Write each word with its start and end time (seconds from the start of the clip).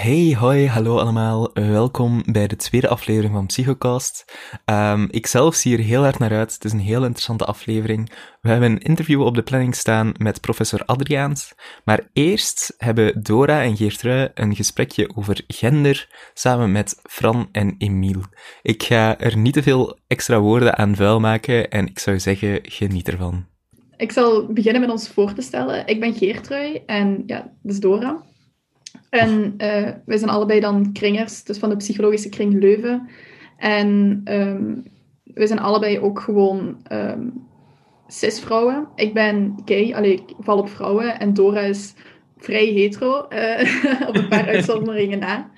Hey, 0.00 0.36
hoi, 0.38 0.66
hallo 0.66 0.98
allemaal. 0.98 1.50
Welkom 1.54 2.22
bij 2.32 2.46
de 2.46 2.56
tweede 2.56 2.88
aflevering 2.88 3.32
van 3.32 3.46
Psychocast. 3.46 4.24
Um, 4.66 5.08
ik 5.10 5.26
zelf 5.26 5.54
zie 5.54 5.76
er 5.76 5.82
heel 5.82 6.04
erg 6.04 6.18
naar 6.18 6.32
uit. 6.32 6.52
Het 6.52 6.64
is 6.64 6.72
een 6.72 6.78
heel 6.78 7.02
interessante 7.02 7.44
aflevering. 7.44 8.10
We 8.40 8.48
hebben 8.48 8.70
een 8.70 8.78
interview 8.78 9.22
op 9.22 9.34
de 9.34 9.42
planning 9.42 9.74
staan 9.74 10.12
met 10.18 10.40
professor 10.40 10.84
Adriaans. 10.84 11.54
Maar 11.84 12.08
eerst 12.12 12.74
hebben 12.76 13.22
Dora 13.22 13.62
en 13.62 13.76
Geertrui 13.76 14.28
een 14.34 14.56
gesprekje 14.56 15.10
over 15.16 15.44
gender 15.46 16.30
samen 16.34 16.72
met 16.72 17.00
Fran 17.02 17.48
en 17.52 17.74
Emiel. 17.78 18.22
Ik 18.62 18.82
ga 18.82 19.18
er 19.18 19.36
niet 19.36 19.54
te 19.54 19.62
veel 19.62 19.98
extra 20.06 20.40
woorden 20.40 20.78
aan 20.78 20.96
vuil 20.96 21.20
maken 21.20 21.70
en 21.70 21.86
ik 21.86 21.98
zou 21.98 22.20
zeggen, 22.20 22.58
geniet 22.62 23.08
ervan. 23.08 23.46
Ik 23.96 24.12
zal 24.12 24.46
beginnen 24.52 24.80
met 24.80 24.90
ons 24.90 25.08
voor 25.08 25.32
te 25.32 25.42
stellen. 25.42 25.86
Ik 25.86 26.00
ben 26.00 26.14
Geertrui 26.14 26.82
en 26.86 27.22
ja, 27.26 27.52
dat 27.62 27.72
is 27.72 27.80
Dora. 27.80 28.26
En 29.10 29.54
uh, 29.58 29.88
wij 30.04 30.16
zijn 30.16 30.30
allebei 30.30 30.60
dan 30.60 30.92
kringers, 30.92 31.44
dus 31.44 31.58
van 31.58 31.68
de 31.68 31.76
psychologische 31.76 32.28
kring 32.28 32.60
Leuven. 32.60 33.08
En 33.56 34.20
um, 34.24 34.82
we 35.24 35.46
zijn 35.46 35.58
allebei 35.58 35.98
ook 35.98 36.20
gewoon 36.20 36.86
um, 36.92 37.46
cisvrouwen. 38.06 38.88
Ik 38.94 39.14
ben 39.14 39.54
gay, 39.64 39.94
alleen 39.94 40.12
ik 40.12 40.34
val 40.38 40.58
op 40.58 40.68
vrouwen. 40.68 41.20
En 41.20 41.34
Dora 41.34 41.60
is 41.60 41.94
vrij 42.36 42.66
hetero, 42.66 43.26
uh, 43.30 43.82
op 44.08 44.16
een 44.16 44.28
paar 44.28 44.46
uitzonderingen 44.54 45.18
na. 45.18 45.50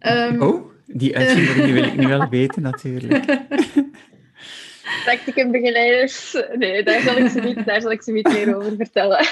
Um, 0.00 0.42
oh, 0.42 0.70
die 0.86 1.16
uitzonderingen 1.16 1.74
wil 1.74 1.84
ik 1.84 1.96
nu 1.96 2.06
wel 2.06 2.28
weten, 2.28 2.62
natuurlijk. 2.62 3.38
Practicum-begeleiders, 5.04 6.42
nee, 6.54 6.82
daar 6.82 7.00
zal, 7.00 7.16
ik 7.16 7.28
ze 7.28 7.40
niet, 7.40 7.66
daar 7.66 7.80
zal 7.80 7.90
ik 7.90 8.02
ze 8.02 8.12
niet 8.12 8.28
meer 8.28 8.56
over 8.56 8.76
vertellen. 8.76 9.26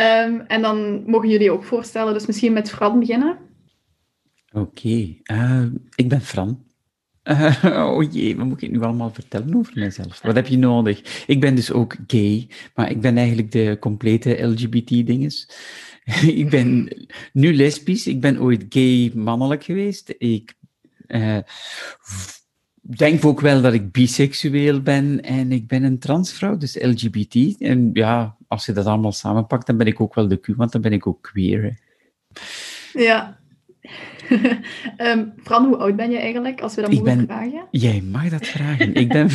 Um, 0.00 0.40
en 0.40 0.62
dan 0.62 1.02
mogen 1.06 1.28
jullie 1.28 1.50
ook 1.50 1.64
voorstellen, 1.64 2.12
dus 2.14 2.26
misschien 2.26 2.52
met 2.52 2.70
Fran 2.70 2.98
beginnen. 2.98 3.38
Oké, 4.52 5.16
uh, 5.32 5.66
ik 5.94 6.08
ben 6.08 6.20
Fran. 6.20 6.64
Oh 7.62 8.12
jee, 8.12 8.36
wat 8.36 8.46
moet 8.46 8.62
ik 8.62 8.70
nu 8.70 8.80
allemaal 8.80 9.10
vertellen 9.10 9.56
over 9.56 9.72
mezelf? 9.74 10.20
Wat 10.22 10.34
heb 10.34 10.46
je 10.46 10.58
nodig? 10.58 11.24
Ik 11.26 11.40
ben 11.40 11.54
dus 11.54 11.72
ook 11.72 11.96
gay, 12.06 12.48
maar 12.74 12.90
ik 12.90 13.00
ben 13.00 13.16
eigenlijk 13.16 13.52
de 13.52 13.76
complete 13.80 14.42
LGBT-dinges. 14.42 15.50
ik 16.42 16.50
ben 16.50 16.96
nu 17.32 17.54
lesbisch, 17.54 18.06
ik 18.06 18.20
ben 18.20 18.40
ooit 18.40 18.66
gay 18.68 19.10
mannelijk 19.14 19.64
geweest. 19.64 20.14
Ik 20.18 20.54
uh, 21.06 21.38
denk 22.86 23.24
ook 23.24 23.40
wel 23.40 23.62
dat 23.62 23.72
ik 23.72 23.92
biseksueel 23.92 24.80
ben 24.80 25.22
en 25.22 25.52
ik 25.52 25.66
ben 25.66 25.82
een 25.82 25.98
transvrouw, 25.98 26.56
dus 26.56 26.82
LGBT. 26.82 27.60
En 27.60 27.90
ja, 27.92 28.36
als 28.48 28.66
je 28.66 28.72
dat 28.72 28.86
allemaal 28.86 29.12
samenpakt, 29.12 29.66
dan 29.66 29.76
ben 29.76 29.86
ik 29.86 30.00
ook 30.00 30.14
wel 30.14 30.28
de 30.28 30.40
Q, 30.40 30.46
want 30.56 30.72
dan 30.72 30.80
ben 30.80 30.92
ik 30.92 31.06
ook 31.06 31.22
queer. 31.22 31.62
Hè. 31.62 31.70
Ja. 33.02 33.38
um, 34.98 35.32
Fran, 35.44 35.64
hoe 35.66 35.76
oud 35.76 35.96
ben 35.96 36.10
je 36.10 36.18
eigenlijk, 36.18 36.60
als 36.60 36.74
we 36.74 36.80
dat 36.80 36.92
mogen 36.92 37.24
vragen? 37.26 37.66
Jij 37.70 38.02
mag 38.10 38.28
dat 38.28 38.46
vragen. 38.46 38.94
ik, 38.94 39.08
ben, 39.08 39.28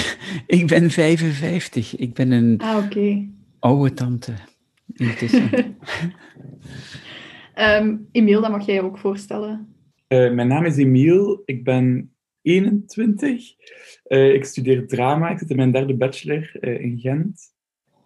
ik 0.58 0.66
ben 0.66 0.90
55. 0.90 1.96
Ik 1.96 2.14
ben 2.14 2.30
een 2.30 2.58
ah, 2.58 2.84
okay. 2.84 3.30
oude 3.58 3.94
tante 3.94 4.32
intussen. 4.94 5.50
um, 7.58 8.08
Emiel, 8.12 8.40
dat 8.40 8.50
mag 8.50 8.66
jij 8.66 8.82
ook 8.82 8.98
voorstellen. 8.98 9.74
Uh, 10.08 10.32
mijn 10.32 10.48
naam 10.48 10.64
is 10.64 10.76
Emiel. 10.76 11.42
Ik 11.44 11.64
ben 11.64 12.12
21. 12.42 13.54
Uh, 14.08 14.34
ik 14.34 14.44
studeer 14.44 14.86
drama. 14.86 15.30
Ik 15.30 15.38
zit 15.38 15.50
in 15.50 15.56
mijn 15.56 15.72
derde 15.72 15.94
bachelor 15.94 16.52
uh, 16.60 16.80
in 16.80 16.98
Gent. 16.98 17.50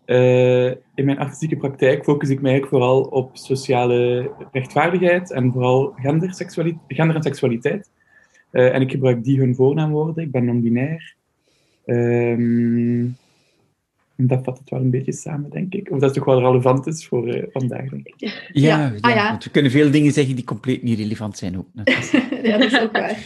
Uh, 0.06 0.66
in 0.70 1.04
mijn 1.04 1.18
artistieke 1.18 1.56
praktijk 1.56 2.04
focus 2.04 2.28
ik 2.28 2.40
mij 2.40 2.50
eigenlijk 2.50 2.82
vooral 2.82 3.02
op 3.02 3.36
sociale 3.36 4.30
rechtvaardigheid 4.52 5.32
en 5.32 5.52
vooral 5.52 5.92
gender, 5.96 6.34
gender 6.88 7.16
en 7.16 7.22
seksualiteit. 7.22 7.90
en 8.50 8.80
ik 8.80 8.90
gebruik 8.90 9.24
die 9.24 9.38
hun 9.38 9.54
voornaamwoorden. 9.54 10.24
Ik 10.24 10.30
ben 10.30 10.44
non-binair. 10.44 11.14
Um, 11.86 13.16
dat 14.16 14.44
vat 14.44 14.58
het 14.58 14.70
wel 14.70 14.80
een 14.80 14.90
beetje 14.90 15.12
samen, 15.12 15.50
denk 15.50 15.74
ik. 15.74 15.90
Of 15.90 15.98
dat 15.98 16.10
is 16.10 16.16
toch 16.16 16.24
wel 16.24 16.40
relevant 16.40 16.86
is 16.86 17.06
voor 17.06 17.36
uh, 17.36 17.42
vandaag, 17.52 17.88
denk 17.88 18.06
ik. 18.06 18.50
Ja. 18.52 18.92
Ah, 19.00 19.14
ja. 19.14 19.38
we 19.42 19.50
kunnen 19.50 19.70
veel 19.70 19.90
dingen 19.90 20.12
zeggen 20.12 20.34
die 20.34 20.44
compleet 20.44 20.82
niet 20.82 20.98
relevant 20.98 21.36
zijn 21.38 21.58
ook. 21.58 21.66
ja, 22.42 22.58
dat 22.58 22.72
is 22.72 22.80
ook 22.80 22.92
waar. 22.92 23.18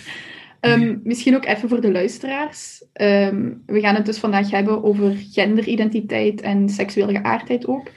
Um, 0.60 1.00
misschien 1.04 1.37
ook 1.37 1.44
even 1.44 1.69
voor 1.69 1.81
de 1.81 1.93
luisteraars. 1.93 2.84
Um, 3.00 3.62
we 3.66 3.81
gaan 3.81 3.94
het 3.94 4.06
dus 4.06 4.19
vandaag 4.19 4.50
hebben 4.50 4.84
over 4.84 5.16
genderidentiteit 5.31 6.41
en 6.41 6.69
seksuele 6.69 7.12
geaardheid 7.12 7.66
ook. 7.66 7.88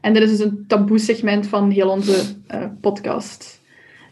En 0.00 0.12
dit 0.12 0.22
is 0.22 0.30
dus 0.30 0.46
een 0.46 0.64
taboe 0.66 0.98
segment 0.98 1.46
van 1.46 1.70
heel 1.70 1.88
onze 1.88 2.22
uh, 2.54 2.64
podcast. 2.80 3.60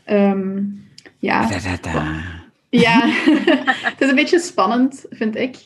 Um, 0.07 0.87
ja. 1.19 1.49
Da, 1.49 1.59
da, 1.59 1.93
da. 1.93 2.23
Ja, 2.71 3.01
het 3.91 4.01
is 4.01 4.09
een 4.09 4.15
beetje 4.15 4.39
spannend, 4.39 5.07
vind 5.11 5.37
ik. 5.37 5.57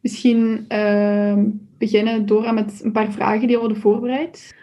misschien 0.00 0.66
beginnen 1.78 2.26
Dora 2.26 2.52
met 2.52 2.80
een 2.82 2.92
paar 2.92 3.12
vragen 3.12 3.46
die 3.46 3.56
we 3.56 3.62
hadden 3.62 3.80
voorbereid. 3.80 4.54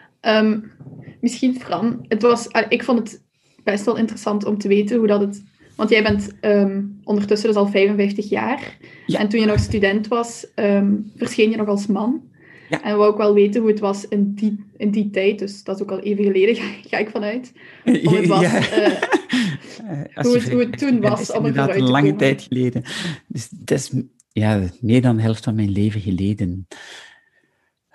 misschien 1.20 1.60
Fran, 1.60 2.04
het 2.08 2.22
was, 2.22 2.48
ik 2.68 2.84
vond 2.84 2.98
het 2.98 3.22
best 3.70 3.84
wel 3.84 3.96
interessant 3.96 4.44
om 4.44 4.58
te 4.58 4.68
weten 4.68 4.98
hoe 4.98 5.06
dat 5.06 5.20
het... 5.20 5.42
Want 5.76 5.90
jij 5.90 6.02
bent 6.02 6.32
um, 6.40 7.00
ondertussen 7.04 7.48
dus 7.48 7.56
al 7.56 7.68
55 7.68 8.28
jaar. 8.28 8.76
Ja. 9.06 9.18
En 9.18 9.28
toen 9.28 9.40
je 9.40 9.46
nog 9.46 9.58
student 9.58 10.08
was, 10.08 10.46
um, 10.54 11.12
verscheen 11.16 11.50
je 11.50 11.56
nog 11.56 11.68
als 11.68 11.86
man. 11.86 12.22
Ja. 12.70 12.82
En 12.82 12.90
we 12.90 12.96
wou 12.96 13.10
ook 13.10 13.18
wel 13.18 13.34
weten 13.34 13.60
hoe 13.60 13.70
het 13.70 13.80
was 13.80 14.08
in 14.08 14.34
die, 14.34 14.64
in 14.76 14.90
die 14.90 15.10
tijd. 15.10 15.38
Dus 15.38 15.64
dat 15.64 15.76
is 15.76 15.82
ook 15.82 15.90
al 15.90 16.00
even 16.00 16.24
geleden, 16.24 16.54
ga, 16.88 16.98
ik 16.98 17.10
vanuit. 17.10 17.52
Hoe 17.84 18.16
het, 18.16 18.26
was, 18.26 18.40
ja. 18.40 18.58
uh, 18.60 20.06
hoe, 20.14 20.34
het, 20.34 20.50
hoe 20.50 20.60
het 20.60 20.78
toen 20.78 21.00
was. 21.00 21.10
Dat 21.10 21.20
is 21.20 21.34
inderdaad 21.34 21.74
een 21.74 21.90
lange 21.90 22.16
tijd 22.16 22.42
geleden. 22.42 22.82
Dus 23.26 23.48
dat 23.48 23.78
is 23.78 23.90
ja, 24.32 24.62
meer 24.80 25.02
dan 25.02 25.16
de 25.16 25.22
helft 25.22 25.44
van 25.44 25.54
mijn 25.54 25.70
leven 25.70 26.00
geleden. 26.00 26.66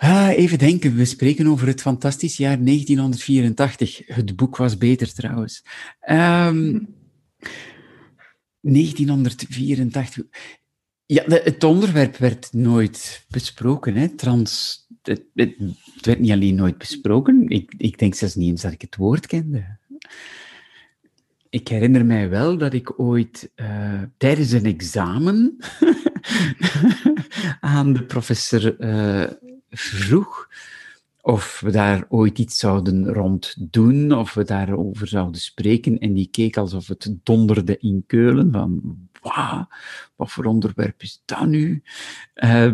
Ah, 0.05 0.37
even 0.37 0.57
denken, 0.57 0.95
we 0.95 1.05
spreken 1.05 1.47
over 1.47 1.67
het 1.67 1.81
fantastisch 1.81 2.37
jaar 2.37 2.63
1984. 2.63 4.01
Het 4.05 4.35
boek 4.35 4.57
was 4.57 4.77
beter 4.77 5.13
trouwens. 5.13 5.65
Um, 6.09 6.95
1984. 8.61 10.23
Ja, 11.05 11.23
de, 11.23 11.41
het 11.43 11.63
onderwerp 11.63 12.17
werd 12.17 12.53
nooit 12.53 13.25
besproken. 13.29 13.95
Hè? 13.95 14.07
Trans, 14.07 14.79
het, 15.01 15.23
het, 15.33 15.55
werd 16.01 16.19
niet 16.19 16.31
alleen 16.31 16.55
nooit 16.55 16.77
besproken, 16.77 17.47
ik, 17.47 17.73
ik 17.77 17.97
denk 17.99 18.15
zelfs 18.15 18.35
niet 18.35 18.49
eens 18.49 18.61
dat 18.61 18.71
ik 18.71 18.81
het 18.81 18.95
woord 18.95 19.27
kende. 19.27 19.77
Ik 21.49 21.67
herinner 21.67 22.05
mij 22.05 22.29
wel 22.29 22.57
dat 22.57 22.73
ik 22.73 22.99
ooit 22.99 23.51
uh, 23.55 24.01
tijdens 24.17 24.51
een 24.51 24.65
examen 24.65 25.57
aan 27.59 27.93
de 27.93 28.03
professor 28.03 28.79
uh, 28.79 29.31
vroeg 29.75 30.47
of 31.21 31.59
we 31.59 31.71
daar 31.71 32.05
ooit 32.09 32.39
iets 32.39 32.57
zouden 32.57 33.13
rond 33.13 33.55
doen, 33.71 34.11
of 34.11 34.33
we 34.33 34.43
daarover 34.43 35.07
zouden 35.07 35.41
spreken. 35.41 35.99
En 35.99 36.13
die 36.13 36.27
keek 36.31 36.57
alsof 36.57 36.87
het 36.87 37.15
donderde 37.23 37.77
in 37.77 38.03
Keulen, 38.07 38.51
van 38.51 38.97
wat 40.15 40.31
voor 40.31 40.45
onderwerp 40.45 41.01
is 41.01 41.21
dat 41.25 41.45
nu? 41.45 41.83
Uh, 42.35 42.73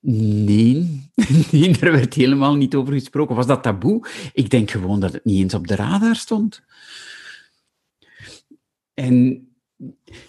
nee, 0.00 1.10
nee, 1.50 1.78
er 1.78 1.92
werd 1.92 2.14
helemaal 2.14 2.54
niet 2.54 2.74
over 2.74 2.92
gesproken. 2.92 3.36
Was 3.36 3.46
dat 3.46 3.62
taboe? 3.62 4.06
Ik 4.32 4.50
denk 4.50 4.70
gewoon 4.70 5.00
dat 5.00 5.12
het 5.12 5.24
niet 5.24 5.42
eens 5.42 5.54
op 5.54 5.66
de 5.66 5.74
radar 5.74 6.16
stond. 6.16 6.62
En 8.94 9.48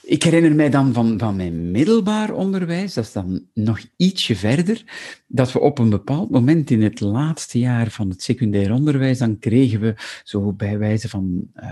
ik 0.01 0.23
herinner 0.23 0.56
mij 0.56 0.69
dan 0.69 0.94
van, 0.94 1.19
van 1.19 1.35
mijn 1.35 1.72
middelbaar 1.72 2.33
onderwijs, 2.33 2.94
dat 2.94 3.03
is 3.03 3.11
dan 3.11 3.45
nog 3.53 3.79
ietsje 3.97 4.35
verder, 4.35 4.83
dat 5.28 5.51
we 5.51 5.59
op 5.59 5.79
een 5.79 5.89
bepaald 5.89 6.29
moment 6.29 6.72
in 6.72 6.81
het 6.81 7.00
laatste 7.00 7.59
jaar 7.59 7.89
van 7.89 8.09
het 8.09 8.23
secundair 8.23 8.73
onderwijs, 8.73 9.17
dan 9.17 9.39
kregen 9.39 9.79
we 9.79 9.95
zo 10.23 10.53
bij 10.53 10.77
wijze 10.77 11.09
van 11.09 11.47
uh, 11.56 11.69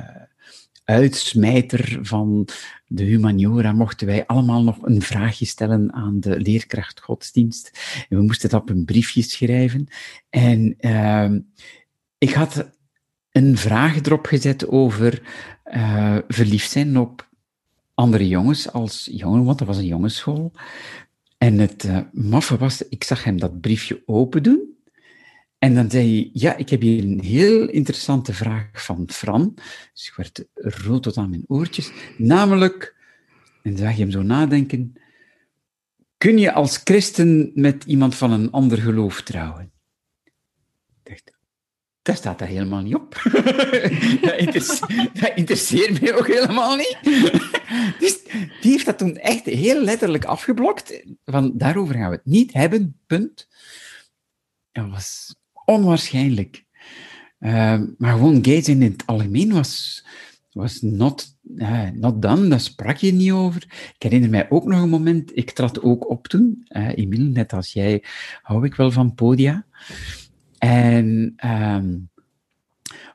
uitsmijter 0.84 2.00
van 2.02 2.48
de 2.88 3.04
humaniora, 3.04 3.72
mochten 3.72 4.08
wij 4.08 4.26
allemaal 4.26 4.64
nog 4.64 4.78
een 4.82 5.02
vraagje 5.02 5.46
stellen 5.46 5.94
aan 5.94 6.20
de 6.20 6.40
leerkracht 6.40 7.00
godsdienst. 7.00 7.80
En 8.10 8.18
we 8.18 8.24
moesten 8.24 8.50
het 8.50 8.62
op 8.62 8.70
een 8.70 8.86
briefje 8.86 9.22
schrijven. 9.22 9.88
En 10.30 10.76
uh, 10.80 11.32
ik 12.18 12.34
had 12.34 12.72
een 13.32 13.58
vraag 13.58 13.96
erop 14.02 14.26
gezet 14.26 14.68
over 14.68 15.22
uh, 15.66 16.18
verliefd 16.28 16.72
zijn 16.72 16.98
op 16.98 17.32
andere 18.04 18.28
jongens 18.28 18.72
als 18.72 19.10
jongen, 19.12 19.44
want 19.44 19.60
dat 19.60 19.68
was 19.68 19.78
een 19.78 19.86
jongensschool. 19.86 20.52
En 21.38 21.58
het 21.60 21.84
uh, 21.84 22.00
maffe 22.12 22.58
was, 22.58 22.88
ik 22.88 23.04
zag 23.04 23.24
hem 23.24 23.40
dat 23.40 23.62
briefje 23.62 24.04
open 24.06 24.44
doen. 24.44 24.78
En 25.58 25.76
dan 25.76 25.92
zei 25.92 26.14
hij, 26.14 26.30
ja, 26.34 26.56
ik 26.56 26.70
heb 26.70 26.82
hier 26.82 27.04
een 27.04 27.20
heel 27.20 27.70
interessante 27.70 28.34
vraag 28.34 28.70
van 28.74 29.04
Fran. 29.08 29.54
Dus 29.94 30.08
ik 30.08 30.14
werd 30.16 30.46
rood 30.54 31.04
tot 31.04 31.18
aan 31.18 31.30
mijn 31.30 31.44
oortjes. 31.48 31.92
Namelijk, 32.18 32.96
en 33.62 33.72
dan 33.72 33.80
zag 33.80 33.96
je 33.96 34.02
hem 34.02 34.12
zo 34.12 34.22
nadenken, 34.22 34.94
kun 36.18 36.38
je 36.38 36.52
als 36.52 36.78
christen 36.84 37.52
met 37.54 37.84
iemand 37.84 38.16
van 38.16 38.32
een 38.32 38.52
ander 38.52 38.78
geloof 38.78 39.22
trouwen? 39.22 39.72
Ik 40.24 40.32
dacht, 41.04 41.32
dat 42.02 42.18
staat 42.18 42.40
daar 42.40 42.48
helemaal 42.48 42.82
niet 42.82 42.96
op. 42.96 43.22
dat, 44.22 44.38
interesseert, 44.38 45.22
dat, 45.22 45.32
interesseert 45.36 46.02
mij 46.02 46.16
ook 46.16 46.28
helemaal 46.28 46.76
niet. 46.76 46.98
Dus 48.00 48.24
die 48.62 48.72
heeft 48.72 48.86
dat 48.86 48.98
toen 48.98 49.18
echt 49.18 49.46
heel 49.46 49.82
letterlijk 49.82 50.26
afgeblokt. 50.26 51.04
Van, 51.26 51.52
daarover 51.58 51.96
gaan 51.96 52.10
we 52.10 52.16
het 52.16 52.26
niet 52.26 52.54
hebben, 52.54 52.98
punt. 53.08 53.48
Dat 54.72 54.90
was 54.90 55.36
onwaarschijnlijk. 55.66 56.64
Uh, 57.40 57.82
maar 57.98 58.14
gewoon 58.14 58.46
gays 58.46 58.68
in 58.68 58.82
het 58.82 59.04
algemeen 59.06 59.54
was, 59.54 60.06
was 60.52 60.82
not, 60.82 61.38
uh, 61.56 61.90
not 61.90 62.22
done, 62.22 62.48
daar 62.48 62.60
sprak 62.60 62.98
je 62.98 63.14
niet 63.14 63.32
over. 63.32 63.64
Ik 63.96 64.04
herinner 64.04 64.30
mij 64.30 64.50
ook 64.50 64.66
nog 64.66 64.82
een 64.82 64.90
moment, 64.90 65.38
ik 65.38 65.52
trad 65.52 65.82
ook 65.82 66.10
op 66.10 66.28
toen. 66.28 66.66
Uh, 66.70 67.18
net 67.18 67.54
als 67.54 67.74
jij, 67.74 68.04
hou 68.42 68.66
ik 68.66 68.76
wel 68.76 68.92
van 68.92 69.14
podia. 69.14 69.66
En 70.58 71.36
um, 71.46 72.10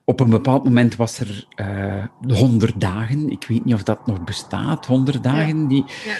op 0.09 0.21
een 0.21 0.31
bepaald 0.31 0.65
moment 0.65 0.97
was 0.97 1.19
er 1.19 1.47
uh, 1.57 2.37
100 2.39 2.81
dagen. 2.81 3.31
Ik 3.31 3.45
weet 3.49 3.65
niet 3.65 3.75
of 3.75 3.83
dat 3.83 4.07
nog 4.07 4.25
bestaat, 4.25 4.87
100 4.87 5.23
dagen. 5.23 5.61
Ja. 5.61 5.69
Die... 5.69 5.85
Ja. 6.05 6.17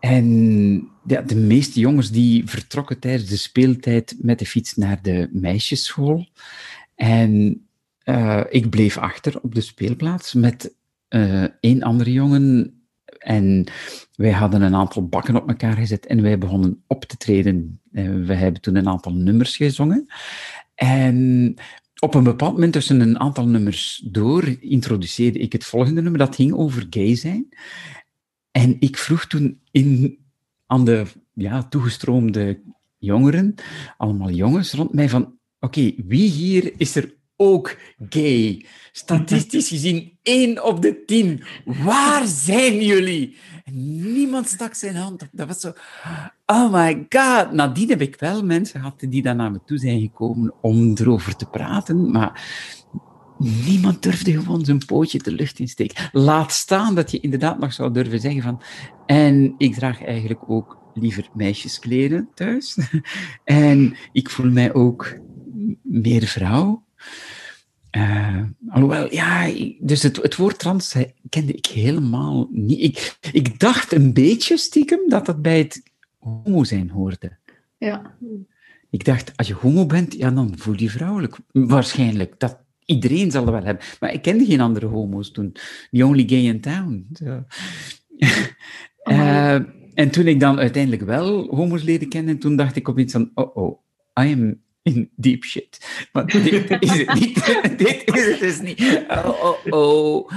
En 0.00 0.88
ja, 1.06 1.20
de 1.20 1.36
meeste 1.36 1.80
jongens 1.80 2.10
die 2.10 2.48
vertrokken 2.48 2.98
tijdens 2.98 3.28
de 3.28 3.36
speeltijd 3.36 4.16
met 4.18 4.38
de 4.38 4.46
fiets 4.46 4.74
naar 4.74 5.02
de 5.02 5.28
meisjesschool. 5.32 6.26
En 6.94 7.62
uh, 8.04 8.40
ik 8.48 8.70
bleef 8.70 8.98
achter 8.98 9.40
op 9.42 9.54
de 9.54 9.60
speelplaats 9.60 10.32
met 10.32 10.74
uh, 11.08 11.44
één 11.60 11.82
andere 11.82 12.12
jongen. 12.12 12.74
En 13.18 13.66
wij 14.16 14.32
hadden 14.32 14.62
een 14.62 14.74
aantal 14.74 15.08
bakken 15.08 15.36
op 15.36 15.48
elkaar 15.48 15.76
gezet 15.76 16.06
en 16.06 16.22
wij 16.22 16.38
begonnen 16.38 16.82
op 16.86 17.04
te 17.04 17.16
treden. 17.16 17.80
Uh, 17.92 18.26
we 18.26 18.34
hebben 18.34 18.60
toen 18.60 18.76
een 18.76 18.88
aantal 18.88 19.12
nummers 19.12 19.56
gezongen. 19.56 20.06
En 20.74 21.54
op 22.04 22.14
een 22.14 22.22
bepaald 22.22 22.52
moment, 22.52 22.72
tussen 22.72 23.00
een 23.00 23.20
aantal 23.20 23.46
nummers 23.46 24.02
door, 24.04 24.56
introduceerde 24.60 25.38
ik 25.38 25.52
het 25.52 25.64
volgende 25.64 26.02
nummer. 26.02 26.18
Dat 26.18 26.34
ging 26.34 26.52
over 26.52 26.86
gay 26.90 27.14
zijn. 27.14 27.48
En 28.50 28.76
ik 28.80 28.96
vroeg 28.98 29.26
toen 29.26 29.60
in, 29.70 30.18
aan 30.66 30.84
de 30.84 31.06
ja, 31.34 31.62
toegestroomde 31.62 32.60
jongeren, 32.98 33.54
allemaal 33.96 34.30
jongens 34.30 34.72
rond 34.72 34.92
mij, 34.92 35.08
van 35.08 35.38
oké, 35.60 35.92
wie 36.06 36.30
hier 36.30 36.72
is 36.76 36.96
er 36.96 37.14
ook 37.36 37.76
gay? 38.08 38.64
Statistisch 38.92 39.68
gezien 39.68 40.18
één 40.22 40.64
op 40.64 40.82
de 40.82 41.04
tien. 41.04 41.42
Waar 41.64 42.26
zijn 42.26 42.84
jullie? 42.84 43.36
Niemand 43.72 44.48
stak 44.48 44.74
zijn 44.74 44.96
hand 44.96 45.22
op. 45.22 45.28
Dat 45.32 45.46
was 45.46 45.60
zo, 45.60 45.72
oh 46.46 46.72
my 46.72 47.06
god. 47.08 47.52
Nadien 47.52 47.88
heb 47.88 48.00
ik 48.00 48.16
wel 48.18 48.44
mensen 48.44 48.80
gehad 48.80 49.04
die 49.08 49.22
dan 49.22 49.36
naar 49.36 49.50
me 49.50 49.60
toe 49.64 49.78
zijn 49.78 50.00
gekomen 50.00 50.54
om 50.60 50.94
erover 50.94 51.36
te 51.36 51.46
praten, 51.46 52.10
maar 52.10 52.42
niemand 53.38 54.02
durfde 54.02 54.32
gewoon 54.32 54.64
zijn 54.64 54.86
pootje 54.86 55.18
de 55.18 55.32
lucht 55.32 55.58
in 55.58 55.68
steken. 55.68 56.10
Laat 56.12 56.52
staan 56.52 56.94
dat 56.94 57.10
je 57.10 57.20
inderdaad 57.20 57.58
nog 57.58 57.72
zou 57.72 57.92
durven 57.92 58.20
zeggen 58.20 58.42
van, 58.42 58.62
en 59.06 59.54
ik 59.58 59.74
draag 59.74 60.04
eigenlijk 60.04 60.50
ook 60.50 60.78
liever 60.94 61.28
meisjeskleren 61.34 62.28
thuis. 62.34 62.78
en 63.44 63.96
ik 64.12 64.30
voel 64.30 64.50
mij 64.50 64.74
ook 64.74 65.18
meer 65.82 66.26
vrouw. 66.26 66.82
Uh, 67.96 68.42
alhoewel, 68.68 69.12
ja, 69.12 69.50
dus 69.80 70.02
het, 70.02 70.16
het 70.16 70.36
woord 70.36 70.58
trans 70.58 70.94
kende 71.28 71.52
ik 71.52 71.66
helemaal 71.66 72.48
niet. 72.50 72.80
Ik, 72.80 73.18
ik 73.32 73.58
dacht 73.58 73.92
een 73.92 74.12
beetje 74.12 74.56
stiekem 74.56 75.08
dat 75.08 75.26
dat 75.26 75.42
bij 75.42 75.58
het 75.58 75.82
homo 76.24 76.64
zijn 76.64 76.90
hoorde. 76.90 77.38
Ja. 77.78 78.16
Ik 78.90 79.04
dacht, 79.04 79.36
als 79.36 79.46
je 79.46 79.54
homo 79.54 79.86
bent, 79.86 80.14
ja, 80.14 80.30
dan 80.30 80.52
voel 80.56 80.80
je 80.80 80.90
vrouwelijk. 80.90 81.36
Waarschijnlijk. 81.52 82.38
Dat, 82.38 82.58
iedereen 82.84 83.30
zal 83.30 83.44
dat 83.44 83.54
wel 83.54 83.64
hebben. 83.64 83.84
Maar 84.00 84.12
ik 84.12 84.22
kende 84.22 84.44
geen 84.44 84.60
andere 84.60 84.86
homo's 84.86 85.30
toen. 85.30 85.52
The 85.90 86.06
only 86.06 86.24
gay 86.26 86.42
in 86.42 86.60
town. 86.60 87.08
Uh, 89.04 89.54
en 89.94 90.10
toen 90.10 90.26
ik 90.26 90.40
dan 90.40 90.58
uiteindelijk 90.58 91.02
wel 91.02 91.54
homo's 91.54 91.82
leerde 91.82 92.08
kennen, 92.08 92.38
toen 92.38 92.56
dacht 92.56 92.76
ik 92.76 92.88
opeens 92.88 93.12
van, 93.12 93.30
oh 93.34 93.56
oh, 93.56 93.78
I 94.20 94.32
am 94.32 94.62
in 94.82 95.10
deep 95.16 95.44
shit. 95.44 96.06
Maar 96.12 96.26
dit 96.26 96.70
is 96.80 96.98
het 96.98 97.14
niet. 97.14 97.34
dit 97.84 98.14
is 98.14 98.26
het 98.26 98.40
dus 98.40 98.60
niet. 98.60 99.04
Oh, 99.08 99.42
oh, 99.42 99.72
oh. 99.72 100.30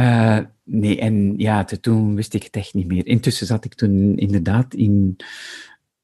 Uh, 0.00 0.38
nee, 0.64 1.00
en 1.00 1.34
ja, 1.36 1.64
toen 1.64 2.14
wist 2.14 2.34
ik 2.34 2.42
het 2.42 2.56
echt 2.56 2.74
niet 2.74 2.86
meer. 2.86 3.06
Intussen 3.06 3.46
zat 3.46 3.64
ik 3.64 3.74
toen 3.74 4.16
inderdaad 4.16 4.74
in 4.74 5.16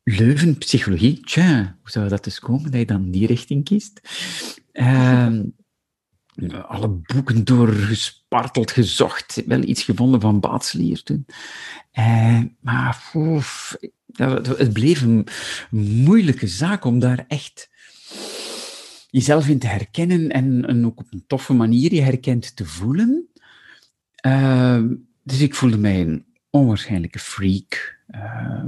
Leuven, 0.03 0.59
psychologie. 0.59 1.21
Tja, 1.21 1.77
hoe 1.81 1.91
zou 1.91 2.09
dat 2.09 2.25
dus 2.25 2.39
komen 2.39 2.71
dat 2.71 2.81
je 2.81 2.87
dan 2.87 3.11
die 3.11 3.27
richting 3.27 3.65
kiest? 3.65 4.01
Uh, 4.73 5.39
alle 6.67 6.89
boeken 6.89 7.45
doorgesparteld, 7.45 8.71
gezocht. 8.71 9.43
Wel 9.47 9.63
iets 9.63 9.83
gevonden 9.83 10.21
van 10.21 10.41
Baatslier 10.41 11.03
toen. 11.03 11.27
Uh, 11.99 12.41
maar 12.61 13.11
oef, 13.15 13.77
het 14.57 14.73
bleef 14.73 15.03
een 15.03 15.27
moeilijke 15.71 16.47
zaak 16.47 16.85
om 16.85 16.99
daar 16.99 17.25
echt 17.29 17.71
jezelf 19.11 19.49
in 19.49 19.59
te 19.59 19.67
herkennen 19.67 20.31
en, 20.31 20.67
en 20.67 20.87
ook 20.87 20.99
op 20.99 21.07
een 21.11 21.25
toffe 21.27 21.53
manier 21.53 21.95
je 21.95 22.03
herkend 22.03 22.57
te 22.57 22.65
voelen. 22.65 23.29
Uh, 24.27 24.83
dus 25.23 25.41
ik 25.41 25.55
voelde 25.55 25.79
mij 25.79 26.01
een 26.01 26.25
onwaarschijnlijke 26.51 27.19
freak. 27.19 27.99
Uh, 28.11 28.65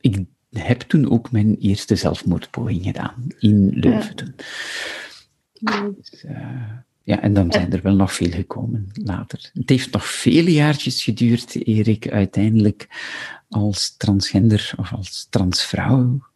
ik 0.00 0.24
heb 0.50 0.80
toen 0.80 1.10
ook 1.10 1.30
mijn 1.30 1.56
eerste 1.56 1.96
zelfmoordpoging 1.96 2.82
gedaan 2.82 3.26
in 3.38 3.68
Leuven. 3.68 4.34
Ja. 5.52 5.90
Dus, 5.96 6.24
uh, 6.24 6.70
ja, 7.02 7.20
en 7.20 7.32
dan 7.32 7.52
zijn 7.52 7.72
er 7.72 7.82
wel 7.82 7.94
nog 7.94 8.12
veel 8.12 8.30
gekomen 8.30 8.88
later. 8.92 9.50
Het 9.54 9.68
heeft 9.68 9.92
nog 9.92 10.06
vele 10.06 10.52
jaartjes 10.52 11.02
geduurd, 11.02 11.66
Erik, 11.66 12.08
uiteindelijk 12.08 12.88
als 13.48 13.96
transgender 13.96 14.72
of 14.76 14.92
als 14.92 15.26
transvrouw. 15.30 16.30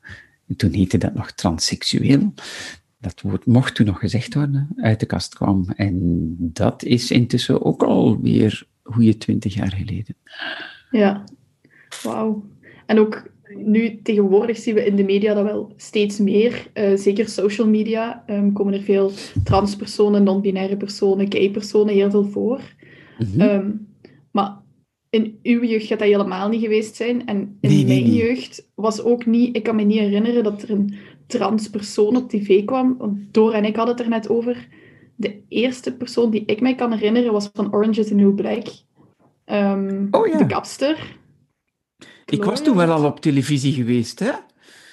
Toen 0.56 0.72
heette 0.72 0.98
dat 0.98 1.14
nog 1.14 1.30
transseksueel. 1.30 2.34
Dat 3.06 3.20
woord 3.20 3.47
mocht 3.47 3.75
toen 3.75 3.87
nog 3.87 3.99
gezegd 3.99 4.35
worden, 4.35 4.69
uit 4.76 5.00
de 5.00 5.06
kast 5.06 5.35
kwam. 5.35 5.69
En 5.76 6.37
dat 6.38 6.82
is 6.82 7.11
intussen 7.11 7.64
ook 7.64 7.82
alweer 7.82 8.67
goede 8.82 9.19
twintig 9.19 9.55
jaar 9.55 9.73
geleden. 9.73 10.17
Ja, 10.91 11.25
wauw. 12.03 12.44
En 12.87 12.99
ook 12.99 13.31
nu 13.55 14.00
tegenwoordig 14.03 14.56
zien 14.56 14.75
we 14.75 14.85
in 14.85 14.97
de 14.97 15.05
media 15.05 15.35
dat 15.35 15.44
wel 15.44 15.73
steeds 15.76 16.19
meer, 16.19 16.70
uh, 16.75 16.97
zeker 16.97 17.29
social 17.29 17.69
media, 17.69 18.25
um, 18.26 18.53
komen 18.53 18.75
er 18.75 18.82
veel 18.82 19.12
transpersonen, 19.44 20.23
non-binaire 20.23 20.76
personen, 20.76 21.33
gay 21.33 21.50
personen 21.50 21.95
heel 21.95 22.11
veel 22.11 22.25
voor. 22.25 22.61
Mm 23.19 23.26
-hmm. 23.26 23.40
um, 23.40 23.87
maar 24.30 24.57
in 25.11 25.38
uw 25.42 25.64
jeugd 25.64 25.87
gaat 25.87 25.99
dat 25.99 26.09
helemaal 26.09 26.49
niet 26.49 26.61
geweest 26.61 26.95
zijn. 26.97 27.26
En 27.26 27.37
in 27.61 27.71
nee, 27.71 27.85
mijn 27.85 27.87
nee, 27.87 28.02
nee. 28.02 28.14
jeugd 28.14 28.71
was 28.75 29.02
ook 29.02 29.26
niet... 29.26 29.57
Ik 29.57 29.62
kan 29.62 29.76
me 29.76 29.83
niet 29.83 29.99
herinneren 29.99 30.45
dat 30.45 30.62
er 30.62 30.71
een 30.71 30.95
transpersoon 31.26 32.16
op 32.16 32.28
tv 32.28 32.64
kwam. 32.64 32.97
Want 32.99 33.18
Dora 33.35 33.56
en 33.56 33.64
ik 33.64 33.76
hadden 33.76 33.95
het 33.95 34.04
er 34.04 34.11
net 34.11 34.28
over. 34.28 34.68
De 35.16 35.42
eerste 35.49 35.97
persoon 35.97 36.30
die 36.30 36.45
ik 36.47 36.61
mij 36.61 36.75
kan 36.75 36.92
herinneren 36.92 37.33
was 37.33 37.50
van 37.52 37.75
Orange 37.75 38.00
is 38.00 38.09
the 38.09 38.14
New 38.14 38.35
Black. 38.35 38.66
Um, 39.47 40.09
oh, 40.11 40.26
ja. 40.26 40.38
De 40.38 40.47
kapster. 40.47 41.16
Ik 42.25 42.45
was 42.45 42.62
toen 42.62 42.76
wel 42.76 42.90
al 42.90 43.04
op 43.04 43.21
televisie 43.21 43.73
geweest, 43.73 44.18
hè? 44.18 44.30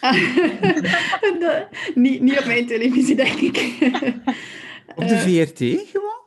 de, 1.39 1.67
niet, 1.95 2.21
niet 2.21 2.39
op 2.39 2.45
mijn 2.45 2.65
televisie, 2.65 3.15
denk 3.15 3.39
ik. 3.39 3.57
op 4.95 5.07
de 5.07 5.17
VRT 5.17 5.89
gewoon? 5.89 6.21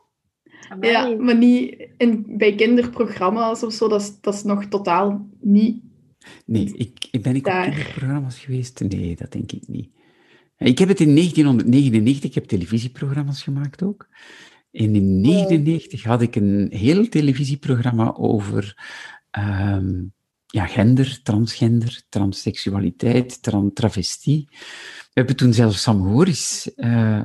Ja, 0.81 1.17
maar 1.19 1.37
niet 1.37 1.89
in, 1.97 2.25
bij 2.27 2.55
kinderprogramma's 2.55 3.63
of 3.63 3.73
zo. 3.73 3.89
Dat 3.89 4.01
is, 4.01 4.21
dat 4.21 4.35
is 4.35 4.43
nog 4.43 4.65
totaal 4.65 5.29
niet. 5.41 5.83
Nee, 6.47 6.73
ik, 6.77 7.09
ik 7.11 7.23
ben 7.23 7.37
ik 7.37 7.45
daar. 7.45 7.67
op 7.67 7.73
kinderprogramma's 7.73 8.39
geweest? 8.39 8.81
Nee, 8.81 9.17
dat 9.17 9.33
denk 9.33 9.53
ik 9.53 9.69
niet. 9.69 9.91
Ik 10.59 10.79
heb 10.79 10.89
het 10.89 11.01
in 11.01 11.15
1999, 11.15 12.29
ik 12.29 12.35
heb 12.35 12.45
televisieprogramma's 12.45 13.43
gemaakt 13.43 13.83
ook. 13.83 14.09
En 14.71 14.95
in 14.95 15.23
1999 15.23 16.03
had 16.03 16.23
ik 16.23 16.37
een 16.37 16.67
heel 16.71 17.09
televisieprogramma 17.09 18.15
over 18.15 18.77
um, 19.39 20.15
ja, 20.47 20.67
gender, 20.67 21.23
transgender, 21.23 22.03
transseksualiteit, 22.09 23.43
tran 23.43 23.73
travestie. 23.73 24.47
We 24.51 25.13
hebben 25.13 25.37
toen 25.37 25.53
zelfs 25.53 25.83
Sam 25.83 26.07
Horis 26.07 26.71
uh, 26.77 27.23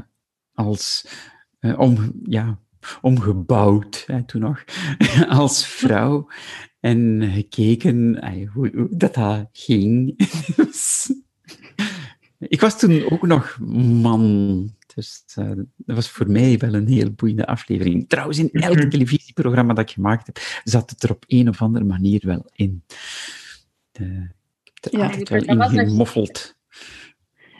als 0.54 1.08
uh, 1.60 1.80
om, 1.80 2.12
ja, 2.24 2.60
omgebouwd, 3.02 4.04
hè, 4.08 4.26
toen 4.26 4.42
nog, 4.42 4.64
als 5.28 5.66
vrouw. 5.66 6.28
En 6.80 7.30
gekeken 7.34 8.28
hoe, 8.54 8.72
hoe 8.76 8.88
dat, 8.92 9.14
dat 9.14 9.50
ging. 9.52 10.14
ik 12.48 12.62
was 12.62 12.80
toen 12.80 13.12
ook 13.12 13.28
nog 13.28 13.58
man. 14.02 14.70
Dus 14.96 15.24
uh, 15.40 15.52
dat 15.78 15.96
was 15.96 16.10
voor 16.10 16.32
mij 16.32 16.58
wel 16.58 16.74
een 16.74 16.88
heel 16.88 17.12
boeiende 17.12 17.46
aflevering. 17.46 18.10
Trouwens, 18.10 18.40
in 18.40 18.50
elk 18.52 18.80
televisieprogramma 18.80 19.74
dat 19.74 19.90
ik 19.90 19.94
gemaakt 19.94 20.26
heb, 20.26 20.40
zat 20.64 20.90
het 20.90 21.04
er 21.04 21.12
op 21.12 21.24
een 21.28 21.50
of 21.50 21.62
andere 21.62 21.86
manier 21.86 22.22
wel 22.26 22.46
in. 22.54 22.84
De, 23.92 24.30
ik 24.64 24.72
heb 24.74 24.94
er 24.94 25.00
ja, 25.00 25.06
altijd 25.06 25.30
wel 25.30 25.72
in 25.72 25.90
gemoffeld. 25.90 26.56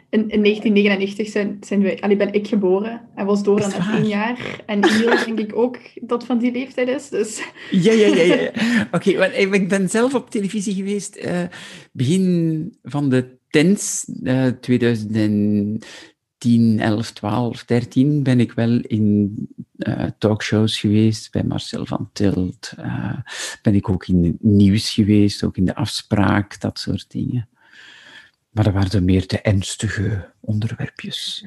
in, 0.10 0.30
in 0.30 0.44
1999 0.44 1.28
zijn, 1.28 1.58
zijn 1.60 1.82
wij, 1.82 2.02
allee, 2.02 2.18
ben 2.18 2.34
ik 2.34 2.48
geboren 2.48 3.02
en 3.16 3.26
was 3.26 3.44
Dora 3.44 3.68
net 3.68 3.78
waar? 3.78 3.94
één 3.94 4.08
jaar. 4.08 4.64
En 4.66 4.84
Emiel 4.84 5.26
denk 5.26 5.40
ik 5.40 5.56
ook 5.56 5.78
dat 5.96 6.26
van 6.26 6.38
die 6.38 6.52
leeftijd 6.52 6.88
is. 6.88 7.10
Dus 7.10 7.44
Ja, 7.72 7.92
ja, 7.92 8.08
ja. 8.08 8.24
ja. 8.24 8.52
Oké, 8.92 9.18
want 9.18 9.38
ik 9.38 9.54
ik 9.54 9.70
ben 9.70 9.90
zelf 9.90 10.14
op 10.14 10.30
televisie 10.30 10.74
geweest 10.74 11.16
eh, 11.16 11.44
begin 11.92 12.78
van 12.84 13.10
de 13.10 13.40
tens, 13.52 14.12
eh 14.24 14.48
2010, 14.48 16.80
11, 16.80 17.12
12, 17.12 17.66
13 17.66 18.24
ben 18.24 18.40
ik 18.40 18.52
wel 18.52 18.80
in 18.82 19.36
eh, 19.78 20.06
talkshows 20.18 20.80
geweest 20.80 21.32
bij 21.32 21.44
Marcel 21.44 21.86
van 21.86 22.10
Tilt. 22.14 22.74
eh, 22.78 23.18
ben 23.62 23.76
ik 23.76 23.90
ook 23.90 24.08
in 24.08 24.38
nieuws 24.40 24.94
geweest, 24.94 25.44
ook 25.44 25.58
in 25.58 25.66
de 25.66 25.76
afspraak, 25.76 26.60
dat 26.60 26.80
soort 26.80 27.12
dingen. 27.12 27.50
Maar 28.52 28.64
dat 28.64 28.74
waren 28.74 29.06
meer 29.06 29.28
de 29.28 29.42
ernstige 29.42 30.32
onderwerpjes. 30.40 31.46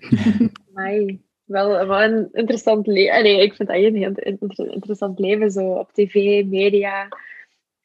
Amai. 0.74 1.20
Wel, 1.44 1.86
wel 1.86 2.02
een 2.02 2.28
interessant 2.32 2.86
leven. 2.86 3.22
Nee, 3.22 3.42
ik 3.42 3.54
vind 3.54 3.68
dat 3.68 3.76
een 3.76 3.96
heel 3.96 4.14
inter- 4.14 4.72
interessant 4.72 5.18
leven, 5.18 5.50
zo 5.50 5.72
op 5.72 5.92
tv, 5.92 6.44
media. 6.44 7.08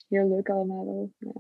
Heel 0.08 0.29
leuk 0.29 0.50
allemaal. 0.50 1.10
Ja. 1.17 1.32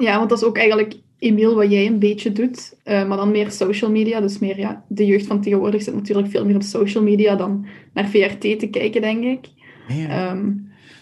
Ja, 0.00 0.16
want 0.18 0.28
dat 0.28 0.38
is 0.38 0.44
ook 0.44 0.56
eigenlijk, 0.56 0.94
Emiel, 1.18 1.54
wat 1.54 1.70
jij 1.70 1.86
een 1.86 1.98
beetje 1.98 2.32
doet. 2.32 2.78
eh, 2.84 3.08
maar 3.08 3.16
dan 3.16 3.30
meer 3.30 3.50
social 3.50 3.90
media. 3.90 4.20
Dus 4.20 4.38
meer, 4.38 4.58
ja, 4.58 4.84
de 4.88 5.06
jeugd 5.06 5.26
van 5.26 5.40
tegenwoordig 5.40 5.82
zit 5.82 5.94
natuurlijk 5.94 6.28
veel 6.28 6.44
meer 6.46 6.54
op 6.54 6.62
social 6.62 7.02
media 7.04 7.36
dan 7.36 7.66
naar 7.94 8.08
VRT 8.08 8.40
te 8.58 8.68
kijken, 8.70 9.00
denk 9.00 9.24
ik. 9.24 9.46
Ja, 9.88 10.08
Ehm, 10.08 10.46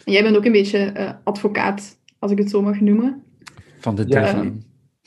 en 0.04 0.12
jij 0.12 0.22
bent 0.22 0.36
ook 0.36 0.44
een 0.44 0.52
beetje 0.52 0.78
eh, 0.78 1.10
advocaat, 1.24 1.98
als 2.18 2.30
ik 2.30 2.38
het 2.38 2.50
zo 2.50 2.62
mag 2.62 2.80
noemen. 2.80 3.22
van 3.78 3.94
de 3.94 4.04
Ja. 4.08 4.20
duivel. 4.20 4.52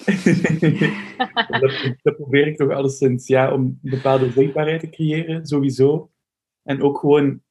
dat, 1.60 1.71
dat 2.01 2.15
probeer 2.15 2.48
ik 2.48 2.57
toch 2.57 2.69
alleszins, 2.71 3.27
ja, 3.27 3.53
om 3.53 3.62
een 3.62 3.89
bepaalde 3.89 4.31
zichtbaarheid 4.31 4.79
te 4.79 4.89
creëren, 4.89 5.45
sowieso. 5.45 6.10
En 6.63 6.81
ook 6.81 6.98
gewoon, 6.98 7.41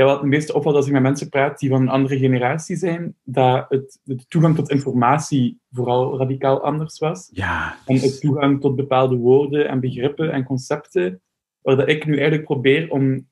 ja, 0.00 0.06
wat 0.06 0.20
het 0.20 0.28
meeste 0.28 0.54
opvalt 0.54 0.76
als 0.76 0.86
ik 0.86 0.92
met 0.92 1.02
mensen 1.02 1.28
praat 1.28 1.58
die 1.58 1.68
van 1.68 1.80
een 1.80 1.88
andere 1.88 2.18
generatie 2.18 2.76
zijn, 2.76 3.14
dat 3.22 3.66
het, 3.68 3.98
de 4.02 4.26
toegang 4.28 4.54
tot 4.54 4.70
informatie 4.70 5.60
vooral 5.70 6.18
radicaal 6.18 6.62
anders 6.62 6.98
was. 6.98 7.30
Ja, 7.32 7.76
En 7.86 7.96
het 7.96 8.20
toegang 8.20 8.60
tot 8.60 8.76
bepaalde 8.76 9.16
woorden 9.16 9.68
en 9.68 9.80
begrippen 9.80 10.32
en 10.32 10.44
concepten, 10.44 11.20
waar 11.62 11.76
dat 11.76 11.88
ik 11.88 12.06
nu 12.06 12.12
eigenlijk 12.12 12.44
probeer 12.44 12.90
om 12.90 13.28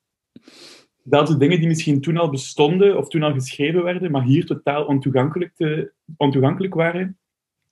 dat 1.02 1.26
de 1.26 1.36
dingen 1.36 1.58
die 1.58 1.68
misschien 1.68 2.00
toen 2.00 2.16
al 2.16 2.30
bestonden 2.30 2.96
of 2.96 3.08
toen 3.08 3.22
al 3.22 3.32
geschreven 3.32 3.84
werden, 3.84 4.10
maar 4.10 4.22
hier 4.22 4.46
totaal 4.46 4.84
ontoegankelijk, 4.84 5.52
te, 5.54 5.92
ontoegankelijk 6.16 6.74
waren. 6.74 7.18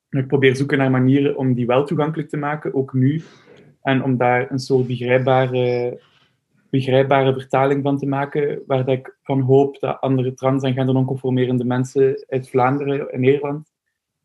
En 0.09 0.19
ik 0.19 0.27
probeer 0.27 0.57
zoeken 0.57 0.79
naar 0.79 0.91
manieren 0.91 1.37
om 1.37 1.55
die 1.55 1.67
wel 1.67 1.85
toegankelijk 1.85 2.29
te 2.29 2.37
maken, 2.37 2.75
ook 2.75 2.93
nu. 2.93 3.23
En 3.83 4.03
om 4.03 4.17
daar 4.17 4.51
een 4.51 4.59
soort 4.59 4.87
begrijpbare, 4.87 6.01
begrijpbare 6.77 7.33
vertaling 7.33 7.83
van 7.83 7.99
te 7.99 8.07
maken, 8.07 8.63
waar 8.67 8.85
dat 8.85 8.95
ik 8.95 9.17
van 9.23 9.41
hoop 9.41 9.81
dat 9.81 10.01
andere 10.01 10.35
trans- 10.35 10.63
en 10.63 10.73
gender-nonconformerende 10.73 11.65
mensen 11.65 12.25
uit 12.29 12.49
Vlaanderen 12.49 13.13
en 13.13 13.21
Nederland 13.21 13.73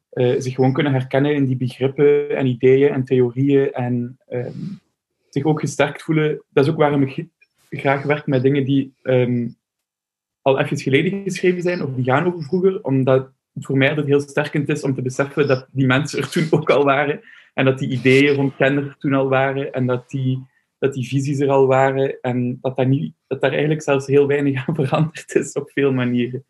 eh, 0.09 0.35
zich 0.37 0.55
gewoon 0.55 0.73
kunnen 0.73 0.93
herkennen 0.93 1.35
in 1.35 1.45
die 1.45 1.57
begrippen 1.57 2.37
en 2.37 2.45
ideeën 2.45 2.93
en 2.93 3.03
theorieën 3.03 3.71
en 3.73 4.17
ehm, 4.27 4.59
zich 5.29 5.43
ook 5.43 5.59
gesterkt 5.59 6.03
voelen. 6.03 6.43
Dat 6.49 6.65
is 6.65 6.71
ook 6.71 6.77
waarom 6.77 7.03
ik 7.03 7.27
graag 7.69 8.03
werk 8.03 8.27
met 8.27 8.41
dingen 8.41 8.65
die 8.65 8.93
ehm, 9.01 9.47
al 10.41 10.59
even 10.59 10.77
geleden 10.77 11.23
geschreven 11.23 11.61
zijn, 11.61 11.83
of 11.83 11.93
die 11.95 12.03
gaan 12.03 12.25
over 12.25 12.43
vroeger, 12.43 12.83
omdat 12.83 13.29
het 13.53 13.65
voor 13.65 13.77
mij 13.77 13.89
altijd 13.89 14.07
heel 14.07 14.19
sterkend 14.19 14.69
is 14.69 14.83
om 14.83 14.93
te 14.93 15.01
beseffen 15.01 15.47
dat 15.47 15.67
die 15.71 15.85
mensen 15.85 16.19
er 16.19 16.29
toen 16.29 16.47
ook 16.49 16.69
al 16.69 16.83
waren, 16.83 17.21
en 17.53 17.65
dat 17.65 17.79
die 17.79 17.89
ideeën 17.89 18.35
rond 18.35 18.53
gender 18.53 18.87
er 18.87 18.95
toen 18.97 19.13
al 19.13 19.29
waren, 19.29 19.73
en 19.73 19.85
dat 19.85 20.09
die, 20.09 20.45
dat 20.81 20.93
die 20.93 21.07
visies 21.07 21.39
er 21.39 21.49
al 21.49 21.67
waren, 21.67 22.21
en 22.21 22.57
dat, 22.61 22.75
dat, 22.75 22.87
niet, 22.87 23.13
dat 23.27 23.41
daar 23.41 23.51
eigenlijk 23.51 23.81
zelfs 23.81 24.07
heel 24.07 24.27
weinig 24.27 24.67
aan 24.67 24.75
veranderd 24.85 25.35
is 25.35 25.53
op 25.53 25.71
veel 25.71 25.93
manieren. 25.93 26.43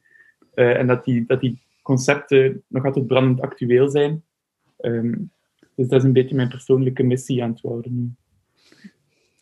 Eh, 0.54 0.78
en 0.78 0.88
dat 0.88 1.06
die, 1.06 1.24
dat 1.28 1.42
die 1.42 1.62
concepten 1.82 2.64
nog 2.68 2.86
altijd 2.86 3.08
brandend 3.08 3.42
actueel 3.42 3.90
zijn. 3.90 4.24
Ehm, 4.78 5.14
dus 5.76 5.88
dat 5.88 6.00
is 6.00 6.04
een 6.04 6.14
beetje 6.14 6.36
mijn 6.36 6.50
persoonlijke 6.50 7.04
missie 7.04 7.44
aan 7.44 7.50
het 7.50 7.62
worden 7.62 7.96
nu. 7.96 8.12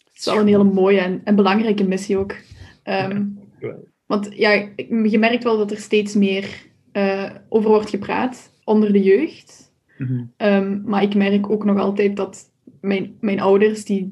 Het 0.04 0.18
is 0.18 0.26
wel 0.26 0.40
een 0.40 0.48
hele 0.48 0.64
mooie 0.64 1.00
en, 1.00 1.22
en 1.24 1.36
belangrijke 1.36 1.88
missie 1.88 2.18
ook. 2.18 2.36
Ehm, 2.84 3.26
want 4.06 4.30
ja, 4.36 4.70
je 5.04 5.20
merkt 5.20 5.44
wel 5.44 5.58
dat 5.58 5.72
er 5.72 5.78
steeds 5.78 6.16
meer 6.16 6.66
eh, 6.92 7.30
over 7.50 7.70
wordt 7.70 7.90
gepraat 7.90 8.52
onder 8.64 8.94
de 8.94 9.04
jeugd. 9.04 9.74
Mhm. 9.98 10.24
Ehm, 10.38 10.82
maar 10.84 11.04
ik 11.04 11.16
merk 11.16 11.50
ook 11.50 11.66
nog 11.66 11.78
altijd 11.78 12.16
dat 12.16 12.52
mijn, 12.82 13.18
mijn 13.20 13.40
ouders, 13.40 13.86
die 13.86 14.10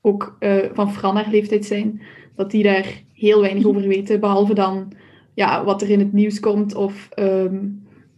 ook 0.00 0.36
eh, 0.38 0.56
van 0.72 0.92
Fran 0.92 1.16
haar 1.16 1.30
leeftijd 1.30 1.64
zijn, 1.64 2.02
dat 2.36 2.50
die 2.50 2.62
daar 2.62 3.02
heel 3.14 3.40
weinig 3.40 3.64
over 3.64 3.88
weten, 3.88 4.20
behalve 4.20 4.54
dan 4.54 4.92
ja, 5.34 5.64
wat 5.64 5.82
er 5.82 5.90
in 5.90 5.98
het 5.98 6.12
nieuws 6.12 6.40
komt 6.40 6.74
of 6.74 7.08
ehm 7.14 7.56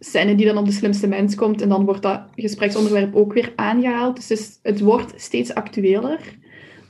scène 0.04 0.34
die 0.34 0.46
dan 0.46 0.58
op 0.58 0.66
de 0.66 0.72
slimste 0.72 1.06
mens 1.08 1.34
komt. 1.34 1.62
En 1.62 1.68
dan 1.68 1.84
wordt 1.84 2.02
dat 2.02 2.22
gespreksonderwerp 2.36 3.14
ook 3.14 3.32
weer 3.32 3.52
aangehaald. 3.56 4.16
Dus 4.16 4.28
het, 4.28 4.38
is- 4.38 4.58
het 4.62 4.80
wordt 4.80 5.12
steeds 5.20 5.54
actueler, 5.54 6.18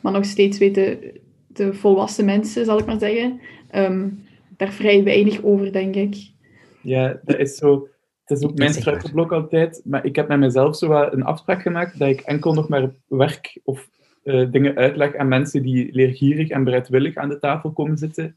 maar 0.01 0.13
nog 0.13 0.25
steeds 0.25 0.59
weten 0.59 0.99
de 1.47 1.75
volwassen 1.75 2.25
mensen, 2.25 2.65
zal 2.65 2.79
ik 2.79 2.87
maar 2.87 2.99
zeggen, 2.99 3.41
ehm, 3.71 4.09
daar 4.57 4.73
vrij 4.73 5.05
weinig 5.05 5.43
over, 5.43 5.73
denk 5.73 5.95
ik. 5.95 6.15
Ja, 6.83 7.21
dat 7.25 7.39
is 7.39 7.57
zo. 7.57 7.89
Het 8.25 8.39
is 8.39 8.45
ook 8.47 8.59
mijn 8.59 8.73
struikelblok 8.73 9.33
altijd. 9.33 9.81
Maar 9.85 10.05
ik 10.05 10.17
heb 10.17 10.29
met 10.29 10.39
mezelf 10.39 10.77
zo 10.77 10.89
wat 10.89 11.13
een 11.13 11.25
afspraak 11.25 11.63
gemaakt 11.63 11.99
dat 11.99 12.09
ik 12.09 12.21
enkel 12.21 12.53
nog 12.53 12.69
maar 12.69 12.91
werk 13.09 13.61
of 13.65 13.89
eh, 14.23 14.51
dingen 14.51 14.77
uitleg 14.77 15.17
aan 15.17 15.29
mensen 15.29 15.63
die 15.63 15.89
leergierig 15.93 16.49
en 16.49 16.65
bereidwillig 16.65 17.17
aan 17.17 17.29
de 17.29 17.39
tafel 17.39 17.71
komen 17.71 17.99
zitten. 17.99 18.37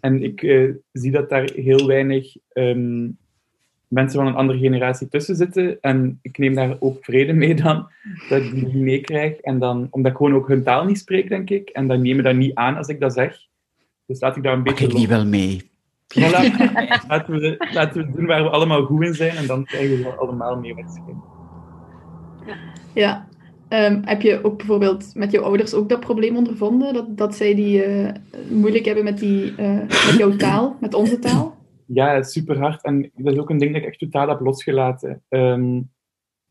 En 0.00 0.22
ik 0.22 0.42
eh, 0.42 0.70
zie 0.92 1.10
dat 1.10 1.28
daar 1.28 1.50
heel 1.54 1.86
weinig 1.86 2.36
ehm, 2.52 3.08
mensen 3.88 4.18
van 4.18 4.26
een 4.26 4.34
andere 4.34 4.58
generatie 4.58 5.08
tussen 5.08 5.36
zitten. 5.36 5.80
En 5.80 6.18
ik 6.22 6.38
neem 6.38 6.54
daar 6.54 6.76
ook 6.78 7.04
vrede 7.04 7.32
mee 7.32 7.54
dan, 7.54 7.88
dat 8.28 8.42
ik 8.42 8.54
die 8.54 8.64
niet 8.64 8.74
meekrijg. 8.74 9.36
En 9.36 9.58
dan, 9.58 9.86
omdat 9.90 10.10
ik 10.10 10.16
gewoon 10.16 10.34
ook 10.34 10.48
hun 10.48 10.62
taal 10.62 10.84
niet 10.84 10.98
spreek, 10.98 11.28
denk 11.28 11.50
ik. 11.50 11.68
En 11.68 11.86
dan 11.86 12.02
nemen 12.02 12.24
dat 12.24 12.34
niet 12.34 12.54
aan 12.54 12.76
als 12.76 12.88
ik 12.88 13.00
dat 13.00 13.12
zeg. 13.12 13.38
Dus 14.06 14.20
laat 14.20 14.36
ik 14.36 14.42
daar 14.42 14.52
een 14.52 14.62
Pak 14.62 14.78
beetje 14.78 14.90
ik 14.90 14.96
die 14.96 15.08
wel 15.08 15.26
mee? 15.26 15.70
Voilà. 16.14 16.20
laten, 17.08 17.40
we, 17.40 17.68
laten 17.72 18.06
we 18.06 18.12
doen 18.12 18.26
waar 18.26 18.42
we 18.42 18.50
allemaal 18.50 18.84
goed 18.84 19.04
in 19.04 19.14
zijn 19.14 19.36
en 19.36 19.46
dan 19.46 19.64
krijgen 19.64 19.98
we 19.98 20.08
allemaal 20.08 20.56
mee 20.56 20.74
waarschijnlijk. 20.74 21.18
Ja. 22.94 23.28
Ehm, 23.68 24.00
heb 24.04 24.22
je 24.22 24.44
ook 24.44 24.56
bijvoorbeeld 24.56 25.14
met 25.14 25.30
jouw 25.30 25.42
ouders 25.42 25.74
ook 25.74 25.88
dat 25.88 26.00
probleem 26.00 26.36
ondervonden? 26.36 26.94
Dat, 26.94 27.16
dat 27.18 27.34
zij 27.34 27.54
die 27.54 27.82
eh, 27.82 28.14
moeilijk 28.50 28.84
hebben 28.84 29.04
met, 29.04 29.18
die, 29.18 29.54
eh, 29.56 29.78
met 29.80 30.14
jouw 30.18 30.36
taal, 30.36 30.76
met 30.80 30.94
onze 30.94 31.18
taal? 31.18 31.56
Ja, 31.86 32.22
super 32.22 32.58
hard. 32.58 32.82
En 32.82 33.10
dat 33.14 33.32
is 33.32 33.38
ook 33.38 33.50
een 33.50 33.58
ding 33.58 33.72
dat 33.72 33.82
ik 33.82 33.88
echt 33.88 33.98
totaal 33.98 34.28
heb 34.28 34.40
losgelaten. 34.40 35.22
Ehm, 35.28 35.80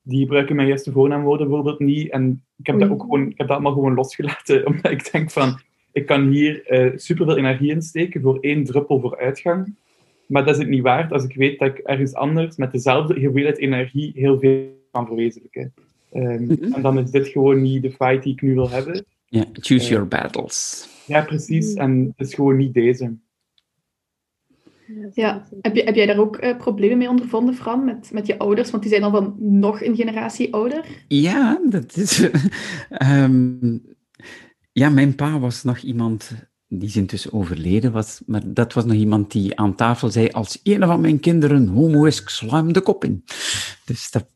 die 0.01 0.22
gebruiken 0.22 0.55
mijn 0.55 0.67
juiste 0.67 0.91
voornaamwoorden 0.91 1.48
bijvoorbeeld 1.48 1.79
niet. 1.79 2.12
En 2.12 2.43
ik 2.57 2.67
heb, 2.67 2.79
dat 2.79 2.89
ook 2.89 3.01
gewoon, 3.01 3.29
ik 3.29 3.38
heb 3.38 3.48
dat 3.48 3.55
allemaal 3.55 3.74
gewoon 3.74 3.93
losgelaten, 3.93 4.65
omdat 4.67 4.91
ik 4.91 5.12
denk 5.12 5.31
van, 5.31 5.60
ik 5.91 6.05
kan 6.05 6.27
hier 6.27 6.65
eh 6.65 6.91
superveel 6.95 7.38
energie 7.38 7.72
in 7.72 7.81
steken 7.81 8.22
voor 8.22 8.38
één 8.39 8.63
druppel 8.63 9.00
vooruitgang. 9.00 9.75
Maar 10.27 10.45
dat 10.45 10.53
is 10.55 10.62
het 10.62 10.69
niet 10.69 10.81
waard 10.81 11.12
als 11.12 11.24
ik 11.24 11.36
weet 11.36 11.60
dat 11.60 11.67
ik 11.67 11.77
ergens 11.77 12.13
anders 12.13 12.55
met 12.55 12.72
dezelfde 12.72 13.24
hoeveelheid 13.24 13.57
energie 13.57 14.12
heel 14.15 14.39
veel 14.39 14.67
kan 14.91 15.05
verwezenlijken. 15.05 15.74
Ehm, 16.15 16.43
Mhm. 16.43 16.74
En 16.74 16.81
dan 16.81 17.00
is 17.00 17.12
dit 17.12 17.27
gewoon 17.27 17.62
niet 17.62 17.81
de 17.81 17.91
fight 17.91 18.24
die 18.24 18.34
ik 18.34 18.41
nu 18.41 18.53
wil 18.53 18.69
hebben. 18.69 19.05
Ja, 19.27 19.45
choose 19.53 19.89
your 19.89 20.07
battles. 20.07 20.88
Ja, 21.07 21.22
precies. 21.22 21.74
En 21.74 22.13
het 22.15 22.27
is 22.27 22.34
gewoon 22.34 22.57
niet 22.57 22.74
deze. 22.74 23.15
Ja. 25.13 25.48
Heb, 25.62 25.75
je, 25.75 25.84
heb 25.84 25.95
jij 25.95 26.05
daar 26.05 26.17
ook 26.19 26.36
eh, 26.38 26.57
problemen 26.57 26.98
mee 26.98 27.10
ondervonden, 27.10 27.55
Fran, 27.55 27.86
met, 27.86 28.10
met 28.13 28.27
je 28.27 28.38
ouders? 28.38 28.72
Want 28.72 28.84
die 28.84 28.91
zijn 28.91 29.03
al 29.03 29.12
van 29.12 29.36
nog 29.39 29.81
een 29.81 29.95
generatie 29.95 30.53
ouder. 30.53 30.86
Ja, 31.07 31.60
dat 31.69 31.98
is. 31.98 32.29
ehm, 32.89 33.77
ja, 34.72 34.89
mijn 34.89 35.15
pa 35.15 35.39
was 35.39 35.63
nog 35.63 35.77
iemand. 35.77 36.31
Die 36.67 36.88
is 36.88 36.95
intussen 36.95 37.34
overleden, 37.34 37.91
was, 37.91 38.22
maar 38.25 38.41
dat 38.53 38.74
was 38.74 38.86
nog 38.86 38.95
iemand 38.95 39.31
die 39.31 39.60
aan 39.60 39.75
tafel 39.75 40.10
zei: 40.12 40.29
Als 40.29 40.60
een 40.63 40.81
van 40.84 41.01
mijn 41.01 41.19
kinderen 41.19 41.67
homo 41.67 42.03
is, 42.05 42.22
ik 42.22 42.29
sla 42.29 42.57
hem 42.57 42.74
de 42.74 42.81
kop 42.81 43.03
in. 43.03 43.24
Dus 43.86 44.12
dat. 44.12 44.27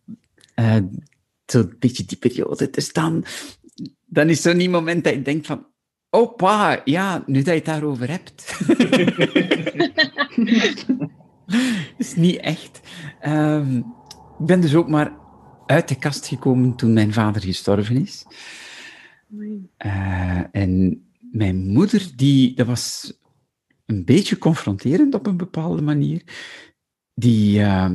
eh, 0.55 0.75
Zo'n 1.51 1.75
beetje 1.79 2.06
die 2.06 2.18
periode. 2.18 2.70
Dus 2.70 2.94
dan, 2.94 3.25
dan 4.06 4.29
is 4.29 4.41
zo'n 4.41 4.70
moment 4.70 5.03
dat 5.03 5.13
je 5.13 5.22
denkt 5.22 5.46
van. 5.46 5.68
Oh, 6.10 6.36
pa, 6.36 6.82
ja, 6.86 7.24
nu 7.25 7.38
dat 7.38 7.46
je 7.46 7.51
het 7.51 7.65
daarover 7.65 8.10
hebt. 8.10 8.58
is 11.98 12.15
niet 12.15 12.38
echt. 12.38 12.79
Ehm, 13.20 13.77
ik 14.39 14.46
ben 14.46 14.62
dus 14.62 14.75
ook 14.75 14.89
maar 14.89 15.18
uit 15.65 15.88
de 15.88 15.96
kast 15.96 16.27
gekomen 16.27 16.75
toen 16.75 16.94
mijn 16.94 17.13
vader 17.13 17.41
gestorven 17.41 18.01
is. 18.01 18.25
Eh, 19.77 20.41
en 20.51 21.03
mijn 21.32 21.68
moeder, 21.68 22.12
die, 22.15 22.56
dat 22.56 22.68
was 22.68 23.13
een 23.86 24.06
beetje 24.06 24.38
confronterend 24.38 25.13
op 25.13 25.27
een 25.27 25.38
bepaalde 25.38 25.82
manier. 25.82 26.22
Die, 27.13 27.62
eh, 27.62 27.91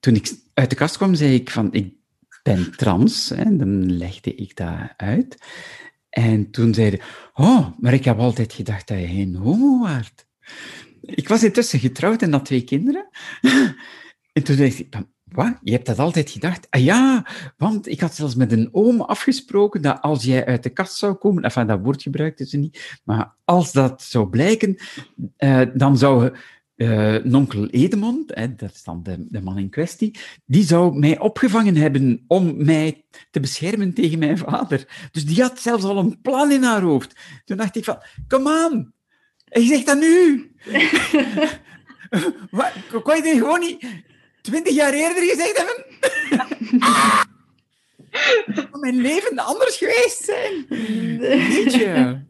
toen 0.00 0.14
ik 0.14 0.36
uit 0.54 0.70
de 0.70 0.76
kast 0.76 0.96
kwam, 0.96 1.14
zei 1.14 1.34
ik 1.34 1.50
van, 1.50 1.72
ik 1.72 1.94
ben 2.42 2.76
trans. 2.76 3.30
En 3.30 3.58
dan 3.58 3.96
legde 3.96 4.34
ik 4.34 4.56
dat 4.56 4.92
uit. 4.96 5.36
En 6.08 6.50
toen 6.50 6.74
zeiden 6.74 7.00
oh, 7.34 7.66
maar 7.78 7.92
ik 7.92 8.04
heb 8.04 8.18
altijd 8.18 8.52
gedacht 8.52 8.88
dat 8.88 8.98
je 8.98 9.06
geen 9.06 9.34
homo 9.34 9.80
waart. 9.80 10.26
Ik 11.00 11.28
was 11.28 11.44
intussen 11.44 11.78
getrouwd 11.78 12.22
en 12.22 12.32
had 12.32 12.44
twee 12.44 12.64
kinderen. 12.64 13.08
En 14.32 14.42
toen 14.42 14.56
dacht 14.56 14.78
ik, 14.78 14.94
wat? 15.24 15.58
Je 15.62 15.72
hebt 15.72 15.86
dat 15.86 15.98
altijd 15.98 16.30
gedacht? 16.30 16.66
Ah 16.70 16.84
ja, 16.84 17.26
want 17.56 17.88
ik 17.88 18.00
had 18.00 18.14
zelfs 18.14 18.34
met 18.34 18.52
een 18.52 18.68
oom 18.72 19.00
afgesproken 19.00 19.82
dat 19.82 20.00
als 20.00 20.24
jij 20.24 20.46
uit 20.46 20.62
de 20.62 20.70
kast 20.70 20.96
zou 20.96 21.14
komen, 21.14 21.42
enfin, 21.42 21.66
dat 21.66 21.80
woord 21.82 22.02
gebruikten 22.02 22.46
ze 22.46 22.56
niet, 22.56 23.00
maar 23.04 23.34
als 23.44 23.72
dat 23.72 24.02
zou 24.02 24.28
blijken, 24.28 24.76
uh, 25.38 25.62
dan 25.74 25.98
zou 25.98 26.36
uh, 26.76 27.16
nonkel 27.16 27.66
Edemond, 27.66 28.34
hè, 28.34 28.54
dat 28.54 28.70
is 28.74 28.82
dan 28.84 29.02
de, 29.02 29.26
de, 29.28 29.42
man 29.42 29.58
in 29.58 29.70
kwestie, 29.70 30.18
die 30.44 30.64
zou 30.64 30.98
mij 30.98 31.18
opgevangen 31.18 31.76
hebben 31.76 32.24
om 32.26 32.64
mij 32.64 33.04
te 33.30 33.40
beschermen 33.40 33.94
tegen 33.94 34.18
mijn 34.18 34.38
vader. 34.38 35.08
Dus 35.12 35.24
die 35.24 35.42
had 35.42 35.60
zelfs 35.60 35.84
al 35.84 35.98
een 35.98 36.20
plan 36.20 36.50
in 36.50 36.62
haar 36.62 36.82
hoofd. 36.82 37.16
Toen 37.44 37.56
dacht 37.56 37.76
ik 37.76 37.84
van, 37.84 38.02
kom 38.28 38.48
aan, 38.48 38.92
je 39.44 39.62
zegt 39.62 39.86
dat 39.86 40.00
nu. 40.00 40.50
Wat, 42.50 42.72
kon 43.02 43.16
je 43.16 43.22
dit 43.22 43.38
gewoon 43.38 43.60
niet 43.60 43.86
twintig 44.40 44.74
jaar 44.74 44.92
eerder 44.92 45.22
gezegd 45.22 45.56
hebben? 45.56 45.84
Zou 48.54 48.80
mijn 48.80 48.96
leven 48.96 49.38
anders 49.38 49.76
geweest 49.76 50.24
zijn? 50.24 50.66
Weet 51.18 51.74
je? 51.74 52.20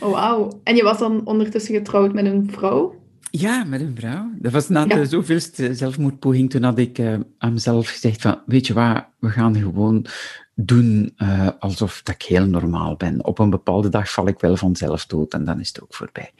Oh, 0.00 0.10
wauw. 0.10 0.60
En 0.64 0.76
je 0.76 0.82
was 0.82 0.98
dan 0.98 1.26
ondertussen 1.26 1.74
getrouwd 1.74 2.12
met 2.12 2.24
een 2.24 2.50
vrouw? 2.50 2.97
Ja, 3.30 3.64
met 3.64 3.80
een 3.80 3.96
vrouw. 3.96 4.30
Dat 4.38 4.52
was 4.52 4.68
na 4.68 4.86
de 4.86 5.06
zoveelste 5.06 5.74
zelfmoordpoging. 5.74 6.50
Toen 6.50 6.62
had 6.62 6.78
ik 6.78 6.98
uh, 6.98 7.14
aan 7.38 7.52
mezelf 7.52 7.88
gezegd 7.88 8.20
van, 8.20 8.40
weet 8.46 8.66
je 8.66 8.72
wat, 8.72 9.04
we 9.18 9.28
gaan 9.28 9.56
gewoon 9.56 10.06
doen 10.54 11.14
uh, 11.16 11.48
alsof 11.58 12.00
dat 12.02 12.14
ik 12.14 12.22
heel 12.22 12.46
normaal 12.46 12.96
ben. 12.96 13.24
Op 13.24 13.38
een 13.38 13.50
bepaalde 13.50 13.88
dag 13.88 14.10
val 14.10 14.28
ik 14.28 14.40
wel 14.40 14.56
vanzelf 14.56 15.06
dood 15.06 15.34
en 15.34 15.44
dan 15.44 15.60
is 15.60 15.68
het 15.68 15.82
ook 15.82 15.94
voorbij. 15.94 16.30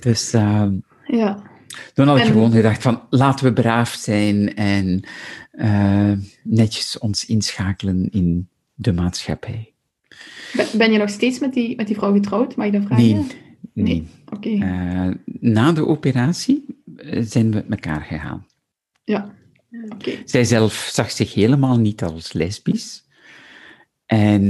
Dus 0.00 0.34
uh, 0.34 0.66
ja. 1.06 1.42
toen 1.94 2.06
had 2.06 2.18
ik 2.18 2.24
gewoon 2.24 2.52
gedacht 2.52 2.82
van, 2.82 3.02
laten 3.10 3.44
we 3.44 3.52
braaf 3.52 3.92
zijn 3.92 4.54
en 4.56 5.02
netjes 6.42 6.98
ons 6.98 7.26
inschakelen 7.26 8.10
in 8.10 8.48
de 8.74 8.92
maatschappij. 8.92 9.72
Ben 10.72 10.92
je 10.92 10.98
nog 10.98 11.10
steeds 11.10 11.38
met 11.38 11.52
die, 11.52 11.76
met 11.76 11.86
die 11.86 11.96
vrouw 11.96 12.12
getrouwd? 12.12 12.56
Mag 12.56 12.66
je 12.66 12.72
dat 12.72 12.84
vragen? 12.84 13.04
Nee. 13.04 13.26
Nee. 13.72 14.08
Oké. 14.30 14.48
Uh, 14.48 15.10
na 15.24 15.72
de 15.72 15.86
operatie 15.86 16.64
zijn 17.20 17.50
we 17.50 17.64
met 17.66 17.70
elkaar 17.70 18.00
gegaan. 18.00 18.46
Ja. 19.04 19.34
Oké. 19.88 20.10
Zij 20.24 20.44
zelf 20.44 20.88
zag 20.92 21.10
zich 21.10 21.34
helemaal 21.34 21.78
niet 21.78 22.02
als 22.02 22.32
lesbisch. 22.32 23.08
En 24.06 24.44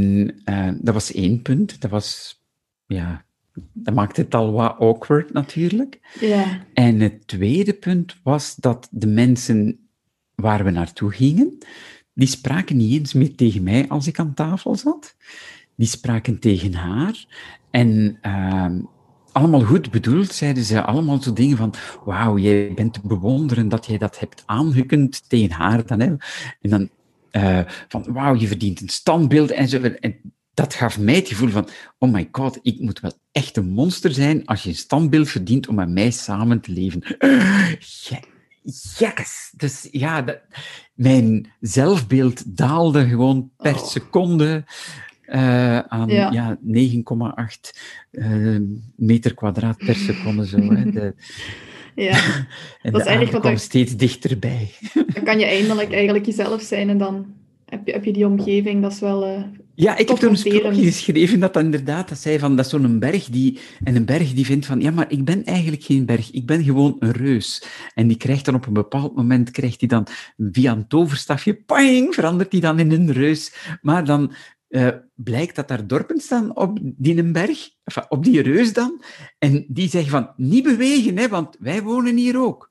uh, 0.45 0.71
dat 0.81 0.95
was 0.95 1.13
één 1.13 1.43
punt. 1.43 1.81
Dat 1.81 1.91
was, 1.91 2.41
ja, 2.87 3.25
dat 3.73 3.95
maakte 3.95 4.21
het 4.21 4.35
al 4.35 4.53
wat 4.53 4.79
awkward 4.79 5.33
natuurlijk. 5.33 5.99
Ja. 6.21 6.65
En 6.75 7.01
het 7.01 7.27
tweede 7.27 7.73
punt 7.73 8.17
was 8.23 8.57
dat 8.57 8.89
de 8.91 9.07
mensen 9.07 9.79
waar 10.35 10.65
we 10.65 10.71
naartoe 10.71 11.13
gingen, 11.13 11.59
die 12.15 12.29
spraken 12.29 12.77
niet 12.77 12.99
eens 12.99 13.13
meer 13.13 13.35
tegen 13.35 13.63
mij 13.63 13.89
als 13.89 14.07
ik 14.07 14.19
aan 14.19 14.35
tafel 14.35 14.75
zat. 14.75 15.17
Die 15.75 15.89
spraken 15.89 16.39
tegen 16.39 16.75
haar. 16.75 17.27
En 17.71 18.19
uh, 18.23 18.67
allemaal 19.33 19.65
goed 19.65 19.91
bedoeld, 19.91 20.33
zeiden 20.33 20.65
ze 20.65 20.83
allemaal 20.83 21.23
zo 21.23 21.33
dingen 21.33 21.57
van 21.57 21.75
wauw, 22.05 22.39
jij 22.39 22.73
bent 22.75 22.93
te 22.93 23.01
bewonderen 23.03 23.69
dat 23.69 23.87
jij 23.87 23.99
dat 23.99 24.19
hebt 24.19 24.43
aangekund 24.47 25.29
tegen 25.29 25.51
haar 25.51 25.87
dan. 25.87 26.01
Hè. 26.01 26.07
En 26.61 26.71
dan 26.71 26.89
uh, 27.33 27.61
van 27.89 28.05
wauw, 28.13 28.35
je 28.35 28.47
verdient 28.47 28.81
een 28.81 28.89
standbeeld 28.89 29.51
en 29.51 29.69
zo. 29.69 29.81
En 29.81 30.17
dat 30.55 30.75
gaf 30.75 30.99
mij 30.99 31.15
het 31.15 31.29
gevoel 31.29 31.49
van, 31.49 31.69
oh 31.99 32.13
my 32.13 32.29
god, 32.33 32.59
ik 32.63 32.81
moet 32.81 33.01
wel 33.01 33.13
echt 33.33 33.57
een 33.57 33.69
monster 33.69 34.13
zijn 34.13 34.47
als 34.47 34.63
je 34.63 34.69
een 34.69 34.75
standbeeld 34.75 35.29
verdient 35.29 35.69
om 35.69 35.75
met 35.75 35.89
mij 35.89 36.11
samen 36.11 36.61
te 36.61 36.73
leven. 36.73 37.03
Yes! 38.99 39.53
Dus 39.57 39.89
ja, 39.91 40.23
dat, 40.23 40.41
mijn 40.95 41.53
zelfbeeld 41.61 42.57
daalde 42.57 43.09
gewoon 43.09 43.51
per 43.57 43.75
oh. 43.75 43.87
seconde. 43.87 44.65
Uh, 45.35 45.79
aan 45.79 46.09
ja. 46.09 46.31
ja 46.31 46.59
9,8 46.67 47.71
uh, 48.11 48.59
meter 48.97 49.35
kwadraat 49.35 49.77
per 49.77 49.95
seconde. 49.95 50.47
Zo, 50.47 50.59
hè. 50.59 50.91
De, 50.91 51.15
ja, 51.95 52.19
en 52.83 52.93
dat 52.93 53.01
is 53.01 53.07
eigenlijk 53.07 53.33
wat 53.33 53.41
kwam 53.41 53.57
steeds 53.57 53.97
dichterbij. 53.97 54.71
Dan 55.15 55.25
kan 55.25 55.39
je 55.39 55.45
eindelijk 55.45 55.93
eigenlijk 55.93 56.27
jezelf 56.27 56.63
zijn 56.63 56.89
en 56.89 56.99
dan 56.99 57.27
heb 57.65 57.87
je, 57.87 57.93
heb 57.93 58.05
je 58.05 58.13
die 58.13 58.27
omgeving, 58.27 58.83
dat 58.83 58.93
is 58.93 59.01
wel... 59.01 59.29
Uh, 59.29 59.43
ja, 59.75 59.97
ik 59.97 60.09
heb 60.09 60.17
toen 60.17 60.31
een 60.31 60.37
sprookje 60.37 60.83
geschreven 60.83 61.41
dat 61.41 61.55
dat 61.55 61.63
inderdaad, 61.63 62.09
dat 62.09 62.19
zei 62.19 62.39
van, 62.39 62.57
dat 62.57 62.65
is 62.65 62.71
zo'n 62.71 62.99
berg 62.99 63.25
die, 63.25 63.59
en 63.85 63.97
een 63.97 64.05
berg 64.05 64.33
die 64.33 64.45
vindt 64.45 64.67
van, 64.67 64.81
ja, 64.81 64.91
maar 64.91 65.11
ik 65.13 65.25
ben 65.25 65.45
eigenlijk 65.45 65.83
geen 65.83 66.07
berg, 66.07 66.31
ik 66.31 66.47
ben 66.47 66.65
gewoon 66.65 66.97
een 66.99 67.13
reus. 67.13 67.65
En 67.95 68.09
die 68.09 68.17
krijgt 68.17 68.45
dan 68.45 68.55
op 68.55 68.67
een 68.67 68.73
bepaald 68.73 69.17
moment, 69.17 69.51
krijgt 69.51 69.81
hij 69.81 69.89
dan 69.89 70.07
via 70.53 70.73
een 70.73 70.87
toverstafje, 70.87 71.55
pang, 71.55 72.15
verandert 72.15 72.53
hij 72.53 72.61
dan 72.61 72.79
in 72.79 72.91
een 72.91 73.13
reus. 73.13 73.55
Maar 73.83 74.05
dan 74.05 74.33
uh, 74.71 74.89
blijkt 75.15 75.57
dat 75.57 75.69
daar 75.69 75.87
dorpen 75.87 76.21
staan 76.21 76.57
op 76.57 76.79
die 76.83 77.23
berg, 77.23 77.71
op 78.09 78.25
die 78.25 78.43
reus 78.43 78.73
dan, 78.73 79.03
en 79.39 79.65
die 79.69 79.89
zeggen 79.89 80.11
van, 80.11 80.33
niet 80.37 80.65
bewegen, 80.65 81.17
hè, 81.17 81.29
want 81.29 81.57
wij 81.59 81.83
wonen 81.83 82.17
hier 82.17 82.41
ook. 82.41 82.71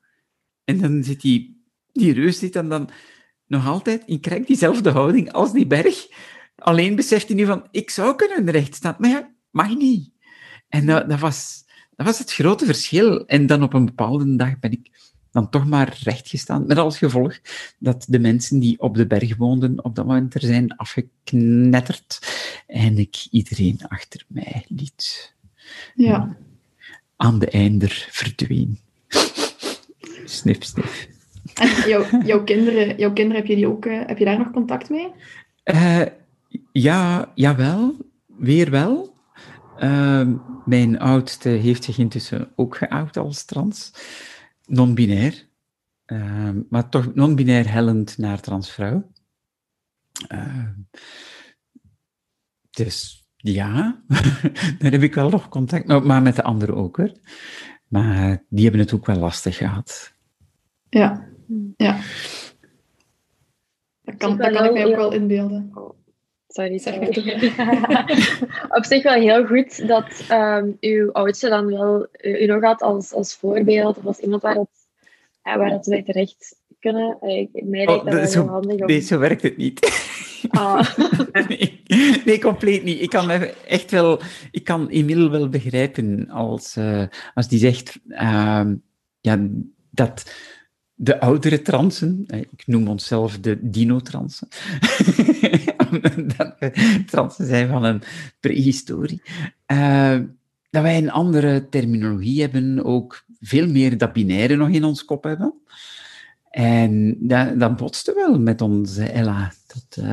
En 0.64 0.80
dan 0.80 1.04
zit 1.04 1.20
die, 1.20 1.64
die 1.92 2.12
reus 2.12 2.38
zit 2.38 2.52
dan, 2.52 2.68
dan 2.68 2.88
nog 3.46 3.66
altijd 3.66 4.02
in 4.06 4.20
krijgt 4.20 4.46
diezelfde 4.46 4.90
houding 4.90 5.32
als 5.32 5.52
die 5.52 5.66
berg, 5.66 6.06
alleen 6.54 6.96
beseft 6.96 7.26
hij 7.26 7.36
nu 7.36 7.44
van, 7.44 7.68
ik 7.70 7.90
zou 7.90 8.16
kunnen 8.16 8.50
recht 8.50 8.74
staan, 8.74 8.96
maar 8.98 9.10
ja, 9.10 9.34
mag 9.50 9.76
niet. 9.76 10.12
En 10.68 10.86
dat, 10.86 11.20
was, 11.20 11.64
dat 11.96 12.06
was 12.06 12.18
het 12.18 12.32
grote 12.32 12.64
verschil. 12.64 13.26
En 13.26 13.46
dan 13.46 13.62
op 13.62 13.72
een 13.72 13.84
bepaalde 13.84 14.36
dag 14.36 14.58
ben 14.58 14.72
ik 14.72 15.09
dan 15.30 15.50
toch 15.50 15.66
maar 15.66 15.98
rechtgestaan. 16.02 16.66
Met 16.66 16.78
als 16.78 16.98
gevolg 16.98 17.38
dat 17.78 18.06
de 18.08 18.18
mensen 18.18 18.58
die 18.58 18.80
op 18.80 18.94
de 18.94 19.06
berg 19.06 19.36
woonden 19.36 19.84
op 19.84 19.94
dat 19.94 20.06
moment 20.06 20.34
er 20.34 20.40
zijn 20.40 20.76
afgeknetterd 20.76 22.18
en 22.66 22.98
ik 22.98 23.26
iedereen 23.30 23.80
achter 23.88 24.24
mij 24.26 24.64
liet. 24.68 25.34
Ja. 25.94 26.36
Aan 27.16 27.38
de 27.38 27.50
einder 27.50 28.08
verdween. 28.10 28.78
snif, 30.24 30.64
snif. 30.64 31.08
En 31.54 31.88
jouw, 31.88 32.04
jouw, 32.24 32.44
kinderen, 32.44 32.96
jouw 32.96 33.12
kinderen, 33.12 33.40
heb 33.40 33.50
je, 33.50 33.56
die 33.56 33.68
ook, 33.68 33.84
uh, 33.84 34.06
heb 34.06 34.18
je 34.18 34.24
daar 34.24 34.38
nog 34.38 34.50
contact 34.50 34.90
mee? 34.90 35.12
Uh, 35.64 36.02
ja, 36.72 37.32
jawel. 37.34 37.96
Weer 38.26 38.70
wel. 38.70 39.14
Uh, 39.78 40.28
mijn 40.64 40.98
oudste 40.98 41.48
heeft 41.48 41.84
zich 41.84 41.98
intussen 41.98 42.48
ook 42.56 42.76
geout 42.76 43.16
als 43.16 43.44
trans 43.44 43.92
non-binair, 44.70 45.48
uh, 46.06 46.50
maar 46.68 46.88
toch 46.88 47.14
non-binair 47.14 47.72
hellend 47.72 48.18
naar 48.18 48.40
transvrouw. 48.40 49.10
Uh, 50.32 50.68
dus 52.70 53.28
ja, 53.36 54.02
daar 54.78 54.90
heb 54.90 55.02
ik 55.02 55.14
wel 55.14 55.30
nog 55.30 55.48
contact, 55.48 55.86
maar, 55.86 56.06
maar 56.06 56.22
met 56.22 56.36
de 56.36 56.42
anderen 56.42 56.76
ook 56.76 56.96
hoor. 56.96 57.12
Maar 57.88 58.44
die 58.48 58.62
hebben 58.62 58.80
het 58.80 58.92
ook 58.94 59.06
wel 59.06 59.16
lastig 59.16 59.56
gehad. 59.56 60.14
Ja, 60.88 61.28
ja. 61.76 62.00
Dat 64.02 64.16
kan, 64.16 64.36
dat 64.36 64.52
kan 64.52 64.64
ik 64.64 64.72
mij 64.72 64.86
ook 64.86 64.96
wel 64.96 65.12
inbeelden. 65.12 65.72
Sorry, 66.52 66.78
sorry. 66.78 67.06
Op 68.78 68.84
zich 68.84 69.02
wel 69.02 69.20
heel 69.20 69.46
goed 69.46 69.88
dat 69.88 70.24
um, 70.30 70.76
uw 70.80 71.12
oudste 71.12 71.48
dan 71.48 71.66
wel 71.66 72.06
u 72.22 72.46
nog 72.46 72.62
had 72.62 72.82
als, 72.82 73.12
als 73.12 73.34
voorbeeld 73.34 73.98
of 73.98 74.06
als 74.06 74.18
iemand 74.18 74.42
waar, 74.42 74.54
het, 74.54 74.68
ja, 75.42 75.58
waar 75.58 75.70
het 75.70 75.86
wij 75.86 76.02
terecht 76.02 76.56
kunnen. 76.78 77.16
Ik, 77.20 77.48
mij 77.52 77.84
lijkt 77.84 78.04
dat, 78.04 78.14
oh, 78.14 78.20
dat 78.20 78.34
wel 78.34 78.42
heel 78.42 78.52
handig. 78.52 78.80
Om... 78.80 78.86
Nee, 78.86 79.00
zo 79.00 79.18
werkt 79.18 79.42
het 79.42 79.56
niet. 79.56 80.08
Ah. 80.48 80.96
nee, 81.48 81.82
nee, 82.24 82.40
compleet 82.40 82.84
niet. 82.84 83.00
Ik 83.00 83.10
kan 83.10 83.30
echt 83.66 83.90
wel, 83.90 84.20
ik 84.50 84.64
kan 84.64 84.88
Emile 84.88 85.30
wel 85.30 85.48
begrijpen 85.48 86.28
als, 86.30 86.76
uh, 86.76 87.04
als 87.34 87.48
die 87.48 87.58
zegt 87.58 88.00
uh, 88.08 88.70
ja, 89.20 89.48
dat 89.90 90.34
de 91.02 91.20
oudere 91.20 91.62
transen, 91.62 92.24
ik 92.26 92.66
noem 92.66 92.88
onszelf 92.88 93.38
de 93.38 93.58
dinotransen, 93.60 94.48
dat 96.36 96.54
we 96.58 97.02
transen 97.06 97.46
zijn 97.46 97.68
van 97.68 97.84
een 97.84 98.02
prehistorie, 98.40 99.22
uh, 99.72 100.18
dat 100.70 100.82
wij 100.82 100.96
een 100.96 101.10
andere 101.10 101.68
terminologie 101.68 102.40
hebben, 102.40 102.84
ook 102.84 103.24
veel 103.40 103.68
meer 103.68 103.98
dat 103.98 104.12
binaire 104.12 104.56
nog 104.56 104.68
in 104.68 104.84
ons 104.84 105.04
kop 105.04 105.24
hebben. 105.24 105.54
En 106.50 107.16
dat, 107.20 107.60
dat 107.60 107.76
botste 107.76 108.14
wel 108.14 108.40
met 108.40 108.60
onze 108.60 109.04
Ella. 109.04 109.52
Dat, 109.66 110.04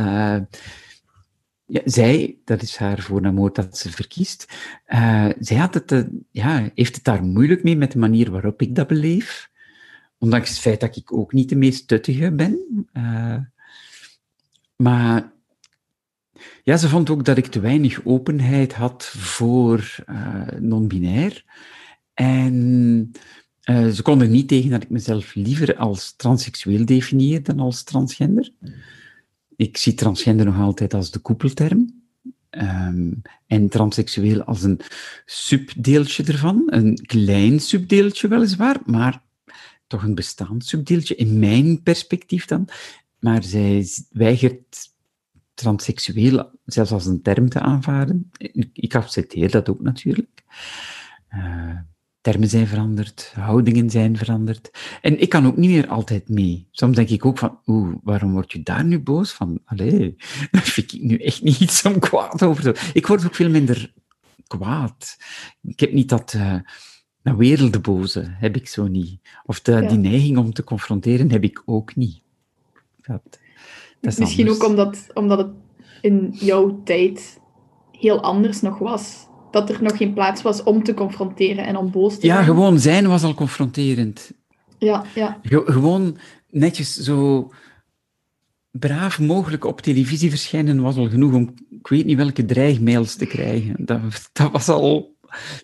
zij, 1.86 2.38
dat 2.46 2.62
is 2.62 2.76
haar 2.76 3.00
voornaamwoord 3.00 3.56
dat 3.56 3.78
ze 3.78 3.92
verkiest, 3.92 4.54
zij 5.40 5.58
had 5.58 5.74
het, 5.74 6.08
ja, 6.32 6.70
heeft 6.76 6.96
het 6.96 7.04
daar 7.04 7.24
moeilijk 7.24 7.64
mee 7.64 7.78
met 7.78 7.92
de 7.92 8.00
manier 8.00 8.32
waarop 8.32 8.62
ik 8.62 8.76
dat 8.76 8.88
beleef 8.88 9.50
ondanks 10.18 10.50
het 10.50 10.60
feit 10.60 10.80
dat 10.80 10.96
ik 10.96 11.14
ook 11.14 11.34
niet 11.34 11.50
de 11.50 11.56
meest 11.56 11.88
tuttige 11.88 12.32
ben. 12.32 12.60
Uh, 12.94 13.38
maar 14.76 15.32
ja, 16.64 16.78
ze 16.78 16.90
vond 16.90 17.10
ook 17.10 17.26
dat 17.26 17.38
ik 17.38 17.46
te 17.46 17.60
weinig 17.60 18.06
openheid 18.06 18.74
had 18.74 19.06
voor 19.06 19.96
uh, 20.10 20.48
non-binair. 20.60 21.44
En 22.14 23.12
uh, 23.70 23.88
ze 23.88 24.02
konden 24.02 24.32
niet 24.32 24.48
tegen 24.48 24.70
dat 24.70 24.84
ik 24.84 24.90
mezelf 24.90 25.36
liever 25.36 25.76
als 25.76 26.14
transseksueel 26.16 26.86
definieer 26.86 27.44
dan 27.44 27.60
als 27.60 27.84
transgender. 27.84 28.52
Ik 29.56 29.78
zie 29.78 29.94
transgender 29.94 30.46
nog 30.46 30.60
altijd 30.60 30.94
als 30.94 31.12
de 31.12 31.20
koepelterm. 31.20 31.96
Um, 32.52 33.22
en 33.48 33.70
transseksueel 33.70 34.44
als 34.44 34.64
een 34.64 34.80
subdeeltje 35.26 36.24
ervan. 36.24 36.64
Een 36.66 37.06
klein 37.06 37.60
subdeeltje 37.60 38.28
weliswaar, 38.28 38.78
maar 38.86 39.22
toch 39.88 40.04
een 40.04 40.16
bestaand 40.16 40.66
subdeeltje, 40.66 41.16
in 41.16 41.40
mijn 41.40 41.84
perspectief 41.84 42.46
dan. 42.46 42.68
Maar 43.20 43.44
zij 43.44 43.88
weigert 44.12 44.96
transseksueel 45.54 46.52
zelfs 46.66 46.92
als 46.92 47.06
een 47.06 47.22
term 47.22 47.50
te 47.50 47.60
aanvaarden. 47.60 48.32
Ik 48.74 48.96
accepteer 48.96 49.52
dat 49.52 49.70
ook 49.70 49.82
natuurlijk. 49.82 50.44
Uh, 51.34 51.78
termen 52.22 52.50
zijn 52.50 52.68
veranderd, 52.68 53.32
houdingen 53.36 53.90
zijn 53.90 54.18
veranderd. 54.18 54.70
En 55.02 55.22
ik 55.22 55.30
kan 55.30 55.46
ook 55.46 55.58
niet 55.58 55.70
meer 55.70 55.88
altijd 55.88 56.30
mee. 56.30 56.68
Soms 56.72 56.96
denk 56.96 57.10
ik 57.10 57.26
ook 57.26 57.38
van, 57.38 57.60
oeh, 57.66 57.96
waarom 58.04 58.32
word 58.32 58.52
je 58.52 58.64
daar 58.64 58.86
nu 58.86 59.00
boos 59.00 59.32
van? 59.32 59.62
Allee, 59.66 60.16
dat 60.52 60.64
vind 60.64 60.94
ik 60.94 61.02
nu 61.02 61.18
echt 61.18 61.44
niet 61.44 61.60
iets 61.60 61.82
kwaad 62.00 62.44
over 62.44 62.92
Ik 62.94 63.08
word 63.08 63.26
ook 63.26 63.36
veel 63.36 63.50
minder 63.50 63.94
kwaad. 64.48 65.18
Ik 65.62 65.80
heb 65.80 65.94
niet 65.94 66.10
dat... 66.10 66.34
Uh, 66.34 66.60
dat 67.28 67.38
wereldboze 67.38 68.24
heb 68.28 68.56
ik 68.56 68.68
zo 68.68 68.88
niet. 68.88 69.20
Of 69.46 69.62
de, 69.62 69.86
die 69.86 69.98
neiging 69.98 70.38
om 70.38 70.54
te 70.54 70.64
confronteren 70.64 71.32
heb 71.32 71.44
ik 71.44 71.62
ook 71.66 71.96
niet. 71.96 72.22
Dat, 73.02 73.40
dat 74.02 74.18
Misschien 74.18 74.50
ook 74.50 74.66
omdat, 74.66 75.08
omdat 75.14 75.38
het 75.38 75.52
in 76.02 76.30
jouw 76.32 76.82
tijd 76.84 77.40
heel 77.92 78.22
anders 78.22 78.62
nog 78.62 78.78
was 78.78 79.26
dat 79.52 79.70
er 79.70 79.84
nog 79.84 79.98
geen 79.98 80.14
plaats 80.14 80.42
was 80.42 80.64
om 80.64 80.84
te 80.84 80.94
confronteren 80.94 81.66
en 81.66 81.78
om 81.78 81.92
boos 81.92 82.14
te 82.14 82.26
zijn. 82.26 82.38
Ja, 82.38 82.44
gewoon 82.44 82.80
zijn 82.80 83.08
was 83.08 83.24
al 83.24 83.34
confronterend. 83.34 84.32
Ja, 84.78 85.04
ja. 85.16 85.40
gewoon 85.44 86.18
netjes 86.50 86.96
zo 86.96 87.52
braaf 88.72 89.20
mogelijk 89.20 89.66
op 89.66 89.82
televisie 89.82 90.30
verschijnen 90.30 90.82
was 90.82 90.96
al 90.96 91.10
genoeg 91.10 91.34
om, 91.34 91.54
ik 91.70 91.88
weet 91.88 92.06
niet 92.06 92.18
welke 92.18 92.46
dreigmails 92.46 93.16
te 93.16 93.26
krijgen. 93.26 93.76
Dat, 93.86 94.30
dat 94.34 94.52
was 94.52 94.70
al 94.70 95.16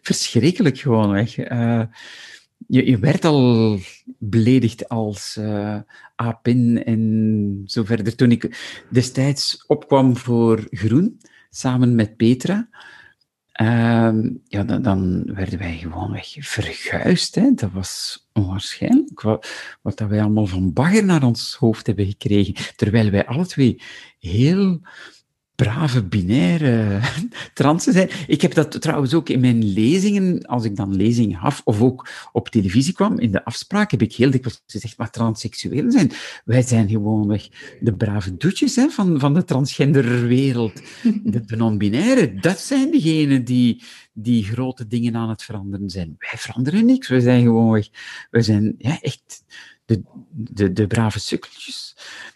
verschrikkelijk 0.02 0.78
gewoon 0.78 1.12
weg. 1.12 1.38
Uh, 1.38 1.84
je, 2.68 2.86
je, 2.86 2.98
werd 2.98 3.26
al 3.26 3.80
beledigd 4.20 4.90
als 4.90 5.38
uh, 5.40 5.78
apin 6.16 6.84
en 6.84 7.62
zo 7.66 7.84
verder. 7.84 8.16
Toen 8.16 8.32
ik 8.32 8.58
destijds 8.90 9.64
opkwam 9.68 10.18
voor 10.18 10.68
Groen, 10.70 11.22
samen 11.50 11.96
met 11.96 12.18
Petra, 12.18 12.70
Ehm, 13.54 14.30
ja, 14.48 14.64
dan, 14.64 14.82
dan, 14.82 15.24
werden 15.34 15.60
wij 15.60 15.78
gewoonweg 15.78 16.36
verguisd. 16.40 17.36
Hè. 17.36 17.54
Dat 17.54 17.72
was 17.72 18.26
onwaarschijnlijk 18.32 19.22
wat, 19.22 19.48
wat 19.82 19.98
dat 19.98 20.10
wij 20.10 20.22
allemaal 20.22 20.46
van 20.46 20.74
bagger 20.74 21.06
naar 21.06 21.24
ons 21.24 21.56
hoofd 21.56 21.88
hebben 21.88 22.06
gekregen. 22.06 22.56
Terwijl 22.76 23.10
wij 23.10 23.26
alle 23.26 23.46
twee 23.46 23.82
heel 24.20 24.82
brave, 25.64 26.04
binaire 26.04 27.00
transen 27.54 27.94
zijn. 27.94 28.10
Ik 28.28 28.42
heb 28.42 28.54
dat 28.54 28.82
trouwens 28.82 29.14
ook 29.14 29.30
in 29.30 29.40
mijn 29.40 29.64
lezingen, 29.74 30.46
als 30.46 30.66
ik 30.66 30.76
dan 30.76 30.96
lezingen 30.96 31.40
gaf, 31.40 31.62
of 31.64 31.82
ook 31.82 32.10
op 32.32 32.50
televisie 32.50 32.94
kwam, 32.94 33.20
in 33.20 33.32
de 33.32 33.46
afspraak, 33.46 33.92
heb 33.92 34.02
ik 34.02 34.14
heel 34.14 34.32
dikwijls 34.32 34.64
gezegd, 34.66 34.98
maar 34.98 35.10
transseksuelen 35.10 35.92
zijn, 35.92 36.12
wij 36.46 36.62
zijn 36.62 36.90
gewoonweg 36.90 37.50
de 37.80 37.94
brave 37.96 38.38
doetjes 38.38 38.76
hè, 38.76 38.90
van, 38.90 39.20
van 39.20 39.34
de 39.34 39.44
transgenderwereld. 39.44 40.82
De, 41.24 41.46
de 41.46 41.56
non-binaire, 41.56 42.34
dat 42.34 42.60
zijn 42.60 42.92
degenen 42.92 43.44
die, 43.44 43.84
die 44.14 44.44
grote 44.44 44.88
dingen 44.88 45.16
aan 45.16 45.30
het 45.30 45.44
veranderen 45.44 45.90
zijn. 45.90 46.16
Wij 46.18 46.40
veranderen 46.40 46.86
niks, 46.86 47.08
wij 47.08 47.20
zijn 47.20 47.44
gewoonweg, 47.44 47.90
wij 48.32 48.42
zijn 48.42 48.76
ja, 48.78 49.02
echt 49.02 49.44
de, 49.86 50.02
de, 50.30 50.74
de 50.74 50.88
brave 50.88 51.20
sukkeltjes. 51.20 51.96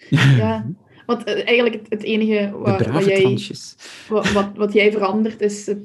Ja. 0.09 0.65
Want 1.07 1.23
eh, 1.23 1.47
eigenlijk 1.47 1.75
het, 1.75 1.85
het 1.89 2.03
enige 2.03 2.51
wat, 2.57 2.85
wat 2.85 3.05
jij, 3.05 3.37
wat, 4.09 4.31
wat, 4.31 4.49
wat, 4.55 4.73
jij 4.73 4.91
verandert 4.91 5.41
is 5.41 5.65
het, 5.65 5.79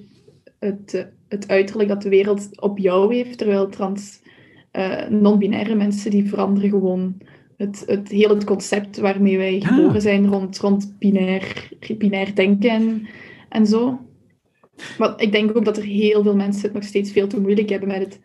het, 0.58 1.08
het, 1.28 1.48
uiterlijk 1.48 1.88
dat 1.88 2.02
de 2.02 2.08
wereld 2.08 2.61
op 2.61 2.78
jou 2.78 3.14
heeft, 3.14 3.38
terwijl 3.38 3.68
trans 3.68 4.20
uh, 4.72 5.08
non-binaire 5.08 5.74
mensen 5.74 6.11
die 6.11 6.28
veranderen 6.28 6.70
gewoon 6.70 7.16
het, 7.56 7.82
het 7.87 8.08
hele 8.08 8.35
het 8.35 8.44
concept 8.44 8.96
waarmee 8.96 9.37
wij 9.37 9.61
ah. 9.62 9.68
geboren 9.68 10.00
zijn 10.00 10.26
rond, 10.26 10.58
rond 10.58 10.94
binair, 10.98 11.68
binair 11.98 12.35
denken 12.35 12.70
en, 12.70 13.06
en 13.48 13.66
zo. 13.66 14.00
Maar 14.98 15.20
ik 15.20 15.32
denk 15.32 15.56
ook 15.56 15.64
dat 15.64 15.76
er 15.76 15.85
heel 15.85 16.22
veel 16.22 16.37
mensen 16.37 16.62
het 16.62 16.72
nog 16.72 16.85
steeds 16.85 17.12
veel 17.12 17.26
te 17.26 17.40
moeilijk 17.40 17.68
hebben 17.68 17.88
met 17.88 17.98
het 17.98 18.20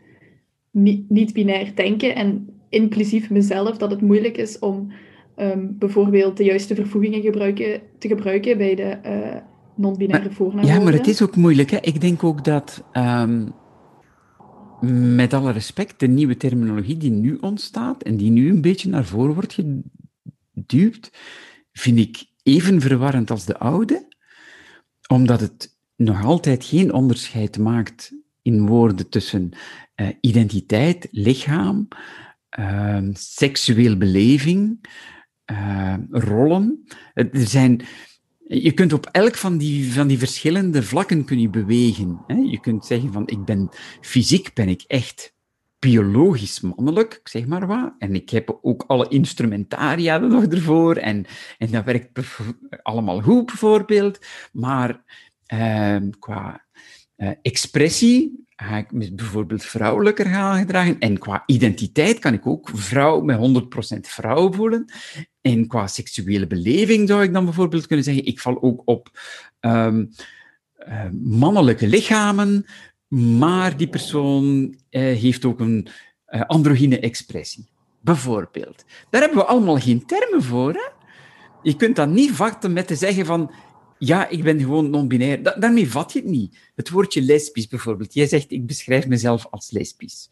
niet-binair 1.07 1.75
denken 1.75 2.15
en 2.15 2.49
inclusief 2.69 3.29
mezelf, 3.29 3.77
dat 3.77 3.91
het 3.91 4.01
moeilijk 4.01 4.37
is 4.37 4.59
om 4.59 4.91
um, 5.39 5.77
bijvoorbeeld 5.77 6.37
de 6.37 6.43
juiste 6.43 6.75
vervoegingen 6.75 7.21
gebruiken, 7.21 7.81
te 7.99 8.07
gebruiken 8.07 8.57
bij 8.57 8.75
de 8.75 8.97
uh, 9.05 9.41
non-binaire 9.75 10.31
voornaamwoorden. 10.31 10.79
Ja, 10.79 10.83
maar 10.83 10.93
het 10.93 11.07
is 11.07 11.21
ook 11.21 11.35
moeilijk. 11.35 11.69
Hè? 11.69 11.77
Ik 11.81 12.01
denk 12.01 12.23
ook 12.23 12.43
dat, 12.43 12.83
um, 12.93 13.53
met 15.15 15.33
alle 15.33 15.51
respect, 15.51 15.99
de 15.99 16.07
nieuwe 16.07 16.37
terminologie 16.37 16.97
die 16.97 17.11
nu 17.11 17.37
ontstaat 17.41 18.03
en 18.03 18.17
die 18.17 18.31
nu 18.31 18.49
een 18.49 18.61
beetje 18.61 18.89
naar 18.89 19.05
voren 19.05 19.33
wordt 19.33 19.59
geduwd, 20.53 21.11
vind 21.71 21.99
ik 21.99 22.25
even 22.43 22.81
verwarrend 22.81 23.31
als 23.31 23.45
de 23.45 23.57
oude, 23.57 24.07
omdat 25.07 25.39
het 25.39 25.75
nog 25.95 26.25
altijd 26.25 26.65
geen 26.65 26.93
onderscheid 26.93 27.57
maakt 27.57 28.13
in 28.41 28.67
woorden 28.67 29.09
tussen 29.09 29.49
uh, 29.95 30.07
identiteit, 30.21 31.07
lichaam, 31.11 31.87
uh, 32.59 32.97
seksueel 33.13 33.97
beleving, 33.97 34.79
uh, 35.51 35.95
rollen. 36.09 36.87
Er 37.13 37.29
zijn, 37.31 37.81
je 38.47 38.71
kunt 38.71 38.93
op 38.93 39.09
elk 39.11 39.35
van 39.35 39.57
die, 39.57 39.93
van 39.93 40.07
die 40.07 40.17
verschillende 40.17 40.83
vlakken 40.83 41.25
kun 41.25 41.39
je 41.39 41.49
bewegen. 41.49 42.23
Hè? 42.27 42.35
Je 42.35 42.59
kunt 42.59 42.85
zeggen 42.85 43.13
van, 43.13 43.27
ik 43.27 43.45
ben 43.45 43.69
fysiek 44.01 44.53
ben 44.53 44.69
ik 44.69 44.83
echt 44.87 45.35
biologisch 45.79 46.59
mannelijk, 46.59 47.19
zeg 47.23 47.45
maar 47.45 47.67
wat. 47.67 47.93
En 47.99 48.15
ik 48.15 48.29
heb 48.29 48.59
ook 48.61 48.83
alle 48.87 49.07
instrumentaria 49.07 50.21
er 50.21 50.29
nog 50.29 50.43
ervoor. 50.43 50.95
En, 50.95 51.25
en 51.57 51.71
dat 51.71 51.85
werkt 51.85 52.19
allemaal 52.81 53.21
goed, 53.21 53.45
bijvoorbeeld. 53.45 54.25
Maar 54.51 55.03
uh, 55.53 55.97
qua 56.19 56.65
uh, 57.17 57.29
expressie 57.41 58.45
ga 58.55 58.77
ik 58.77 59.15
bijvoorbeeld 59.15 59.63
vrouwelijker 59.63 60.25
gaan 60.25 60.57
gedragen. 60.57 60.99
En 60.99 61.17
qua 61.17 61.43
identiteit 61.45 62.19
kan 62.19 62.33
ik 62.33 62.47
ook 62.47 62.69
vrouw 62.73 63.21
met 63.21 63.63
100% 63.95 63.99
vrouw 63.99 64.53
voelen. 64.53 64.85
En 65.41 65.67
qua 65.67 65.87
seksuele 65.87 66.47
beleving 66.47 67.07
zou 67.07 67.23
ik 67.23 67.33
dan 67.33 67.45
bijvoorbeeld 67.45 67.87
kunnen 67.87 68.05
zeggen, 68.05 68.25
ik 68.25 68.39
val 68.39 68.61
ook 68.61 68.81
op 68.85 69.19
um, 69.59 70.09
uh, 70.87 71.03
mannelijke 71.23 71.87
lichamen, 71.87 72.65
maar 73.37 73.77
die 73.77 73.87
persoon 73.87 74.45
uh, 74.55 75.01
heeft 75.01 75.45
ook 75.45 75.59
een 75.59 75.87
uh, 76.29 76.41
androgyne 76.41 76.99
expressie. 76.99 77.67
Bijvoorbeeld. 77.99 78.85
Daar 79.09 79.21
hebben 79.21 79.39
we 79.39 79.45
allemaal 79.45 79.79
geen 79.79 80.05
termen 80.05 80.43
voor. 80.43 80.73
Hè? 80.73 80.87
Je 81.61 81.75
kunt 81.75 81.95
dat 81.95 82.09
niet 82.09 82.31
vatten 82.31 82.73
met 82.73 82.87
te 82.87 82.95
zeggen 82.95 83.25
van 83.25 83.51
ja, 83.99 84.27
ik 84.27 84.43
ben 84.43 84.59
gewoon 84.59 84.89
non-binair. 84.89 85.43
Da 85.43 85.55
daarmee 85.55 85.89
vat 85.89 86.13
je 86.13 86.19
het 86.19 86.27
niet. 86.27 86.57
Het 86.75 86.89
woordje 86.89 87.21
lesbisch 87.21 87.67
bijvoorbeeld. 87.67 88.13
Jij 88.13 88.27
zegt, 88.27 88.51
ik 88.51 88.65
beschrijf 88.65 89.07
mezelf 89.07 89.47
als 89.49 89.71
lesbisch. 89.71 90.29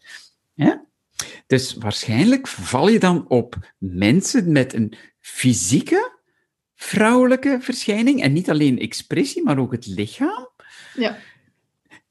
Dus 1.46 1.74
waarschijnlijk 1.74 2.46
val 2.46 2.88
je 2.88 2.98
dan 2.98 3.28
op 3.28 3.72
mensen 3.78 4.52
met 4.52 4.74
een 4.74 4.92
fysieke 5.20 6.12
vrouwelijke 6.74 7.58
verschijning. 7.60 8.22
En 8.22 8.32
niet 8.32 8.50
alleen 8.50 8.78
expressie, 8.78 9.44
maar 9.44 9.58
ook 9.58 9.72
het 9.72 9.86
lichaam. 9.86 10.48
Ja. 10.94 11.18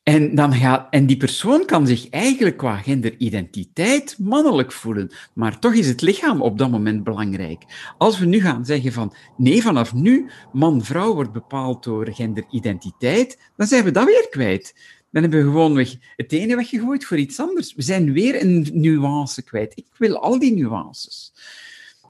En, 0.06 0.36
dan 0.36 0.54
gaat, 0.54 0.88
en 0.89 1.06
die 1.06 1.18
persoon 1.18 1.65
kan 1.65 1.88
zich 1.88 2.10
eigenlijk 2.10 2.58
qua 2.58 2.78
genderidentiteit 2.78 4.15
mannelijk 4.20 4.72
voelen, 4.72 5.12
maar 5.34 5.60
toch 5.60 5.74
is 5.74 5.88
het 5.88 6.02
lichaam 6.02 6.41
op 6.41 6.58
dat 6.58 6.72
moment 6.72 7.04
belangrijk. 7.04 7.63
Als 7.98 8.20
we 8.20 8.26
nu 8.26 8.41
gaan 8.41 8.65
zeggen 8.65 8.91
van 8.91 9.13
nee, 9.38 9.62
vanaf 9.62 9.94
nu 9.94 10.30
man-vrouw 10.54 11.13
wordt 11.13 11.32
bepaald 11.32 11.84
door 11.84 12.13
genderidentiteit, 12.13 13.39
dan 13.56 13.68
zijn 13.68 13.84
we 13.84 13.91
dat 13.91 14.06
weer 14.06 14.28
kwijt. 14.30 14.76
Dan 15.12 15.22
hebben 15.22 15.39
we 15.39 15.52
gewoon 15.52 15.86
het 16.15 16.32
ene 16.32 16.56
weggegooid 16.56 17.06
voor 17.06 17.18
iets 17.18 17.39
anders. 17.39 17.76
We 17.76 17.82
zijn 17.82 18.13
weer 18.13 18.41
een 18.41 18.68
nuance 18.74 19.44
kwijt. 19.44 19.78
Ik 19.78 19.88
wil 19.98 20.20
al 20.20 20.39
die 20.39 20.54
nuances. 20.54 21.34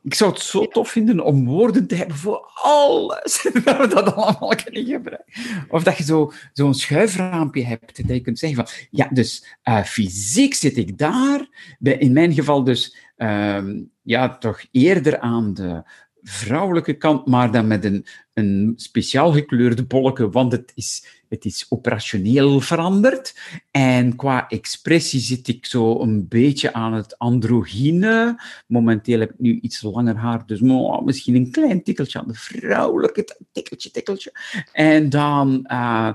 Ik 0.05 0.13
zou 0.13 0.31
het 0.31 0.41
zo 0.41 0.67
tof 0.67 0.89
vinden 0.89 1.19
om 1.19 1.45
woorden 1.45 1.87
te 1.87 1.95
hebben 1.95 2.15
voor 2.15 2.51
alles. 2.53 3.49
dat 3.63 3.77
we 3.77 3.87
dat 3.87 4.15
allemaal 4.15 4.55
kunnen 4.63 4.85
gebruiken. 4.85 5.33
Of 5.69 5.83
dat 5.83 5.97
je 5.97 6.03
zo, 6.03 6.31
zo'n 6.53 6.73
schuifraampje 6.73 7.63
hebt, 7.65 8.07
dat 8.07 8.15
je 8.15 8.21
kunt 8.21 8.39
zeggen 8.39 8.65
van, 8.65 8.87
ja, 8.89 9.07
dus 9.11 9.57
uh, 9.63 9.83
fysiek 9.83 10.53
zit 10.53 10.77
ik 10.77 10.97
daar. 10.97 11.47
In 11.79 12.13
mijn 12.13 12.33
geval 12.33 12.63
dus, 12.63 12.97
um, 13.17 13.91
ja, 14.01 14.37
toch 14.37 14.65
eerder 14.71 15.19
aan 15.19 15.53
de 15.53 15.83
vrouwelijke 16.29 16.93
kant, 16.93 17.27
maar 17.27 17.51
dan 17.51 17.67
met 17.67 17.85
een, 17.85 18.05
een 18.33 18.73
speciaal 18.75 19.31
gekleurde 19.31 19.85
bolleke, 19.85 20.29
want 20.29 20.51
het 20.51 20.71
is, 20.75 21.21
het 21.29 21.45
is 21.45 21.65
operationeel 21.69 22.59
veranderd. 22.59 23.35
En 23.71 24.15
qua 24.15 24.47
expressie 24.47 25.19
zit 25.19 25.47
ik 25.47 25.65
zo 25.65 26.01
een 26.01 26.27
beetje 26.27 26.73
aan 26.73 26.93
het 26.93 27.17
androgyne. 27.17 28.41
Momenteel 28.67 29.19
heb 29.19 29.29
ik 29.29 29.39
nu 29.39 29.59
iets 29.59 29.81
langer 29.81 30.15
haar, 30.15 30.45
dus 30.45 30.61
misschien 31.03 31.35
een 31.35 31.51
klein 31.51 31.83
tikkeltje 31.83 32.19
aan 32.19 32.27
de 32.27 32.33
vrouwelijke, 32.33 33.37
tikkeltje, 33.51 33.91
tikkeltje. 33.91 34.33
En 34.71 35.09
dan 35.09 35.65
uh, 35.71 36.13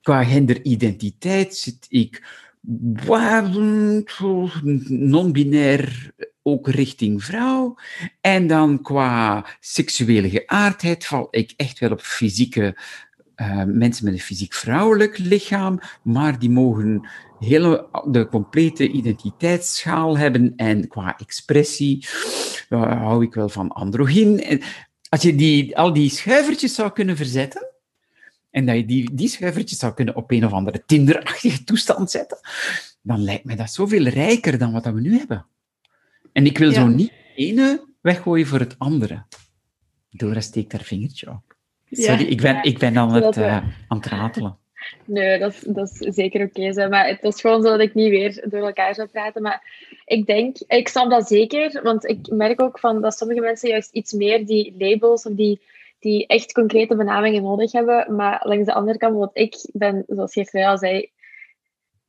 qua 0.00 0.24
genderidentiteit 0.24 1.56
zit 1.56 1.86
ik 1.88 2.44
non-binair 4.88 6.12
ook 6.46 6.68
richting 6.68 7.24
vrouw. 7.24 7.76
En 8.20 8.46
dan 8.46 8.82
qua 8.82 9.46
seksuele 9.60 10.30
geaardheid 10.30 11.06
val 11.06 11.28
ik 11.30 11.52
echt 11.56 11.78
wel 11.78 11.90
op 11.90 12.00
fysieke 12.00 12.76
uh, 13.36 13.64
mensen 13.64 14.04
met 14.04 14.14
een 14.14 14.20
fysiek 14.20 14.54
vrouwelijk 14.54 15.18
lichaam, 15.18 15.80
maar 16.02 16.38
die 16.38 16.50
mogen 16.50 17.08
hele, 17.38 17.86
de 18.10 18.28
complete 18.28 18.88
identiteitsschaal 18.88 20.18
hebben 20.18 20.52
en 20.56 20.88
qua 20.88 21.18
expressie 21.18 22.06
uh, 22.68 23.02
hou 23.02 23.24
ik 23.24 23.34
wel 23.34 23.48
van 23.48 23.72
androgyn. 23.72 24.62
Als 25.08 25.22
je 25.22 25.34
die, 25.34 25.76
al 25.76 25.92
die 25.92 26.10
schuivertjes 26.10 26.74
zou 26.74 26.92
kunnen 26.92 27.16
verzetten, 27.16 27.66
en 28.50 28.66
dat 28.66 28.76
je 28.76 28.84
die, 28.84 29.14
die 29.14 29.28
schuivertjes 29.28 29.78
zou 29.78 29.94
kunnen 29.94 30.16
op 30.16 30.30
een 30.30 30.46
of 30.46 30.52
andere 30.52 30.82
tinderachtige 30.86 31.64
toestand 31.64 32.10
zetten, 32.10 32.38
dan 33.02 33.22
lijkt 33.22 33.44
mij 33.44 33.56
dat 33.56 33.72
zoveel 33.72 34.02
rijker 34.02 34.58
dan 34.58 34.72
wat 34.72 34.84
we 34.84 35.00
nu 35.00 35.18
hebben. 35.18 35.46
En 36.36 36.46
ik 36.46 36.58
wil 36.58 36.72
zo 36.72 36.86
niet 36.86 37.10
het 37.10 37.36
ene 37.36 37.84
weggooien 38.00 38.46
voor 38.46 38.58
het 38.58 38.74
andere. 38.78 39.24
Dora 40.10 40.40
steekt 40.40 40.72
haar 40.72 40.82
vingertje 40.82 41.30
op. 41.30 41.56
Sorry, 41.90 42.24
ik, 42.24 42.40
ben, 42.40 42.62
ik 42.62 42.78
ben 42.78 42.96
aan 42.98 43.12
het, 43.12 43.36
uh, 43.36 43.56
aan 43.88 43.96
het 43.96 44.06
ratelen. 44.06 44.58
Nee, 45.04 45.38
dat 45.38 45.52
is, 45.52 45.60
dat 45.60 45.96
is 46.00 46.14
zeker 46.14 46.46
oké. 46.46 46.68
Okay, 46.68 46.88
maar 46.88 47.06
het 47.06 47.20
was 47.20 47.40
gewoon 47.40 47.62
zo 47.62 47.68
dat 47.68 47.80
ik 47.80 47.94
niet 47.94 48.10
weer 48.10 48.44
door 48.48 48.66
elkaar 48.66 48.94
zou 48.94 49.08
praten. 49.08 49.42
Maar 49.42 49.62
ik 50.04 50.26
denk, 50.26 50.56
ik 50.66 50.88
snap 50.88 51.10
dat 51.10 51.28
zeker. 51.28 51.80
Want 51.82 52.04
ik 52.04 52.28
merk 52.28 52.60
ook 52.60 52.78
van 52.78 53.00
dat 53.00 53.16
sommige 53.16 53.40
mensen 53.40 53.68
juist 53.68 53.92
iets 53.92 54.12
meer 54.12 54.46
die 54.46 54.74
labels 54.78 55.26
of 55.26 55.34
die, 55.34 55.60
die 55.98 56.26
echt 56.26 56.52
concrete 56.52 56.96
benamingen 56.96 57.42
nodig 57.42 57.72
hebben. 57.72 58.16
Maar 58.16 58.40
langs 58.44 58.66
de 58.66 58.74
andere 58.74 58.98
kant, 58.98 59.16
want 59.16 59.30
ik 59.32 59.54
ben, 59.72 60.04
zoals 60.06 60.34
je 60.34 60.66
al 60.66 60.78
zei, 60.78 61.10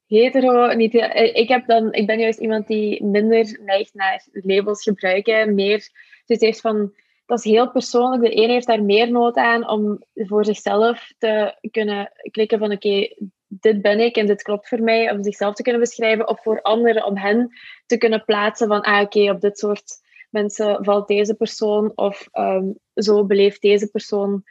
hetero. 0.07 0.73
Niet, 0.73 0.93
ik, 1.33 1.47
heb 1.47 1.67
dan, 1.67 1.93
ik 1.93 2.05
ben 2.05 2.19
juist 2.19 2.39
iemand 2.39 2.67
die 2.67 3.03
minder 3.03 3.59
neigt 3.65 3.93
naar 3.93 4.25
labels 4.31 4.83
gebruiken. 4.83 5.55
Meer 5.55 5.89
dus 6.25 6.39
heeft 6.39 6.61
van, 6.61 6.93
dat 7.25 7.37
is 7.37 7.43
heel 7.43 7.71
persoonlijk. 7.71 8.21
De 8.21 8.43
een 8.43 8.49
heeft 8.49 8.67
daar 8.67 8.83
meer 8.83 9.11
nood 9.11 9.35
aan 9.35 9.69
om 9.69 10.03
voor 10.13 10.45
zichzelf 10.45 11.13
te 11.17 11.55
kunnen 11.71 12.11
klikken 12.31 12.59
van 12.59 12.71
oké, 12.71 13.07
dit 13.47 13.81
ben 13.81 13.99
ik 13.99 14.15
en 14.15 14.25
dit 14.25 14.41
klopt 14.41 14.67
voor 14.67 14.81
mij. 14.81 15.11
Om 15.11 15.23
zichzelf 15.23 15.55
te 15.55 15.63
kunnen 15.63 15.81
beschrijven. 15.81 16.27
Of 16.27 16.41
voor 16.41 16.61
anderen 16.61 17.05
om 17.05 17.17
hen 17.17 17.49
te 17.85 17.97
kunnen 17.97 18.25
plaatsen 18.25 18.67
van 18.67 18.81
ah 18.81 19.01
oké, 19.01 19.29
op 19.29 19.41
dit 19.41 19.59
soort 19.59 19.83
mensen 20.29 20.83
valt 20.83 21.07
deze 21.07 21.33
persoon. 21.33 21.91
Of 21.95 22.27
um, 22.33 22.77
zo 22.93 23.25
beleeft 23.25 23.61
deze 23.61 23.89
persoon 23.89 24.43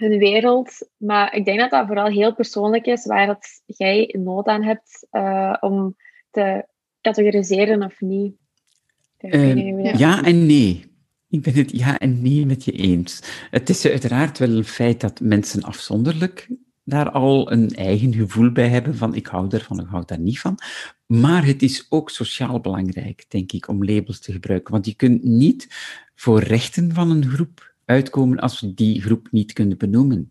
hun 0.00 0.18
wereld. 0.18 0.88
Maar 0.96 1.34
ik 1.34 1.44
denk 1.44 1.58
dat 1.58 1.70
dat 1.70 1.86
vooral 1.86 2.06
heel 2.06 2.34
persoonlijk 2.34 2.86
is, 2.86 3.06
waar 3.06 3.26
dat 3.26 3.62
jij 3.66 4.14
nood 4.18 4.46
aan 4.46 4.62
hebt 4.62 5.06
uh, 5.12 5.56
om 5.60 5.96
te 6.30 6.66
categoriseren 7.00 7.82
of 7.82 8.00
niet. 8.00 8.34
Uh, 9.20 9.94
ja 9.94 10.24
en 10.24 10.46
nee. 10.46 10.88
Ik 11.28 11.42
ben 11.42 11.54
het 11.54 11.70
ja 11.78 11.98
en 11.98 12.22
nee 12.22 12.46
met 12.46 12.64
je 12.64 12.72
eens. 12.72 13.22
Het 13.50 13.68
is 13.68 13.86
uiteraard 13.86 14.38
wel 14.38 14.48
een 14.48 14.64
feit 14.64 15.00
dat 15.00 15.20
mensen 15.20 15.62
afzonderlijk 15.62 16.48
daar 16.84 17.10
al 17.10 17.52
een 17.52 17.74
eigen 17.74 18.14
gevoel 18.14 18.52
bij 18.52 18.68
hebben 18.68 18.96
van 18.96 19.14
ik 19.14 19.26
hou 19.26 19.48
ervan, 19.48 19.80
ik 19.80 19.86
hou 19.86 20.02
daar 20.06 20.18
niet 20.18 20.40
van. 20.40 20.58
Maar 21.06 21.44
het 21.44 21.62
is 21.62 21.86
ook 21.88 22.10
sociaal 22.10 22.60
belangrijk, 22.60 23.24
denk 23.28 23.52
ik, 23.52 23.68
om 23.68 23.84
labels 23.84 24.20
te 24.20 24.32
gebruiken. 24.32 24.72
Want 24.72 24.86
je 24.86 24.94
kunt 24.94 25.24
niet 25.24 25.68
voor 26.14 26.42
rechten 26.42 26.94
van 26.94 27.10
een 27.10 27.24
groep 27.24 27.69
uitkomen 27.90 28.38
als 28.38 28.60
we 28.60 28.74
die 28.74 29.00
groep 29.02 29.28
niet 29.30 29.52
kunnen 29.52 29.78
benoemen. 29.78 30.30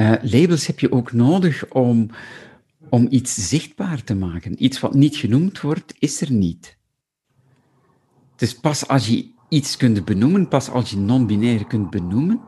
Uh, 0.00 0.14
labels 0.22 0.66
heb 0.66 0.80
je 0.80 0.92
ook 0.92 1.12
nodig 1.12 1.72
om, 1.72 2.10
om 2.88 3.06
iets 3.10 3.48
zichtbaar 3.48 4.04
te 4.04 4.14
maken. 4.14 4.64
Iets 4.64 4.80
wat 4.80 4.94
niet 4.94 5.16
genoemd 5.16 5.60
wordt, 5.60 5.94
is 5.98 6.20
er 6.20 6.32
niet. 6.32 6.76
Dus 8.36 8.54
pas 8.54 8.88
als 8.88 9.08
je 9.08 9.30
iets 9.48 9.76
kunt 9.76 10.04
benoemen, 10.04 10.48
pas 10.48 10.70
als 10.70 10.90
je 10.90 10.96
non-binair 10.96 11.66
kunt 11.66 11.90
benoemen, 11.90 12.40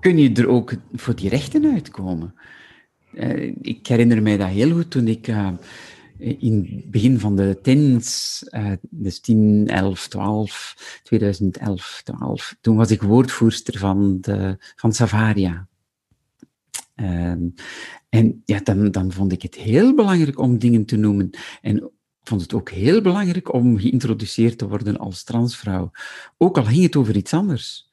kun 0.00 0.18
je 0.18 0.32
er 0.32 0.48
ook 0.48 0.74
voor 0.92 1.16
die 1.16 1.28
rechten 1.28 1.72
uitkomen. 1.72 2.34
Uh, 3.12 3.54
ik 3.60 3.86
herinner 3.86 4.22
mij 4.22 4.36
dat 4.36 4.48
heel 4.48 4.74
goed 4.74 4.90
toen 4.90 5.08
ik 5.08 5.28
uh, 5.28 5.48
in 6.18 6.68
het 6.76 6.90
begin 6.90 7.18
van 7.18 7.36
de 7.36 7.58
tens, 7.62 8.40
uh, 8.50 8.72
dus 8.80 9.20
10, 9.20 9.68
11, 9.68 10.08
12, 10.08 11.00
2011, 11.02 12.00
12, 12.04 12.56
toen 12.60 12.76
was 12.76 12.90
ik 12.90 13.02
woordvoerster 13.02 13.78
van, 13.78 14.20
de, 14.20 14.56
van 14.76 14.92
Savaria. 14.92 15.68
Um, 16.94 17.54
en 18.08 18.42
ja, 18.44 18.60
dan, 18.60 18.90
dan 18.90 19.12
vond 19.12 19.32
ik 19.32 19.42
het 19.42 19.54
heel 19.54 19.94
belangrijk 19.94 20.38
om 20.38 20.58
dingen 20.58 20.84
te 20.84 20.96
noemen. 20.96 21.30
En 21.62 21.90
vond 22.22 22.40
het 22.40 22.54
ook 22.54 22.70
heel 22.70 23.00
belangrijk 23.00 23.52
om 23.52 23.78
geïntroduceerd 23.78 24.58
te 24.58 24.68
worden 24.68 24.98
als 24.98 25.24
transvrouw. 25.24 25.90
Ook 26.36 26.56
al 26.58 26.64
ging 26.64 26.82
het 26.82 26.96
over 26.96 27.16
iets 27.16 27.32
anders. 27.32 27.90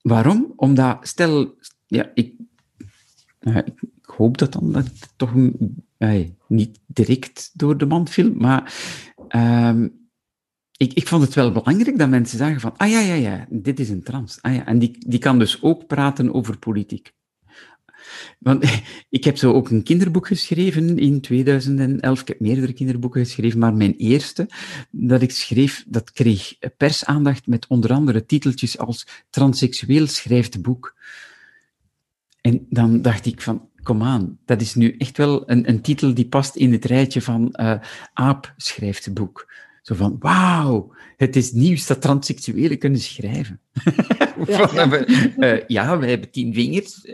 Waarom? 0.00 0.52
Omdat, 0.56 1.08
stel, 1.08 1.54
ja, 1.86 2.10
ik, 2.14 2.34
uh, 3.40 3.56
ik 3.56 4.14
hoop 4.16 4.38
dat 4.38 4.52
dan 4.52 4.86
toch 5.16 5.32
niet 6.46 6.78
direct 6.86 7.50
door 7.52 7.78
de 7.78 7.86
mand 7.86 8.10
viel, 8.10 8.32
maar 8.34 8.74
uh, 9.28 9.84
ik, 10.76 10.92
ik 10.92 11.08
vond 11.08 11.22
het 11.22 11.34
wel 11.34 11.52
belangrijk 11.52 11.98
dat 11.98 12.08
mensen 12.08 12.38
zagen 12.38 12.60
van, 12.60 12.76
ah 12.76 12.90
ja, 12.90 13.00
ja, 13.00 13.14
ja, 13.14 13.46
dit 13.50 13.80
is 13.80 13.88
een 13.88 14.02
trans. 14.02 14.38
Ah, 14.40 14.54
ja. 14.54 14.66
En 14.66 14.78
die, 14.78 14.96
die 14.98 15.18
kan 15.18 15.38
dus 15.38 15.62
ook 15.62 15.86
praten 15.86 16.34
over 16.34 16.58
politiek. 16.58 17.12
Want 18.38 18.64
ik 19.08 19.24
heb 19.24 19.36
zo 19.36 19.52
ook 19.52 19.70
een 19.70 19.82
kinderboek 19.82 20.26
geschreven 20.26 20.98
in 20.98 21.20
2011. 21.20 22.20
Ik 22.20 22.28
heb 22.28 22.40
meerdere 22.40 22.72
kinderboeken 22.72 23.24
geschreven, 23.24 23.58
maar 23.58 23.74
mijn 23.74 23.94
eerste 23.96 24.48
dat 24.90 25.22
ik 25.22 25.30
schreef, 25.30 25.84
dat 25.86 26.12
kreeg 26.12 26.58
persaandacht 26.76 27.46
met 27.46 27.66
onder 27.66 27.92
andere 27.92 28.26
titeltjes 28.26 28.78
als 28.78 29.06
Transseksueel 29.30 30.06
schrijft 30.06 30.62
boek. 30.62 30.96
En 32.40 32.66
dan 32.68 33.02
dacht 33.02 33.26
ik 33.26 33.42
van, 33.42 33.68
kom 33.82 34.02
aan, 34.02 34.38
dat 34.44 34.60
is 34.60 34.74
nu 34.74 34.94
echt 34.98 35.16
wel 35.16 35.50
een, 35.50 35.68
een 35.68 35.80
titel 35.80 36.14
die 36.14 36.28
past 36.28 36.56
in 36.56 36.72
het 36.72 36.84
rijtje 36.84 37.22
van 37.22 37.54
uh, 37.60 37.74
Aap 38.12 38.54
schrijft 38.56 39.14
boek. 39.14 39.52
Zo 39.82 39.94
van, 39.94 40.16
wauw, 40.18 40.94
het 41.16 41.36
is 41.36 41.52
nieuws 41.52 41.86
dat 41.86 42.00
transseksuelen 42.00 42.78
kunnen 42.78 43.00
schrijven. 43.00 43.60
Ja, 44.46 44.70
ja. 44.72 44.88
we, 44.88 45.32
uh, 45.36 45.66
ja, 45.66 45.98
we 45.98 46.06
hebben 46.06 46.30
tien 46.30 46.54
vingers, 46.54 47.06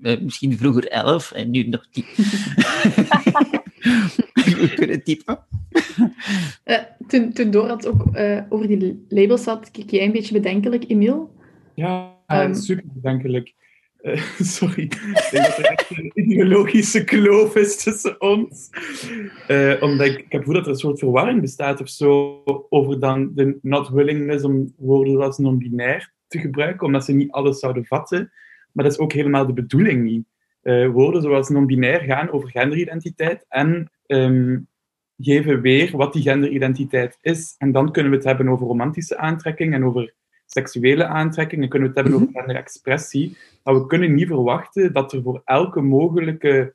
uh, 0.00 0.20
misschien 0.20 0.58
vroeger 0.58 0.88
elf 0.88 1.32
en 1.32 1.50
nu 1.50 1.68
nog 1.68 1.86
tien. 1.90 2.04
we 4.60 4.72
kunnen 4.74 5.02
typen. 5.02 5.38
toen, 7.08 7.32
toen 7.32 7.50
Dorad 7.50 7.86
ook 7.86 8.04
over 8.48 8.66
die 8.66 9.04
labels 9.08 9.42
zat, 9.42 9.70
keek 9.70 9.90
jij 9.90 10.04
een 10.04 10.12
beetje 10.12 10.34
bedenkelijk, 10.34 10.84
Emiel? 10.88 11.34
Ja, 11.74 12.16
um, 12.26 12.54
super 12.54 12.84
bedenkelijk. 12.94 13.54
Uh, 14.02 14.22
sorry, 14.56 14.82
ik 14.82 15.28
denk 15.30 15.44
dat 15.44 15.58
er 15.58 15.64
echt 15.64 15.90
een 15.90 16.10
ideologische 16.14 17.04
kloof 17.04 17.56
is 17.56 17.82
tussen 17.82 18.20
ons. 18.20 18.70
Uh, 19.48 19.82
omdat 19.82 20.06
ik, 20.06 20.18
ik 20.18 20.32
heb 20.32 20.40
gevoel 20.40 20.54
dat 20.54 20.64
er 20.64 20.70
een 20.70 20.76
soort 20.76 20.98
verwarring 20.98 21.40
bestaat 21.40 21.80
of 21.80 21.88
zo 21.88 22.42
over 22.68 23.00
dan 23.00 23.30
de 23.34 23.58
not 23.62 23.88
willingness 23.88 24.44
om 24.44 24.74
woorden 24.76 25.22
als 25.22 25.38
non-binair 25.38 26.12
te 26.26 26.38
gebruiken, 26.38 26.86
omdat 26.86 27.04
ze 27.04 27.12
niet 27.12 27.30
alles 27.30 27.58
zouden 27.58 27.84
vatten. 27.84 28.32
Maar 28.72 28.84
dat 28.84 28.92
is 28.94 29.00
ook 29.00 29.12
helemaal 29.12 29.46
de 29.46 29.52
bedoeling 29.52 30.02
niet. 30.02 30.26
Uh, 30.62 30.90
woorden 30.90 31.22
zoals 31.22 31.48
non-binair 31.48 32.00
gaan 32.00 32.30
over 32.30 32.50
genderidentiteit 32.50 33.44
en 33.48 33.90
um, 34.06 34.68
geven 35.18 35.60
weer 35.60 35.96
wat 35.96 36.12
die 36.12 36.22
genderidentiteit 36.22 37.18
is. 37.20 37.54
En 37.58 37.72
dan 37.72 37.92
kunnen 37.92 38.10
we 38.10 38.16
het 38.16 38.26
hebben 38.26 38.48
over 38.48 38.66
romantische 38.66 39.16
aantrekking 39.16 39.74
en 39.74 39.84
over 39.84 40.14
seksuele 40.52 41.04
aantrekking, 41.04 41.60
dan 41.60 41.70
kunnen 41.70 41.92
we 41.92 41.94
het 41.94 42.04
hebben 42.04 42.22
over 42.28 42.40
genderexpressie. 42.40 43.36
Maar 43.62 43.74
we 43.74 43.86
kunnen 43.86 44.14
niet 44.14 44.26
verwachten 44.26 44.92
dat 44.92 45.12
er 45.12 45.22
voor 45.22 45.42
elke 45.44 45.80
mogelijke 45.80 46.74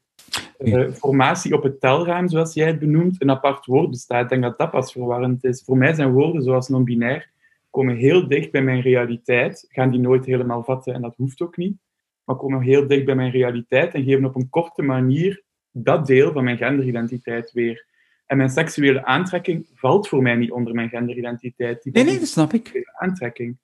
uh, 0.60 0.92
formatie 0.92 1.54
op 1.54 1.64
het 1.64 1.80
telraam, 1.80 2.28
zoals 2.28 2.54
jij 2.54 2.68
het 2.68 2.80
benoemt, 2.80 3.22
een 3.22 3.32
apart 3.32 3.66
woord 3.66 3.90
bestaat. 3.90 4.24
Ik 4.24 4.30
denk 4.30 4.42
dat 4.42 4.58
dat 4.58 4.72
pas 4.72 4.92
verwarrend 4.92 5.44
is. 5.44 5.64
Voor 5.64 5.78
mij 5.78 5.94
zijn 5.94 6.12
woorden 6.12 6.44
zoals 6.44 6.68
non-binair 6.68 7.30
komen 7.70 7.96
heel 7.96 8.28
dicht 8.28 8.52
bij 8.52 8.62
mijn 8.62 8.82
realiteit, 8.82 9.66
gaan 9.70 9.92
die 9.92 10.00
nooit 10.00 10.26
helemaal 10.26 10.64
vatten 10.64 10.94
en 10.94 11.02
dat 11.02 11.16
hoeft 11.16 11.42
ook 11.42 11.58
niet, 11.58 11.78
maar 12.24 12.36
komen 12.36 12.62
heel 12.62 12.88
dicht 12.88 13.06
bij 13.06 13.16
mijn 13.16 13.32
realiteit 13.32 13.94
en 13.94 14.04
geven 14.04 14.26
op 14.26 14.36
een 14.36 14.50
korte 14.50 14.82
manier 14.82 15.44
dat 15.72 16.08
deel 16.08 16.32
van 16.32 16.44
mijn 16.44 16.58
genderidentiteit 16.58 17.52
weer. 17.52 17.86
En 18.26 18.38
mijn 18.38 18.50
seksuele 18.50 19.06
aantrekking 19.06 19.68
valt 19.74 20.08
voor 20.08 20.22
mij 20.22 20.36
niet 20.36 20.52
onder 20.52 20.74
mijn 20.74 20.90
genderidentiteit. 20.90 21.84
Die 21.84 21.94
Nee, 21.94 22.04
nee, 22.04 22.20
dat 22.20 22.28
snap 22.28 22.54
ik. 22.54 22.90
aantrekking. 23.00 23.58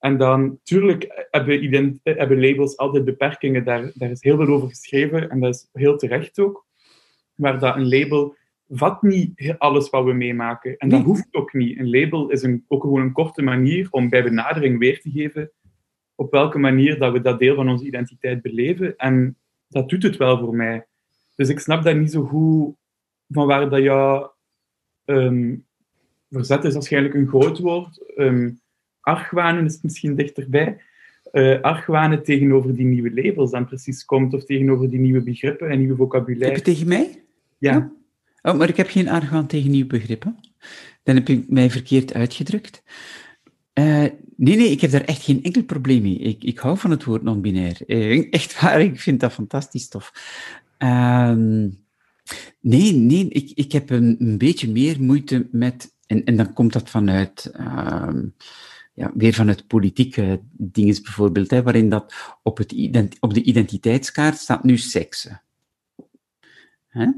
En 0.00 0.18
dan, 0.18 0.58
tuurlijk, 0.62 1.26
hebben, 1.30 1.64
ident- 1.64 2.00
hebben 2.02 2.40
labels 2.40 2.76
altijd 2.76 3.04
beperkingen. 3.04 3.64
Daar, 3.64 3.90
daar 3.94 4.10
is 4.10 4.22
heel 4.22 4.36
veel 4.36 4.46
over 4.54 4.68
geschreven 4.68 5.30
en 5.30 5.40
dat 5.40 5.54
is 5.54 5.68
heel 5.72 5.96
terecht 5.96 6.38
ook. 6.38 6.66
Maar 7.34 7.58
dat 7.60 7.76
een 7.76 7.88
label 7.88 8.36
vat 8.68 9.02
niet 9.02 9.54
alles 9.58 9.90
wat 9.90 10.04
we 10.04 10.12
meemaken. 10.12 10.76
En 10.76 10.88
dat 10.88 10.98
Nee. 10.98 11.08
hoeft 11.08 11.28
ook 11.30 11.52
niet. 11.52 11.78
Een 11.78 11.90
label 11.90 12.30
is 12.30 12.42
een, 12.42 12.64
ook 12.68 12.82
gewoon 12.82 13.00
een 13.00 13.12
korte 13.12 13.42
manier 13.42 13.88
om 13.90 14.08
bij 14.08 14.22
benadering 14.22 14.78
weer 14.78 15.00
te 15.00 15.10
geven 15.10 15.50
op 16.14 16.30
welke 16.30 16.58
manier 16.58 16.98
dat 16.98 17.12
we 17.12 17.20
dat 17.20 17.38
deel 17.38 17.54
van 17.54 17.68
onze 17.68 17.84
identiteit 17.84 18.42
beleven. 18.42 18.96
En 18.96 19.36
dat 19.68 19.88
doet 19.88 20.02
het 20.02 20.16
wel 20.16 20.38
voor 20.38 20.56
mij. 20.56 20.86
Dus 21.34 21.48
ik 21.48 21.58
snap 21.58 21.82
daar 21.82 21.96
niet 21.96 22.10
zo 22.10 22.24
goed 22.24 22.74
van 23.28 23.46
waar 23.46 23.70
dat 23.70 23.82
jouw 23.82 24.34
ehm, 25.04 25.56
verzet 26.30 26.64
is 26.64 26.72
waarschijnlijk 26.72 27.14
een 27.14 27.28
groot 27.28 27.58
woord. 27.58 28.14
Ehm 28.16 28.50
argwanen 29.00 29.64
is 29.64 29.78
misschien 29.82 30.14
dichterbij. 30.14 30.76
Eh 31.32 31.60
argwanen 31.60 32.22
tegenover 32.22 32.74
die 32.74 32.86
nieuwe 32.86 33.22
labels 33.22 33.50
dan 33.50 33.66
precies 33.66 34.04
komt, 34.04 34.34
of 34.34 34.44
tegenover 34.44 34.90
die 34.90 35.00
nieuwe 35.00 35.22
begrippen 35.22 35.70
en 35.70 35.78
nieuwe 35.78 35.92
Heb 35.92 35.98
je 35.98 36.04
vocabulaire. 36.04 36.60
tegen 36.60 36.88
mij? 36.88 37.22
Ja, 37.58 37.92
Oh, 38.42 38.56
maar 38.58 38.68
ik 38.68 38.76
heb 38.76 38.88
geen 38.88 39.08
argwaan 39.08 39.46
tegen 39.46 39.70
nieuw 39.70 39.86
begrippen. 39.86 40.36
Dan 41.02 41.14
heb 41.14 41.28
ik 41.28 41.48
mij 41.48 41.70
verkeerd 41.70 42.14
uitgedrukt. 42.14 42.82
Eh, 43.72 44.04
nee, 44.36 44.56
nee, 44.56 44.70
ik 44.70 44.80
heb 44.80 44.90
daar 44.90 45.04
echt 45.04 45.22
geen 45.22 45.42
enkel 45.42 45.62
probleem 45.62 46.02
mee. 46.02 46.18
Ik, 46.18 46.44
ik 46.44 46.58
hou 46.58 46.78
van 46.78 46.90
het 46.90 47.04
woord 47.04 47.22
non-binair. 47.22 47.80
Eh, 47.86 48.26
echt 48.34 48.60
waar, 48.60 48.80
ik 48.80 49.00
vind 49.00 49.20
dat 49.20 49.32
fantastisch 49.32 49.88
tof. 49.88 50.12
Ehm, 50.78 51.68
nee, 52.60 52.92
nee, 52.92 53.28
ik, 53.28 53.50
ik 53.54 53.72
heb 53.72 53.90
een, 53.90 54.16
een 54.18 54.38
beetje 54.38 54.70
meer 54.70 55.02
moeite 55.02 55.48
met... 55.50 55.94
En, 56.06 56.24
en 56.24 56.36
dan 56.36 56.52
komt 56.52 56.72
dat 56.72 56.90
vanuit... 56.90 57.52
ja, 59.00 59.10
weer 59.14 59.34
vanuit 59.34 59.66
politieke 59.66 60.40
dingen 60.52 61.02
bijvoorbeeld, 61.02 61.50
hè, 61.50 61.62
waarin 61.62 61.88
dat 61.88 62.14
op, 62.42 62.58
het 62.58 63.16
op 63.20 63.34
de 63.34 63.42
identiteitskaart 63.42 64.38
staat 64.38 64.64
nu 64.64 64.78
seksen. 64.78 65.42
Hè? 66.88 67.10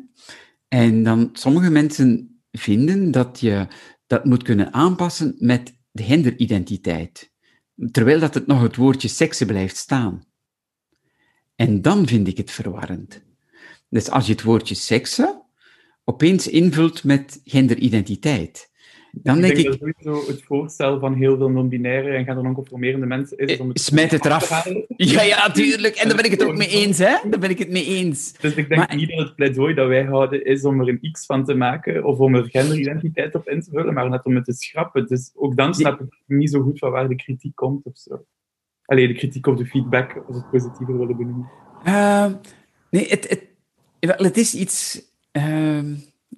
En 0.68 1.02
dan 1.02 1.30
sommige 1.32 1.70
mensen 1.70 2.40
vinden 2.50 3.10
dat 3.10 3.40
je 3.40 3.66
dat 4.06 4.24
moet 4.24 4.42
kunnen 4.42 4.72
aanpassen 4.72 5.34
met 5.38 5.74
de 5.90 6.02
genderidentiteit, 6.02 7.32
terwijl 7.90 8.20
dat 8.20 8.34
het 8.34 8.46
nog 8.46 8.62
het 8.62 8.76
woordje 8.76 9.08
seksen 9.08 9.46
blijft 9.46 9.76
staan. 9.76 10.24
En 11.54 11.82
dan 11.82 12.06
vind 12.06 12.28
ik 12.28 12.36
het 12.36 12.50
verwarrend. 12.50 13.22
Dus 13.88 14.10
als 14.10 14.26
je 14.26 14.32
het 14.32 14.42
woordje 14.42 14.74
seksen 14.74 15.42
opeens 16.04 16.48
invult 16.48 17.04
met 17.04 17.40
genderidentiteit, 17.44 18.70
dan 19.12 19.36
ik 19.36 19.42
denk 19.42 19.54
denk 19.54 19.66
ik, 19.66 19.80
dat 19.80 19.92
sowieso 20.02 20.30
het 20.30 20.42
voorstel 20.42 20.98
van 20.98 21.14
heel 21.14 21.36
veel 21.36 21.48
non-binaire 21.50 22.10
en 22.10 22.24
genderconformerende 22.24 23.06
mensen 23.06 23.38
is 23.38 23.58
om 23.58 23.66
Eh, 23.68 23.74
smijt 23.74 24.10
het 24.10 24.26
af 24.26 24.62
te 24.62 24.70
eraf. 24.70 24.84
ja, 25.12 25.22
ja, 25.22 25.50
tuurlijk, 25.50 25.94
en 25.96 26.06
daar 26.08 26.16
ben 26.16 26.24
ik 26.24 26.30
het 26.30 26.44
ook 26.44 26.56
mee 26.56 26.68
eens, 26.68 26.98
hè? 26.98 27.16
Daar 27.30 27.38
ben 27.40 27.50
ik 27.50 27.58
het 27.58 27.70
mee 27.70 27.84
eens. 27.84 28.32
Dus 28.32 28.54
ik 28.54 28.68
denk 28.68 28.86
Maar- 28.88 28.96
niet 28.96 29.08
dat 29.08 29.18
het 29.18 29.34
pleidooi 29.34 29.74
dat 29.74 29.88
wij 29.88 30.04
houden 30.04 30.44
is 30.44 30.64
om 30.64 30.80
er 30.80 30.88
een 30.88 31.10
x 31.12 31.26
van 31.26 31.44
te 31.44 31.54
maken 31.54 32.04
of 32.04 32.18
om 32.18 32.34
er 32.34 32.48
genderidentiteit 32.50 33.34
op 33.34 33.48
in 33.48 33.60
te 33.60 33.70
vullen, 33.70 33.94
maar 33.94 34.08
net 34.10 34.24
om 34.24 34.34
het 34.34 34.44
te 34.44 34.52
schrappen. 34.52 35.06
Dus 35.06 35.30
ook 35.34 35.56
dan 35.56 35.74
snap 35.74 36.00
ik 36.00 36.20
niet 36.26 36.50
zo 36.50 36.60
goed 36.62 36.78
van 36.78 36.90
waar 36.90 37.08
de 37.08 37.16
kritiek 37.16 37.54
komt 37.54 37.84
of 37.84 37.96
zo. 37.98 38.24
Allee, 38.84 39.06
de 39.08 39.14
kritiek 39.14 39.46
of 39.46 39.56
de 39.56 39.66
feedback, 39.66 40.16
als 40.16 40.36
we 40.36 40.42
het 40.42 40.50
positiever 40.50 40.98
willen 40.98 41.16
benoemen. 41.16 41.50
Ehm, 41.84 42.32
nee, 42.90 43.06
het, 43.08 43.28
het, 43.28 44.20
het 44.20 44.36
is 44.36 44.54
iets 44.54 45.02
ehm, 45.32 45.94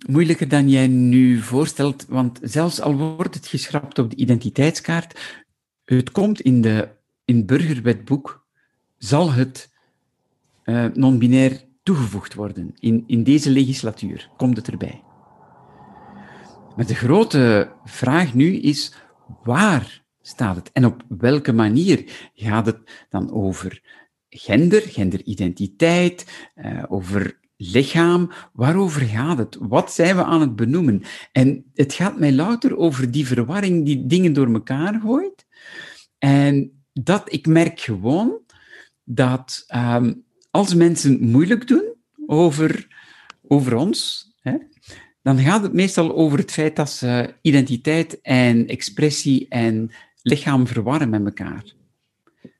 moeilijker 0.08 0.48
dan 0.48 0.68
jij 0.68 0.86
nu 0.86 1.40
voorstelt, 1.40 2.06
want 2.08 2.38
zelfs 2.42 2.80
al 2.80 2.96
wordt 2.96 3.34
het 3.34 3.46
geschrapt 3.46 3.98
op 3.98 4.10
de 4.10 4.16
identiteitskaart, 4.16 5.40
het 5.84 6.10
komt 6.10 6.40
in, 6.40 6.60
de, 6.60 6.88
in 7.24 7.36
het 7.36 7.46
burgerwetboek, 7.46 8.46
zal 8.98 9.32
het 9.32 9.72
eh, 10.62 10.86
non-binair 10.94 11.64
toegevoegd 11.82 12.34
worden. 12.34 12.74
In, 12.78 13.04
in 13.06 13.22
deze 13.22 13.50
legislatuur 13.50 14.30
komt 14.36 14.56
het 14.56 14.68
erbij. 14.68 15.02
Maar 16.76 16.86
de 16.86 16.94
grote 16.94 17.72
vraag 17.84 18.34
nu 18.34 18.56
is, 18.56 18.94
waar 19.42 20.04
staat 20.22 20.56
het? 20.56 20.72
En 20.72 20.84
op 20.84 21.04
welke 21.08 21.52
manier 21.52 22.30
gaat 22.34 22.66
het 22.66 23.06
dan 23.08 23.32
over 23.32 23.82
gender, 24.28 24.80
genderidentiteit, 24.80 26.48
eh, 26.54 26.82
over 26.88 27.38
lichaam. 27.56 28.30
Waarover 28.52 29.00
gaat 29.00 29.38
het? 29.38 29.56
Wat 29.60 29.92
zijn 29.92 30.16
we 30.16 30.24
aan 30.24 30.40
het 30.40 30.56
benoemen? 30.56 31.02
En 31.32 31.64
het 31.74 31.92
gaat 31.92 32.18
mij 32.18 32.32
louter 32.32 32.76
over 32.76 33.10
die 33.10 33.26
verwarring 33.26 33.84
die 33.84 34.06
dingen 34.06 34.32
door 34.32 34.52
elkaar 34.52 35.00
gooit. 35.00 35.46
En 36.18 36.82
dat 36.92 37.32
ik 37.32 37.46
merk 37.46 37.80
gewoon 37.80 38.38
dat 39.04 39.64
ehm, 39.66 40.14
als 40.50 40.74
mensen 40.74 41.30
moeilijk 41.30 41.68
doen 41.68 41.94
over, 42.26 42.86
over 43.42 43.76
ons, 43.76 44.30
hè, 44.40 44.56
dan 45.22 45.38
gaat 45.38 45.62
het 45.62 45.72
meestal 45.72 46.14
over 46.14 46.38
het 46.38 46.52
feit 46.52 46.76
dat 46.76 46.90
ze 46.90 47.34
identiteit 47.42 48.20
en 48.20 48.66
expressie 48.66 49.48
en 49.48 49.90
lichaam 50.22 50.66
verwarren 50.66 51.10
met 51.10 51.24
elkaar. 51.24 51.64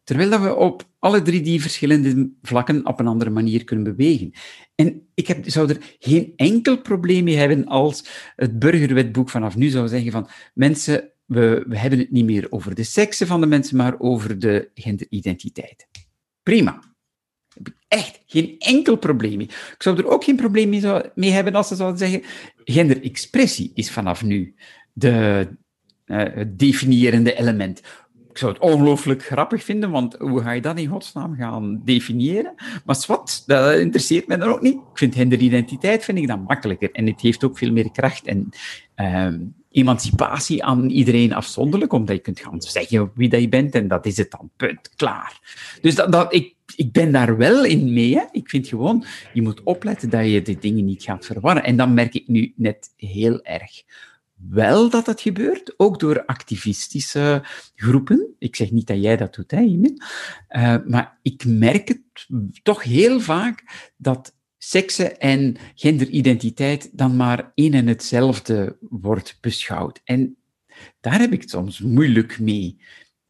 Terwijl 0.05 0.31
dat 0.31 0.41
we 0.41 0.55
op 0.55 0.89
alle 0.99 1.23
drie 1.23 1.41
die 1.41 1.61
verschillende 1.61 2.31
vlakken 2.43 2.87
op 2.87 3.01
een 3.01 3.07
andere 3.07 3.31
manier 3.31 3.65
kunnen 3.65 3.85
bewegen. 3.85 4.33
En 4.75 5.09
ik 5.15 5.27
heb, 5.27 5.51
zou 5.51 5.69
er 5.69 5.97
geen 5.99 6.33
enkel 6.37 6.81
probleem 6.81 7.25
mee 7.25 7.37
hebben 7.37 7.67
als 7.67 8.09
het 8.37 8.59
burgerwetboek 8.59 9.31
vanaf 9.31 9.57
nu 9.57 9.69
zou 9.69 9.89
zeggen 9.89 10.13
van 10.13 10.29
mensen, 10.55 11.11
we, 11.25 11.65
we 11.69 11.79
hebben 11.79 11.99
het 11.99 12.11
niet 12.11 12.25
meer 12.25 12.47
over 12.51 12.75
de 12.75 12.85
seksen 12.85 13.27
van 13.27 13.41
de 13.41 13.47
mensen, 13.47 13.77
maar 13.77 13.99
over 13.99 14.39
de 14.39 14.71
genderidentiteit. 14.75 15.89
Prima. 16.43 16.93
Heb 17.55 17.69
ik 17.69 17.75
echt 17.89 18.23
geen 18.27 18.59
enkel 18.59 18.97
probleem 18.97 19.37
mee. 19.37 19.47
Ik 19.47 19.77
zou 19.79 19.99
er 19.99 20.09
ook 20.09 20.25
geen 20.25 20.37
probleem 20.37 20.69
mee, 21.15 21.31
hebben 21.31 21.55
als 21.55 21.69
ze 21.69 21.75
zouden 21.75 21.99
zeggen 21.99 22.23
genderexpressie 22.65 23.71
is 23.75 23.91
vanaf 23.91 24.23
nu 24.23 24.55
de, 24.93 25.49
eh, 26.05 26.35
het 26.35 26.59
definiërende 26.59 27.35
element. 27.35 27.83
Ik 28.35 28.41
zou 28.41 28.53
het 28.53 28.63
ongelooflijk 28.63 29.25
grappig 29.25 29.65
vinden, 29.65 29.91
want 29.91 30.15
hoe 30.19 30.43
ga 30.43 30.53
je 30.53 30.61
dat 30.61 30.79
in 30.79 30.89
godsnaam 30.89 31.37
gaan 31.37 31.81
definiëren? 31.85 32.55
Maar 32.85 33.05
wat, 33.07 33.43
dat 33.47 33.79
interesseert 33.79 34.27
mij 34.27 34.37
dan 34.37 34.49
ook 34.49 34.61
niet. 34.61 34.75
Ik 34.75 34.99
vind 34.99 35.15
genderidentiteit 35.15 36.05
vind 36.05 36.19
ik 36.19 36.27
dan 36.27 36.45
makkelijker. 36.47 36.93
En 36.93 37.07
het 37.07 37.21
heeft 37.21 37.45
ook 37.45 37.59
veel 37.59 37.73
meer 37.73 37.91
kracht 37.91 38.27
en 38.27 38.49
ehm, 38.95 39.39
emancipatie 39.71 40.65
aan 40.65 40.91
iedereen 40.91 41.33
afzonderlijk, 41.33 41.93
omdat 41.93 42.17
je 42.17 42.23
kunt 42.23 42.41
gaan 42.41 42.63
zeggen 42.63 43.11
wie 43.15 43.29
dat 43.29 43.41
je 43.41 43.49
bent 43.49 43.75
en 43.75 43.89
dat 43.89 44.07
is 44.07 44.17
het 44.17 44.31
dan, 44.31 44.51
punt, 44.57 44.91
klaar. 44.97 45.41
Dus 45.81 45.95
dat, 45.95 46.13
dat, 46.13 46.35
ik, 46.35 46.55
ik 46.77 46.93
ben 46.93 47.13
daar 47.13 47.37
wel 47.37 47.65
in 47.65 47.93
mee. 47.93 48.15
Hè. 48.15 48.23
Ik 48.33 48.49
vind 48.49 48.69
gewoon, 48.69 49.05
je 49.33 49.43
moet 49.43 49.63
opletten 49.63 50.11
dat 50.11 50.31
je 50.31 50.43
de 50.43 50.59
dingen 50.59 50.85
niet 50.85 51.03
gaat 51.03 51.27
verwarren. 51.27 51.65
En 51.65 51.77
dan 51.77 51.95
merk 51.95 52.15
ik 52.15 52.29
nu 52.29 52.53
net 52.57 52.93
heel 52.97 53.43
erg 53.43 53.83
wel 54.49 54.91
dat 54.91 55.05
dat 55.05 55.21
gebeurt, 55.21 55.75
ook 55.77 56.01
door 56.01 56.25
activistische 56.25 57.43
groepen. 57.75 58.35
Ik 58.39 58.57
zeg 58.57 58.71
niet 58.71 58.87
dat 58.87 59.03
jij 59.03 59.17
dat 59.17 59.35
doet, 59.35 59.51
hè, 59.51 59.61
Imin. 59.61 60.03
Eh, 60.49 60.77
maar 60.87 61.19
ik 61.23 61.45
merk 61.45 61.89
het 61.89 62.01
toch 62.63 62.83
heel 62.83 63.21
vaak 63.21 63.91
dat 63.97 64.35
seksen 64.59 65.19
en 65.19 65.57
genderidentiteit 65.75 66.99
dan 66.99 67.17
maar 67.17 67.53
één 67.55 67.75
en 67.75 67.87
hetzelfde 67.87 68.77
wordt 68.81 69.39
beschouwd. 69.41 70.01
En 70.05 70.37
daar 71.01 71.21
heb 71.21 71.33
ik 71.33 71.41
het 71.41 71.51
soms 71.51 71.81
moeilijk 71.81 72.39
mee. 72.39 72.81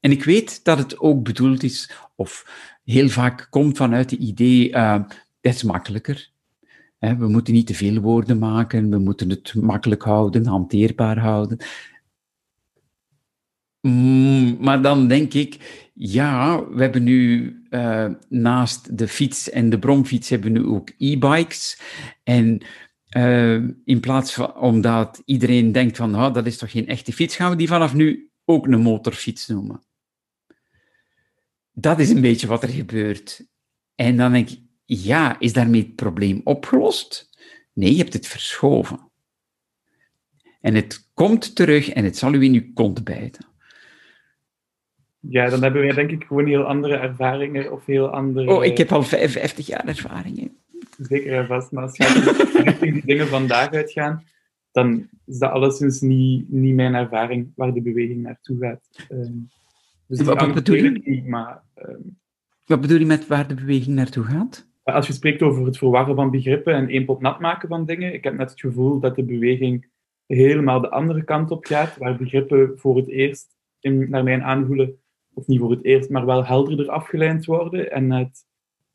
En 0.01 0.11
ik 0.11 0.25
weet 0.25 0.65
dat 0.65 0.79
het 0.79 0.99
ook 0.99 1.25
bedoeld 1.25 1.63
is, 1.63 1.91
of 2.17 2.47
heel 2.85 3.09
vaak 3.09 3.47
komt 3.51 3.77
vanuit 3.77 4.11
het 4.11 4.21
idee, 4.21 4.73
eh 4.73 5.03
het 5.41 5.55
is 5.55 5.63
makkelijker. 5.63 6.33
We 7.13 7.29
moeten 7.29 7.55
niet 7.55 7.67
te 7.67 7.75
veel 7.75 8.01
woorden 8.01 8.39
maken, 8.39 8.91
we 8.91 8.99
moeten 8.99 9.31
het 9.31 9.55
makkelijk 9.55 10.03
houden, 10.03 10.47
hanteerbaar 10.47 11.19
houden. 11.19 11.59
Mm, 13.81 14.57
maar 14.61 14.83
dan 14.83 15.09
denk 15.09 15.35
ik, 15.35 15.89
ja, 15.95 16.65
we 16.69 16.83
hebben 16.83 17.03
nu 17.03 17.53
eh, 17.71 18.11
naast 18.29 18.99
de 18.99 19.09
fiets 19.09 19.51
en 19.51 19.71
de 19.71 19.79
bromfiets 19.79 20.29
hebben 20.29 20.53
we 20.53 20.59
nu 20.59 20.67
ook 20.67 20.91
e-bikes. 20.99 21.81
En 22.23 22.61
eh, 23.09 23.55
in 23.85 24.01
plaats 24.01 24.33
van, 24.33 24.57
omdat 24.57 25.23
iedereen 25.25 25.73
denkt 25.73 25.97
van, 25.97 26.11
nou, 26.11 26.33
dat 26.33 26.47
is 26.47 26.59
toch 26.59 26.71
geen 26.71 26.87
echte 26.87 27.13
fiets, 27.13 27.37
gaan 27.37 27.51
we 27.51 27.57
die 27.57 27.69
vanaf 27.69 27.95
nu 27.95 28.31
ook 28.45 28.67
een 28.67 28.81
motorfiets 28.81 29.47
noemen. 29.47 29.83
Dat 31.73 31.99
is 31.99 32.11
een 32.11 32.21
beetje 32.21 32.47
wat 32.47 32.63
er 32.63 32.69
gebeurt. 32.69 33.47
En 33.95 34.17
dan 34.17 34.33
denk 34.33 34.51
ik, 34.51 34.61
ja, 35.03 35.41
is 35.41 35.53
daarmee 35.53 35.83
het 35.83 35.95
probleem 35.95 36.41
opgelost? 36.45 37.31
Nee, 37.73 37.91
je 37.91 37.99
hebt 37.99 38.13
het 38.13 38.27
verschoven. 38.27 39.11
En 40.61 40.75
het 40.75 41.11
komt 41.15 41.57
terug 41.57 41.89
en 41.89 42.05
het 42.05 42.17
zal 42.17 42.35
u 42.35 42.43
in 42.43 42.55
uw 42.55 42.73
kont 42.75 43.05
bijten. 43.05 43.47
Ja, 45.21 45.49
dan 45.49 45.63
hebben 45.63 45.83
wij 45.83 45.93
denk 45.93 46.11
ik 46.11 46.25
gewoon 46.25 46.47
heel 46.47 46.63
andere 46.63 46.97
ervaringen 46.97 47.73
of 47.73 47.87
heel 47.87 48.09
andere... 48.09 48.55
Oh, 48.55 48.65
ik 48.65 48.79
heb 48.79 48.93
al 48.93 49.03
55 49.03 49.67
jaar 49.67 49.89
ervaring. 49.89 50.39
hè. 50.39 50.49
Zeker 50.99 51.33
en 51.33 51.47
vast, 51.47 51.73
maar 51.73 51.83
als 51.83 51.97
je 51.97 52.05
richting 52.65 52.93
die 52.93 53.05
dingen 53.05 53.29
vandaag 53.29 53.71
uitgaan, 53.71 54.25
dan 54.73 55.09
is 55.27 55.39
dat 55.39 55.51
alleszins 55.51 56.01
niet, 56.01 56.49
niet 56.49 56.75
mijn 56.75 56.95
ervaring 56.95 57.53
waar 57.55 57.73
de 57.73 57.83
beweging 57.83 58.23
naartoe 58.23 58.59
gaat. 58.59 59.07
Um, 59.11 59.49
dus 60.07 60.21
wat, 60.21 60.41
wat 60.41 60.55
bedoel 60.55 60.77
je? 60.77 60.91
Niet, 60.91 61.27
maar, 61.27 61.63
um, 61.89 62.19
wat 62.67 62.81
bedoel 62.81 62.99
je 62.99 63.07
met 63.07 63.27
waar 63.27 63.49
de 63.49 63.55
beweging 63.55 63.97
naartoe 63.97 64.25
gaat? 64.25 64.67
Als 64.85 65.07
je 65.07 65.13
spreekt 65.13 65.43
over 65.43 65.65
het 65.65 65.79
verwarren 65.79 66.15
van 66.15 66.31
begrippen 66.31 66.75
en 66.75 66.89
één 66.89 67.17
nat 67.19 67.41
maken 67.41 67.69
van 67.69 67.85
dingen, 67.85 68.15
ik 68.15 68.25
heb 68.25 68.37
net 68.37 68.51
het 68.51 68.61
gevoel 68.61 69.01
dat 69.01 69.17
de 69.17 69.25
beweging 69.25 69.87
helemaal 70.27 70.81
de 70.81 70.91
andere 70.91 71.25
kant 71.25 71.51
op 71.51 71.65
gaat, 71.65 71.97
waar 71.97 72.17
begrippen 72.17 72.73
voor 72.77 72.97
het 72.97 73.09
eerst, 73.09 73.57
in, 73.81 74.11
naar 74.11 74.23
mijn 74.23 74.43
aanvoelen, 74.43 74.99
of 75.35 75.47
niet 75.47 75.61
voor 75.61 75.71
het 75.71 75.85
eerst, 75.85 76.11
maar 76.11 76.27
wel 76.27 76.45
helderder 76.47 76.89
afgeleid 76.89 77.45
worden 77.45 77.91
en 77.91 78.11
het 78.11 78.47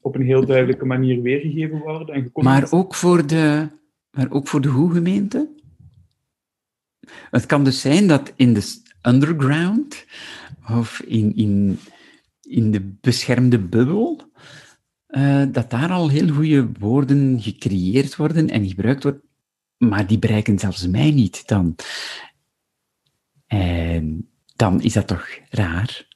op 0.01 0.15
een 0.15 0.25
heel 0.25 0.45
duidelijke 0.45 0.85
manier 0.85 1.21
weergegeven 1.21 1.79
worden. 1.79 2.15
En 2.15 2.29
maar, 2.33 2.71
ook 2.71 2.95
voor 2.95 3.27
de, 3.27 3.67
maar 4.11 4.31
ook 4.31 4.47
voor 4.47 4.61
de 4.61 4.69
hoe-gemeente? 4.69 5.49
Het 7.09 7.45
kan 7.45 7.63
dus 7.63 7.81
zijn 7.81 8.07
dat 8.07 8.33
in 8.35 8.53
de 8.53 8.81
underground 9.07 10.05
of 10.69 10.99
in, 10.99 11.35
in, 11.35 11.79
in 12.41 12.71
de 12.71 12.81
beschermde 13.01 13.59
bubbel, 13.59 14.21
uh, 15.09 15.43
dat 15.51 15.69
daar 15.69 15.89
al 15.89 16.09
heel 16.09 16.27
goede 16.27 16.67
woorden 16.79 17.41
gecreëerd 17.41 18.15
worden 18.15 18.49
en 18.49 18.67
gebruikt 18.67 19.03
worden, 19.03 19.21
maar 19.77 20.07
die 20.07 20.19
bereiken 20.19 20.59
zelfs 20.59 20.87
mij 20.87 21.11
niet 21.11 21.47
dan. 21.47 21.75
En 23.47 24.29
dan 24.55 24.81
is 24.81 24.93
dat 24.93 25.07
toch 25.07 25.27
raar? 25.49 26.07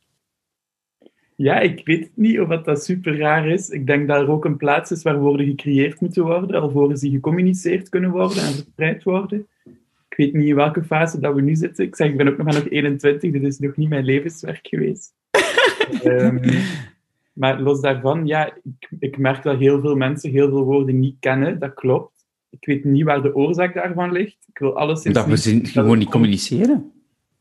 Ja, 1.35 1.59
ik 1.59 1.81
weet 1.85 2.11
niet 2.15 2.39
of 2.39 2.61
dat 2.61 2.83
super 2.83 3.17
raar 3.17 3.47
is. 3.47 3.69
Ik 3.69 3.87
denk 3.87 4.07
dat 4.07 4.21
er 4.21 4.29
ook 4.29 4.45
een 4.45 4.57
plaats 4.57 4.91
is 4.91 5.03
waar 5.03 5.19
woorden 5.19 5.45
gecreëerd 5.45 5.99
moeten 6.01 6.23
worden, 6.23 6.61
alvorens 6.61 7.01
die 7.01 7.11
gecommuniceerd 7.11 7.89
kunnen 7.89 8.09
worden 8.11 8.43
en 8.43 8.53
verspreid 8.53 9.03
worden. 9.03 9.47
Ik 10.09 10.17
weet 10.17 10.33
niet 10.33 10.47
in 10.47 10.55
welke 10.55 10.83
fase 10.83 11.19
dat 11.19 11.33
we 11.33 11.41
nu 11.41 11.55
zitten. 11.55 11.85
Ik 11.85 11.95
zeg, 11.95 12.09
ik 12.09 12.17
ben 12.17 12.27
ook 12.27 12.37
nog 12.37 12.45
maar 12.45 12.55
nog 12.55 12.69
21, 12.69 13.31
dit 13.31 13.43
is 13.43 13.59
nog 13.59 13.75
niet 13.75 13.89
mijn 13.89 14.05
levenswerk 14.05 14.67
geweest. 14.67 15.13
um, 16.03 16.39
maar 17.33 17.61
los 17.61 17.81
daarvan, 17.81 18.25
ja, 18.25 18.53
ik, 18.63 18.91
ik 18.99 19.17
merk 19.17 19.43
dat 19.43 19.59
heel 19.59 19.79
veel 19.79 19.95
mensen 19.95 20.31
heel 20.31 20.49
veel 20.49 20.63
woorden 20.63 20.99
niet 20.99 21.15
kennen, 21.19 21.59
dat 21.59 21.73
klopt. 21.73 22.25
Ik 22.49 22.65
weet 22.65 22.83
niet 22.83 23.03
waar 23.03 23.21
de 23.21 23.35
oorzaak 23.35 23.73
daarvan 23.73 24.11
ligt. 24.11 24.37
Ik 24.47 24.57
wil 24.57 24.77
alles 24.77 25.03
dat 25.03 25.25
we 25.25 25.51
niet, 25.51 25.69
gewoon 25.69 25.97
niet 25.97 26.09
communiceren. 26.09 26.91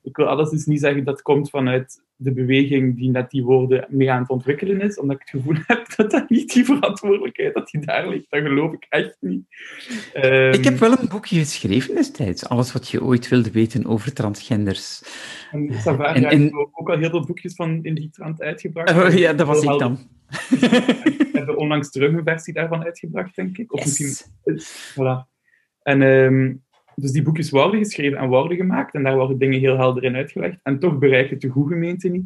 Ik 0.02 0.16
wil 0.16 0.26
alles 0.26 0.50
dus 0.50 0.66
niet 0.66 0.80
zeggen 0.80 1.04
dat 1.04 1.22
komt 1.22 1.50
vanuit 1.50 2.02
de 2.16 2.32
beweging 2.32 2.96
die 2.96 3.10
net 3.10 3.30
die 3.30 3.44
woorden 3.44 3.86
mee 3.88 4.10
aan 4.10 4.20
het 4.20 4.30
ontwikkelen 4.30 4.80
is, 4.80 4.98
omdat 4.98 5.16
ik 5.16 5.22
het 5.22 5.30
gevoel 5.30 5.56
heb 5.66 5.96
dat 5.96 6.10
dat 6.10 6.30
niet 6.30 6.52
die 6.52 6.64
verantwoordelijkheid 6.64 7.54
dat 7.54 7.70
die 7.70 7.80
daar 7.80 8.08
ligt. 8.08 8.26
Dat 8.28 8.42
geloof 8.42 8.72
ik 8.72 8.86
echt 8.88 9.16
niet. 9.20 9.44
Um, 10.14 10.52
ik 10.52 10.64
heb 10.64 10.78
wel 10.78 10.98
een 10.98 11.08
boekje 11.08 11.38
geschreven 11.38 11.94
destijds. 11.94 12.48
Alles 12.48 12.72
wat 12.72 12.88
je 12.88 13.02
ooit 13.02 13.28
wilde 13.28 13.50
weten 13.50 13.86
over 13.86 14.12
transgenders. 14.12 15.02
En 15.50 15.68
en, 15.68 16.24
en, 16.24 16.54
ook 16.72 16.90
al 16.90 16.98
heel 16.98 17.10
veel 17.10 17.26
boekjes 17.26 17.54
van 17.54 17.84
in 17.84 17.94
die 17.94 18.10
trant 18.10 18.42
uitgebracht. 18.42 18.92
Oh, 18.92 19.18
ja, 19.18 19.32
dat 19.32 19.46
was 19.46 19.62
ik 19.62 19.78
dan. 19.78 19.98
We 20.48 21.30
hebben 21.32 21.56
onlangs 21.56 21.90
terug 21.90 22.12
een 22.12 22.24
versie 22.24 22.54
daarvan 22.54 22.84
uitgebracht, 22.84 23.36
denk 23.36 23.58
ik. 23.58 23.72
Of 23.72 23.84
misschien... 23.84 24.14
Voilà. 24.94 25.30
En... 25.82 26.02
Um, 26.02 26.62
dus 26.94 27.12
die 27.12 27.22
boekjes 27.22 27.50
worden 27.50 27.78
geschreven 27.78 28.18
en 28.18 28.28
worden 28.28 28.56
gemaakt 28.56 28.94
en 28.94 29.02
daar 29.02 29.16
worden 29.16 29.38
dingen 29.38 29.60
heel 29.60 29.76
helder 29.76 30.04
in 30.04 30.16
uitgelegd. 30.16 30.58
En 30.62 30.78
toch 30.78 30.98
bereikt 30.98 31.30
het 31.30 31.40
de 31.40 31.48
goede 31.48 31.74
gemeente 31.74 32.08
niet. 32.08 32.24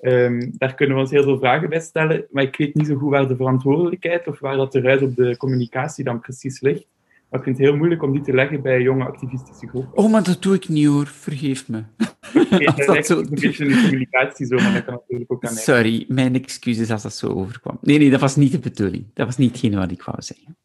Um, 0.00 0.52
daar 0.58 0.74
kunnen 0.74 0.94
we 0.94 1.02
ons 1.02 1.10
heel 1.10 1.22
veel 1.22 1.38
vragen 1.38 1.68
bij 1.68 1.80
stellen, 1.80 2.26
maar 2.30 2.42
ik 2.42 2.56
weet 2.56 2.74
niet 2.74 2.86
zo 2.86 2.96
goed 2.96 3.10
waar 3.10 3.28
de 3.28 3.36
verantwoordelijkheid 3.36 4.26
of 4.26 4.38
waar 4.38 4.56
dat 4.56 4.74
eruit 4.74 5.02
op 5.02 5.16
de 5.16 5.36
communicatie 5.36 6.04
dan 6.04 6.20
precies 6.20 6.60
ligt. 6.60 6.86
Maar 7.28 7.40
ik 7.40 7.46
vind 7.46 7.58
het 7.58 7.66
heel 7.66 7.76
moeilijk 7.76 8.02
om 8.02 8.12
die 8.12 8.20
te 8.20 8.32
leggen 8.32 8.62
bij 8.62 8.82
jonge 8.82 9.04
activistische 9.04 9.66
groepen. 9.66 9.96
Oh, 9.96 10.10
maar 10.10 10.22
dat 10.22 10.42
doe 10.42 10.54
ik 10.54 10.68
niet 10.68 10.86
hoor, 10.86 11.06
vergeef 11.06 11.68
me. 11.68 11.82
Okay, 12.36 12.64
dat, 12.64 12.86
dat 12.86 13.06
zo... 13.06 13.18
een 13.18 13.28
beetje 13.30 13.64
een 13.64 13.82
communicatie 13.82 14.46
zo, 14.46 14.56
maar 14.56 14.72
dat 14.72 14.84
kan 14.84 14.94
natuurlijk 14.94 15.32
ook 15.32 15.44
aan 15.44 15.54
mij. 15.54 15.62
Sorry, 15.62 16.04
mijn 16.08 16.34
excuses 16.34 16.90
als 16.90 17.02
dat 17.02 17.14
zo 17.14 17.26
overkwam. 17.26 17.78
Nee, 17.80 17.98
nee, 17.98 18.10
dat 18.10 18.20
was 18.20 18.36
niet 18.36 18.52
de 18.52 18.58
bedoeling. 18.58 19.04
Dat 19.14 19.26
was 19.26 19.36
niet 19.36 19.50
hetgene 19.50 19.76
wat 19.76 19.90
ik 19.90 20.02
wou 20.02 20.22
zeggen 20.22 20.56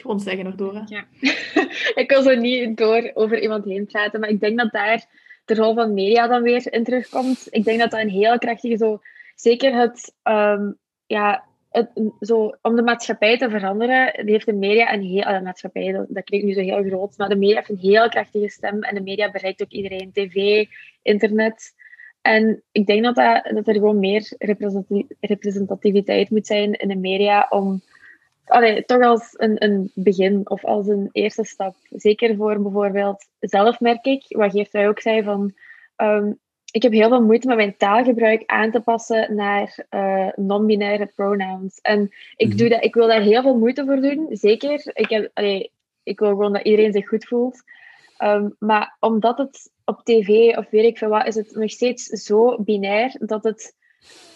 gewoon 0.00 0.20
zeggen 0.20 0.44
nog, 0.44 0.54
Dora. 0.54 0.84
Ja. 0.86 1.04
ik 2.02 2.04
wil 2.08 2.22
zo 2.22 2.34
niet 2.34 2.76
door 2.76 3.10
over 3.14 3.40
iemand 3.40 3.64
heen 3.64 3.86
praten, 3.86 4.20
maar 4.20 4.28
ik 4.28 4.40
denk 4.40 4.58
dat 4.58 4.72
daar 4.72 5.06
de 5.44 5.54
rol 5.54 5.74
van 5.74 5.94
media 5.94 6.26
dan 6.26 6.42
weer 6.42 6.72
in 6.72 6.84
terugkomt. 6.84 7.46
Ik 7.50 7.64
denk 7.64 7.78
dat 7.78 7.90
dat 7.90 8.00
een 8.00 8.08
heel 8.08 8.38
krachtige, 8.38 8.76
zo, 8.76 9.00
zeker 9.34 9.74
het, 9.74 10.14
um, 10.22 10.78
ja, 11.06 11.44
het, 11.70 11.90
zo, 12.20 12.56
om 12.62 12.76
de 12.76 12.82
maatschappij 12.82 13.38
te 13.38 13.50
veranderen, 13.50 14.26
heeft 14.26 14.46
de 14.46 14.52
media 14.52 14.92
een 14.92 15.02
heel, 15.02 15.32
de 15.32 15.40
maatschappij, 15.42 15.92
dat, 15.92 16.06
dat 16.08 16.24
klinkt 16.24 16.46
nu 16.46 16.52
zo 16.52 16.60
heel 16.60 16.84
groot, 16.84 17.16
maar 17.16 17.28
de 17.28 17.36
media 17.36 17.54
heeft 17.54 17.68
een 17.68 17.90
heel 17.90 18.08
krachtige 18.08 18.48
stem 18.48 18.82
en 18.82 18.94
de 18.94 19.02
media 19.02 19.30
bereikt 19.30 19.62
ook 19.62 19.70
iedereen, 19.70 20.12
tv, 20.12 20.66
internet. 21.02 21.74
En 22.22 22.62
ik 22.72 22.86
denk 22.86 23.04
dat, 23.04 23.14
dat, 23.14 23.50
dat 23.54 23.68
er 23.68 23.74
gewoon 23.74 23.98
meer 23.98 24.32
representativiteit 25.20 26.30
moet 26.30 26.46
zijn 26.46 26.72
in 26.72 26.88
de 26.88 26.96
media 26.96 27.46
om 27.50 27.82
allee, 28.48 28.84
toch 28.84 29.02
als 29.02 29.34
een, 29.36 29.64
een 29.64 29.90
begin 29.94 30.50
of 30.50 30.64
als 30.64 30.86
een 30.86 31.08
eerste 31.12 31.44
stap. 31.44 31.74
Zeker 31.90 32.36
voor 32.36 32.62
bijvoorbeeld 32.62 33.26
zelf 33.38 33.80
merk 33.80 34.04
ik, 34.04 34.24
wat 34.28 34.52
Geert 34.52 34.74
ook 34.74 35.00
zei, 35.00 35.22
van 35.22 35.54
ehm, 35.96 36.32
ik 36.70 36.82
heb 36.82 36.92
heel 36.92 37.08
veel 37.08 37.24
moeite 37.24 37.46
met 37.46 37.56
mijn 37.56 37.76
taalgebruik 37.76 38.42
aan 38.46 38.70
te 38.70 38.80
passen 38.80 39.34
naar 39.34 39.86
uh, 39.90 40.28
non-binaire 40.34 41.12
pronouns. 41.14 41.78
En 41.80 42.10
ik, 42.36 42.48
mhm. 42.48 42.56
doe 42.56 42.68
dat, 42.68 42.84
ik 42.84 42.94
wil 42.94 43.06
daar 43.06 43.20
heel 43.20 43.42
veel 43.42 43.58
moeite 43.58 43.84
voor 43.84 44.00
doen, 44.00 44.26
zeker. 44.30 44.90
Ik, 44.92 45.08
heb, 45.08 45.30
allee, 45.34 45.72
ik 46.02 46.18
wil 46.18 46.28
gewoon 46.28 46.52
dat 46.52 46.64
iedereen 46.64 46.92
zich 46.92 47.08
goed 47.08 47.24
voelt. 47.24 47.62
Um, 48.22 48.56
maar 48.58 48.96
omdat 49.00 49.38
het 49.38 49.70
op 49.84 50.00
tv 50.04 50.56
of 50.56 50.70
weet 50.70 50.84
ik 50.84 50.98
veel 50.98 51.08
wat, 51.08 51.26
is 51.26 51.34
het 51.34 51.54
nog 51.54 51.70
steeds 51.70 52.04
zo 52.04 52.62
binair 52.62 53.16
dat 53.18 53.44
het 53.44 53.76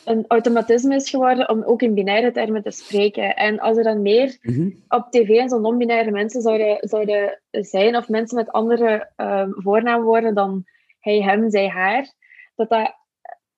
een 0.04 0.24
automatisme 0.28 0.94
is 0.94 1.10
geworden 1.10 1.48
om 1.48 1.62
ook 1.62 1.82
in 1.82 1.94
binaire 1.94 2.32
termen 2.32 2.62
te 2.62 2.70
spreken. 2.70 3.36
En 3.36 3.60
als 3.60 3.76
er 3.76 3.82
dan 3.82 4.02
meer 4.02 4.38
mhm. 4.42 4.70
op 4.88 5.06
tv 5.10 5.28
en 5.28 5.48
zo 5.48 5.60
non-binaire 5.60 6.10
mensen 6.10 6.42
zouden, 6.42 6.78
zouden 6.80 7.40
zijn, 7.50 7.96
of 7.96 8.08
mensen 8.08 8.36
met 8.36 8.52
andere 8.52 9.10
uh, 9.16 9.44
voornaamwoorden 9.48 10.34
dan 10.34 10.64
hij, 11.00 11.22
hem, 11.22 11.50
zij, 11.50 11.68
haar, 11.68 12.12
dat 12.54 12.68
dat, 12.68 12.94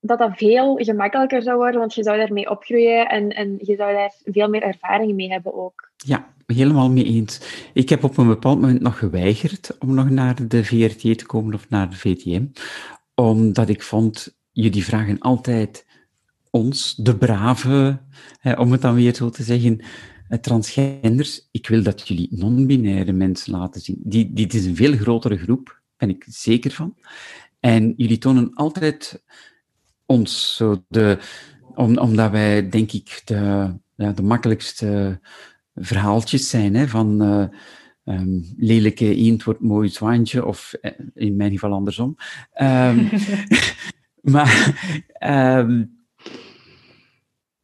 dat 0.01 0.19
dat 0.19 0.37
veel 0.37 0.77
gemakkelijker 0.77 1.43
zou 1.43 1.57
worden, 1.57 1.81
want 1.81 1.95
je 1.95 2.03
zou 2.03 2.19
daarmee 2.19 2.51
opgroeien 2.51 3.09
en, 3.09 3.29
en 3.29 3.59
je 3.59 3.77
zou 3.77 3.93
daar 3.93 4.15
veel 4.25 4.49
meer 4.49 4.63
ervaring 4.63 5.15
mee 5.15 5.31
hebben 5.31 5.55
ook. 5.55 5.93
Ja, 5.97 6.33
helemaal 6.47 6.91
mee 6.91 7.05
eens. 7.05 7.41
Ik 7.73 7.89
heb 7.89 8.05
op 8.05 8.17
een 8.17 8.27
bepaald 8.27 8.61
moment 8.61 8.81
nog 8.81 8.99
geweigerd 8.99 9.77
om 9.79 9.95
nog 9.95 10.11
naar 10.11 10.49
de 10.49 10.65
VRT 10.65 11.19
te 11.19 11.27
komen 11.27 11.55
of 11.55 11.69
naar 11.69 11.91
de 11.91 11.97
VTM, 11.97 12.45
omdat 13.15 13.69
ik 13.69 13.83
vond, 13.83 14.39
jullie 14.53 14.85
vragen 14.85 15.19
altijd 15.19 15.87
ons, 16.55 16.95
de 16.95 17.17
brave, 17.17 18.01
om 18.57 18.73
het 18.73 18.81
dan 18.81 18.95
weer 18.95 19.15
zo 19.15 19.31
te 19.31 19.43
zeggen, 19.43 19.81
eh, 20.29 20.39
transgenders, 20.39 21.49
ik 21.51 21.69
wil 21.69 21.83
dat 21.83 22.09
jullie 22.09 22.29
non-binaire 22.31 23.13
mensen 23.13 23.53
laten 23.53 23.81
zien. 23.81 24.01
Die, 24.03 24.33
dit 24.33 24.55
is 24.55 24.65
een 24.65 24.77
veel 24.77 24.97
grotere 24.97 25.39
groep, 25.39 25.83
ben 25.97 26.09
ik 26.09 26.25
zeker 26.29 26.71
van. 26.71 26.97
En 27.61 27.95
jullie 27.97 28.19
tonen 28.19 28.55
altijd 28.55 29.23
ons, 30.07 30.57
zo 30.57 30.85
de, 30.89 31.19
om, 31.75 31.99
omdat 31.99 32.31
wij, 32.31 32.69
denk 32.69 32.93
ik, 32.93 33.23
de, 33.25 33.75
ja, 33.97 34.13
de 34.13 34.23
makkelijkste 34.23 35.21
verhaaltjes 35.75 36.49
zijn 36.49 36.75
hè, 36.75 36.89
van 36.89 37.23
uh, 38.05 38.21
lelijke 38.57 39.15
eend 39.15 39.45
wordt 39.45 39.61
mooi 39.61 39.89
zwaantje, 39.89 40.47
of 40.47 40.73
eh, 40.73 40.93
in 41.15 41.37
mijn 41.37 41.53
geval 41.53 41.73
andersom. 41.73 42.17
Um, 42.61 43.11
maar 44.35 45.59
um, 45.59 46.04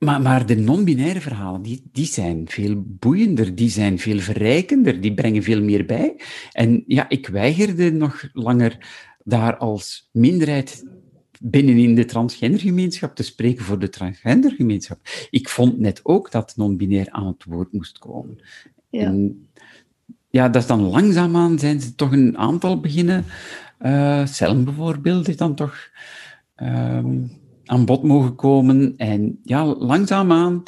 maar, 0.01 0.20
maar 0.20 0.46
de 0.46 0.57
non-binaire 0.57 1.20
verhalen, 1.20 1.62
die, 1.62 1.82
die 1.92 2.07
zijn 2.07 2.48
veel 2.48 2.82
boeiender, 2.86 3.55
die 3.55 3.68
zijn 3.68 3.98
veel 3.98 4.18
verrijkender, 4.18 5.01
die 5.01 5.14
brengen 5.14 5.42
veel 5.42 5.62
meer 5.62 5.86
bij. 5.86 6.20
En 6.53 6.84
ja, 6.86 7.09
ik 7.09 7.28
weigerde 7.28 7.92
nog 7.92 8.28
langer 8.32 8.78
daar 9.24 9.57
als 9.57 10.09
minderheid 10.12 10.84
binnenin 11.40 11.94
de 11.94 12.05
transgendergemeenschap 12.05 13.14
te 13.14 13.22
spreken 13.22 13.64
voor 13.64 13.78
de 13.78 13.88
transgendergemeenschap. 13.88 15.01
Ik 15.30 15.48
vond 15.48 15.78
net 15.78 16.01
ook 16.03 16.30
dat 16.30 16.57
non-binair 16.57 17.11
aan 17.11 17.26
het 17.26 17.44
woord 17.44 17.72
moest 17.72 17.98
komen. 17.98 18.38
Ja. 18.88 19.01
En 19.01 19.48
ja, 20.30 20.48
dat 20.48 20.62
is 20.62 20.68
dan 20.68 20.80
langzaamaan 20.80 21.59
zijn 21.59 21.80
ze 21.80 21.94
toch 21.94 22.12
een 22.12 22.38
aantal 22.38 22.80
beginnen. 22.80 23.24
Uh, 23.80 24.26
Selm 24.26 24.64
bijvoorbeeld 24.64 25.28
is 25.28 25.36
dan 25.36 25.55
toch... 25.55 25.90
Um, 26.57 27.39
aan 27.71 27.85
bod 27.85 28.03
mogen 28.03 28.35
komen. 28.35 28.95
En 28.97 29.41
ja, 29.45 29.64
langzaamaan 29.64 30.62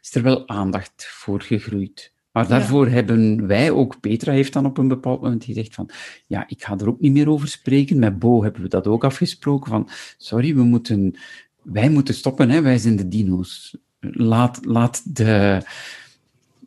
is 0.00 0.14
er 0.14 0.22
wel 0.22 0.48
aandacht 0.48 1.06
voor 1.10 1.42
gegroeid. 1.42 2.12
Maar 2.32 2.48
daarvoor 2.48 2.88
hebben 2.88 3.46
wij 3.46 3.70
ook, 3.70 4.00
Petra 4.00 4.32
heeft 4.32 4.52
dan 4.52 4.66
op 4.66 4.78
een 4.78 4.88
bepaald 4.88 5.20
moment 5.20 5.44
gezegd 5.44 5.74
van, 5.74 5.90
ja, 6.26 6.44
ik 6.48 6.64
ga 6.64 6.78
er 6.78 6.88
ook 6.88 7.00
niet 7.00 7.12
meer 7.12 7.28
over 7.28 7.48
spreken. 7.48 7.98
Met 7.98 8.18
Bo 8.18 8.42
hebben 8.42 8.62
we 8.62 8.68
dat 8.68 8.86
ook 8.86 9.04
afgesproken 9.04 9.70
van, 9.70 9.88
sorry, 10.16 10.54
we 10.54 10.62
moeten, 10.62 11.14
wij 11.62 11.90
moeten 11.90 12.14
stoppen, 12.14 12.50
hè, 12.50 12.62
wij 12.62 12.78
zijn 12.78 12.96
de 12.96 13.08
dino's. 13.08 13.76
Laat, 14.00 14.64
laat 14.64 15.16
de, 15.16 15.62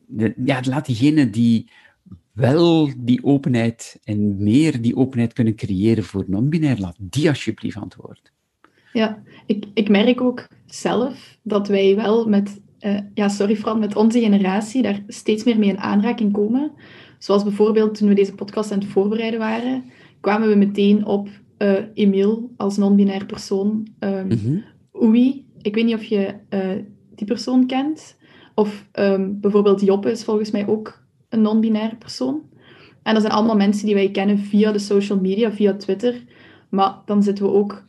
de 0.06 0.34
ja, 0.46 0.62
laat 0.64 0.86
diegenen 0.86 1.32
die 1.32 1.70
wel 2.32 2.92
die 2.98 3.24
openheid 3.24 4.00
en 4.04 4.44
meer 4.44 4.82
die 4.82 4.96
openheid 4.96 5.34
kunnen 5.34 5.56
creëren 5.56 6.04
voor 6.04 6.24
non-binair? 6.28 6.80
Laat 6.80 6.98
die 7.00 7.30
alsjeblieft 7.30 7.78
antwoorden. 7.78 8.31
Ja, 8.94 9.22
ik, 9.46 9.66
ik 9.74 9.89
merk 9.89 10.22
ook 10.22 10.48
zelf 10.66 11.38
dat 11.44 11.68
wij 11.68 11.96
wel 11.96 12.28
met, 12.28 12.62
uh, 12.80 13.00
ja, 13.14 13.28
sorry 13.28 13.56
Fran, 13.56 13.80
met 13.80 13.96
onze 13.96 14.20
generatie 14.20 14.82
daar 14.82 15.04
steeds 15.08 15.44
meer 15.44 15.60
mee 15.60 15.70
in 15.70 15.80
aanraking 15.80 16.34
komen. 16.34 16.72
Zoals 17.20 17.44
bijvoorbeeld 17.44 17.96
toen 17.96 18.08
we 18.08 18.14
deze 18.14 18.36
podcast 18.36 18.72
aan 18.72 18.80
het 18.80 18.88
voorbereiden 18.88 19.39
waren, 19.39 19.84
kwamen 20.20 20.50
we 20.50 20.56
meteen 20.56 21.06
op 21.06 21.30
uh, 21.58 21.74
Emile 21.94 22.42
als 22.58 22.78
non-binair 22.78 23.26
persoon. 23.26 23.88
Um, 24.00 24.28
mm 24.28 24.64
Oei, 25.04 25.46
ik 25.62 25.76
weet 25.76 25.86
niet 25.86 25.96
of 25.96 26.04
je 26.04 26.34
uh, 26.50 26.84
die 27.16 27.28
persoon 27.28 27.66
kent. 27.66 28.18
Of 28.56 28.88
um, 28.94 29.39
bijvoorbeeld 29.39 29.82
Joppe 29.82 30.12
is 30.12 30.24
volgens 30.24 30.52
mij 30.52 30.68
ook 30.68 31.04
een 31.30 31.42
non-binair 31.42 31.96
persoon. 31.96 32.42
En 33.04 33.14
dat 33.14 33.22
zijn 33.22 33.34
allemaal 33.34 33.56
mensen 33.56 33.86
die 33.86 33.96
wij 33.96 34.12
kennen 34.12 34.38
via 34.38 34.72
de 34.72 34.80
social 34.80 35.20
media, 35.20 35.52
via 35.52 35.74
Twitter. 35.74 36.24
Maar 36.70 36.96
dan 37.06 37.24
zitten 37.24 37.46
we 37.46 37.52
ook 37.52 37.84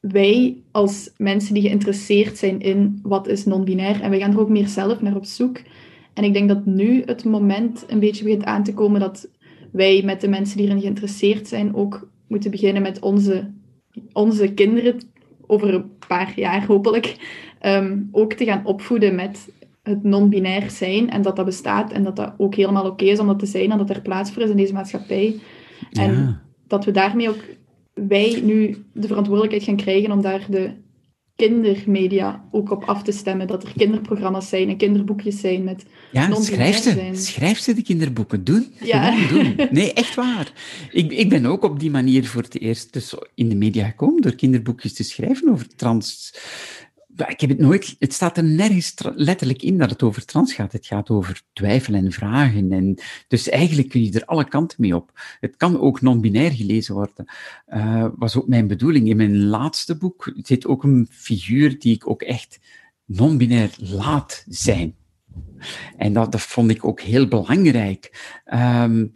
wij 0.00 0.62
als 0.70 1.10
mensen 1.16 1.54
die 1.54 1.62
geïnteresseerd 1.62 2.38
zijn 2.38 2.60
in 2.60 3.00
wat 3.02 3.28
is 3.28 3.44
non-binair. 3.44 4.00
En 4.00 4.10
wij 4.10 4.18
gaan 4.18 4.32
er 4.32 4.40
ook 4.40 4.48
meer 4.48 4.68
zelf 4.68 5.00
naar 5.00 5.16
op 5.16 5.24
zoek. 5.24 5.60
En 6.14 6.24
ik 6.24 6.32
denk 6.32 6.48
dat 6.48 6.66
nu 6.66 7.02
het 7.04 7.24
moment 7.24 7.84
een 7.86 8.00
beetje 8.00 8.24
begint 8.24 8.44
aan 8.44 8.64
te 8.64 8.74
komen 8.74 9.00
dat 9.00 9.28
wij 9.72 10.02
met 10.04 10.20
de 10.20 10.28
mensen 10.28 10.56
die 10.56 10.66
erin 10.66 10.80
geïnteresseerd 10.80 11.48
zijn 11.48 11.74
ook 11.74 12.08
moeten 12.28 12.50
beginnen 12.50 12.82
met 12.82 13.00
onze, 13.00 13.50
onze 14.12 14.54
kinderen, 14.54 15.00
over 15.46 15.74
een 15.74 15.96
paar 16.08 16.32
jaar 16.36 16.66
hopelijk, 16.66 17.16
um, 17.62 18.08
ook 18.12 18.32
te 18.32 18.44
gaan 18.44 18.66
opvoeden 18.66 19.14
met 19.14 19.48
het 19.82 20.02
non-binair 20.02 20.70
zijn 20.70 21.10
en 21.10 21.22
dat 21.22 21.36
dat 21.36 21.44
bestaat 21.44 21.92
en 21.92 22.02
dat 22.04 22.16
dat 22.16 22.34
ook 22.36 22.54
helemaal 22.54 22.86
oké 22.86 23.04
is 23.04 23.18
om 23.18 23.26
dat 23.26 23.38
te 23.38 23.46
zijn 23.46 23.70
en 23.70 23.78
dat 23.78 23.90
er 23.90 24.02
plaats 24.02 24.30
voor 24.30 24.42
is 24.42 24.50
in 24.50 24.56
deze 24.56 24.72
maatschappij. 24.72 25.40
En 25.92 26.12
ja. 26.12 26.42
dat 26.66 26.84
we 26.84 26.90
daarmee 26.90 27.28
ook 27.28 27.44
wij 28.08 28.40
nu 28.44 28.84
de 28.92 29.06
verantwoordelijkheid 29.06 29.64
gaan 29.64 29.76
krijgen 29.76 30.12
om 30.12 30.22
daar 30.22 30.46
de 30.50 30.70
kindermedia 31.46 32.44
ook 32.50 32.70
op 32.70 32.84
af 32.84 33.02
te 33.02 33.12
stemmen. 33.12 33.46
Dat 33.46 33.62
er 33.62 33.72
kinderprogramma's 33.76 34.48
zijn 34.48 34.68
en 34.68 34.76
kinderboekjes 34.76 35.40
zijn 35.40 35.64
met 35.64 35.84
Ja, 36.12 36.34
schrijf 36.34 36.76
ze. 36.76 36.90
Zijn. 36.90 37.16
Schrijf 37.16 37.58
ze 37.58 37.74
de 37.74 37.82
kinderboeken. 37.82 38.44
Doen. 38.44 38.66
Ja. 38.80 39.28
doen. 39.28 39.56
Nee, 39.70 39.92
echt 39.92 40.14
waar. 40.14 40.52
Ik, 40.90 41.12
ik 41.12 41.28
ben 41.28 41.46
ook 41.46 41.64
op 41.64 41.80
die 41.80 41.90
manier 41.90 42.26
voor 42.26 42.42
het 42.42 42.60
eerst 42.60 42.92
dus 42.92 43.14
in 43.34 43.48
de 43.48 43.54
media 43.54 43.86
gekomen 43.86 44.22
door 44.22 44.34
kinderboekjes 44.34 44.94
te 44.94 45.02
schrijven 45.02 45.48
over 45.50 45.66
trans 45.76 46.34
ik 47.26 47.40
heb 47.40 47.50
het 47.50 47.58
nooit, 47.58 47.96
het 47.98 48.12
staat 48.12 48.36
er 48.36 48.44
nergens 48.44 48.94
letterlijk 49.14 49.62
in 49.62 49.78
dat 49.78 49.90
het 49.90 50.02
over 50.02 50.24
trans 50.24 50.54
gaat. 50.54 50.72
Het 50.72 50.86
gaat 50.86 51.10
over 51.10 51.42
twijfel 51.52 51.94
en 51.94 52.12
vragen. 52.12 52.72
En 52.72 52.98
dus 53.28 53.48
eigenlijk 53.48 53.88
kun 53.88 54.04
je 54.04 54.12
er 54.12 54.24
alle 54.24 54.48
kanten 54.48 54.76
mee 54.80 54.96
op. 54.96 55.20
Het 55.40 55.56
kan 55.56 55.80
ook 55.80 56.00
non-binair 56.00 56.52
gelezen 56.52 56.94
worden. 56.94 57.24
Uh, 57.68 58.06
was 58.16 58.36
ook 58.36 58.48
mijn 58.48 58.66
bedoeling. 58.66 59.08
In 59.08 59.16
mijn 59.16 59.44
laatste 59.44 59.96
boek 59.96 60.32
zit 60.42 60.66
ook 60.66 60.84
een 60.84 61.08
figuur 61.10 61.78
die 61.78 61.94
ik 61.94 62.10
ook 62.10 62.22
echt 62.22 62.58
non-binair 63.04 63.70
laat 63.78 64.44
zijn. 64.48 64.94
En 65.96 66.12
dat, 66.12 66.32
dat 66.32 66.40
vond 66.40 66.70
ik 66.70 66.84
ook 66.84 67.00
heel 67.00 67.28
belangrijk. 67.28 68.32
Um, 68.54 69.12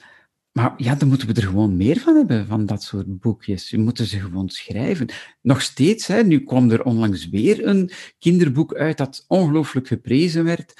maar 0.52 0.74
ja, 0.76 0.94
dan 0.94 1.08
moeten 1.08 1.28
we 1.28 1.34
er 1.34 1.46
gewoon 1.46 1.76
meer 1.76 1.98
van 1.98 2.16
hebben, 2.16 2.46
van 2.46 2.66
dat 2.66 2.82
soort 2.82 3.18
boekjes. 3.18 3.70
We 3.70 3.78
moeten 3.78 4.06
ze 4.06 4.20
gewoon 4.20 4.48
schrijven. 4.48 5.08
Nog 5.40 5.62
steeds, 5.62 6.06
hè, 6.06 6.22
nu 6.22 6.44
kwam 6.44 6.70
er 6.70 6.84
onlangs 6.84 7.28
weer 7.28 7.66
een 7.66 7.90
kinderboek 8.18 8.74
uit 8.74 8.96
dat 8.96 9.24
ongelooflijk 9.28 9.86
geprezen 9.86 10.44
werd. 10.44 10.74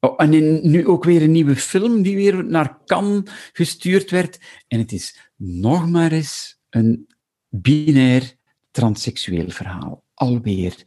Oh, 0.00 0.14
en 0.16 0.30
nu 0.70 0.86
ook 0.86 1.04
weer 1.04 1.22
een 1.22 1.32
nieuwe 1.32 1.56
film 1.56 2.02
die 2.02 2.16
weer 2.16 2.44
naar 2.44 2.78
Cannes 2.84 3.30
gestuurd 3.52 4.10
werd. 4.10 4.40
En 4.68 4.78
het 4.78 4.92
is 4.92 5.32
nog 5.36 5.90
maar 5.90 6.12
eens 6.12 6.58
een 6.70 7.06
binair 7.48 8.36
transseksueel 8.70 9.50
verhaal. 9.50 10.04
Alweer. 10.14 10.84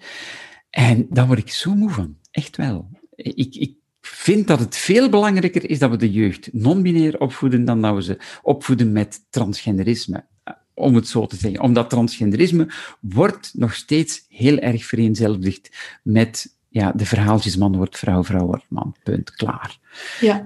En 0.69 1.07
daar 1.09 1.27
word 1.27 1.39
ik 1.39 1.49
zo 1.49 1.75
moe 1.75 1.89
van. 1.89 2.17
Echt 2.31 2.57
wel. 2.57 2.89
Ik, 3.15 3.55
ik 3.55 3.78
vind 4.09 4.47
dat 4.47 4.59
het 4.59 4.75
veel 4.77 5.09
belangrijker 5.09 5.69
is 5.69 5.79
dat 5.79 5.89
we 5.89 5.97
de 5.97 6.11
jeugd 6.11 6.49
non-binair 6.53 7.19
opvoeden 7.19 7.65
dan 7.65 7.81
dat 7.81 7.95
we 7.95 8.03
ze 8.03 8.17
opvoeden 8.41 8.91
met 8.91 9.25
transgenderisme. 9.29 10.25
Eh, 10.43 10.53
om 10.73 10.95
het 10.95 11.07
zo 11.07 11.25
te 11.25 11.35
zeggen. 11.35 11.61
Omdat 11.61 11.89
transgenderisme 11.89 12.67
wordt 12.99 13.51
nog 13.53 13.73
steeds 13.73 14.25
heel 14.29 14.57
erg 14.57 14.85
vereenzelvigd 14.85 15.77
met 16.03 16.57
ja, 16.69 16.91
de 16.91 17.05
verhaaltjes 17.05 17.57
man 17.57 17.75
wordt 17.75 17.97
vrouw, 17.97 18.23
vrouw 18.23 18.45
wordt 18.45 18.65
man. 18.67 18.95
Punt. 19.03 19.31
Klaar. 19.31 19.79
Ja, 20.19 20.45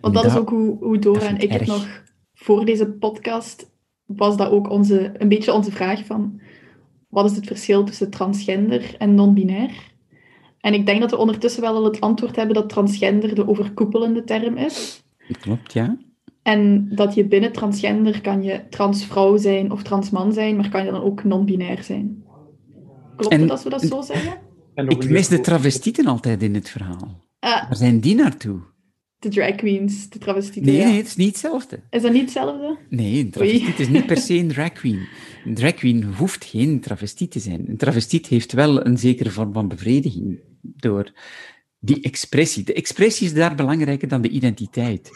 want 0.00 0.14
dat, 0.14 0.24
is 0.24 0.36
ook 0.36 0.48
hoe, 0.48 0.76
hoe 0.84 0.98
Dora 0.98 1.26
en 1.26 1.38
ik 1.38 1.52
het 1.52 1.66
nog 1.66 2.02
voor 2.34 2.64
deze 2.64 2.86
podcast 2.86 3.70
was 4.04 4.36
dat 4.36 4.50
ook 4.50 4.70
onze, 4.70 5.12
een 5.18 5.28
beetje 5.28 5.52
onze 5.52 5.70
vraag 5.70 6.04
van 6.04 6.40
wat 7.08 7.30
is 7.30 7.36
het 7.36 7.46
verschil 7.46 7.84
tussen 7.84 8.10
transgender 8.10 8.94
en 8.98 9.14
non-binair? 9.14 9.89
En 10.60 10.74
ik 10.74 10.86
denk 10.86 11.00
dat 11.00 11.10
we 11.10 11.16
ondertussen 11.16 11.62
wel 11.62 11.74
al 11.74 11.84
het 11.84 12.00
antwoord 12.00 12.36
hebben 12.36 12.54
dat 12.54 12.68
transgender 12.68 13.34
de 13.34 13.48
overkoepelende 13.48 14.24
term 14.24 14.56
is. 14.56 15.02
Klopt, 15.40 15.72
ja. 15.72 15.96
En 16.42 16.88
dat 16.94 17.14
je 17.14 17.24
binnen 17.24 17.52
transgender 17.52 18.20
kan 18.20 18.42
je 18.42 18.68
transvrouw 18.70 19.36
zijn 19.36 19.70
of 19.70 19.82
transman 19.82 20.32
zijn, 20.32 20.56
maar 20.56 20.68
kan 20.68 20.84
je 20.84 20.90
dan 20.90 21.02
ook 21.02 21.24
non-binair 21.24 21.82
zijn. 21.82 22.24
Klopt 23.16 23.34
en, 23.34 23.40
het 23.40 23.50
als 23.50 23.62
we 23.62 23.70
dat 23.70 23.82
zo 23.82 24.02
zeggen? 24.02 24.38
Ik 24.74 25.10
mis 25.10 25.28
de 25.28 25.40
travestieten 25.40 26.06
altijd 26.06 26.42
in 26.42 26.54
het 26.54 26.68
verhaal. 26.68 27.28
Uh, 27.44 27.50
Waar 27.50 27.76
zijn 27.76 28.00
die 28.00 28.14
naartoe? 28.14 28.60
De 29.18 29.28
drag 29.28 29.54
queens, 29.54 30.08
de 30.08 30.18
travestieten. 30.18 30.72
Nee, 30.72 30.84
nee, 30.84 30.96
het 30.96 31.06
is 31.06 31.16
niet 31.16 31.28
hetzelfde. 31.28 31.80
Is 31.90 32.02
dat 32.02 32.12
niet 32.12 32.22
hetzelfde? 32.22 32.78
Nee, 32.88 33.20
een 33.20 33.30
travestiet 33.30 33.78
is 33.78 33.88
niet 33.88 34.06
per 34.06 34.16
se 34.16 34.34
een 34.34 34.48
drag 34.48 34.72
queen. 34.72 35.06
Een 35.44 35.54
drag 35.54 35.74
queen 35.74 36.04
hoeft 36.04 36.44
geen 36.44 36.80
travestiet 36.80 37.30
te 37.30 37.38
zijn. 37.38 37.68
Een 37.68 37.76
travestiet 37.76 38.26
heeft 38.26 38.52
wel 38.52 38.86
een 38.86 38.98
zekere 38.98 39.30
vorm 39.30 39.52
van 39.52 39.68
bevrediging 39.68 40.38
door 40.60 41.12
die 41.78 42.00
expressie. 42.00 42.64
De 42.64 42.74
expressie 42.74 43.26
is 43.26 43.34
daar 43.34 43.54
belangrijker 43.54 44.08
dan 44.08 44.20
de 44.20 44.28
identiteit. 44.28 45.10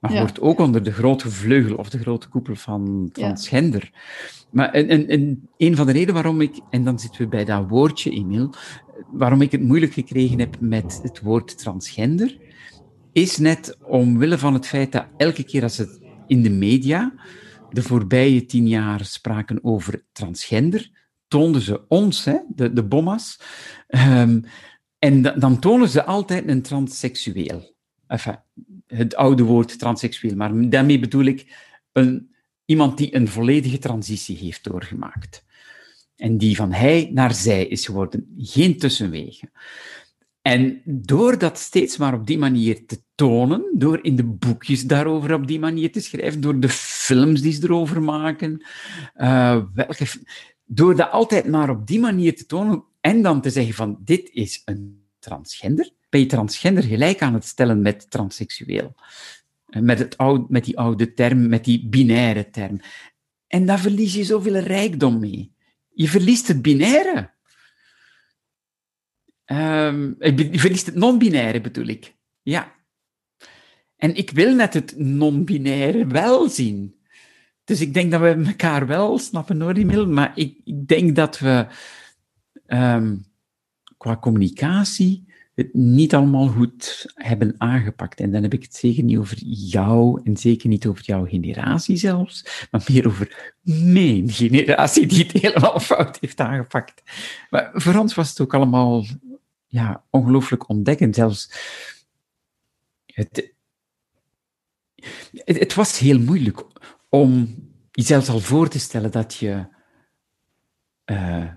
Maar 0.00 0.18
hoort 0.18 0.40
ook 0.40 0.58
onder 0.58 0.82
de 0.82 0.92
grote 0.92 1.30
vleugel 1.30 1.76
of 1.76 1.90
de 1.90 1.98
grote 1.98 2.28
koepel 2.28 2.54
van 2.54 3.08
transgender. 3.12 3.90
Maar 4.50 4.70
en, 4.70 5.08
en, 5.08 5.48
een 5.56 5.76
van 5.76 5.86
de 5.86 5.92
redenen 5.92 6.14
waarom 6.14 6.40
ik, 6.40 6.60
en 6.70 6.84
dan 6.84 6.98
zitten 6.98 7.20
we 7.20 7.28
bij 7.28 7.44
dat 7.44 7.68
woordje, 7.68 8.10
Emil, 8.10 8.54
waarom 9.12 9.42
ik 9.42 9.52
het 9.52 9.62
moeilijk 9.62 9.92
gekregen 9.92 10.38
heb 10.38 10.60
met 10.60 11.00
het 11.02 11.20
woord 11.20 11.58
transgender, 11.58 12.38
is 13.12 13.38
net 13.38 13.76
omwille 13.82 14.38
van 14.38 14.54
het 14.54 14.66
feit 14.66 14.92
dat 14.92 15.06
elke 15.16 15.44
keer 15.44 15.62
als 15.62 15.76
het 15.76 16.00
in 16.26 16.42
de 16.42 16.50
media 16.50 17.12
de 17.70 17.82
voorbije 17.82 18.46
tien 18.46 18.68
jaar 18.68 19.04
spraken 19.04 19.64
over 19.64 20.02
transgender, 20.12 20.90
toonden 21.30 21.60
ze 21.60 21.88
ons, 21.88 22.24
hè, 22.24 22.36
de, 22.48 22.72
de 22.72 22.84
bommas, 22.84 23.40
um, 23.88 24.44
en 24.98 25.22
dan 25.22 25.58
tonen 25.58 25.88
ze 25.88 26.04
altijd 26.04 26.48
een 26.48 26.62
transseksueel. 26.62 27.74
Enfin, 28.06 28.38
het 28.86 29.14
oude 29.14 29.42
woord 29.42 29.78
transseksueel, 29.78 30.36
maar 30.36 30.70
daarmee 30.70 30.98
bedoel 30.98 31.24
ik 31.24 31.68
een, 31.92 32.34
iemand 32.64 32.98
die 32.98 33.14
een 33.14 33.28
volledige 33.28 33.78
transitie 33.78 34.36
heeft 34.36 34.64
doorgemaakt. 34.64 35.44
En 36.16 36.38
die 36.38 36.56
van 36.56 36.72
hij 36.72 37.10
naar 37.12 37.34
zij 37.34 37.66
is 37.66 37.86
geworden, 37.86 38.34
geen 38.36 38.78
tussenwegen. 38.78 39.50
En 40.42 40.82
door 40.84 41.38
dat 41.38 41.58
steeds 41.58 41.96
maar 41.96 42.14
op 42.14 42.26
die 42.26 42.38
manier 42.38 42.86
te 42.86 43.02
tonen, 43.14 43.74
door 43.74 43.98
in 44.02 44.16
de 44.16 44.24
boekjes 44.24 44.82
daarover 44.86 45.34
op 45.34 45.46
die 45.46 45.58
manier 45.58 45.92
te 45.92 46.00
schrijven, 46.00 46.40
door 46.40 46.60
de 46.60 46.68
films 46.68 47.40
die 47.40 47.52
ze 47.52 47.62
erover 47.62 48.02
maken, 48.02 48.66
uh, 49.16 49.62
welke, 49.74 50.06
door 50.72 50.96
dat 50.96 51.10
altijd 51.10 51.48
maar 51.48 51.70
op 51.70 51.86
die 51.86 52.00
manier 52.00 52.36
te 52.36 52.46
tonen 52.46 52.84
en 53.00 53.22
dan 53.22 53.40
te 53.40 53.50
zeggen 53.50 53.74
van 53.74 53.98
dit 54.04 54.30
is 54.32 54.62
een 54.64 55.04
transgender, 55.18 55.90
ben 56.08 56.20
je 56.20 56.26
transgender 56.26 56.82
gelijk 56.82 57.22
aan 57.22 57.34
het 57.34 57.44
stellen 57.44 57.82
met 57.82 58.10
transseksueel. 58.10 58.94
Eh, 59.66 59.82
met, 59.82 59.98
het 59.98 60.16
oude, 60.16 60.46
met 60.48 60.64
die 60.64 60.78
oude 60.78 61.14
term, 61.14 61.48
met 61.48 61.64
die 61.64 61.88
binaire 61.88 62.50
term. 62.50 62.80
En 63.46 63.66
daar 63.66 63.78
verlies 63.78 64.14
je 64.14 64.24
zoveel 64.24 64.56
rijkdom 64.56 65.18
mee. 65.18 65.52
Je 65.88 66.08
verliest 66.08 66.48
het 66.48 66.62
binaire. 66.62 67.30
Um, 69.46 70.16
je 70.18 70.58
verliest 70.58 70.86
het 70.86 70.94
non-binaire, 70.94 71.60
bedoel 71.60 71.86
ik. 71.86 72.14
Ja. 72.42 72.74
En 73.96 74.14
ik 74.14 74.30
wil 74.30 74.54
net 74.54 74.74
het 74.74 74.94
non-binaire 74.98 76.06
wel 76.06 76.48
zien. 76.48 76.99
Dus 77.70 77.80
ik 77.80 77.94
denk 77.94 78.10
dat 78.10 78.20
we 78.20 78.42
elkaar 78.46 78.86
wel 78.86 79.18
snappen, 79.18 79.60
hoor, 79.60 79.72
Emil. 79.72 80.06
Maar 80.06 80.32
ik, 80.34 80.60
ik 80.64 80.88
denk 80.88 81.16
dat 81.16 81.38
we 81.38 81.66
um, 82.66 83.24
qua 83.96 84.16
communicatie 84.16 85.26
het 85.54 85.74
niet 85.74 86.14
allemaal 86.14 86.48
goed 86.48 87.12
hebben 87.14 87.54
aangepakt. 87.58 88.20
En 88.20 88.32
dan 88.32 88.42
heb 88.42 88.52
ik 88.52 88.62
het 88.62 88.74
zeker 88.74 89.02
niet 89.02 89.18
over 89.18 89.36
jou 89.44 90.20
en 90.24 90.36
zeker 90.36 90.68
niet 90.68 90.86
over 90.86 91.04
jouw 91.04 91.26
generatie 91.26 91.96
zelfs, 91.96 92.66
maar 92.70 92.84
meer 92.88 93.06
over 93.06 93.54
mijn 93.62 94.30
generatie 94.30 95.06
die 95.06 95.24
het 95.24 95.42
helemaal 95.42 95.80
fout 95.80 96.18
heeft 96.20 96.40
aangepakt. 96.40 97.02
Maar 97.50 97.70
voor 97.74 97.94
ons 97.94 98.14
was 98.14 98.28
het 98.28 98.40
ook 98.40 98.54
allemaal 98.54 99.04
ja, 99.66 100.04
ongelooflijk 100.10 100.68
ontdekkend. 100.68 101.14
Zelfs 101.14 101.52
het, 103.06 103.52
het 105.32 105.74
was 105.74 105.98
heel 105.98 106.18
moeilijk 106.18 106.64
om 107.10 107.54
jezelf 107.90 108.28
al 108.28 108.40
voor 108.40 108.68
te 108.68 108.78
stellen 108.78 109.10
dat 109.10 109.34
je 109.34 109.66
eh, 111.04 111.52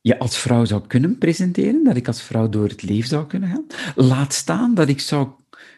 je 0.00 0.18
als 0.18 0.38
vrouw 0.38 0.64
zou 0.64 0.86
kunnen 0.86 1.18
presenteren, 1.18 1.84
dat 1.84 1.96
ik 1.96 2.06
als 2.06 2.22
vrouw 2.22 2.48
door 2.48 2.68
het 2.68 2.82
leven 2.82 3.08
zou 3.08 3.26
kunnen 3.26 3.48
gaan. 3.48 3.66
Laat 3.94 4.32
staan 4.32 4.74
dat 4.74 4.88
ik 4.88 5.00
zou 5.00 5.28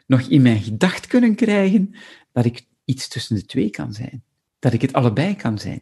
nog 0.07 0.21
in 0.21 0.43
mijn 0.43 0.63
gedacht 0.63 1.07
kunnen 1.07 1.35
krijgen 1.35 1.95
dat 2.33 2.45
ik 2.45 2.67
iets 2.85 3.09
tussen 3.09 3.37
de 3.37 3.45
twee 3.45 3.71
kan 3.71 3.93
zijn. 3.93 4.25
Dat 4.59 4.73
ik 4.73 4.83
het 4.83 4.93
allebei 4.93 5.37
kan 5.37 5.59
zijn. 5.59 5.81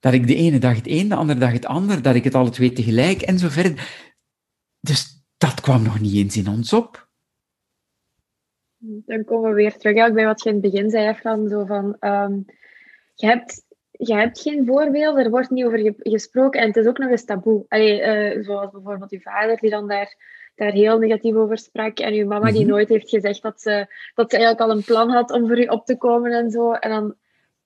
Dat 0.00 0.12
ik 0.12 0.26
de 0.26 0.34
ene 0.34 0.58
dag 0.58 0.76
het 0.76 0.86
een, 0.86 1.08
de 1.08 1.14
andere 1.14 1.38
dag 1.38 1.52
het 1.52 1.66
ander, 1.66 2.02
dat 2.02 2.14
ik 2.14 2.24
het 2.24 2.34
alle 2.34 2.50
twee 2.50 2.72
tegelijk 2.72 3.22
en 3.22 3.38
zo 3.38 3.48
verder. 3.48 4.12
Dus 4.80 5.24
dat 5.38 5.60
kwam 5.60 5.82
nog 5.82 6.00
niet 6.00 6.14
eens 6.14 6.36
in 6.36 6.48
ons 6.48 6.72
op. 6.72 7.03
Dan 8.86 9.24
komen 9.24 9.48
we 9.50 9.56
weer 9.56 9.76
terug 9.76 10.12
bij 10.12 10.24
wat 10.24 10.42
je 10.42 10.48
in 10.48 10.54
het 10.54 10.64
begin 10.72 10.90
zei, 10.90 11.08
Efran, 11.08 11.48
zo 11.48 11.64
van... 11.64 11.96
ehm, 12.00 12.38
je, 13.14 13.26
hebt, 13.26 13.64
je 13.90 14.14
hebt 14.14 14.40
geen 14.40 14.66
voorbeelden, 14.66 15.24
er 15.24 15.30
wordt 15.30 15.50
niet 15.50 15.64
over 15.64 15.78
ge- 15.78 15.94
gesproken 15.98 16.60
en 16.60 16.66
het 16.66 16.76
is 16.76 16.86
ook 16.86 16.98
nog 16.98 17.10
eens 17.10 17.24
taboe. 17.24 17.64
Allee, 17.68 18.00
eh, 18.00 18.44
zoals 18.44 18.70
bijvoorbeeld 18.70 19.10
uw 19.12 19.20
vader, 19.20 19.56
die 19.58 19.70
dan 19.70 19.88
daar, 19.88 20.16
daar 20.54 20.72
heel 20.72 20.98
negatief 20.98 21.34
over 21.34 21.58
sprak, 21.58 21.98
en 21.98 22.12
uw 22.14 22.26
mama, 22.26 22.50
die 22.50 22.60
Mhm. 22.60 22.70
nooit 22.70 22.88
heeft 22.88 23.08
gezegd 23.08 23.42
dat 23.42 23.60
ze, 23.60 23.86
dat 24.14 24.30
ze 24.30 24.36
eigenlijk 24.36 24.70
al 24.70 24.76
een 24.76 24.84
plan 24.84 25.10
had 25.10 25.30
om 25.30 25.46
voor 25.46 25.58
u 25.58 25.64
op 25.64 25.86
te 25.86 25.96
komen 25.96 26.32
en 26.32 26.50
zo. 26.50 26.72
En 26.72 26.90
dan, 26.90 27.14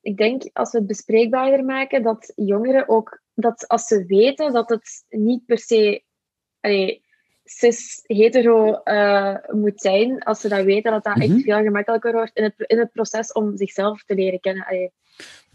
ik 0.01 0.17
denk, 0.17 0.43
als 0.53 0.73
we 0.73 0.79
het 0.79 0.87
bespreekbaarder 0.87 1.65
maken, 1.65 2.03
dat 2.03 2.33
jongeren 2.37 2.89
ook, 2.89 3.21
dat 3.35 3.69
als 3.69 3.87
ze 3.87 4.05
weten 4.07 4.53
dat 4.53 4.69
het 4.69 5.05
niet 5.09 5.47
per 5.47 5.59
se... 5.59 6.03
Allee, 6.61 7.07
cis-hetero 7.51 8.75
eh, 8.75 9.35
moet 9.51 9.81
zijn, 9.81 10.23
als 10.23 10.41
ze 10.41 10.49
dat 10.49 10.65
weten, 10.65 10.93
dat 10.93 11.05
dat 11.05 11.17
Mhm. 11.17 11.23
echt 11.33 11.43
veel 11.43 11.63
gemakkelijker 11.63 12.13
wordt 12.13 12.31
in 12.37 12.43
het, 12.43 12.55
in 12.57 12.79
het 12.79 12.93
proces 12.93 13.33
om 13.33 13.57
zichzelf 13.57 14.03
te 14.05 14.15
leren 14.15 14.41
kennen. 14.41 14.65
Allee, 14.67 14.93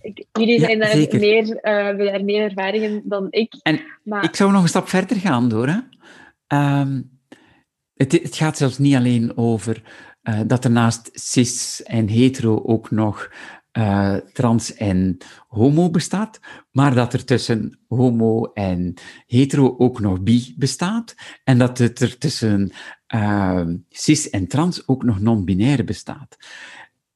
ik- 0.02 0.26
jullie 0.32 0.60
Ja, 0.60 0.66
zijn 0.66 0.80
daar 0.80 1.20
meer, 1.20 1.58
hebben 1.62 2.06
daar 2.06 2.24
meer 2.24 2.41
ervaring 2.44 2.84
in 2.84 3.02
dan 3.06 3.28
ik. 3.30 3.54
En 3.62 3.80
Maar 4.04 4.24
Ik 4.24 4.36
zou 4.36 4.52
nog 4.52 4.62
een 4.62 4.68
stap 4.68 4.88
verder 4.89 5.18
gaan, 5.18 5.50
Dora. 5.50 5.88
Ehm, 6.48 7.02
het, 7.94 8.12
het 8.12 8.36
gaat 8.36 8.58
zelfs 8.58 8.78
niet 8.78 8.96
alleen 8.96 9.38
over 9.38 9.82
eh, 10.22 10.39
dat 10.48 10.64
er 10.64 10.72
naast 10.72 11.10
cis 11.14 11.84
en 11.84 12.08
hetero 12.08 12.62
ook 12.66 12.91
nog 12.91 13.32
eh, 13.74 14.15
trans 14.15 14.74
en 14.74 15.17
homo 15.47 15.89
bestaat, 15.89 16.39
maar 16.71 16.95
dat 16.95 17.13
er 17.13 17.26
tussen 17.26 17.80
homo 17.88 18.51
en 18.53 18.93
hetero 19.28 19.76
ook 19.78 19.99
nog 19.99 20.21
bi 20.21 20.53
bestaat, 20.57 21.15
en 21.43 21.57
dat 21.57 21.78
het 21.78 21.99
er 21.99 22.17
tussen 22.17 22.71
ehm, 23.07 23.78
cis 23.89 24.30
en 24.30 24.47
trans 24.47 24.88
ook 24.88 25.03
nog 25.03 25.19
non-binair 25.19 25.84
bestaat. 25.84 26.38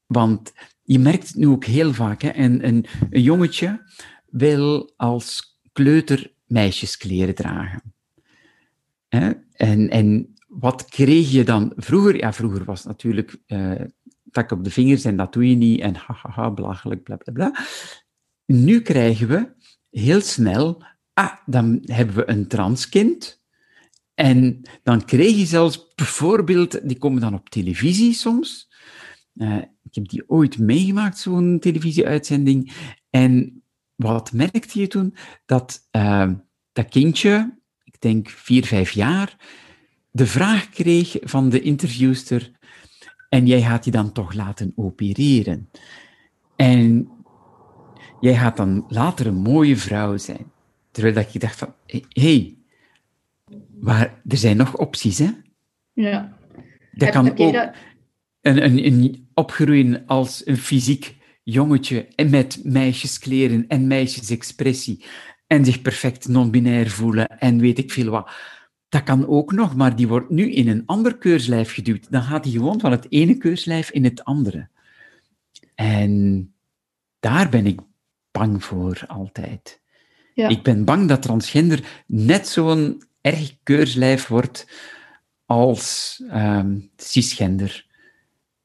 Want 0.05 0.53
je 0.83 0.99
merkt 0.99 1.27
het 1.27 1.35
nu 1.35 1.47
ook 1.47 1.65
heel 1.65 1.93
vaak, 1.93 2.21
hè, 2.21 2.35
een, 2.35 2.67
een, 2.67 2.85
jongetje 3.09 3.91
wil 4.29 4.93
als 4.95 5.59
kleuter 5.73 6.33
meisjeskleren 6.45 7.35
dragen. 7.35 7.93
Hè? 9.07 9.31
En, 9.53 9.89
en 9.89 10.33
wat 10.47 10.85
kreeg 10.85 11.31
je 11.31 11.43
dan 11.43 11.73
vroeger? 11.75 12.17
Ja, 12.17 12.33
vroeger 12.33 12.63
was 12.63 12.85
natuurlijk 12.85 13.37
eh 13.45 13.81
tak 14.37 14.51
op 14.51 14.63
de 14.63 14.69
vingers 14.69 15.03
en 15.03 15.17
dat 15.17 15.33
doe 15.33 15.49
je 15.49 15.55
niet 15.55 15.79
en 15.79 15.95
hahaha, 15.95 16.51
belachelijk, 16.51 17.03
bla 17.03 17.15
bla 17.15 17.33
bla. 17.33 17.65
Nu 18.45 18.81
krijgen 18.81 19.27
we 19.27 19.55
heel 19.89 20.21
snel, 20.21 20.83
ah, 21.13 21.33
dan 21.45 21.81
hebben 21.85 22.15
we 22.15 22.29
een 22.29 22.47
transkind. 22.47 23.41
En 24.13 24.61
dan 24.83 25.05
kreeg 25.05 25.37
je 25.37 25.45
zelfs 25.45 25.93
bijvoorbeeld, 25.95 26.87
die 26.87 26.97
komen 26.97 27.21
dan 27.21 27.33
op 27.33 27.49
televisie 27.49 28.13
soms. 28.13 28.69
Eh, 29.33 29.57
ik 29.57 29.95
heb 29.95 30.07
die 30.07 30.29
ooit 30.29 30.57
meegemaakt, 30.57 31.17
zo'n 31.17 31.59
televisieuitzending. 31.59 32.73
En 33.09 33.63
wat 33.95 34.33
merkte 34.33 34.79
je 34.79 34.87
toen? 34.87 35.15
Dat 35.45 35.87
eh, 35.91 36.31
dat 36.71 36.89
kindje, 36.89 37.59
ik 37.83 38.01
denk 38.01 38.29
vier, 38.29 38.65
vijf 38.65 38.91
jaar, 38.91 39.37
de 40.11 40.27
vraag 40.27 40.69
kreeg 40.69 41.17
van 41.19 41.49
de 41.49 41.61
interviewster, 41.61 42.56
en 43.29 43.45
jij 43.47 43.61
gaat 43.61 43.83
die 43.83 43.91
dan 43.91 44.11
toch 44.11 44.33
laten 44.33 44.73
opereren. 44.75 45.69
En 46.55 47.09
jij 48.19 48.35
gaat 48.35 48.57
dan 48.57 48.85
later 48.87 49.27
een 49.27 49.41
mooie 49.41 49.77
vrouw 49.77 50.17
zijn. 50.17 50.51
Terwijl 50.91 51.15
dat 51.15 51.33
je 51.33 51.39
dacht 51.39 51.57
van, 51.57 51.73
hé, 51.85 52.01
hey, 52.09 52.55
maar 53.79 54.21
er 54.27 54.37
zijn 54.37 54.57
nog 54.57 54.77
opties, 54.77 55.17
hè? 55.17 55.29
Ja. 55.93 56.37
Dat 56.91 57.09
kan 57.09 57.29
ook 57.29 57.53
dat- 57.53 57.71
een, 58.41 58.63
een, 58.63 58.85
een 58.85 59.27
opgroeien 59.33 60.03
als 60.05 60.41
een 60.45 60.57
fysiek 60.57 61.15
jongetje 61.43 62.07
en 62.15 62.29
met 62.29 62.59
meisjeskleren 62.63 63.65
en 63.67 63.87
meisjesexpressie 63.87 65.05
en 65.47 65.65
zich 65.65 65.81
perfect 65.81 66.27
non-binair 66.27 66.89
voelen 66.89 67.27
en 67.39 67.59
weet 67.59 67.77
ik 67.77 67.91
veel 67.91 68.09
wat. 68.09 68.31
Dat 68.89 69.03
kan 69.03 69.27
ook 69.27 69.51
nog, 69.51 69.75
maar 69.75 69.95
die 69.95 70.07
wordt 70.07 70.29
nu 70.29 70.51
in 70.51 70.67
een 70.67 70.83
ander 70.85 71.17
keurslijf 71.17 71.73
geduwd. 71.73 72.11
Dan 72.11 72.21
gaat 72.21 72.43
hij 72.43 72.53
gewoon 72.53 72.79
van 72.79 72.91
het 72.91 73.05
ene 73.09 73.37
keurslijf 73.37 73.89
in 73.89 74.03
het 74.03 74.23
andere. 74.23 74.67
En 75.75 76.53
daar 77.19 77.49
ben 77.49 77.65
ik 77.65 77.79
bang 78.31 78.63
voor 78.63 79.03
altijd. 79.07 79.81
Ja. 80.33 80.47
Ik 80.47 80.63
ben 80.63 80.85
bang 80.85 81.07
dat 81.07 81.21
transgender 81.21 82.03
net 82.05 82.47
zo'n 82.47 83.03
erg 83.21 83.57
keurslijf 83.63 84.27
wordt 84.27 84.67
als 85.45 86.23
ehm, 86.29 86.79
cisgender. 86.95 87.85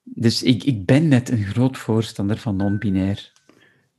Dus 0.02 0.42
ik, 0.42 0.64
ik 0.64 0.86
ben 0.86 1.08
net 1.08 1.30
een 1.30 1.44
groot 1.44 1.78
voorstander 1.78 2.38
van 2.38 2.56
non-binair. 2.56 3.32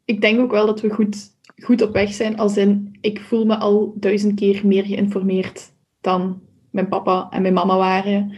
Ik 0.05 0.21
denk 0.21 0.39
ook 0.39 0.51
wel 0.51 0.65
dat 0.65 0.81
we 0.81 0.89
goed, 0.89 1.17
goed 1.55 1.81
op 1.81 1.93
weg 1.93 2.13
zijn, 2.13 2.37
als 2.37 2.57
in, 2.57 2.97
ik 3.01 3.19
voel 3.19 3.45
me 3.45 3.57
al 3.57 3.93
duizend 3.99 4.35
keer 4.35 4.67
meer 4.67 4.85
geïnformeerd 4.85 5.72
dan 6.03 6.41
mijn 6.69 6.87
papa 6.87 7.27
en 7.31 7.41
mijn 7.41 7.53
mama 7.53 7.77
waren. 7.77 8.31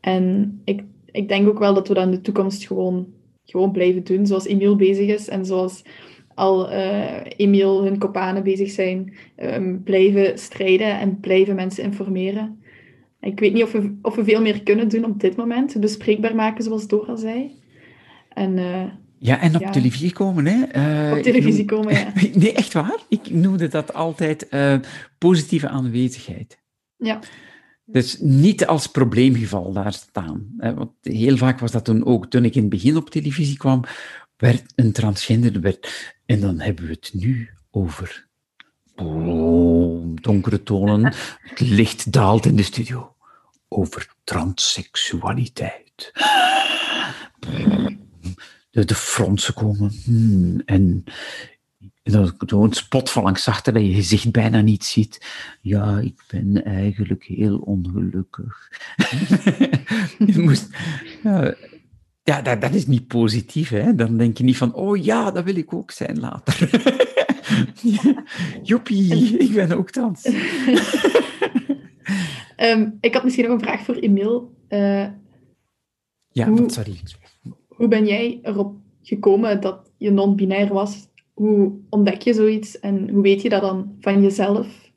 En 0.00 0.60
ik, 0.64 0.82
ik 1.10 1.28
denk 1.28 1.48
ook 1.48 1.58
wel 1.58 1.74
dat 1.74 1.88
we 1.88 1.94
dat 1.94 2.04
in 2.04 2.10
de 2.10 2.20
toekomst 2.20 2.66
gewoon, 2.66 3.06
gewoon 3.44 3.72
blijven 3.72 4.04
doen, 4.04 4.26
zoals 4.26 4.46
Emiel 4.46 4.76
bezig 4.76 5.08
is 5.08 5.28
en 5.28 5.44
zoals 5.46 5.82
al 6.34 6.70
eh 6.70 7.20
Emiel 7.36 7.84
hun 7.84 7.98
kopanen 7.98 8.42
bezig 8.42 8.70
zijn, 8.70 9.14
ehm, 9.36 9.76
blijven 9.84 10.38
strijden 10.38 10.98
en 10.98 11.20
blijven 11.20 11.54
mensen 11.54 11.84
informeren. 11.84 12.62
Ik 13.20 13.40
weet 13.40 13.52
niet 13.52 13.62
of 13.62 13.72
we, 13.72 13.98
of 14.02 14.14
we 14.14 14.24
veel 14.24 14.40
meer 14.40 14.62
kunnen 14.62 14.88
doen 14.88 15.04
op 15.04 15.20
dit 15.20 15.36
moment, 15.36 15.80
bespreekbaar 15.80 16.34
maken, 16.34 16.64
zoals 16.64 16.86
Dora 16.86 17.16
zei. 17.16 17.50
En 18.28 18.58
eh, 18.58 18.82
Ja, 19.20 19.40
en 19.40 19.54
op 19.54 19.60
Ja. 19.60 19.70
televisie 19.70 20.12
komen, 20.12 20.46
hè? 20.46 20.62
Eh, 20.64 21.16
op 21.16 21.22
televisie 21.22 21.64
noem- 21.64 21.66
komen, 21.66 21.92
ja. 21.94 22.12
Nee, 22.42 22.52
echt 22.52 22.72
waar. 22.72 22.96
Ik 23.08 23.30
noemde 23.30 23.68
dat 23.68 23.94
altijd 23.94 24.48
positieve 25.18 25.68
aanwezigheid. 25.68 26.58
Ja. 26.98 27.20
Dus 27.84 28.18
niet 28.18 28.66
als 28.66 28.86
probleemgeval 28.86 29.72
daar 29.72 29.92
staan. 29.92 30.54
Want 30.56 30.90
heel 31.02 31.36
vaak 31.36 31.58
was 31.58 31.70
dat 31.70 31.84
toen 31.84 32.06
ook, 32.06 32.26
toen 32.26 32.44
ik 32.44 32.54
in 32.54 32.60
het 32.60 32.70
begin 32.70 32.96
op 32.96 33.10
televisie 33.10 33.56
kwam, 33.56 33.84
werd 34.36 34.72
een 34.74 34.92
transgender, 34.92 35.60
werd, 35.60 36.14
en 36.26 36.40
dan 36.40 36.60
hebben 36.60 36.84
we 36.84 36.90
het 36.90 37.10
nu 37.14 37.50
over 37.70 38.28
boom, 38.94 40.20
donkere 40.20 40.62
tonen, 40.62 41.14
het 41.40 41.60
licht 41.60 42.12
daalt 42.12 42.46
in 42.46 42.56
de 42.56 42.62
studio, 42.62 43.16
over 43.68 44.14
transseksualiteit. 44.24 46.12
De, 48.70 48.84
de 48.84 48.94
fronsen 48.94 49.54
komen, 49.54 49.92
hmm, 50.04 50.62
en 50.64 51.04
dan 52.12 52.34
zo'n 52.46 52.72
spot 52.72 53.10
van 53.10 53.22
langs 53.22 53.48
achter 53.48 53.72
dat 53.72 53.82
je 53.82 53.92
gezicht 53.94 54.32
bijna 54.32 54.60
niet 54.60 54.84
ziet. 54.84 55.26
Ja, 55.60 55.98
ik 55.98 56.22
ben 56.30 56.64
eigenlijk 56.64 57.24
heel 57.24 57.58
ongelukkig. 57.58 58.68
moest, 60.36 60.68
ja, 61.22 61.54
ja 62.22 62.42
dat, 62.42 62.60
dat 62.60 62.74
is 62.74 62.86
niet 62.86 63.06
positief. 63.06 63.68
Hè? 63.68 63.94
Dan 63.94 64.16
denk 64.16 64.38
je 64.38 64.44
niet 64.44 64.56
van, 64.56 64.74
oh 64.74 65.04
ja, 65.04 65.30
dat 65.30 65.44
wil 65.44 65.56
ik 65.56 65.74
ook 65.74 65.90
zijn 65.90 66.20
later. 66.20 66.70
Joepie, 68.62 69.36
ik 69.38 69.52
ben 69.54 69.72
ook 69.72 69.90
trans. 69.90 70.22
Ehm, 72.56 72.90
ik 73.00 73.14
had 73.14 73.24
misschien 73.24 73.44
nog 73.44 73.54
een 73.54 73.60
vraag 73.66 73.80
voor 73.84 73.94
Emil. 73.94 74.54
Eh, 74.68 75.06
Ja, 76.28 76.48
Hoe- 76.48 76.70
sorry. 76.70 76.98
hoe 77.68 77.88
ben 77.88 78.06
jij 78.06 78.38
erop 78.42 78.76
gekomen 79.02 79.60
dat 79.60 79.90
je 79.96 80.10
non-binair 80.10 80.72
was? 80.72 81.07
Hoe 81.38 81.80
ontdek 81.88 82.22
je 82.22 82.32
zoiets 82.32 82.78
en 82.78 83.10
hoe 83.10 83.22
weet 83.22 83.42
je 83.42 83.48
dat 83.48 83.60
dan 83.60 83.96
van 84.00 84.22
jezelf? 84.22 84.90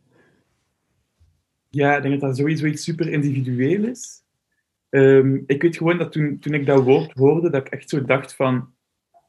Ja, 1.69 1.95
ik 1.95 2.01
denk 2.01 2.19
dat 2.19 2.29
dat 2.29 2.37
sowieso 2.37 2.65
iets 2.65 2.83
super 2.83 3.07
individueel 3.07 3.83
is. 3.83 4.23
Ehm, 4.89 5.39
ik 5.45 5.61
weet 5.61 5.77
gewoon 5.77 5.97
dat 5.97 6.11
toen, 6.11 6.39
toen 6.39 6.53
ik 6.53 6.65
dat 6.65 6.83
woord 6.83 7.11
hoorde, 7.11 7.49
dat 7.49 7.65
ik 7.65 7.73
echt 7.73 7.89
zo 7.89 8.05
dacht 8.05 8.35
van, 8.35 8.73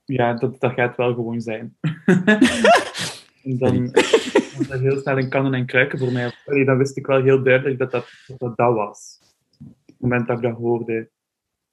ja, 0.04 0.34
dat, 0.34 0.60
dat 0.60 0.72
gaat 0.72 0.96
wel 0.96 1.14
gewoon 1.14 1.40
zijn. 1.40 1.76
en 3.44 3.58
dan 3.58 3.90
was 4.56 4.68
dat 4.68 4.80
heel 4.80 4.98
snel 4.98 5.18
een 5.18 5.28
kannen 5.28 5.54
en 5.54 5.66
kruiken 5.66 5.98
voor 5.98 6.12
mij. 6.12 6.32
Allee, 6.46 6.64
dan 6.64 6.78
wist 6.78 6.96
ik 6.96 7.06
wel 7.06 7.22
heel 7.22 7.42
duidelijk 7.42 7.78
dat 7.78 7.90
dat 7.90 8.10
dat, 8.26 8.38
dat, 8.38 8.56
dat 8.56 8.74
was. 8.74 9.18
Op 9.60 9.86
het 9.86 9.96
moment 9.98 10.26
dat 10.26 10.36
ik 10.36 10.42
dat 10.42 10.56
hoorde. 10.56 11.10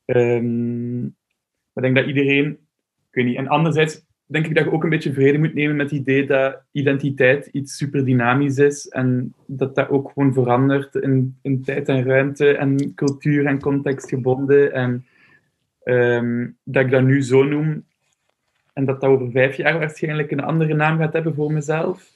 Ehm, 0.05 1.01
Maar 1.01 1.83
ik 1.87 1.93
denk 1.93 1.95
dat 1.95 2.05
iedereen, 2.05 2.51
ik 3.09 3.15
weet 3.15 3.25
niet, 3.25 3.37
en 3.37 3.47
anderzijds 3.47 4.07
denk 4.31 4.45
ik 4.47 4.55
dat 4.55 4.63
je 4.63 4.71
ook 4.71 4.83
een 4.83 4.89
beetje 4.89 5.13
vrede 5.13 5.37
moet 5.37 5.53
nemen 5.53 5.75
met 5.75 5.89
het 5.89 5.99
idee 5.99 6.25
dat 6.25 6.61
identiteit 6.71 7.49
iets 7.51 7.77
super 7.77 8.05
dynamisch 8.05 8.57
is 8.57 8.87
en 8.87 9.33
dat 9.45 9.75
dat 9.75 9.89
ook 9.89 10.11
gewoon 10.13 10.33
verandert 10.33 10.95
in, 10.95 11.37
in 11.41 11.63
tijd 11.63 11.87
en 11.87 12.03
ruimte 12.03 12.57
en 12.57 12.93
cultuur 12.95 13.45
en 13.45 13.59
context 13.59 14.09
gebonden. 14.09 14.73
En 14.73 15.05
ehm, 15.83 16.47
dat 16.63 16.83
ik 16.85 16.91
dat 16.91 17.03
nu 17.03 17.23
zo 17.23 17.43
noem 17.43 17.83
en 18.73 18.85
dat 18.85 19.01
dat 19.01 19.09
over 19.09 19.31
vijf 19.31 19.55
jaar 19.55 19.79
waarschijnlijk 19.79 20.31
een 20.31 20.43
andere 20.43 20.73
naam 20.73 20.97
gaat 20.97 21.13
hebben 21.13 21.35
voor 21.35 21.51
mezelf. 21.53 22.11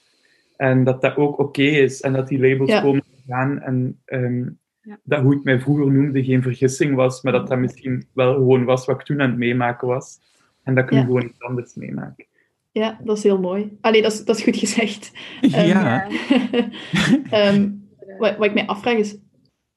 En 0.58 0.84
dat 0.84 1.02
dat 1.02 1.16
ook 1.16 1.40
oké 1.40 1.62
is 1.62 2.02
en 2.02 2.14
dat 2.14 2.28
die 2.28 2.40
labels 2.40 2.70
Ja. 2.70 2.82
komen 2.82 3.04
en 3.16 3.24
gaan 3.28 3.62
en 3.62 4.00
ehm, 4.06 4.50
Ja. 4.82 5.00
dat 5.04 5.22
hoe 5.22 5.36
ik 5.36 5.44
mij 5.44 5.60
vroeger 5.60 5.92
noemde 5.92 6.24
geen 6.24 6.42
vergissing 6.42 6.96
was, 6.96 7.22
maar 7.22 7.34
dat 7.34 7.48
dat 7.48 7.60
misschien 7.60 8.06
wel 8.14 8.34
gewoon 8.34 8.64
was 8.64 8.86
wat 8.86 9.00
ik 9.00 9.06
toen 9.06 9.22
aan 9.22 9.30
het 9.30 9.38
meemaken 9.40 9.88
was. 9.88 10.20
En 10.64 10.76
dat 10.76 10.90
nu 10.90 10.98
Ja. 10.98 11.04
gewoon 11.04 11.24
iets 11.26 11.40
anders 11.42 11.74
meemaak. 11.74 12.28
Ja, 12.72 13.00
dat 13.04 13.18
is 13.18 13.24
heel 13.24 13.40
mooi. 13.40 13.78
Allee, 13.82 14.02
dat 14.02 14.12
is, 14.12 14.26
dat 14.26 14.38
is 14.38 14.44
goed 14.44 14.58
gezegd. 14.58 15.12
Ehm, 15.42 15.68
ja. 15.68 16.08
Ehm, 17.30 17.70
wat, 18.18 18.38
wat 18.38 18.46
ik 18.46 18.54
mij 18.54 18.66
afvraag 18.66 18.98
is, 18.98 19.18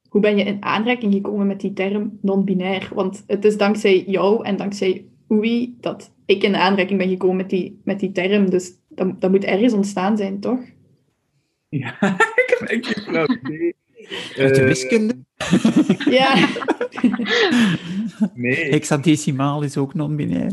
hoe 0.08 0.20
ben 0.20 0.36
je 0.38 0.44
in 0.44 0.62
aanraking 0.62 1.14
gekomen 1.14 1.46
met 1.46 1.60
die 1.60 1.72
term 1.72 2.18
non-binair? 2.22 2.88
Want 2.94 3.24
het 3.26 3.44
is 3.44 3.56
dankzij 3.56 4.04
jou 4.06 4.44
en 4.44 4.56
dankzij 4.56 5.06
Oei 5.32 5.76
dat 5.80 6.14
ik 6.26 6.42
in 6.42 6.56
aanraking 6.56 6.98
ben 6.98 7.08
gekomen 7.08 7.36
met 7.36 7.50
die, 7.50 7.80
met 7.84 8.00
die 8.00 8.12
term. 8.12 8.50
Dus 8.50 8.72
dat, 8.88 9.20
dat 9.20 9.30
moet 9.30 9.44
ergens 9.44 9.72
ontstaan 9.72 10.16
zijn, 10.16 10.40
toch? 10.40 10.60
Ja, 11.68 11.96
ik 12.42 12.56
heb 12.58 12.68
geen 12.68 13.02
flauw 13.02 13.26
idee. 13.42 13.74
Uit 14.36 14.54
de 14.54 14.60
Eh, 14.60 14.66
wiskunde. 14.66 15.14
Ja, 16.10 16.48
Nee, 18.34 18.56
ik 18.56 18.70
Hexadecimaal 18.70 19.62
is 19.62 19.76
ook 19.76 19.94
non-binair. 19.94 20.50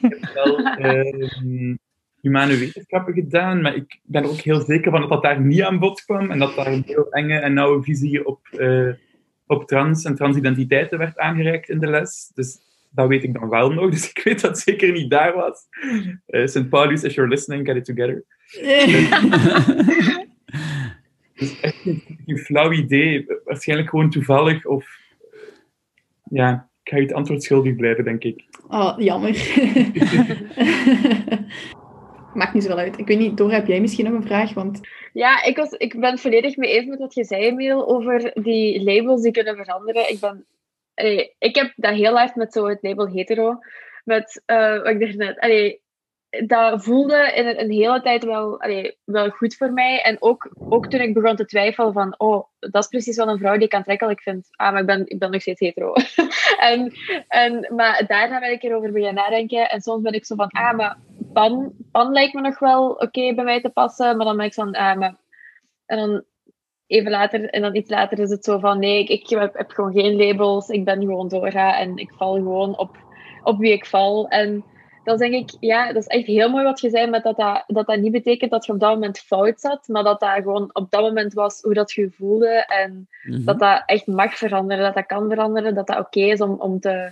heb 0.00 0.30
wel 0.34 0.58
ehm, 0.58 1.76
humane 2.20 2.56
wetenschappen 2.56 3.14
gedaan, 3.14 3.60
maar 3.60 3.74
ik 3.74 3.98
ben 4.02 4.22
er 4.22 4.28
ook 4.28 4.40
heel 4.40 4.60
zeker 4.60 4.90
van 4.90 5.00
dat 5.00 5.10
dat 5.10 5.22
daar 5.22 5.40
niet 5.40 5.62
aan 5.62 5.78
bod 5.78 6.04
kwam 6.04 6.30
en 6.30 6.38
dat 6.38 6.56
daar 6.56 6.66
een 6.66 6.82
heel 6.86 7.10
enge 7.10 7.38
en 7.38 7.52
nauwe 7.52 7.82
visie 7.82 8.26
op, 8.26 8.46
eh, 8.48 8.88
op 9.46 9.66
trans 9.66 10.04
en 10.04 10.14
transidentiteiten 10.14 10.98
werd 10.98 11.18
aangereikt 11.18 11.68
in 11.68 11.78
de 11.78 11.86
les. 11.86 12.30
Dus 12.34 12.58
dat 12.90 13.08
weet 13.08 13.24
ik 13.24 13.34
dan 13.34 13.48
wel 13.48 13.72
nog, 13.72 13.90
dus 13.90 14.10
ik 14.10 14.20
weet 14.24 14.40
dat 14.40 14.50
het 14.50 14.60
zeker 14.60 14.92
niet 14.92 15.10
daar 15.10 15.34
was. 15.34 15.66
Eh 16.26 16.46
St. 16.46 16.68
Paulus, 16.68 17.02
if 17.02 17.14
you're 17.14 17.30
listening, 17.30 17.66
get 17.66 17.76
it 17.76 17.84
together. 17.84 18.24
Dus 21.38 21.60
echt 21.60 21.76
geen, 21.76 22.02
geen 22.26 22.38
flauw 22.38 22.72
idee. 22.72 23.26
Waarschijnlijk 23.44 23.88
gewoon 23.88 24.10
toevallig 24.10 24.66
of... 24.66 24.98
Ja, 26.24 26.68
ik 26.82 26.90
ga 26.90 26.96
je 26.96 27.02
het 27.02 27.12
antwoord 27.12 27.42
schuldig 27.42 27.76
blijven, 27.76 28.04
denk 28.04 28.24
ik. 28.24 28.44
Oh, 28.68 28.94
jammer. 28.98 29.30
Maakt 32.34 32.54
niet 32.54 32.62
zoveel 32.62 32.78
uit. 32.78 32.98
Ik 32.98 33.06
weet 33.06 33.18
niet, 33.18 33.36
Dora, 33.36 33.54
heb 33.54 33.66
jij 33.66 33.80
misschien 33.80 34.04
nog 34.04 34.14
een 34.14 34.26
vraag? 34.26 34.54
Want 34.54 34.80
Ja, 35.12 35.42
ik, 35.44 35.56
was, 35.56 35.70
ik 35.70 36.00
ben 36.00 36.10
het 36.10 36.20
volledig 36.20 36.56
mee 36.56 36.70
eens 36.70 36.86
met 36.86 36.98
wat 36.98 37.14
je 37.14 37.24
zei, 37.24 37.42
Emiel, 37.42 37.88
over 37.88 38.30
die 38.34 38.82
labels 38.82 39.22
die 39.22 39.32
kunnen 39.32 39.56
veranderen. 39.56 40.10
Ik, 40.10 40.20
ben, 40.20 40.46
allee, 40.94 41.34
ik 41.38 41.54
heb 41.54 41.72
dat 41.76 41.94
heel 41.94 42.16
hard 42.16 42.34
met 42.34 42.52
zo 42.52 42.66
het 42.66 42.82
label 42.82 43.08
hetero. 43.08 43.58
Met, 44.04 44.42
eh, 44.46 44.76
wat 44.76 44.88
ik 44.88 45.00
daarnet... 45.00 45.38
Allee, 45.38 45.80
dat 46.46 46.84
voelde 46.84 47.32
in 47.34 47.46
een, 47.46 47.70
hele 47.70 48.00
tijd 48.00 48.24
wel, 48.24 48.62
wel 49.04 49.28
goed 49.30 49.56
voor 49.56 49.72
mij. 49.72 50.02
En 50.02 50.16
ook, 50.22 50.50
ook 50.58 50.86
toen 50.86 51.00
ik 51.00 51.14
begon 51.14 51.36
te 51.36 51.44
twijfelen 51.44 51.92
van... 51.92 52.14
Oh, 52.18 52.44
dat 52.58 52.82
is 52.82 52.88
precies 52.88 53.16
wat 53.16 53.28
een 53.28 53.38
vrouw 53.38 53.56
die 53.56 53.66
ik 53.66 53.74
aantrekkelijk 53.74 54.20
vind. 54.20 54.48
Ah, 54.50 54.72
maar 54.72 54.80
ik 54.80 54.86
ben, 54.86 55.02
ik 55.06 55.18
ben 55.18 55.30
nog 55.30 55.40
steeds 55.40 55.60
hetero. 55.60 55.92
en, 56.70 56.92
en, 57.28 57.72
maar 57.74 58.04
daarna 58.06 58.40
ben 58.40 58.52
ik 58.52 58.62
erover 58.62 58.92
beginnen 58.92 59.14
nadenken. 59.14 59.70
En 59.70 59.80
soms 59.80 60.02
ben 60.02 60.12
ik 60.12 60.26
zo 60.26 60.34
van... 60.34 60.48
Ah, 60.48 60.76
maar 60.76 60.98
pan, 61.32 61.72
pan 61.92 62.12
lijkt 62.12 62.34
me 62.34 62.40
nog 62.40 62.58
wel 62.58 62.90
oké 62.90 63.34
bij 63.34 63.44
mij 63.44 63.60
te 63.60 63.70
passen. 63.70 64.16
Maar 64.16 64.26
dan 64.26 64.36
ben 64.36 64.46
ik 64.46 64.54
zo 64.54 64.64
van... 64.64 64.74
Ah, 64.74 64.98
maar... 64.98 65.14
En 65.86 65.98
dan 65.98 66.24
even 66.86 67.10
later, 67.10 67.44
en 67.50 67.62
dan 67.62 67.74
iets 67.74 67.90
later 67.90 68.18
is 68.18 68.30
het 68.30 68.44
zo 68.44 68.58
van... 68.58 68.78
Nee, 68.78 68.98
ik, 68.98 69.08
ik 69.08 69.28
heb, 69.28 69.54
heb 69.54 69.70
gewoon 69.70 69.92
geen 69.92 70.16
labels. 70.16 70.68
Ik 70.68 70.84
ben 70.84 71.00
gewoon 71.00 71.28
Dora. 71.28 71.78
En 71.78 71.96
ik 71.96 72.12
val 72.16 72.34
gewoon 72.34 72.78
op, 72.78 72.96
op 73.42 73.58
wie 73.58 73.72
ik 73.72 73.86
val. 73.86 74.28
En 74.28 74.64
dan 75.08 75.18
denk 75.18 75.34
ik... 75.34 75.56
Ja, 75.60 75.86
dat 75.92 76.02
is 76.02 76.06
echt 76.06 76.26
heel 76.26 76.50
mooi 76.50 76.64
wat 76.64 76.80
je 76.80 76.90
zei. 76.90 77.10
Met 77.10 77.22
dat, 77.22 77.36
dat, 77.36 77.64
dat 77.66 77.86
dat 77.86 78.00
niet 78.00 78.12
betekent 78.12 78.50
dat 78.50 78.66
je 78.66 78.72
op 78.72 78.80
dat 78.80 78.94
moment 78.94 79.18
fout 79.18 79.60
zat. 79.60 79.88
Maar 79.88 80.02
dat 80.02 80.20
dat 80.20 80.30
gewoon 80.34 80.70
op 80.72 80.90
dat 80.90 81.00
moment 81.00 81.32
was 81.32 81.60
hoe 81.60 81.74
dat 81.74 81.92
je 81.92 82.10
voelde. 82.10 82.64
En 82.66 83.08
Mhm. 83.22 83.44
dat 83.44 83.58
dat 83.58 83.82
echt 83.86 84.06
mag 84.06 84.36
veranderen, 84.36 84.84
dat 84.84 84.94
dat 84.94 85.06
kan 85.06 85.28
veranderen, 85.28 85.74
dat 85.74 85.86
dat 85.86 85.98
oké 85.98 86.20
is 86.20 86.40
om, 86.40 86.50
om, 86.50 86.80
te, 86.80 87.10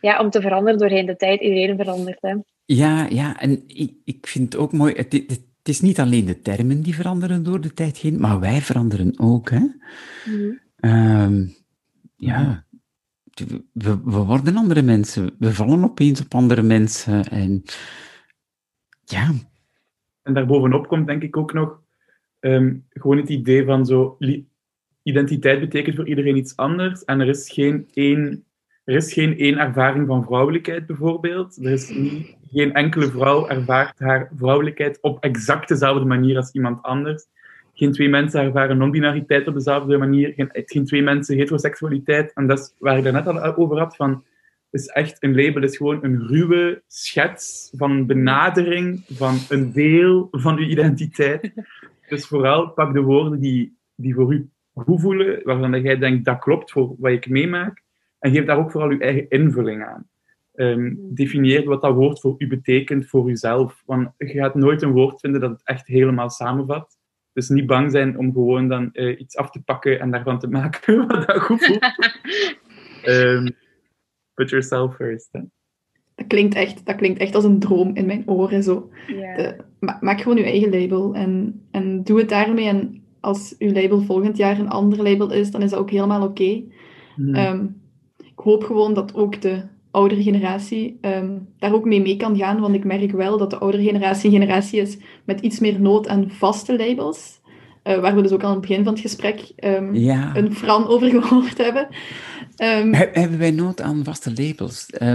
ja, 0.00 0.20
om 0.20 0.30
te 0.30 0.40
veranderen 0.40 0.78
doorheen 0.78 1.06
de 1.06 1.16
tijd. 1.16 1.40
Iedereen 1.40 1.76
verandert, 1.76 2.18
hè. 2.20 2.34
Ja, 2.64 3.06
ja, 3.08 3.40
en 3.40 3.62
ik, 3.66 3.92
ik 4.04 4.26
vind 4.26 4.52
het 4.52 4.62
ook 4.62 4.72
mooi. 4.72 4.94
Het, 4.94 5.12
het, 5.12 5.28
het 5.30 5.68
is 5.68 5.80
niet 5.80 6.00
alleen 6.00 6.24
de 6.24 6.42
termen 6.42 6.82
die 6.82 6.94
veranderen 6.94 7.42
door 7.42 7.60
de 7.60 7.74
tijd 7.74 7.96
heen, 7.96 8.20
maar 8.20 8.40
wij 8.40 8.60
veranderen 8.60 9.14
ook. 9.18 9.50
Hè? 9.50 9.60
Ehm, 10.80 11.46
ja, 12.16 12.64
we, 13.72 14.00
we 14.04 14.16
worden 14.16 14.56
andere 14.56 14.82
mensen. 14.82 15.34
We 15.38 15.54
vallen 15.54 15.84
opeens 15.84 16.20
op 16.20 16.34
andere 16.34 16.62
mensen. 16.62 17.24
En 17.24 17.62
ja, 19.04 19.30
En 20.22 20.34
daarbovenop 20.34 20.86
komt 20.86 21.06
denk 21.06 21.22
ik 21.22 21.36
ook 21.36 21.52
nog 21.52 21.80
ehm, 22.40 22.76
gewoon 22.88 23.16
het 23.16 23.28
idee 23.28 23.64
van 23.64 23.86
zo... 23.86 24.18
Identiteit 25.04 25.60
betekent 25.60 25.96
voor 25.96 26.08
iedereen 26.08 26.36
iets 26.36 26.56
anders. 26.56 27.04
En 27.04 27.20
er 27.20 27.28
is 27.28 27.50
geen 27.52 27.88
één, 27.92 28.44
er 28.84 28.94
is 28.94 29.12
geen 29.12 29.38
één 29.38 29.58
ervaring 29.58 30.06
van 30.06 30.24
vrouwelijkheid, 30.24 30.86
bijvoorbeeld. 30.86 31.56
Er 31.56 31.72
is 31.72 31.86
geen 32.50 32.72
enkele 32.72 33.06
vrouw 33.06 33.48
ervaart 33.48 33.98
haar 33.98 34.30
vrouwelijkheid 34.36 34.98
op 35.00 35.24
exact 35.24 35.68
dezelfde 35.68 36.04
manier 36.04 36.36
als 36.36 36.52
iemand 36.52 36.82
anders. 36.82 37.26
Geen 37.74 37.92
twee 37.92 38.08
mensen 38.08 38.40
ervaren 38.40 38.78
non-binariteit 38.78 39.48
op 39.48 39.54
dezelfde 39.54 39.98
manier. 39.98 40.32
Geen, 40.32 40.48
geen 40.52 40.84
twee 40.84 41.02
mensen 41.02 41.36
heteroseksualiteit. 41.36 42.32
En 42.32 42.46
dat 42.46 42.58
is 42.58 42.74
waar 42.78 42.96
ik 42.98 43.04
daarnet 43.04 43.26
al 43.26 43.56
over 43.56 43.78
had, 43.78 43.96
van 43.96 44.24
is 44.72 44.86
echt 44.86 45.22
een 45.22 45.34
label, 45.34 45.62
is 45.62 45.76
gewoon 45.76 46.04
een 46.04 46.26
ruwe 46.26 46.82
schets 46.86 47.72
van 47.76 47.90
een 47.90 48.06
benadering 48.06 49.04
van 49.08 49.38
een 49.48 49.72
deel 49.72 50.28
van 50.30 50.58
uw 50.58 50.66
identiteit. 50.66 51.52
Dus 52.08 52.26
vooral 52.26 52.70
pak 52.70 52.92
de 52.92 53.00
woorden 53.00 53.40
die, 53.40 53.76
die 53.94 54.14
voor 54.14 54.32
u 54.32 54.50
goed 54.74 55.00
voelen, 55.00 55.40
waarvan 55.44 55.82
jij 55.82 55.98
denkt 55.98 56.24
dat 56.24 56.38
klopt 56.38 56.70
voor 56.70 56.94
wat 56.98 57.12
ik 57.12 57.28
meemaak, 57.28 57.82
en 58.18 58.30
geef 58.30 58.44
daar 58.44 58.58
ook 58.58 58.70
vooral 58.70 58.90
uw 58.90 58.98
eigen 58.98 59.28
invulling 59.28 59.84
aan. 59.84 60.08
Ehm, 60.54 60.94
definieer 60.98 61.64
wat 61.64 61.80
dat 61.80 61.94
woord 61.94 62.20
voor 62.20 62.34
u 62.38 62.46
betekent, 62.46 63.08
voor 63.08 63.30
uzelf. 63.30 63.82
Want 63.86 64.10
je 64.18 64.26
gaat 64.26 64.54
nooit 64.54 64.82
een 64.82 64.92
woord 64.92 65.20
vinden 65.20 65.40
dat 65.40 65.50
het 65.50 65.60
echt 65.64 65.86
helemaal 65.86 66.30
samenvat. 66.30 66.98
Dus 67.32 67.48
niet 67.48 67.66
bang 67.66 67.90
zijn 67.90 68.18
om 68.18 68.32
gewoon 68.32 68.68
dan 68.68 68.92
eh, 68.92 69.20
iets 69.20 69.36
af 69.36 69.50
te 69.50 69.62
pakken 69.62 70.00
en 70.00 70.10
daarvan 70.10 70.38
te 70.38 70.46
maken 70.58 71.06
wat 71.06 71.26
dat 71.26 71.38
goed 71.38 71.64
voelt. 71.64 71.80
Ehm, 73.02 73.48
put 74.34 74.50
yourself 74.50 74.94
first. 74.96 75.28
Hè. 75.32 75.40
dat 76.14 76.26
klinkt, 76.26 76.54
echt, 76.54 76.86
dat 76.86 76.96
klinkt 76.96 77.18
echt 77.18 77.34
als 77.34 77.44
een 77.44 77.58
droom 77.58 77.94
in 77.94 78.06
mijn 78.06 78.22
oren. 78.28 78.62
Zo. 78.62 78.90
Ja. 79.06 79.34
De- 79.36 79.56
ma- 79.80 79.98
maak 80.00 80.20
gewoon 80.20 80.38
je 80.38 80.44
eigen 80.44 80.80
label 80.80 81.14
en, 81.14 81.62
en 81.70 82.02
doe 82.04 82.18
het 82.18 82.28
daarmee. 82.28 82.68
En 82.68 83.02
als 83.20 83.54
uw 83.58 83.72
label 83.72 84.00
volgend 84.00 84.36
jaar 84.36 84.58
een 84.58 84.68
ander 84.68 85.02
label 85.02 85.32
is, 85.32 85.50
dan 85.50 85.62
is 85.62 85.70
dat 85.70 85.78
ook 85.78 85.90
helemaal 85.90 86.22
oké. 86.22 86.62
Hmm. 87.14 87.34
Ehm, 87.34 87.66
ik 88.18 88.38
hoop 88.38 88.62
gewoon 88.64 88.94
dat 88.94 89.14
ook 89.14 89.40
de 89.40 89.62
oudere 89.92 90.22
generatie 90.22 90.98
ehm, 91.00 91.38
daar 91.58 91.72
ook 91.74 91.84
mee 91.84 92.00
mee 92.00 92.16
kan 92.16 92.36
gaan, 92.36 92.60
want 92.60 92.74
ik 92.74 92.84
merk 92.84 93.10
wel 93.12 93.38
dat 93.38 93.50
de 93.50 93.58
oudere 93.58 93.82
generatie 93.82 94.30
een 94.30 94.40
generatie 94.40 94.80
is 94.80 94.96
met 95.24 95.40
iets 95.40 95.58
meer 95.58 95.80
nood 95.80 96.08
aan 96.08 96.30
vaste 96.30 96.76
labels, 96.76 97.40
eh, 97.82 98.00
waar 98.00 98.14
we 98.14 98.22
dus 98.22 98.30
ook 98.32 98.44
aan 98.44 98.50
het 98.50 98.60
begin 98.60 98.84
van 98.84 98.92
het 98.92 99.02
gesprek 99.02 99.52
ehm, 99.56 99.94
ja. 99.94 100.36
een 100.36 100.54
Fran 100.54 100.86
over 100.86 101.08
gehoord 101.10 101.58
hebben. 101.58 101.88
Ehm, 102.56 102.92
He- 102.92 103.10
hebben 103.12 103.38
wij 103.38 103.50
nood 103.50 103.80
aan 103.80 104.04
vaste 104.04 104.32
labels? 104.34 104.86
Eh, 104.86 105.14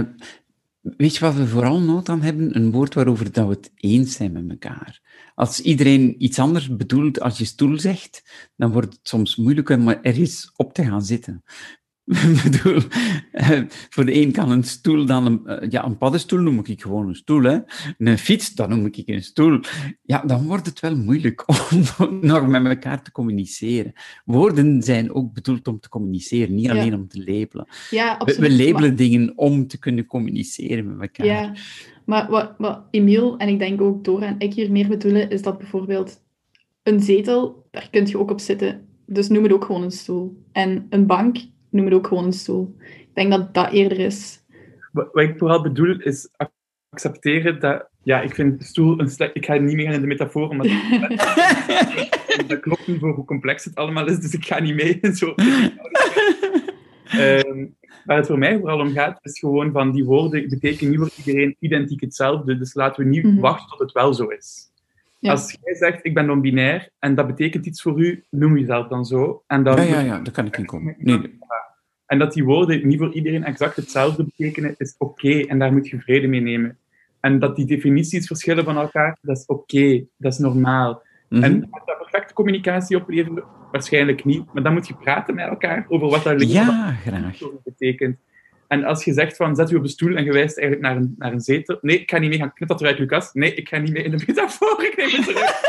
weet 0.80 1.14
je 1.16 1.20
wat 1.24 1.34
we 1.34 1.46
vooral 1.46 1.80
nood 1.80 2.08
aan 2.08 2.22
hebben? 2.22 2.56
Een 2.56 2.70
woord 2.70 2.94
waarover 2.94 3.32
dat 3.32 3.46
we 3.46 3.52
het 3.52 3.72
eens 3.76 4.16
zijn 4.16 4.32
met 4.32 4.50
elkaar. 4.50 5.00
Als 5.34 5.60
iedereen 5.60 6.14
iets 6.18 6.38
anders 6.38 6.76
bedoelt 6.76 7.20
als 7.20 7.38
je 7.38 7.44
stoel 7.44 7.78
zegt, 7.78 8.22
dan 8.56 8.72
wordt 8.72 8.92
het 8.92 9.08
soms 9.08 9.36
moeilijk 9.36 9.68
om 9.68 9.88
ergens 9.88 10.52
op 10.56 10.72
te 10.72 10.84
gaan 10.84 11.02
zitten. 11.02 11.42
Ik 12.34 12.40
bedoel, 12.42 12.80
eh, 13.32 13.60
voor 13.90 14.04
de 14.04 14.14
een 14.22 14.32
kan 14.32 14.50
een 14.50 14.64
stoel 14.64 15.06
dan 15.06 15.26
een, 15.26 15.46
eh, 15.46 15.70
ja, 15.70 15.84
een 15.84 15.98
paddenstoel 15.98 16.40
noem 16.40 16.60
ik 16.64 16.82
gewoon 16.82 17.08
een 17.08 17.14
stoel, 17.14 17.42
hè. 17.42 17.58
Een 17.98 18.18
fiets, 18.18 18.54
dan 18.54 18.68
noem 18.68 18.86
ik 18.86 19.02
een 19.08 19.22
stoel. 19.22 19.60
Ja, 20.02 20.22
dan 20.26 20.46
wordt 20.46 20.66
het 20.66 20.80
wel 20.80 20.96
moeilijk 20.96 21.44
om 21.98 22.18
nog 22.20 22.46
met 22.46 22.64
elkaar 22.66 23.02
te 23.02 23.12
communiceren. 23.12 23.92
Woorden 24.24 24.82
zijn 24.82 25.12
ook 25.14 25.32
bedoeld 25.32 25.68
om 25.68 25.80
te 25.80 25.88
communiceren, 25.88 26.54
niet 26.54 26.64
Ja. 26.64 26.70
alleen 26.70 26.94
om 26.94 27.08
te 27.08 27.18
labelen. 27.18 27.66
ja, 27.90 28.12
We, 28.12 28.18
absoluut. 28.18 28.56
we 28.56 28.64
labelen 28.64 28.96
dingen 28.96 29.32
om 29.36 29.66
te 29.66 29.78
kunnen 29.78 30.06
communiceren 30.06 30.86
met 30.86 31.00
elkaar. 31.00 31.26
Ja, 31.26 31.52
maar 32.04 32.30
wat, 32.30 32.54
wat 32.58 32.82
Emiel 32.90 33.36
en 33.38 33.48
ik 33.48 33.58
denk 33.58 33.80
ook 33.80 34.04
Dora 34.04 34.26
en 34.26 34.34
ik 34.38 34.54
hier 34.54 34.70
meer 34.72 34.88
bedoelen, 34.88 35.30
is 35.30 35.42
dat 35.42 35.58
bijvoorbeeld 35.58 36.22
een 36.82 37.00
zetel, 37.00 37.66
daar 37.70 37.88
kun 37.90 38.06
je 38.06 38.18
ook 38.18 38.30
op 38.30 38.40
zitten. 38.40 38.86
Dus 39.06 39.28
noem 39.28 39.42
het 39.42 39.52
ook 39.52 39.64
gewoon 39.64 39.82
een 39.82 39.90
stoel. 39.90 40.42
En 40.52 40.86
een 40.90 41.06
bank, 41.06 41.36
noem 41.70 41.84
het 41.84 41.94
ook 41.94 42.06
gewoon 42.06 42.24
een 42.24 42.32
stoel. 42.32 42.76
Ik 42.80 43.14
denk 43.14 43.30
dat 43.30 43.54
dat 43.54 43.72
eerder 43.72 43.98
is. 43.98 44.44
wat, 44.92 45.08
wat 45.12 45.22
ik 45.22 45.38
vooral 45.38 45.62
bedoel 45.62 46.00
is 46.00 46.28
accepteren 46.88 47.60
dat... 47.60 47.88
Ja, 48.02 48.20
ik 48.20 48.34
vind 48.34 48.64
stoel 48.64 49.00
een 49.00 49.10
slecht... 49.10 49.36
Ik 49.36 49.44
ga 49.44 49.54
niet 49.54 49.76
meer 49.76 49.92
in 49.92 50.00
de 50.00 50.06
metafoor, 50.06 50.56
maar 50.56 50.66
dat 52.46 52.60
klopt 52.60 52.86
niet 52.86 52.98
voor 52.98 53.14
hoe 53.14 53.24
complex 53.24 53.64
het 53.64 53.74
allemaal 53.74 54.06
is, 54.08 54.18
dus 54.20 54.34
ik 54.34 54.44
ga 54.44 54.60
niet 54.60 54.74
mee 54.74 54.98
in 55.00 55.14
zo. 55.14 55.34
Ehm, 57.08 57.66
waar 58.04 58.16
het 58.16 58.26
voor 58.26 58.38
mij 58.38 58.58
vooral 58.58 58.80
om 58.80 58.92
gaat, 58.92 59.18
is 59.22 59.38
gewoon 59.38 59.72
van 59.72 59.92
die 59.92 60.04
woorden 60.04 60.48
betekenen 60.48 60.90
niet 60.90 61.00
voor 61.00 61.10
iedereen 61.24 61.56
identiek 61.58 62.00
hetzelfde, 62.00 62.58
dus 62.58 62.74
laten 62.74 63.02
we 63.02 63.08
niet 63.08 63.24
Mhm. 63.24 63.40
wachten 63.40 63.68
tot 63.68 63.78
het 63.78 63.92
wel 63.92 64.14
zo 64.14 64.26
is. 64.26 64.70
Ja. 65.18 65.30
Als 65.30 65.56
jij 65.62 65.74
zegt, 65.74 66.04
ik 66.04 66.14
ben 66.14 66.26
non-binair, 66.26 66.88
en 66.98 67.14
dat 67.14 67.26
betekent 67.26 67.66
iets 67.66 67.82
voor 67.82 68.00
u, 68.00 68.24
noem 68.30 68.56
jezelf 68.58 68.88
dan 68.88 69.04
zo. 69.04 69.42
En 69.46 69.62
dan 69.62 69.76
Ja, 69.76 69.82
ja, 69.82 70.00
ja, 70.00 70.18
daar 70.20 70.32
kan 70.32 70.46
ik 70.46 70.56
in 70.56 70.66
komen. 70.66 70.94
Nee, 70.98 71.38
En 72.06 72.18
dat 72.18 72.32
die 72.32 72.44
woorden 72.44 72.86
niet 72.86 72.98
voor 72.98 73.12
iedereen 73.12 73.44
exact 73.44 73.76
hetzelfde 73.76 74.24
betekenen, 74.24 74.74
is 74.78 74.94
oké. 74.98 75.40
en 75.40 75.58
daar 75.58 75.72
moet 75.72 75.88
je 75.88 76.00
vrede 76.00 76.26
mee 76.26 76.40
nemen. 76.40 76.78
En 77.20 77.38
dat 77.38 77.56
die 77.56 77.66
definities 77.66 78.26
verschillen 78.26 78.64
van 78.64 78.76
elkaar, 78.76 79.18
dat 79.20 79.36
is 79.36 79.46
oké. 79.46 80.04
dat 80.16 80.32
is 80.32 80.38
normaal. 80.38 81.02
mhm. 81.28 81.42
En 81.42 81.68
gaat 81.70 81.86
dat 81.86 81.98
perfecte 81.98 82.34
communicatie 82.34 82.96
opleveren? 82.96 83.44
Waarschijnlijk 83.72 84.24
niet. 84.24 84.52
Maar 84.52 84.62
dan 84.62 84.72
moet 84.72 84.88
je 84.88 84.94
praten 84.94 85.34
met 85.34 85.48
elkaar 85.48 85.86
over 85.88 86.08
wat 86.08 86.22
dat 86.22 86.50
ja, 86.50 86.92
graag. 86.92 87.38
betekent. 87.64 88.16
En 88.68 88.84
als 88.84 89.04
je 89.04 89.12
zegt 89.12 89.36
van, 89.36 89.56
zet 89.56 89.70
u 89.70 89.76
op 89.76 89.82
een 89.82 89.88
stoel 89.88 90.16
en 90.16 90.24
je 90.24 90.32
wijst 90.32 90.58
eigenlijk 90.58 90.88
naar 90.88 90.96
een, 91.02 91.14
naar 91.18 91.32
een 91.32 91.40
zetel. 91.40 91.78
Nee, 91.80 92.00
ik 92.00 92.10
ga 92.10 92.18
niet 92.18 92.28
mee 92.28 92.38
gaan. 92.38 92.52
Knip 92.52 92.68
dat 92.68 92.80
eruit, 92.80 92.98
Lucas. 92.98 93.32
Nee, 93.32 93.54
ik 93.54 93.68
ga 93.68 93.78
niet 93.78 93.92
mee 93.92 94.02
in 94.02 94.10
de 94.10 94.24
metafoor. 94.26 94.84
Ik 94.84 94.96
neem 94.96 95.10
het 95.10 95.24
terug. 95.24 95.60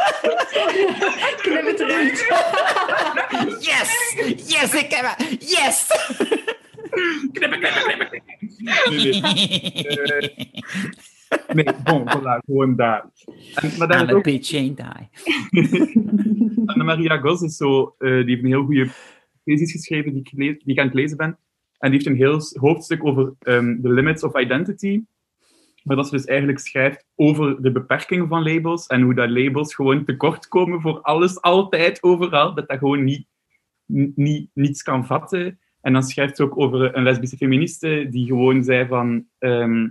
Knip 1.42 1.66
het 1.66 1.80
eruit. 1.80 2.28
Yes! 3.60 4.16
Yes, 4.48 4.74
ik 4.74 4.92
heb 4.92 5.16
het! 5.16 5.50
Yes! 5.52 5.88
Knippen, 7.32 7.60
knippen, 7.60 7.84
knippen. 7.84 8.22
Nee, 8.58 9.22
nee. 9.22 9.22
Eh, 11.30 11.56
nee, 11.56 11.66
bon, 11.84 12.04
voilà, 12.10 12.40
gewoon 12.46 12.76
daar. 12.76 13.06
En, 13.56 13.72
maar 13.78 13.88
daar 13.88 14.00
I'm 14.00 14.08
is 14.08 14.14
a 14.14 14.16
ook 14.16 14.24
bitch, 14.24 14.54
ain't 14.54 14.80
I? 14.80 15.10
Anna-Maria 16.72 17.18
Gos 17.18 17.42
is 17.42 17.58
zo, 17.58 17.96
eh, 17.98 18.10
die 18.10 18.26
heeft 18.26 18.44
een 18.44 18.48
heel 18.48 18.66
goede 18.66 18.90
thesis 19.44 19.72
geschreven 19.72 20.14
die 20.14 20.22
ik, 20.22 20.32
die 20.38 20.60
ik 20.64 20.80
aan 20.80 20.86
het 20.86 20.96
lezen 20.96 21.18
ben. 21.18 21.38
En 21.80 21.92
die 21.92 22.00
heeft 22.00 22.06
een 22.06 22.26
heel 22.26 22.42
hoofdstuk 22.54 23.06
over 23.06 23.34
ehm 23.40 23.82
the 23.82 23.90
limits 23.90 24.24
of 24.24 24.40
identity. 24.40 25.04
Maar 25.84 25.96
dat 25.96 26.08
ze 26.08 26.16
dus 26.16 26.26
eigenlijk 26.26 26.60
schrijft 26.60 27.06
over 27.16 27.62
de 27.62 27.72
beperking 27.72 28.28
van 28.28 28.44
labels 28.44 28.88
en 28.88 29.02
hoe 29.02 29.14
dat 29.14 29.30
labels 29.30 29.76
gewoon 29.76 30.06
tekort 30.06 30.48
komen 30.48 30.82
voor 30.82 31.02
alles, 31.02 31.42
altijd, 31.42 32.04
overal. 32.04 32.54
Dat 32.54 32.68
dat 32.68 32.78
gewoon 32.78 33.04
niet, 33.04 33.28
niet, 34.16 34.50
niets 34.54 34.84
kan 34.84 35.06
vatten. 35.06 35.60
En 35.82 35.94
dan 35.94 36.04
schrijft 36.04 36.36
ze 36.36 36.44
ook 36.44 36.60
over 36.60 36.96
een 36.96 37.04
lesbische 37.04 37.38
feministe 37.38 38.08
die 38.10 38.26
gewoon 38.26 38.64
zei 38.64 38.88
van... 38.88 39.26
ehm, 39.38 39.88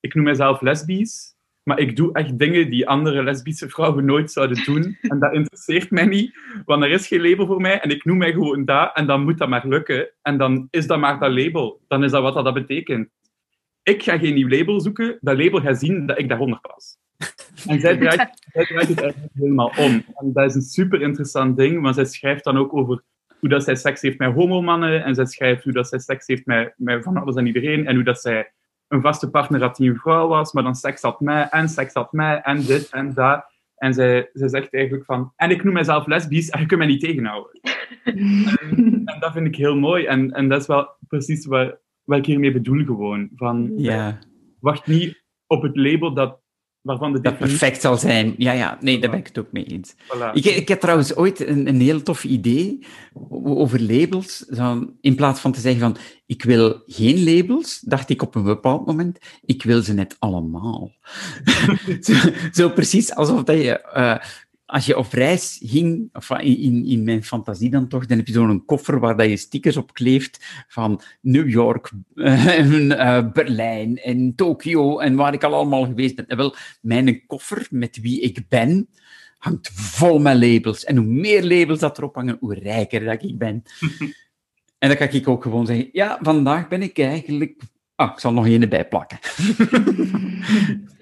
ik 0.00 0.14
noem 0.14 0.24
mezelf 0.24 0.60
lesbisch, 0.60 1.34
maar 1.62 1.78
ik 1.78 1.96
doe 1.96 2.12
echt 2.12 2.38
dingen 2.38 2.70
die 2.70 2.88
andere 2.88 3.22
lesbische 3.22 3.68
vrouwen 3.68 4.04
nooit 4.04 4.32
zouden 4.32 4.64
doen. 4.64 4.96
En 5.00 5.18
dat 5.18 5.32
interesseert 5.32 5.90
mij 5.90 6.06
niet, 6.06 6.38
want 6.64 6.82
er 6.82 6.90
is 6.90 7.06
geen 7.06 7.22
label 7.22 7.46
voor 7.46 7.60
mij 7.60 7.80
en 7.80 7.90
ik 7.90 8.04
noem 8.04 8.18
mij 8.18 8.32
gewoon 8.32 8.64
dat 8.64 8.90
en 8.94 9.06
dan 9.06 9.24
moet 9.24 9.38
dat 9.38 9.48
maar 9.48 9.68
lukken. 9.68 10.10
En 10.22 10.38
dan 10.38 10.68
is 10.70 10.86
dat 10.86 10.98
maar 10.98 11.18
dat 11.18 11.32
label. 11.32 11.80
Dan 11.88 12.04
is 12.04 12.10
dat 12.10 12.22
wat 12.22 12.44
dat 12.44 12.54
betekent. 12.54 13.08
Ik 13.82 14.02
ga 14.02 14.18
geen 14.18 14.34
nieuw 14.34 14.48
label 14.48 14.80
zoeken, 14.80 15.18
dat 15.20 15.38
label 15.38 15.60
gaat 15.60 15.78
zien 15.78 16.06
dat 16.06 16.18
ik 16.18 16.28
daaronder 16.28 16.60
pas. 16.60 16.98
En 17.66 17.80
zij 17.80 17.96
draait, 18.00 18.30
zij 18.52 18.64
draait 18.64 18.88
het 18.88 19.00
eigenlijk 19.00 19.32
helemaal 19.34 19.72
om. 19.78 20.04
En 20.14 20.32
dat 20.32 20.44
is 20.44 20.54
een 20.54 20.62
super 20.62 21.02
interessant 21.02 21.56
ding, 21.56 21.82
want 21.82 21.94
zij 21.94 22.04
schrijft 22.04 22.44
dan 22.44 22.56
ook 22.56 22.74
over 22.76 23.02
hoe 23.40 23.48
dat 23.48 23.64
zij 23.64 23.74
seks 23.74 24.00
heeft 24.00 24.18
met 24.18 24.34
homomannen 24.34 25.04
en 25.04 25.14
zij 25.14 25.26
schrijft 25.26 25.64
hoe 25.64 25.72
dat 25.72 25.88
zij 25.88 25.98
seks 25.98 26.26
heeft 26.26 26.46
met, 26.46 26.74
met 26.76 27.02
van 27.02 27.16
alles 27.16 27.34
en 27.34 27.46
iedereen 27.46 27.86
en 27.86 27.94
hoe 27.94 28.04
dat 28.04 28.20
zij 28.20 28.52
een 28.90 29.00
vaste 29.00 29.30
partner 29.30 29.60
had 29.60 29.76
die 29.76 29.90
een 29.90 29.96
vrouw 29.96 30.28
was, 30.28 30.52
maar 30.52 30.62
dan 30.62 30.74
seks 30.74 31.02
had 31.02 31.20
mij 31.20 31.48
en 31.48 31.68
seks 31.68 31.94
had 31.94 32.12
mij 32.12 32.40
en 32.40 32.62
dit 32.62 32.88
en 32.90 33.14
dat. 33.14 33.44
En 33.76 33.94
zij, 33.94 34.30
zij 34.32 34.48
zegt 34.48 34.74
eigenlijk 34.74 35.04
van, 35.04 35.32
en 35.36 35.50
ik 35.50 35.64
noem 35.64 35.72
mezelf 35.72 36.06
lesbisch 36.06 36.48
en 36.50 36.60
je 36.60 36.66
kunt 36.66 36.80
mij 36.80 36.88
niet 36.88 37.00
tegenhouden. 37.00 37.60
en, 38.04 39.02
en 39.04 39.16
dat 39.20 39.32
vind 39.32 39.46
ik 39.46 39.56
heel 39.56 39.76
mooi. 39.76 40.04
En, 40.04 40.30
en 40.32 40.48
dat 40.48 40.60
is 40.60 40.66
wel 40.66 40.88
precies 41.08 41.46
wat, 41.46 41.76
wat 42.04 42.18
ik 42.18 42.26
hiermee 42.26 42.52
bedoel 42.52 42.84
gewoon. 42.84 43.30
Van, 43.34 43.72
Ja, 43.76 44.18
Wacht 44.60 44.86
niet 44.86 45.24
op 45.46 45.62
het 45.62 45.76
label 45.76 46.14
dat, 46.14 46.39
waarvan 46.82 47.12
de 47.12 47.20
dat 47.20 47.32
definitie... 47.32 47.58
perfect 47.58 47.82
zal 47.82 47.96
zijn. 47.96 48.34
Ja, 48.36 48.52
ja, 48.52 48.78
nee, 48.80 48.98
daar 48.98 49.10
ben 49.10 49.18
ik 49.18 49.26
het 49.26 49.38
ook 49.38 49.52
mee 49.52 49.64
eens. 49.64 49.94
Voilà. 49.94 50.32
Ik, 50.32 50.44
ik 50.44 50.68
heb 50.68 50.80
trouwens 50.80 51.16
ooit 51.16 51.46
een, 51.46 51.68
een 51.68 51.80
heel 51.80 52.02
tof 52.02 52.24
idee 52.24 52.86
over 53.42 53.82
labels. 53.82 54.36
Zo, 54.36 54.90
in 55.00 55.14
plaats 55.14 55.40
van 55.40 55.52
te 55.52 55.60
zeggen 55.60 55.80
van, 55.80 55.96
ik 56.26 56.42
wil 56.42 56.82
geen 56.86 57.24
labels, 57.24 57.80
dacht 57.80 58.10
ik 58.10 58.22
op 58.22 58.34
een 58.34 58.42
bepaald 58.42 58.86
moment, 58.86 59.18
ik 59.44 59.62
wil 59.62 59.82
ze 59.82 59.94
net 59.94 60.16
allemaal. 60.18 60.92
zo, 62.00 62.14
zo 62.52 62.68
precies 62.68 63.14
alsof 63.14 63.42
dat 63.42 63.56
je, 63.56 63.80
eh, 63.80 64.16
als 64.70 64.86
je 64.86 64.98
op 64.98 65.12
reis 65.12 65.60
ging, 65.64 66.08
of 66.12 66.30
in, 66.30 66.58
in, 66.58 66.84
in 66.84 67.02
mijn 67.02 67.24
fantasie 67.24 67.70
dan 67.70 67.88
toch, 67.88 68.06
dan 68.06 68.16
heb 68.16 68.26
je 68.26 68.32
zo'n 68.32 68.64
koffer 68.64 69.00
waar 69.00 69.16
dat 69.16 69.28
je 69.28 69.36
stickers 69.36 69.76
op 69.76 69.94
kleeft 69.94 70.64
van 70.68 71.00
New 71.20 71.48
York, 71.48 71.90
eh, 72.14 72.58
en, 72.58 72.98
eh, 72.98 73.32
Berlijn 73.32 73.98
en 73.98 74.34
Tokio 74.34 74.98
en 74.98 75.14
waar 75.14 75.32
ik 75.32 75.44
al 75.44 75.54
allemaal 75.54 75.84
geweest 75.84 76.14
ben. 76.14 76.26
En 76.26 76.36
wel, 76.36 76.54
mijn 76.80 77.26
koffer 77.26 77.66
met 77.70 78.00
wie 78.00 78.20
ik 78.20 78.48
ben, 78.48 78.88
hangt 79.38 79.70
vol 79.72 80.18
met 80.18 80.36
labels. 80.36 80.84
En 80.84 80.96
hoe 80.96 81.06
meer 81.06 81.44
labels 81.44 81.78
dat 81.78 81.98
erop 81.98 82.14
hangen, 82.14 82.36
hoe 82.40 82.54
rijker 82.54 83.04
dat 83.04 83.22
ik 83.22 83.38
ben. 83.38 83.62
en 84.78 84.88
dan 84.88 84.96
kan 84.96 85.08
ik 85.10 85.28
ook 85.28 85.42
gewoon 85.42 85.66
zeggen, 85.66 85.88
ja, 85.92 86.18
vandaag 86.22 86.68
ben 86.68 86.82
ik 86.82 86.98
eigenlijk... 86.98 87.62
Ah, 87.94 88.12
ik 88.12 88.18
zal 88.18 88.32
nog 88.32 88.46
één 88.46 88.62
erbij 88.62 88.88
plakken. 88.88 89.18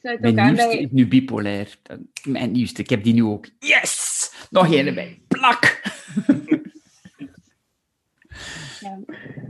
Sluit 0.00 0.20
Mijn 0.20 0.34
nieuwste 0.34 0.66
bij... 0.66 0.78
is 0.78 0.90
nu 0.90 1.08
bipolair. 1.08 1.76
Mijn 2.24 2.52
nieuwste, 2.52 2.82
ik 2.82 2.90
heb 2.90 3.02
die 3.02 3.14
nu 3.14 3.24
ook. 3.24 3.46
Yes! 3.58 4.32
Nog 4.50 4.72
één 4.72 4.86
erbij. 4.86 5.22
Plak! 5.28 5.80
Ja. 8.80 8.98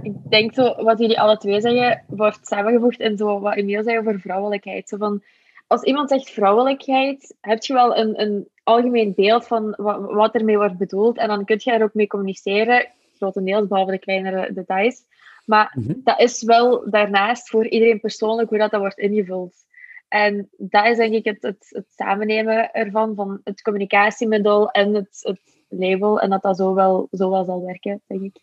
Ik 0.03 0.13
denk 0.29 0.55
zo, 0.55 0.83
wat 0.83 0.99
jullie 0.99 1.21
alle 1.21 1.37
twee 1.37 1.61
zeggen, 1.61 2.05
wordt 2.07 2.47
samengevoegd 2.47 3.01
in 3.01 3.17
zo 3.17 3.41
wat 3.41 3.57
Emiel 3.57 3.83
zei 3.83 3.99
over 3.99 4.21
vrouwelijkheid. 4.21 4.89
Zo 4.89 4.97
van, 4.97 5.23
als 5.67 5.83
iemand 5.83 6.09
zegt 6.09 6.31
vrouwelijkheid, 6.31 7.35
heb 7.41 7.63
je 7.63 7.73
wel 7.73 7.97
een, 7.97 8.21
een 8.21 8.49
algemeen 8.63 9.13
beeld 9.17 9.47
van 9.47 9.75
wat, 9.77 10.01
wat 10.01 10.35
ermee 10.35 10.57
wordt 10.57 10.79
bedoeld. 10.79 11.17
En 11.19 11.29
dan 11.29 11.45
kun 11.45 11.57
je 11.61 11.73
er 11.73 11.83
ook 11.83 11.95
mee 11.95 12.07
communiceren, 12.07 12.87
grotendeels, 13.17 13.67
behalve 13.67 13.91
de 13.91 13.99
kleinere 13.99 14.53
details. 14.53 15.03
Maar 15.45 15.73
Mhm. 15.75 15.93
dat 16.05 16.21
is 16.21 16.43
wel 16.43 16.91
daarnaast 16.91 17.49
voor 17.49 17.67
iedereen 17.67 18.01
persoonlijk 18.01 18.49
hoe 18.49 18.59
dat, 18.59 18.71
dat 18.71 18.81
wordt 18.81 18.99
ingevuld. 18.99 19.55
En 20.09 20.49
dat 20.57 20.87
is 20.87 20.97
denk 20.97 21.15
ik 21.15 21.25
het, 21.25 21.43
het, 21.43 21.87
samennemen 21.97 22.73
ervan, 22.73 23.15
van 23.15 23.41
het 23.45 23.63
communicatiemiddel 23.63 24.71
en 24.71 24.95
het, 24.95 25.21
het 25.23 25.41
label. 25.69 26.21
En 26.21 26.31
dat 26.31 26.43
dat 26.43 26.57
zo 26.57 26.75
wel, 26.75 27.09
zo 27.11 27.31
wel 27.31 27.45
zal 27.45 27.65
werken, 27.65 28.01
denk 28.07 28.23
ik. 28.23 28.37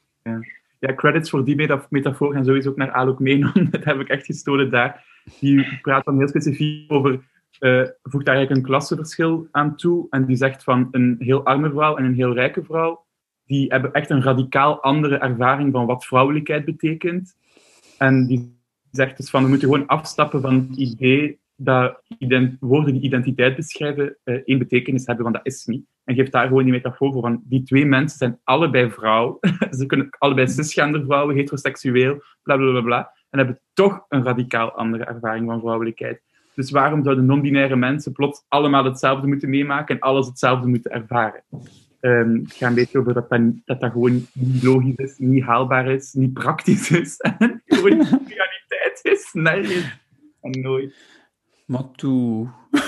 Ja, 0.80 0.93
credits 0.95 1.30
voor 1.30 1.45
die 1.45 1.55
meta- 1.55 1.86
metafoor 1.89 2.34
gaan 2.34 2.45
sowieso 2.45 2.70
ook 2.70 2.76
naar 2.76 2.91
Alok 2.91 3.20
Menon. 3.20 3.68
Dat 3.72 3.84
heb 3.84 3.99
ik 3.99 4.09
echt 4.09 4.26
gestolen 4.26 4.72
daar. 4.72 5.05
Die 5.39 5.80
praat 5.82 6.05
dan 6.05 6.18
heel 6.18 6.28
specifiek 6.28 6.91
over, 6.91 7.24
eh 7.59 7.88
voegt 8.03 8.26
daar 8.26 8.36
eigenlijk 8.36 8.49
een 8.49 8.72
klassenverschil 8.72 9.47
aan 9.51 9.76
toe. 9.76 10.07
En 10.09 10.26
die 10.26 10.36
zegt 10.36 10.63
van 10.63 10.88
een 10.91 11.16
heel 11.20 11.45
arme 11.45 11.70
vrouw 11.70 11.95
en 11.95 12.05
een 12.05 12.13
heel 12.13 12.34
rijke 12.34 12.63
vrouw, 12.63 13.05
die 13.45 13.68
hebben 13.68 13.93
echt 13.93 14.09
een 14.09 14.24
radicaal 14.24 14.82
andere 14.82 15.18
ervaring 15.18 15.72
van 15.72 15.86
wat 15.86 16.05
vrouwelijkheid 16.05 16.66
betekent. 16.66 17.36
En 17.97 18.28
die 18.28 18.59
zegt 18.91 19.18
dus 19.18 19.30
van, 19.30 19.43
we 19.43 19.49
moeten 19.49 19.70
gewoon 19.70 19.88
afstappen 19.88 20.41
van 20.41 20.68
het 20.70 20.78
idee 20.78 21.39
dat 21.56 22.01
woorden 22.60 22.93
die 22.93 23.01
identiteit 23.01 23.56
beschrijven 23.56 24.18
eh, 24.24 24.36
één 24.45 24.60
betekenis 24.60 25.06
hebben, 25.06 25.24
want 25.24 25.36
dat 25.36 25.45
is 25.45 25.66
niet. 25.66 25.86
En 26.03 26.16
geeft 26.16 26.32
daar 26.32 26.47
gewoon 26.47 26.64
die 26.64 26.74
metafoor 26.74 27.12
voor 27.12 27.22
van, 27.22 27.41
die 27.43 27.64
twee 27.64 27.86
mensen 27.86 28.18
zijn 28.18 28.39
allebei 28.43 28.91
vrouw. 28.91 29.39
Ze 29.78 29.86
kunnen 29.86 30.10
allebei 30.18 30.47
cisgender 30.47 31.03
vrouwen, 31.06 31.36
heteroseksueel, 31.36 32.24
bla 32.43 32.58
bla 32.58 32.72
bla 32.72 32.82
bla. 32.82 33.12
En 33.30 33.38
hebben 33.38 33.60
toch 33.74 34.06
een 34.10 34.24
radicaal 34.24 34.72
andere 34.72 35.03
ervaring 35.03 35.45
van 35.45 35.60
vrouwelijkheid. 35.60 36.22
Dus 36.56 36.72
waarom 36.72 37.03
zouden 37.03 37.26
non-binaire 37.26 37.76
mensen 37.76 38.12
plots 38.12 38.45
allemaal 38.47 38.84
hetzelfde 38.84 39.28
moeten 39.28 39.49
meemaken 39.49 39.95
en 39.95 40.01
alles 40.01 40.28
hetzelfde 40.28 40.68
moeten 40.68 40.91
ervaren? 40.91 41.43
Ehm, 41.99 42.34
het 42.34 42.53
gaat 42.53 42.70
een 42.70 42.76
beetje 42.76 42.99
over 42.99 43.14
dat 43.14 43.30
dat, 43.30 43.41
dat 43.66 43.80
dat 43.80 43.91
gewoon 43.91 44.28
niet 44.34 44.64
logisch 44.64 44.95
is, 44.95 45.18
niet 45.18 45.43
haalbaar 45.43 45.88
is, 45.88 46.14
niet 46.14 46.34
praktisch 46.34 46.91
is. 46.91 47.18
En 47.38 47.62
gewoon 47.66 47.97
niet 47.97 48.10
realiteit 48.10 48.99
is. 49.01 49.30
Nee, 49.34 49.84
en 50.41 50.62
nooit. 50.62 51.14
Maar 51.66 51.91
toe. 51.91 52.49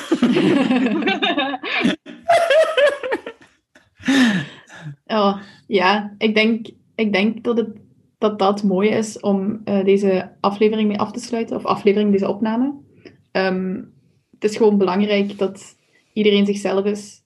Oh, 5.07 5.41
ja, 5.67 6.15
ik 6.17 6.35
denk, 6.35 6.67
ik 6.95 7.13
denk 7.13 7.43
dat, 7.43 7.57
het, 7.57 7.77
dat 8.17 8.39
dat 8.39 8.63
mooi 8.63 8.89
is 8.89 9.19
om 9.19 9.61
eh, 9.63 9.83
deze 9.85 10.31
aflevering 10.39 10.87
mee 10.87 10.99
af 10.99 11.11
te 11.11 11.19
sluiten, 11.19 11.55
of 11.55 11.65
aflevering, 11.65 12.11
deze 12.11 12.27
opname. 12.27 12.73
Ehm, 13.31 13.81
het 14.31 14.43
is 14.43 14.57
gewoon 14.57 14.77
belangrijk 14.77 15.37
dat 15.37 15.75
iedereen 16.13 16.45
zichzelf 16.45 16.85
is. 16.85 17.21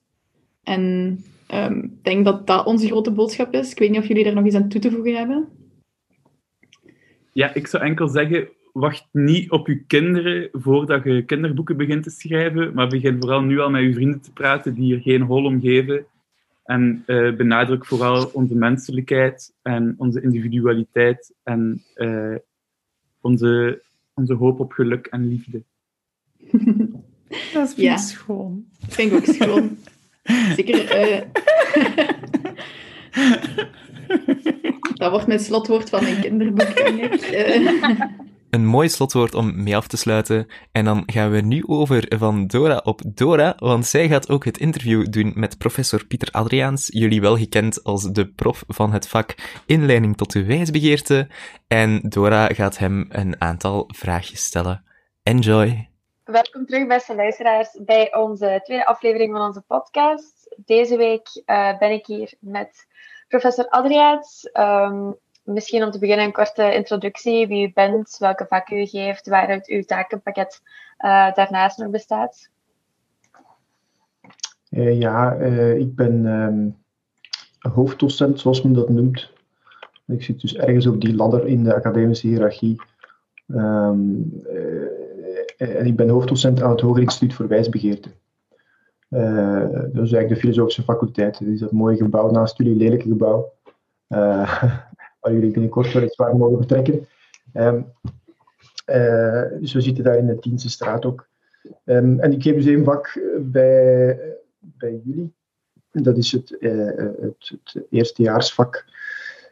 En 0.62 1.18
ehm, 1.46 1.78
ik 1.78 2.04
denk 2.04 2.24
dat 2.24 2.46
dat 2.46 2.66
onze 2.66 2.86
grote 2.86 3.10
boodschap 3.10 3.54
is. 3.54 3.70
Ik 3.70 3.78
weet 3.78 3.90
niet 3.90 4.00
of 4.00 4.08
jullie 4.08 4.24
daar 4.24 4.34
nog 4.34 4.46
iets 4.46 4.56
aan 4.56 4.68
toe 4.68 4.80
te 4.80 4.90
voegen 4.90 5.16
hebben. 5.16 5.48
ja, 7.32 7.54
ik 7.54 7.66
zou 7.66 7.82
enkel 7.82 8.08
zeggen, 8.08 8.48
wacht 8.72 9.08
niet 9.12 9.50
op 9.50 9.66
je 9.66 9.84
kinderen 9.84 10.48
voordat 10.52 11.04
je 11.04 11.24
kinderboeken 11.24 11.76
begint 11.76 12.02
te 12.02 12.10
schrijven, 12.10 12.74
maar 12.74 12.88
begin 12.88 13.20
vooral 13.20 13.40
nu 13.40 13.60
al 13.60 13.70
met 13.70 13.82
je 13.82 13.94
vrienden 13.94 14.20
te 14.20 14.32
praten 14.32 14.74
die 14.74 14.94
er 14.94 15.00
geen 15.00 15.22
hol 15.22 15.44
om 15.44 15.60
geven. 15.60 16.06
En 16.64 17.02
uh, 17.06 17.36
benadruk 17.36 17.86
vooral 17.86 18.30
onze 18.32 18.54
menselijkheid 18.54 19.54
en 19.62 19.94
onze 19.98 20.22
individualiteit 20.22 21.32
en 21.42 21.82
uh, 21.96 22.36
onze, 23.20 23.82
onze 24.14 24.34
hoop 24.34 24.60
op 24.60 24.72
geluk 24.72 25.06
en 25.06 25.28
liefde. 25.28 25.62
Dat 27.52 27.68
is 27.68 27.74
ja. 27.76 27.96
schoon. 27.96 28.64
Dat 28.80 28.94
vind 28.94 29.12
ik 29.12 29.18
ook 29.18 29.34
schoon. 29.34 29.78
Zeker. 30.56 31.00
Uh... 31.00 31.20
dat 34.94 35.10
wordt 35.10 35.26
mijn 35.26 35.40
slotwoord 35.40 35.90
van 35.90 36.02
mijn 36.02 36.20
kinderboek, 36.20 36.74
denk 36.74 37.12
ik 37.12 37.20
een 38.52 38.66
mooi 38.66 38.88
slotwoord 38.88 39.34
om 39.34 39.62
mee 39.62 39.76
af 39.76 39.86
te 39.86 39.96
sluiten. 39.96 40.46
En 40.72 40.84
dan 40.84 41.02
gaan 41.06 41.30
we 41.30 41.40
nu 41.40 41.64
over 41.66 42.04
van 42.18 42.46
Dora 42.46 42.80
op 42.84 43.00
Dora, 43.06 43.54
want 43.56 43.86
zij 43.86 44.08
gaat 44.08 44.30
ook 44.30 44.44
het 44.44 44.58
interview 44.58 45.10
doen 45.10 45.32
met 45.34 45.58
professor 45.58 46.06
Pieter 46.06 46.28
Adriaans, 46.30 46.88
jullie 46.92 47.20
wel 47.20 47.36
gekend 47.36 47.84
als 47.84 48.12
de 48.12 48.28
prof 48.28 48.64
van 48.66 48.92
het 48.92 49.08
vak 49.08 49.34
Inleiding 49.66 50.16
tot 50.16 50.32
de 50.32 50.44
wijsbegeerte. 50.44 51.28
En 51.66 52.00
Dora 52.08 52.46
gaat 52.46 52.78
hem 52.78 53.06
een 53.08 53.40
aantal 53.40 53.84
vraagjes 53.94 54.44
stellen. 54.44 54.84
Enjoy! 55.22 55.88
Welkom 56.24 56.66
terug, 56.66 56.86
beste 56.86 57.14
luisteraars, 57.14 57.78
bij 57.84 58.14
onze 58.14 58.60
tweede 58.64 58.86
aflevering 58.86 59.32
van 59.32 59.46
onze 59.46 59.60
podcast. 59.60 60.56
Deze 60.64 60.96
week 60.96 61.42
uh, 61.46 61.78
ben 61.78 61.90
ik 61.90 62.06
hier 62.06 62.32
met 62.40 62.86
professor 63.28 63.68
Adriaans. 63.68 64.50
Um, 64.52 65.16
misschien 65.42 65.84
om 65.84 65.90
te 65.90 65.98
beginnen 65.98 66.24
een 66.24 66.32
korte 66.32 66.74
introductie. 66.74 67.46
Wie 67.46 67.68
u 67.68 67.72
bent, 67.72 68.16
welke 68.18 68.46
vak 68.48 68.70
u 68.70 68.86
geeft, 68.86 69.28
waaruit 69.28 69.68
uw 69.68 69.82
takenpakket 69.82 70.60
uh, 70.98 71.32
daarnaast 71.34 71.78
nog 71.78 71.90
bestaat. 71.90 72.50
Uh, 74.70 74.98
ja, 75.00 75.36
uh, 75.36 75.76
ik 75.76 75.94
ben 75.94 76.24
um, 76.24 76.76
hoofddocent, 77.58 78.40
zoals 78.40 78.62
men 78.62 78.72
dat 78.72 78.88
noemt. 78.88 79.32
Ik 80.06 80.22
zit 80.22 80.40
dus 80.40 80.56
ergens 80.56 80.86
op 80.86 81.00
die 81.00 81.14
ladder 81.14 81.46
in 81.46 81.64
de 81.64 81.74
academische 81.74 82.26
hiërarchie. 82.26 82.82
Um, 83.46 84.42
en 85.56 85.86
ik 85.86 85.96
ben 85.96 86.08
hoofddocent 86.08 86.62
aan 86.62 86.70
het 86.70 86.80
Hoger 86.80 87.02
Instituut 87.02 87.34
voor 87.34 87.48
Wijsbegeerte. 87.48 88.08
dat 89.08 90.04
is 90.04 90.12
eigenlijk 90.12 90.28
de 90.28 90.36
filosofische 90.36 90.82
faculteit. 90.82 91.38
Dat 91.38 91.48
is 91.48 91.60
dat 91.60 91.72
mooie 91.72 91.96
gebouw 91.96 92.30
naast 92.30 92.56
jullie 92.56 92.76
lelijke 92.76 93.08
gebouw. 93.08 93.52
jullie 95.30 95.50
binnenkort 95.50 95.92
weliswaar 95.92 96.36
mogen 96.36 96.56
vertrekken. 96.56 97.06
Um, 97.54 97.86
uh, 98.86 99.44
dus 99.60 99.72
we 99.72 99.80
zitten 99.80 100.04
daar 100.04 100.18
in 100.18 100.26
de 100.26 100.38
Tienste 100.38 100.70
straat 100.70 101.04
ook. 101.04 101.28
Um, 101.84 102.20
en 102.20 102.32
ik 102.32 102.42
geef 102.42 102.54
dus 102.54 102.66
één 102.66 102.84
vak 102.84 103.20
bij, 103.40 104.18
bij 104.60 105.00
jullie. 105.04 105.32
Dat 105.90 106.16
is 106.16 106.32
het, 106.32 106.56
uh, 106.58 106.96
het, 106.96 107.52
het 107.64 107.84
eerstejaarsvak 107.90 108.84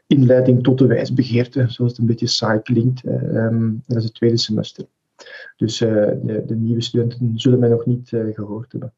inleiding 0.06 0.62
tot 0.62 0.78
de 0.78 0.86
wijsbegeerte, 0.86 1.68
zoals 1.68 1.90
het 1.90 2.00
een 2.00 2.06
beetje 2.06 2.26
saai 2.26 2.60
klinkt. 2.60 3.06
Um, 3.06 3.82
dat 3.86 3.96
is 3.96 4.04
het 4.04 4.14
tweede 4.14 4.36
semester. 4.36 4.86
Dus 5.56 5.78
de, 5.78 6.42
de, 6.46 6.54
nieuwe 6.54 6.80
studenten 6.80 7.32
zullen 7.34 7.58
mij 7.58 7.68
nog 7.68 7.86
niet 7.86 8.08
gehoord 8.08 8.72
hebben. 8.72 8.92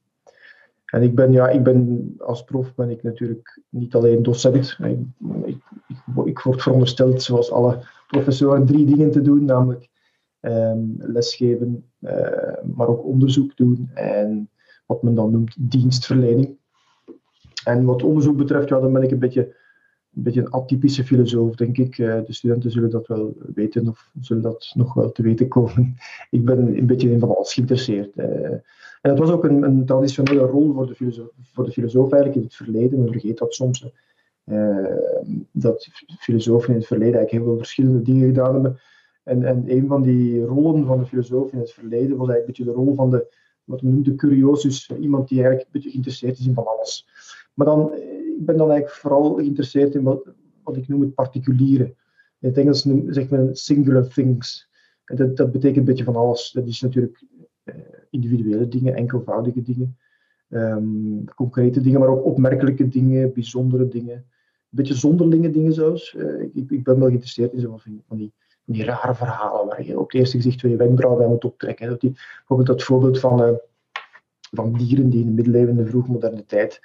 En 0.93 1.03
ik 1.03 1.15
ben, 1.15 1.33
ja, 1.33 1.49
ik 1.49 1.63
ben 1.63 2.15
als 2.19 2.45
prof 2.45 2.75
ben 2.75 2.91
ik 2.91 3.03
natuurlijk 3.03 3.61
niet 3.69 3.95
alleen 3.95 4.23
docent. 4.23 4.79
Ik, 5.45 5.57
ik, 6.25 6.39
word 6.39 6.63
verondersteld, 6.63 7.23
zoals 7.23 7.51
alle 7.51 7.79
professoren, 8.07 8.67
drie 8.67 8.87
dingen 8.87 9.11
te 9.11 9.21
doen, 9.21 9.45
namelijk 9.45 9.89
um, 10.41 10.95
lesgeven, 10.99 11.85
uh, 12.01 12.65
maar 12.75 12.89
ook 12.89 13.05
onderzoek 13.05 13.57
doen 13.57 13.91
en 13.95 14.51
wat 14.87 15.03
men 15.03 15.15
dan 15.15 15.31
noemt 15.31 15.55
dienstverlening. 15.59 16.57
En 17.65 17.85
wat 17.85 18.03
onderzoek 18.03 18.37
betreft, 18.37 18.69
ja, 18.69 18.81
dan 18.81 18.93
ben 18.93 19.03
ik 19.03 19.11
een 19.11 19.19
beetje, 19.19 19.55
een 20.17 20.23
beetje 20.23 20.41
een 20.41 20.51
atypische 20.51 21.05
filosoof, 21.05 21.55
denk 21.55 21.79
ik. 21.79 21.99
Uh, 21.99 22.19
de 22.27 22.33
studenten 22.33 22.71
zullen 22.71 22.91
dat 22.91 23.07
wel 23.07 23.37
weten 23.55 23.89
of 23.89 24.11
zullen 24.21 24.43
dat 24.43 24.73
nog 24.75 24.95
wel 24.95 25.13
te 25.13 25.23
weten 25.23 25.49
komen. 25.49 25.97
Ik 26.31 26.45
ben 26.45 26.77
een 26.77 26.87
beetje 26.87 27.11
in 27.11 27.19
van 27.19 27.37
alles 27.37 27.55
geïnteresseerd. 27.55 28.17
Uh, 28.17 28.27
en 29.03 29.11
dat 29.11 29.19
was 29.19 29.31
ook 29.31 29.45
een, 29.45 29.63
een 29.63 29.85
traditionele 29.85 30.43
rol 30.43 30.73
voor 30.73 30.87
de, 30.87 30.95
filosoof, 30.95 31.29
voor 31.53 31.65
de 31.65 31.73
filosoof 31.73 32.13
eigenlijk 32.13 32.35
in 32.35 32.43
het 32.43 32.55
verleden. 32.55 32.99
Men 32.99 33.13
vergeet 33.13 33.39
dat 33.39 33.55
soms. 33.55 33.87
Uh, 34.45 34.87
dat 35.53 35.89
filosofen 36.19 36.69
in 36.69 36.79
het 36.79 36.87
verleden 36.87 37.15
eigenlijk 37.15 37.45
heel 37.45 37.53
veel 37.53 37.63
verschillende 37.63 38.03
dingen 38.03 38.27
gedaan 38.27 38.53
hebben. 38.53 38.79
En, 39.23 39.45
en 39.45 39.65
een 39.67 39.87
van 39.87 40.03
die 40.03 40.45
rollen 40.45 40.87
van 40.87 40.99
de 40.99 41.07
filosoof 41.07 41.53
in 41.53 41.59
het 41.59 41.73
verleden 41.73 42.17
was 42.17 42.29
eigenlijk 42.29 42.41
een 42.41 42.47
beetje 42.47 42.65
de 42.65 42.85
rol 42.85 42.95
van 42.95 43.11
de, 43.11 43.27
wat 43.65 43.81
we 43.81 43.87
noemen 43.87 44.05
de 44.05 44.15
curiosus. 44.15 44.91
Iemand 45.01 45.29
die 45.29 45.39
eigenlijk 45.39 45.67
een 45.67 45.73
beetje 45.73 45.91
geïnteresseerd 45.91 46.39
is 46.39 46.47
in 46.47 46.55
van 46.55 46.67
alles. 46.67 47.07
Maar 47.55 47.67
dan, 47.67 47.93
eh, 47.93 48.12
ik 48.39 48.47
ben 48.47 48.57
dan 48.57 48.71
eigenlijk 48.71 49.01
vooral 49.01 49.35
geïnteresseerd 49.35 49.95
in 49.95 50.03
wat, 50.03 50.33
wat 50.63 50.77
ik 50.77 50.89
noem 50.89 51.01
het 51.01 51.15
particuliere. 51.15 51.85
In 52.39 52.49
het 52.49 52.59
Engels 52.59 52.87
zegt 53.07 53.31
men 53.31 53.57
singular 53.57 54.09
things. 54.09 54.71
En 55.05 55.17
dat, 55.17 55.37
dat 55.37 55.53
betekent 55.53 55.79
een 55.79 55.85
beetje 55.85 56.05
van 56.05 56.17
alles. 56.17 56.51
Dat 56.51 56.67
is 56.67 56.81
natuurlijk 56.81 57.25
eh, 57.63 57.75
individuele 58.11 58.69
dingen, 58.69 58.95
enkelvoudige 58.95 59.63
dingen, 59.63 59.97
um, 60.49 61.25
concrete 61.35 61.81
dingen, 61.81 62.01
maar 62.01 62.09
ook 62.09 62.25
opmerkelijke 62.25 62.89
dingen, 62.89 63.33
bijzondere 63.33 63.89
dingen, 63.89 64.15
een 64.15 64.25
beetje 64.79 64.95
zonderlinge 64.95 65.51
dingen 65.51 65.73
zelfs. 65.73 66.15
Uh, 66.15 66.43
ik, 66.43 66.71
ik, 66.71 66.83
ben 66.83 66.99
wel 66.99 67.07
geïnteresseerd 67.07 67.53
in 67.53 67.61
zo 67.61 67.77
van, 67.77 68.17
die, 68.17 68.33
die 68.65 68.85
rare 68.85 69.15
verhalen 69.15 69.67
waar 69.67 69.85
je 69.85 69.99
op 69.99 70.11
het 70.11 70.21
eerste 70.21 70.37
gezicht 70.37 70.61
je 70.61 70.77
wenkbrauwen 70.77 71.21
bij 71.21 71.29
moet 71.29 71.45
optrekken. 71.45 71.89
Dat 71.89 72.01
die, 72.01 72.13
bijvoorbeeld 72.37 72.69
dat 72.69 72.83
voorbeeld 72.83 73.21
van, 73.21 73.43
uh, 73.43 73.55
van 74.51 74.73
dieren 74.73 75.11
die 75.11 75.21
in 75.21 75.27
de 75.27 75.33
middeleeuwen 75.33 75.79
en 75.79 75.85
de 75.85 75.91
vroegmoderne 75.91 76.45
tijd 76.45 76.81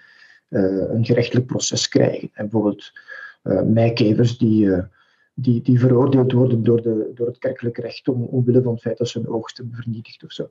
een 0.49 1.05
gerechtelijk 1.05 1.45
proces 1.45 1.87
krijgen. 1.87 2.29
En 2.33 2.49
bijvoorbeeld 2.49 2.91
meikevers 3.65 4.37
die 4.37 4.69
die, 5.39 5.61
die 5.61 5.79
veroordeeld 5.79 6.31
worden 6.31 6.63
door, 6.63 6.81
de, 6.81 7.11
door 7.13 7.27
het 7.27 7.37
kerkelijk 7.37 7.77
recht 7.77 8.07
om, 8.07 8.23
omwille 8.23 8.61
van 8.61 8.73
het 8.73 8.81
feit 8.81 8.97
dat 8.97 9.07
ze 9.07 9.19
hun 9.19 9.29
oogst 9.29 9.57
hebben 9.57 9.75
vernietigd 9.75 10.23
of 10.23 10.31
zo. 10.31 10.49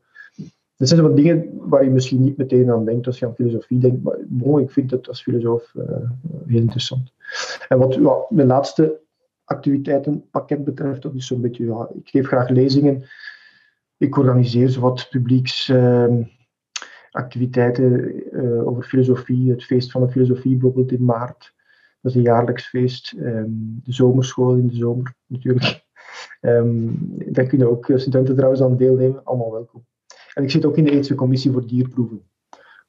Dat 0.77 0.89
zijn 0.89 1.03
wat 1.03 1.17
dingen 1.17 1.51
waar 1.55 1.85
je 1.85 1.91
misschien 1.91 2.23
niet 2.23 2.37
meteen 2.37 2.71
aan 2.71 2.85
denkt 2.85 3.07
als 3.07 3.19
je 3.19 3.27
aan 3.27 3.35
filosofie 3.35 3.79
denkt, 3.79 4.03
maar 4.03 4.17
bon, 4.27 4.61
ik 4.61 4.71
vind 4.71 4.91
het 4.91 5.09
als 5.09 5.23
filosoof 5.23 5.73
heel 6.47 6.61
interessant. 6.61 7.13
En 7.69 7.79
wat 7.79 8.31
mijn 8.31 8.47
laatste 8.47 9.01
activiteitenpakket 9.45 10.65
betreft, 10.65 11.03
dat 11.03 11.15
is 11.15 11.27
zo'n 11.27 11.41
beetje, 11.41 11.89
ik 11.95 12.09
geef 12.09 12.27
graag 12.27 12.49
lezingen, 12.49 13.05
ik 13.97 14.17
organiseer 14.17 14.69
zowat 14.69 15.07
publieksactiviteiten 15.11 16.19
uh, 16.19 16.36
uh, 17.17 18.67
over 18.67 18.83
filosofie, 18.83 19.51
het 19.51 19.65
feest 19.65 19.91
van 19.91 20.01
de 20.01 20.11
filosofie 20.11 20.53
bijvoorbeeld 20.53 20.93
in 20.93 21.05
maart. 21.05 21.55
Dat 22.01 22.13
is 22.13 22.15
een 22.15 22.23
jaarlijks 22.23 22.69
feest. 22.69 23.15
Um, 23.19 23.81
de 23.85 23.93
zomerschool 23.93 24.55
in 24.55 24.69
de 24.69 24.75
zomer 24.77 25.15
natuurlijk. 25.27 25.85
Um, 26.41 26.99
daar 27.35 27.47
kunnen 27.47 27.71
ook 27.71 27.91
studenten 27.95 28.35
trouwens 28.35 28.63
aan 28.63 28.77
deelnemen. 28.77 29.25
Allemaal 29.25 29.53
welkom. 29.53 29.87
En 30.35 30.43
ik 30.43 30.51
zit 30.51 30.65
ook 30.65 30.77
in 30.77 30.85
de 30.85 30.91
Eetse 30.91 31.15
Commissie 31.15 31.53
voor 31.53 31.67
Dierproeven. 31.67 32.23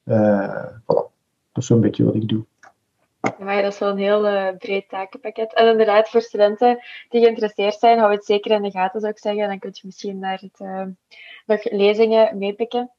Uh, 0.04 0.66
voilà. 0.66 1.06
Dat 1.52 1.62
is 1.62 1.66
zo'n 1.66 1.80
beetje 1.80 2.04
wat 2.04 2.14
ik 2.14 2.28
doe. 2.28 2.44
Ja, 3.38 3.62
dat 3.62 3.72
is 3.72 3.78
wel 3.78 3.90
een 3.90 3.98
heel 3.98 4.56
breed 4.56 4.88
takenpakket. 4.88 5.54
En 5.54 5.66
inderdaad, 5.66 6.08
voor 6.08 6.20
studenten 6.20 6.78
die 7.08 7.20
geïnteresseerd 7.20 7.74
zijn, 7.74 7.98
hou 7.98 8.12
het 8.12 8.24
zeker 8.24 8.50
in 8.50 8.62
de 8.62 8.70
gaten, 8.70 9.00
zou 9.00 9.12
ik 9.12 9.18
zeggen. 9.18 9.48
Dan 9.48 9.58
kun 9.58 9.70
je 9.72 9.80
misschien 9.84 10.18
naar 10.18 10.40
het, 10.40 10.58
nog 11.46 11.70
lezingen 11.70 12.38
meepikken. 12.38 12.90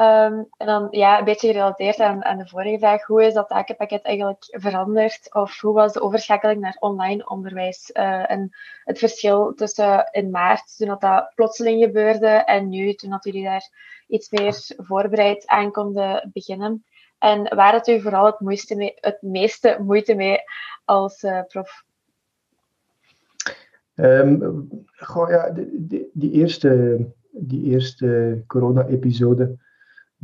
Um, 0.00 0.46
en 0.56 0.66
dan 0.66 0.86
ja, 0.90 1.18
een 1.18 1.24
beetje 1.24 1.46
gerelateerd 1.46 2.00
aan, 2.00 2.24
aan 2.24 2.38
de 2.38 2.48
vorige 2.48 2.78
vraag, 2.78 3.06
hoe 3.06 3.24
is 3.24 3.34
dat 3.34 3.48
takenpakket 3.48 4.02
eigenlijk 4.02 4.44
veranderd? 4.50 5.34
Of 5.34 5.60
hoe 5.60 5.74
was 5.74 5.92
de 5.92 6.00
overschakeling 6.00 6.60
naar 6.60 6.76
online 6.78 7.28
onderwijs? 7.28 7.90
Uh, 7.92 8.30
en 8.30 8.50
het 8.84 8.98
verschil 8.98 9.54
tussen 9.54 10.08
in 10.10 10.30
maart, 10.30 10.76
toen 10.76 10.88
dat, 10.88 11.00
dat 11.00 11.32
plotseling 11.34 11.82
gebeurde, 11.82 12.26
en 12.26 12.68
nu, 12.68 12.94
toen 12.94 13.10
dat 13.10 13.24
jullie 13.24 13.44
daar 13.44 13.70
iets 14.06 14.30
meer 14.30 14.54
voorbereid 14.76 15.46
aan 15.46 15.70
konden 15.70 16.30
beginnen. 16.32 16.84
En 17.18 17.54
waar 17.56 17.72
had 17.72 17.88
u 17.88 18.00
vooral 18.00 18.26
het, 18.26 18.94
het 19.00 19.22
meeste 19.22 19.76
moeite 19.80 20.14
mee 20.14 20.38
als 20.84 21.22
uh, 21.22 21.40
prof? 21.48 21.84
Um, 23.94 24.68
goh, 24.96 25.30
ja, 25.30 25.50
die, 26.12 26.30
eerste, 26.32 26.98
die 27.30 27.64
eerste 27.64 28.42
corona-episode 28.46 29.62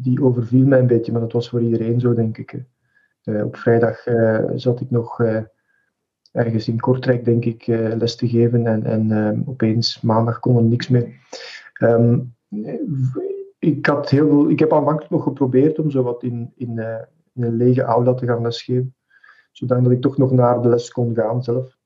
die 0.02 0.22
overviel 0.22 0.66
mij 0.66 0.78
een 0.78 0.86
beetje, 0.86 1.12
maar 1.12 1.20
dat 1.20 1.32
was 1.32 1.48
voor 1.48 1.62
iedereen 1.62 2.00
zo, 2.00 2.14
denk 2.14 2.38
ik. 2.38 2.64
Uh, 3.24 3.44
op 3.44 3.56
vrijdag 3.56 4.06
uh, 4.06 4.44
zat 4.54 4.80
ik 4.80 4.90
nog 4.90 5.20
uh, 5.20 5.42
ergens 6.32 6.68
in 6.68 6.80
Kortrijk, 6.80 7.24
denk 7.24 7.44
ik, 7.44 7.66
les 7.66 8.16
te 8.16 8.28
geven 8.28 8.66
en, 8.66 8.84
en 8.84 9.10
ehm, 9.10 9.40
opeens 9.44 10.00
maandag 10.00 10.40
kon 10.40 10.56
er 10.56 10.62
niks 10.62 10.88
meer. 10.88 11.14
Um, 11.82 12.34
ik, 13.58 13.86
had 13.86 14.10
heel 14.10 14.28
veel, 14.28 14.50
ik 14.50 14.58
heb 14.58 14.72
aanvankelijk 14.72 15.10
nog 15.10 15.22
geprobeerd 15.22 15.78
om 15.78 15.90
zo 15.90 16.02
wat 16.02 16.22
in, 16.22 16.52
in, 16.56 16.78
in 17.32 17.42
een 17.42 17.56
lege 17.56 17.82
aula 17.82 18.14
te 18.14 18.26
gaan 18.26 18.42
lesgeven, 18.42 18.94
zodat 19.52 19.90
ik 19.90 20.00
toch 20.00 20.18
nog 20.18 20.30
naar 20.30 20.62
de 20.62 20.68
les 20.68 20.90
kon 20.90 21.14
gaan 21.14 21.42
zelf. 21.42 21.78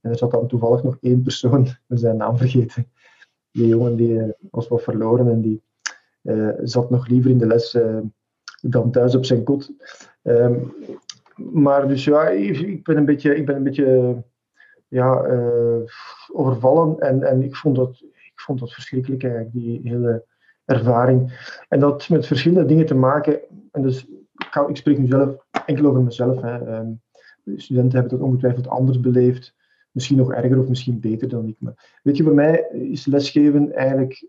En 0.00 0.10
er 0.10 0.16
zat 0.16 0.30
dan 0.30 0.48
toevallig 0.48 0.82
nog 0.82 0.96
één 1.00 1.22
persoon, 1.22 1.66
we 1.86 1.96
zijn 1.96 2.16
naam 2.16 2.36
vergeten. 2.36 2.86
Die 3.50 3.68
jongen 3.68 3.96
die 3.96 4.34
was 4.50 4.68
wat 4.68 4.82
verloren 4.82 5.28
en 5.28 5.40
die 5.40 5.63
zat 6.62 6.90
nog 6.90 7.08
liever 7.08 7.30
in 7.30 7.38
de 7.38 7.46
les 7.46 7.76
dan 8.60 8.90
thuis 8.90 9.14
op 9.14 9.24
zijn 9.24 9.44
kot. 9.44 9.72
Ehm, 10.22 10.54
maar 11.36 11.88
dus 11.88 12.04
ja, 12.04 12.28
ik 12.28 12.84
ben 12.84 12.96
een 12.96 13.04
beetje, 13.04 13.36
ik 13.36 13.46
ben 13.46 13.56
een 13.56 13.62
beetje 13.62 14.22
ja, 14.88 15.26
overvallen 16.32 16.98
en, 16.98 17.22
en 17.22 17.42
ik, 17.42 17.56
vond 17.56 17.76
dat, 17.76 18.00
ik 18.02 18.40
vond 18.40 18.58
dat 18.58 18.72
verschrikkelijk 18.72 19.22
eigenlijk, 19.22 19.52
die 19.52 19.80
hele 19.82 20.24
ervaring. 20.64 21.48
En 21.68 21.80
dat 21.80 22.08
met 22.08 22.26
verschillende 22.26 22.66
dingen 22.66 22.86
te 22.86 22.94
maken. 22.94 23.40
En 23.72 23.82
dus, 23.82 24.06
ik, 24.68 24.76
spreek 24.76 24.98
nu 24.98 25.06
zelf 25.06 25.46
enkel 25.66 25.86
over 25.86 26.02
mezelf. 26.02 26.40
Hè. 26.40 26.66
Ehm, 26.66 26.92
studenten 27.56 27.98
hebben 27.98 28.18
dat 28.18 28.28
ongetwijfeld 28.28 28.68
anders 28.68 29.00
beleefd. 29.00 29.54
Misschien 29.90 30.16
nog 30.16 30.32
erger 30.32 30.58
of 30.58 30.68
misschien 30.68 31.00
beter 31.00 31.28
dan 31.28 31.48
ik. 31.48 31.56
Weet 32.02 32.16
je, 32.16 32.22
voor 32.22 32.34
mij 32.34 32.68
is 32.72 33.06
lesgeven 33.06 33.72
eigenlijk 33.72 34.26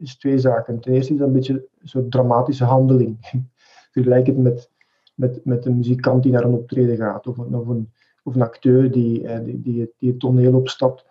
is 0.00 0.16
twee 0.16 0.38
zaken. 0.38 0.80
Ten 0.80 0.92
eerste 0.92 1.12
is 1.12 1.18
dat 1.18 1.28
een 1.28 1.34
beetje 1.34 1.66
een 1.80 1.88
soort 1.88 2.10
dramatische 2.10 2.64
handeling. 2.64 3.16
Vergelijk 3.92 4.26
het 4.26 4.38
met, 4.38 4.70
met, 5.14 5.44
met 5.44 5.66
een 5.66 5.76
muzikant 5.76 6.22
die 6.22 6.32
naar 6.32 6.44
een 6.44 6.54
optreden 6.54 6.96
gaat. 6.96 7.26
Of, 7.26 7.38
of, 7.38 7.68
een, 7.68 7.92
of 8.22 8.34
een 8.34 8.42
acteur 8.42 8.90
die, 8.90 9.26
eh, 9.26 9.44
die, 9.44 9.62
die, 9.62 9.94
die 9.98 10.10
het 10.10 10.20
toneel 10.20 10.54
opstapt. 10.54 11.04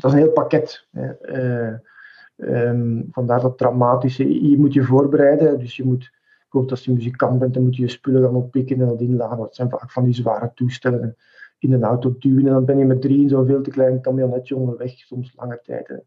Dat 0.00 0.04
is 0.04 0.12
een 0.12 0.24
heel 0.24 0.32
pakket. 0.32 0.86
Uh, 0.92 1.74
Um, 2.40 3.08
vandaar 3.10 3.40
dat 3.40 3.58
dramatische. 3.58 4.48
Je 4.50 4.58
moet 4.58 4.72
je 4.72 4.82
voorbereiden, 4.82 5.58
dus 5.58 5.76
je 5.76 5.84
moet, 5.84 6.10
bijvoorbeeld 6.40 6.70
als 6.70 6.84
je 6.84 6.92
muzikant 6.92 7.38
bent, 7.38 7.54
dan 7.54 7.62
moet 7.62 7.76
je 7.76 7.82
je 7.82 7.88
spullen 7.88 8.22
gaan 8.22 8.34
oppikken 8.34 8.80
en 8.80 8.86
dat 8.86 9.00
inladen. 9.00 9.38
Dat 9.38 9.54
zijn 9.54 9.70
vaak 9.70 9.90
van 9.90 10.04
die 10.04 10.14
zware 10.14 10.50
toestellen. 10.54 11.16
In 11.58 11.72
een 11.72 11.82
auto 11.82 12.16
duwen 12.18 12.46
en 12.46 12.52
dan 12.52 12.64
ben 12.64 12.78
je 12.78 12.84
met 12.84 13.00
drie 13.00 13.22
in 13.22 13.28
zo'n 13.28 13.46
veel 13.46 13.62
te 13.62 13.70
klein 13.70 14.00
camionetje 14.00 14.56
onderweg, 14.56 14.90
soms 14.90 15.32
lange 15.36 15.60
tijd. 15.62 16.02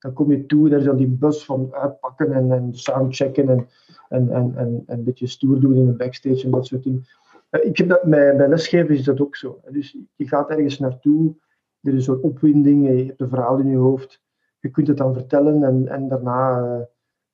Dan 0.00 0.12
kom 0.12 0.30
je 0.30 0.46
toe 0.46 0.70
er 0.70 0.78
is 0.78 0.84
dan 0.84 0.96
die 0.96 1.08
bus 1.08 1.44
van 1.44 1.74
uitpakken 1.74 2.32
en, 2.32 2.52
en 2.52 2.74
soundchecken 2.74 3.48
en, 3.48 3.68
en, 4.08 4.30
en, 4.30 4.52
en, 4.56 4.82
een 4.86 5.04
beetje 5.04 5.26
stoer 5.26 5.60
doen 5.60 5.74
in 5.74 5.86
de 5.86 5.92
backstage 5.92 6.44
en 6.44 6.50
dat 6.50 6.66
soort 6.66 6.82
dingen. 6.82 7.04
Eh, 7.50 7.66
ik 7.66 7.76
heb 7.76 7.88
dat, 7.88 8.02
bij, 8.02 8.36
bij 8.36 8.48
lesgeven 8.48 8.94
is 8.94 9.04
dat 9.04 9.20
ook 9.20 9.36
zo. 9.36 9.60
Dus 9.70 9.96
je 10.16 10.28
gaat 10.28 10.50
ergens 10.50 10.78
naartoe, 10.78 11.34
er 11.80 11.90
is 11.90 11.94
een 11.94 12.02
soort 12.02 12.22
opwinding, 12.22 12.86
je 12.86 13.04
hebt 13.04 13.20
een 13.20 13.28
verhaal 13.28 13.58
in 13.58 13.68
je 13.68 13.76
hoofd 13.76 14.20
je 14.60 14.70
kunt 14.70 14.86
het 14.86 14.96
dan 14.96 15.14
vertellen 15.14 15.64
en, 15.64 15.88
en 15.88 16.08
daarna 16.08 16.58
uh, 16.58 16.80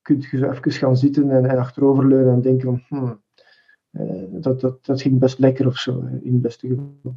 kun 0.02 0.20
je 0.20 0.38
zo 0.38 0.50
even 0.50 0.72
gaan 0.72 0.96
zitten 0.96 1.30
en, 1.30 1.46
en 1.46 1.58
achteroverleunen 1.58 2.32
en 2.32 2.40
denken 2.40 2.82
van, 2.88 2.98
hmm, 2.98 3.22
uh, 3.90 4.24
dat, 4.28 4.60
dat, 4.60 4.84
dat 4.84 5.02
ging 5.02 5.18
best 5.18 5.38
lekker 5.38 5.66
of 5.66 5.76
zo, 5.76 6.00
in 6.22 6.32
het 6.32 6.42
beste 6.42 6.68
geval. 6.68 7.16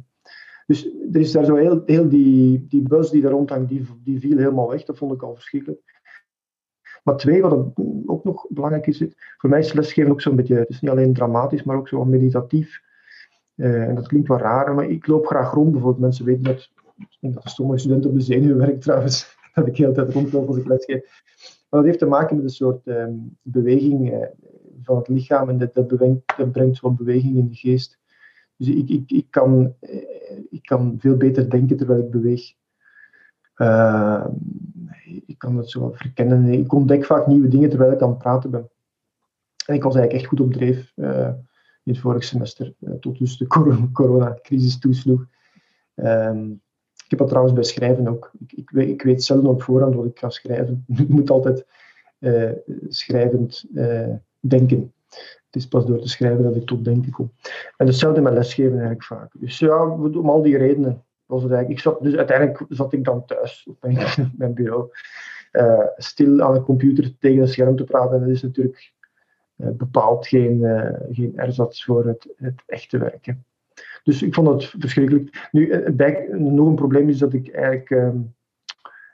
Dus 0.70 0.88
er 1.12 1.20
is 1.20 1.32
daar 1.32 1.44
zo 1.44 1.54
heel, 1.54 1.82
heel 1.86 2.08
die, 2.08 2.66
die 2.68 2.82
bus 2.82 3.10
die 3.10 3.22
daar 3.22 3.30
rondhangt, 3.30 3.68
die, 3.68 3.86
die 4.04 4.20
viel 4.20 4.36
helemaal 4.36 4.68
weg. 4.68 4.84
Dat 4.84 4.98
vond 4.98 5.12
ik 5.12 5.22
al 5.22 5.34
verschrikkelijk. 5.34 5.80
Maar 7.02 7.16
twee, 7.16 7.42
wat 7.42 7.72
ook 8.06 8.24
nog 8.24 8.46
belangrijk 8.48 8.86
is, 8.86 9.04
voor 9.36 9.50
mij 9.50 9.58
is 9.58 9.72
lesgeven 9.72 10.10
ook 10.10 10.20
zo'n 10.20 10.36
beetje, 10.36 10.54
het 10.54 10.68
is 10.68 10.80
niet 10.80 10.90
alleen 10.90 11.14
dramatisch, 11.14 11.62
maar 11.62 11.76
ook 11.76 11.88
zo 11.88 12.04
meditatief. 12.04 12.80
Uh, 13.56 13.88
en 13.88 13.94
dat 13.94 14.06
klinkt 14.06 14.28
wel 14.28 14.38
raar, 14.38 14.74
maar 14.74 14.90
ik 14.90 15.06
loop 15.06 15.26
graag 15.26 15.52
rond. 15.52 15.70
Bijvoorbeeld 15.70 16.02
mensen 16.02 16.24
weten 16.24 16.42
dat, 16.42 16.70
ik 16.98 17.16
denk 17.20 17.34
dat 17.34 17.48
sommige 17.48 17.78
studenten 17.78 18.10
op 18.10 18.16
de 18.16 18.22
zenuwen 18.22 18.58
werken 18.58 18.80
trouwens. 18.80 19.36
dat 19.54 19.66
ik 19.66 19.76
de 19.76 19.92
tijd 19.92 20.12
rondloop 20.12 20.48
als 20.48 20.56
ik 20.56 20.66
lesgeef. 20.66 21.02
Maar 21.68 21.80
dat 21.80 21.84
heeft 21.84 21.98
te 21.98 22.06
maken 22.06 22.36
met 22.36 22.44
een 22.44 22.50
soort 22.50 22.86
ehm, 22.86 23.14
beweging 23.42 24.12
uh, 24.12 24.26
van 24.82 24.96
het 24.96 25.08
lichaam 25.08 25.48
en 25.48 25.58
dat, 25.58 25.74
dat, 25.74 25.88
dat, 26.36 26.52
brengt 26.52 26.80
wat 26.80 26.96
beweging 26.96 27.36
in 27.36 27.48
de 27.48 27.54
geest. 27.54 27.98
Dus 28.56 28.68
ik, 28.68 28.88
ik, 28.88 29.10
ik, 29.10 29.26
kan, 29.30 29.74
uh, 29.80 30.18
ik 30.50 30.62
kan 30.62 30.96
veel 30.98 31.16
beter 31.16 31.50
denken 31.50 31.76
terwijl 31.76 32.00
ik 32.00 32.10
beweeg. 32.10 32.52
Uh, 33.56 34.26
ik 35.26 35.38
kan 35.38 35.56
het 35.56 35.70
zo 35.70 35.92
verkennen. 35.94 36.44
Ik 36.44 36.72
ontdek 36.72 37.04
vaak 37.04 37.26
nieuwe 37.26 37.48
dingen 37.48 37.68
terwijl 37.68 37.92
ik 37.92 38.02
aan 38.02 38.08
het 38.08 38.18
praten 38.18 38.50
ben. 38.50 38.70
En 39.66 39.74
ik 39.74 39.82
was 39.82 39.94
eigenlijk 39.94 40.12
echt 40.12 40.26
goed 40.26 40.40
op 40.40 40.52
dreef 40.52 40.92
in 41.84 41.92
het 41.92 41.98
vorige 41.98 42.26
semester, 42.26 42.74
tot 43.00 43.18
dus 43.18 43.36
de 43.36 43.46
coronacrisis 43.92 44.78
toesloeg. 44.78 45.26
Um, 45.94 46.60
ik 47.04 47.10
heb 47.10 47.18
dat 47.18 47.28
trouwens 47.28 47.54
bij 47.54 47.64
schrijven 47.64 48.08
ook. 48.08 48.30
Ik, 48.38 48.52
ik, 48.52 48.70
weet, 48.70 48.88
ik 48.88 49.02
weet 49.02 49.24
zelden 49.24 49.50
op 49.50 49.62
voorhand 49.62 49.94
wat 49.94 50.04
ik 50.04 50.18
ga 50.18 50.30
schrijven. 50.30 50.84
Ik 50.96 51.08
moet 51.08 51.30
altijd 51.30 51.66
schrijvend 52.88 53.64
denken. 54.40 54.92
Het 55.50 55.62
is 55.62 55.68
pas 55.68 55.86
door 55.86 56.00
te 56.00 56.08
schrijven 56.08 56.42
dat 56.42 56.56
ik 56.56 56.66
tot 56.66 56.84
denken 56.84 57.12
kom. 57.12 57.32
En 57.76 57.86
hetzelfde 57.86 58.20
met 58.20 58.32
lesgeven 58.32 58.72
eigenlijk 58.72 59.04
vaak. 59.04 59.30
Dus 59.32 59.58
ja, 59.58 59.86
om 59.88 60.28
al 60.28 60.42
die 60.42 60.56
redenen 60.56 61.02
was 61.26 61.42
het 61.42 61.52
eigenlijk. 61.52 61.84
Ik 61.84 62.02
dus 62.02 62.16
uiteindelijk 62.16 62.64
zat 62.68 62.92
ik 62.92 63.04
dan 63.04 63.24
thuis 63.24 63.66
op 63.68 63.76
mijn, 64.36 64.54
bureau, 64.54 64.88
uh, 65.52 65.86
stil 65.96 66.40
aan 66.42 66.54
de 66.54 66.62
computer 66.62 67.18
tegen 67.18 67.42
een 67.42 67.48
scherm 67.48 67.76
te 67.76 67.84
praten. 67.84 68.14
En 68.14 68.20
dat 68.20 68.28
is 68.28 68.42
natuurlijk 68.42 68.92
bepaald 69.56 70.26
geen, 70.26 70.66
geen 71.10 71.32
erzats 71.38 71.84
voor 71.84 72.06
het, 72.06 72.28
het 72.36 72.62
echte 72.66 72.98
werken. 72.98 73.44
Dus 74.02 74.22
ik 74.22 74.34
vond 74.34 74.46
dat 74.46 74.64
verschrikkelijk. 74.78 75.48
Nu, 75.52 75.70
eh, 75.70 76.38
nog 76.38 76.66
een 76.66 76.74
probleem 76.74 77.08
is 77.08 77.18
dat 77.18 77.32
ik 77.32 77.52
eigenlijk 77.52 77.90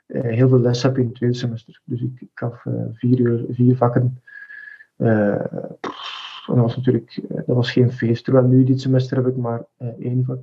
uh, 0.07 0.21
heel 0.21 0.49
veel 0.49 0.59
les 0.59 0.83
heb 0.83 0.97
in 0.97 1.05
het 1.05 1.15
tweede 1.15 1.35
semester. 1.35 1.81
Dus 1.83 2.01
ik, 2.01 2.27
gaf 2.33 2.65
uh, 2.65 2.73
vier, 2.93 3.19
uur, 3.19 3.45
vier 3.49 3.75
vakken. 3.75 4.21
Uh, 4.97 5.45
dat 6.55 6.65
was 6.65 6.75
natuurlijk 6.75 7.21
dat 7.29 7.55
was 7.55 7.71
geen 7.71 7.91
feest. 7.91 8.23
Terwijl 8.23 8.45
nu, 8.45 8.63
dit 8.63 8.81
semester, 8.81 9.17
heb 9.17 9.27
ik 9.27 9.35
maar 9.35 9.65
één 9.99 10.25
vak. 10.25 10.39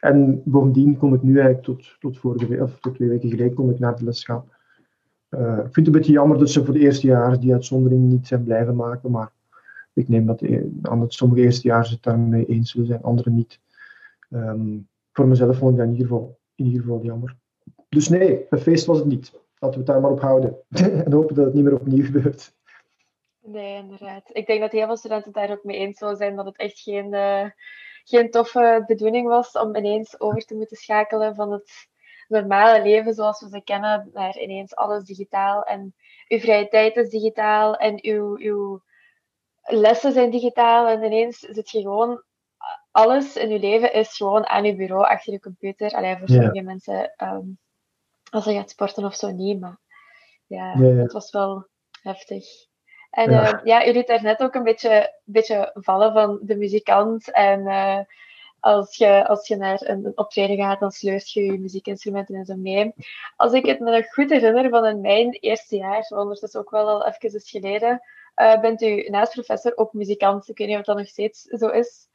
En 0.00 0.42
bovendien 0.44 0.96
kom 0.96 1.14
ik 1.14 1.22
nu 1.22 1.34
eigenlijk 1.34 1.64
tot, 1.64 1.96
tot, 1.98 2.18
vorige 2.18 2.46
week, 2.46 2.60
of 2.60 2.80
tot 2.80 2.94
twee 2.94 3.08
weken 3.08 3.30
geleden 3.30 3.54
kom 3.54 3.70
ik 3.70 3.78
naar 3.78 3.96
de 3.96 4.04
les 4.04 4.24
gaan. 4.24 4.44
ik 5.30 5.38
vind 5.38 5.74
het 5.74 5.86
een 5.86 5.92
beetje 5.92 6.12
jammer 6.12 6.38
dat 6.38 6.50
ze 6.50 6.64
voor 6.64 6.74
de 6.74 6.80
eerste 6.80 7.06
jaar 7.06 7.40
die 7.40 7.52
uitzondering 7.52 8.02
niet 8.02 8.26
zijn 8.26 8.44
blijven 8.44 8.76
maken, 8.76 9.10
maar 9.10 9.32
ik 9.92 10.08
neem 10.08 10.26
dat 10.26 10.42
aan 10.82 11.00
dat 11.00 11.12
sommige 11.12 11.40
eerstejaars 11.40 11.90
het 11.90 12.02
daarmee 12.02 12.46
eens 12.46 12.70
zullen 12.70 12.86
zijn, 12.86 13.02
anderen 13.02 13.34
niet. 13.34 13.60
Um, 14.30 14.86
voor 15.12 15.26
mezelf 15.28 15.58
vond 15.58 15.72
ik 15.72 15.76
dat 15.76 15.86
in 15.86 15.92
ieder, 15.92 16.06
geval, 16.06 16.38
in 16.54 16.64
ieder 16.64 16.80
geval 16.80 17.02
jammer. 17.02 17.36
Dus 17.88 18.08
nee, 18.08 18.46
een 18.50 18.58
feest 18.58 18.86
was 18.86 18.98
het 18.98 19.06
niet. 19.06 19.32
Laten 19.58 19.78
we 19.78 19.84
het 19.84 19.86
daar 19.86 20.00
maar 20.00 20.10
op 20.10 20.20
houden. 20.20 20.56
en 21.04 21.12
hopen 21.12 21.34
dat 21.34 21.44
het 21.44 21.54
niet 21.54 21.64
meer 21.64 21.74
opnieuw 21.74 22.04
gebeurt. 22.04 22.54
Nee, 23.42 23.76
inderdaad. 23.76 24.30
Ik 24.32 24.46
denk 24.46 24.60
dat 24.60 24.72
heel 24.72 24.86
veel 24.86 24.96
studenten 24.96 25.32
daar 25.32 25.50
ook 25.50 25.64
mee 25.64 25.76
eens 25.76 25.98
zullen 25.98 26.16
zijn 26.16 26.36
dat 26.36 26.46
het 26.46 26.56
echt 26.56 26.80
geen, 26.80 27.14
uh, 27.14 27.50
geen 28.04 28.30
toffe 28.30 28.84
bedoeling 28.86 29.28
was 29.28 29.52
om 29.52 29.76
ineens 29.76 30.20
over 30.20 30.44
te 30.44 30.54
moeten 30.54 30.76
schakelen 30.76 31.34
van 31.34 31.52
het 31.52 31.88
normale 32.28 32.82
leven 32.82 33.14
zoals 33.14 33.40
we 33.40 33.48
ze 33.48 33.62
kennen 33.64 34.10
naar 34.12 34.38
ineens 34.38 34.74
alles 34.74 35.04
digitaal 35.04 35.62
en 35.62 35.94
uw 36.28 36.38
vrije 36.38 36.68
tijd 36.68 36.96
is 36.96 37.08
digitaal 37.08 37.76
en 37.76 37.98
uw, 38.02 38.36
uw 38.36 38.82
lessen 39.62 40.12
zijn 40.12 40.30
digitaal 40.30 40.86
en 40.86 41.02
ineens 41.02 41.38
zit 41.38 41.70
je 41.70 41.80
gewoon 41.80 42.22
alles 42.90 43.36
in 43.36 43.50
je 43.50 43.58
leven 43.58 43.92
is 43.92 44.16
gewoon 44.16 44.46
aan 44.46 44.64
je 44.64 44.76
bureau, 44.76 45.04
achter 45.04 45.32
je 45.32 45.40
computer. 45.40 45.92
Alleen 45.92 46.18
voor 46.18 46.28
sommige 46.28 46.62
mensen, 46.62 47.14
um, 47.16 47.58
als 48.30 48.44
je 48.44 48.52
gaat 48.52 48.70
sporten 48.70 49.04
of 49.04 49.14
zo, 49.14 49.30
niet. 49.30 49.60
Maar 49.60 49.80
ja, 50.46 50.78
het 50.78 51.12
was 51.12 51.30
wel 51.30 51.68
heftig. 52.02 52.44
En 53.12 53.30
ja, 53.30 53.54
uh, 53.54 53.60
ja 53.64 53.86
u 53.86 53.92
liet 53.92 54.06
daar 54.06 54.22
net 54.22 54.42
ook 54.42 54.54
een 54.54 54.62
beetje, 54.62 55.12
beetje 55.24 55.70
vallen 55.74 56.12
van 56.12 56.38
de 56.42 56.56
muzikant. 56.56 57.30
En 57.30 57.60
uh, 57.60 57.98
als, 58.60 58.96
je, 58.96 59.28
als 59.28 59.48
je 59.48 59.56
naar 59.56 59.80
een, 59.84 60.12
optreden 60.14 60.56
gaat, 60.56 60.80
dan 60.80 60.90
sleurt 60.90 61.32
je 61.32 61.44
je 61.44 61.58
muziekinstrumenten 61.58 62.34
en 62.34 62.44
zo 62.44 62.56
mee. 62.56 62.92
Als 63.36 63.52
ik 63.52 63.66
het 63.66 63.80
me 63.80 63.90
nog 63.90 64.12
goed 64.12 64.30
herinner 64.30 64.70
van 64.70 64.86
in 64.86 65.00
mijn 65.00 65.30
eerste 65.30 65.76
jaar, 65.76 66.06
ondertussen 66.08 66.60
ook 66.60 66.70
wel 66.70 66.88
al 66.88 67.06
even 67.06 67.34
is 67.34 67.50
geleden, 67.50 68.00
uh, 68.36 68.60
bent 68.60 68.82
u 68.82 69.08
naast 69.08 69.32
professor 69.32 69.72
ook 69.76 69.92
muzikant. 69.92 70.48
Ik 70.48 70.58
weet 70.58 70.68
niet 70.68 70.78
of 70.78 70.84
dat 70.84 70.96
nog 70.96 71.06
steeds 71.06 71.42
zo 71.42 71.68
is. 71.68 72.08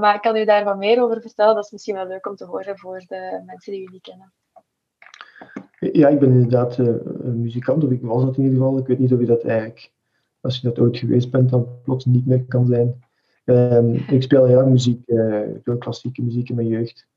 Maar 0.00 0.20
kan 0.20 0.36
u 0.36 0.44
daar 0.44 0.64
wat 0.64 0.76
meer 0.76 1.02
over 1.02 1.20
vertellen? 1.20 1.54
Dat 1.54 1.64
is 1.64 1.70
misschien 1.70 1.94
wel 1.94 2.06
leuk 2.06 2.26
om 2.26 2.36
te 2.36 2.44
horen 2.44 2.78
voor 2.78 2.98
de 3.06 3.42
mensen 3.46 3.72
die 3.72 3.82
u 3.82 3.88
niet 3.92 4.02
kennen. 4.02 4.32
Ja, 5.92 6.08
ik 6.08 6.18
ben 6.18 6.32
inderdaad 6.32 6.78
muzikant, 7.22 7.84
of 7.84 7.90
ik 7.90 8.00
was 8.02 8.24
dat 8.24 8.36
in 8.36 8.42
ieder 8.42 8.58
geval. 8.58 8.78
Ik 8.78 8.86
weet 8.86 8.98
niet 8.98 9.12
of 9.12 9.20
je 9.20 9.26
dat 9.26 9.44
eigenlijk, 9.44 9.90
als 10.40 10.56
je 10.56 10.68
dat 10.68 10.78
ooit 10.78 10.96
geweest 10.96 11.30
bent, 11.30 11.50
dan 11.50 11.68
plots 11.82 12.04
niet 12.04 12.26
meer 12.26 12.44
kan 12.44 12.66
zijn. 12.66 13.04
Um, 13.44 13.94
ik 13.94 14.22
speel 14.22 14.44
heel 14.44 14.66
muziek, 14.66 15.02
uh, 15.06 15.42
veel 15.62 15.78
klassieke 15.78 16.22
muziek 16.22 16.48
in 16.48 16.54
mijn 16.54 16.68
jeugd. 16.68 17.08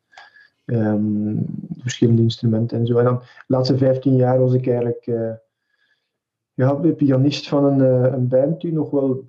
Um, 0.65 1.45
verschillende 1.77 2.21
instrumenten 2.21 2.77
en 2.77 2.85
zo. 2.85 2.97
En 2.97 3.05
dan 3.05 3.19
de 3.19 3.25
laatste 3.47 3.77
15 3.77 4.15
jaar 4.15 4.39
was 4.39 4.53
ik 4.53 4.67
eigenlijk 4.67 5.05
ja, 6.53 6.73
pianist 6.73 7.47
van 7.47 7.65
een, 7.65 8.13
een 8.13 8.27
band 8.27 8.61
die 8.61 8.73
nog 8.73 8.89
wel 8.89 9.27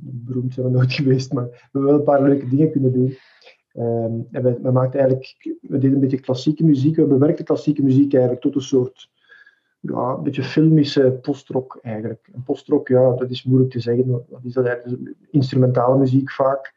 beroemd 0.00 0.54
zijn 0.54 0.66
we 0.66 0.72
nooit 0.72 0.92
geweest, 0.92 1.32
maar 1.32 1.44
we 1.44 1.58
hebben 1.62 1.90
wel 1.90 1.98
een 1.98 2.04
paar 2.04 2.22
leuke 2.22 2.48
dingen 2.48 2.70
kunnen 2.70 2.92
doen. 2.92 3.16
Um, 3.74 4.26
en 4.30 4.42
we, 4.42 4.78
eigenlijk, 4.92 5.58
we 5.60 5.78
deden 5.78 5.92
een 5.92 6.00
beetje 6.00 6.20
klassieke 6.20 6.64
muziek, 6.64 6.96
we 6.96 7.04
bewerkten 7.04 7.44
klassieke 7.44 7.82
muziek 7.82 8.12
eigenlijk 8.12 8.42
tot 8.42 8.54
een 8.54 8.60
soort, 8.60 9.10
ja, 9.90 10.14
een 10.16 10.22
beetje 10.22 10.42
filmische 10.42 11.18
postrock 11.22 11.78
eigenlijk. 11.82 12.28
En 12.34 12.42
postrock, 12.42 12.88
ja, 12.88 13.14
dat 13.14 13.30
is 13.30 13.44
moeilijk 13.44 13.70
te 13.70 13.80
zeggen, 13.80 14.24
wat 14.28 14.44
is 14.44 14.52
dat 14.52 14.66
eigenlijk? 14.66 15.14
Instrumentale 15.30 15.98
muziek 15.98 16.30
vaak, 16.30 16.74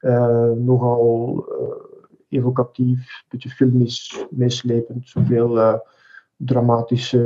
uh, 0.00 0.50
nogal 0.50 1.46
uh, 1.50 2.38
evocatief, 2.38 2.98
een 2.98 3.28
beetje 3.28 3.48
filmisch, 3.48 4.26
meeslepend, 4.30 5.08
zoveel 5.08 5.56
uh, 5.56 5.78
dramatische 6.36 7.20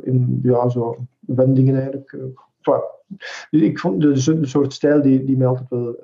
in, 0.00 0.40
ja, 0.42 0.68
zo 0.68 0.96
wendingen 1.20 1.74
eigenlijk. 1.74 2.16
Dus 3.50 3.62
ik 3.62 3.78
vond 3.78 4.00
de, 4.00 4.46
soort 4.46 4.72
stijl 4.72 5.02
die, 5.02 5.24
die 5.24 5.36
mij 5.36 5.46
altijd 5.46 5.68
wel 5.68 5.96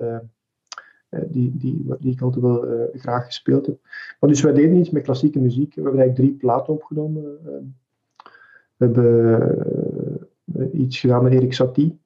die, 1.09 1.57
die, 1.57 1.85
die 1.99 2.11
ik 2.11 2.21
altijd 2.21 2.43
wel 2.43 2.89
graag 2.93 3.25
gespeeld 3.25 3.65
heb. 3.65 3.77
Maar 4.19 4.29
dus 4.29 4.41
wij 4.41 4.53
deden 4.53 4.75
iets 4.75 4.89
met 4.89 5.03
klassieke 5.03 5.39
muziek. 5.39 5.75
We 5.75 5.81
hebben 5.81 5.99
eigenlijk 5.99 6.29
drie 6.29 6.39
platen 6.39 6.73
opgenomen. 6.73 7.39
We 8.79 8.85
hebben 8.85 10.81
iets 10.81 10.99
gedaan 10.99 11.23
met 11.23 11.33
Erik 11.33 11.53
Satie. 11.53 11.99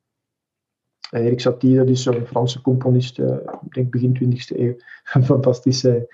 Erik 1.12 1.40
Satie, 1.40 1.76
dat 1.76 1.90
is 1.90 2.04
zo'n 2.04 2.26
Franse 2.26 2.62
componist, 2.62 3.20
ik 3.20 3.74
denk 3.74 3.92
begin 3.92 4.18
20e 4.24 4.58
eeuw. 4.58 4.76
Een 5.14 5.26
fantastische, 5.26 6.08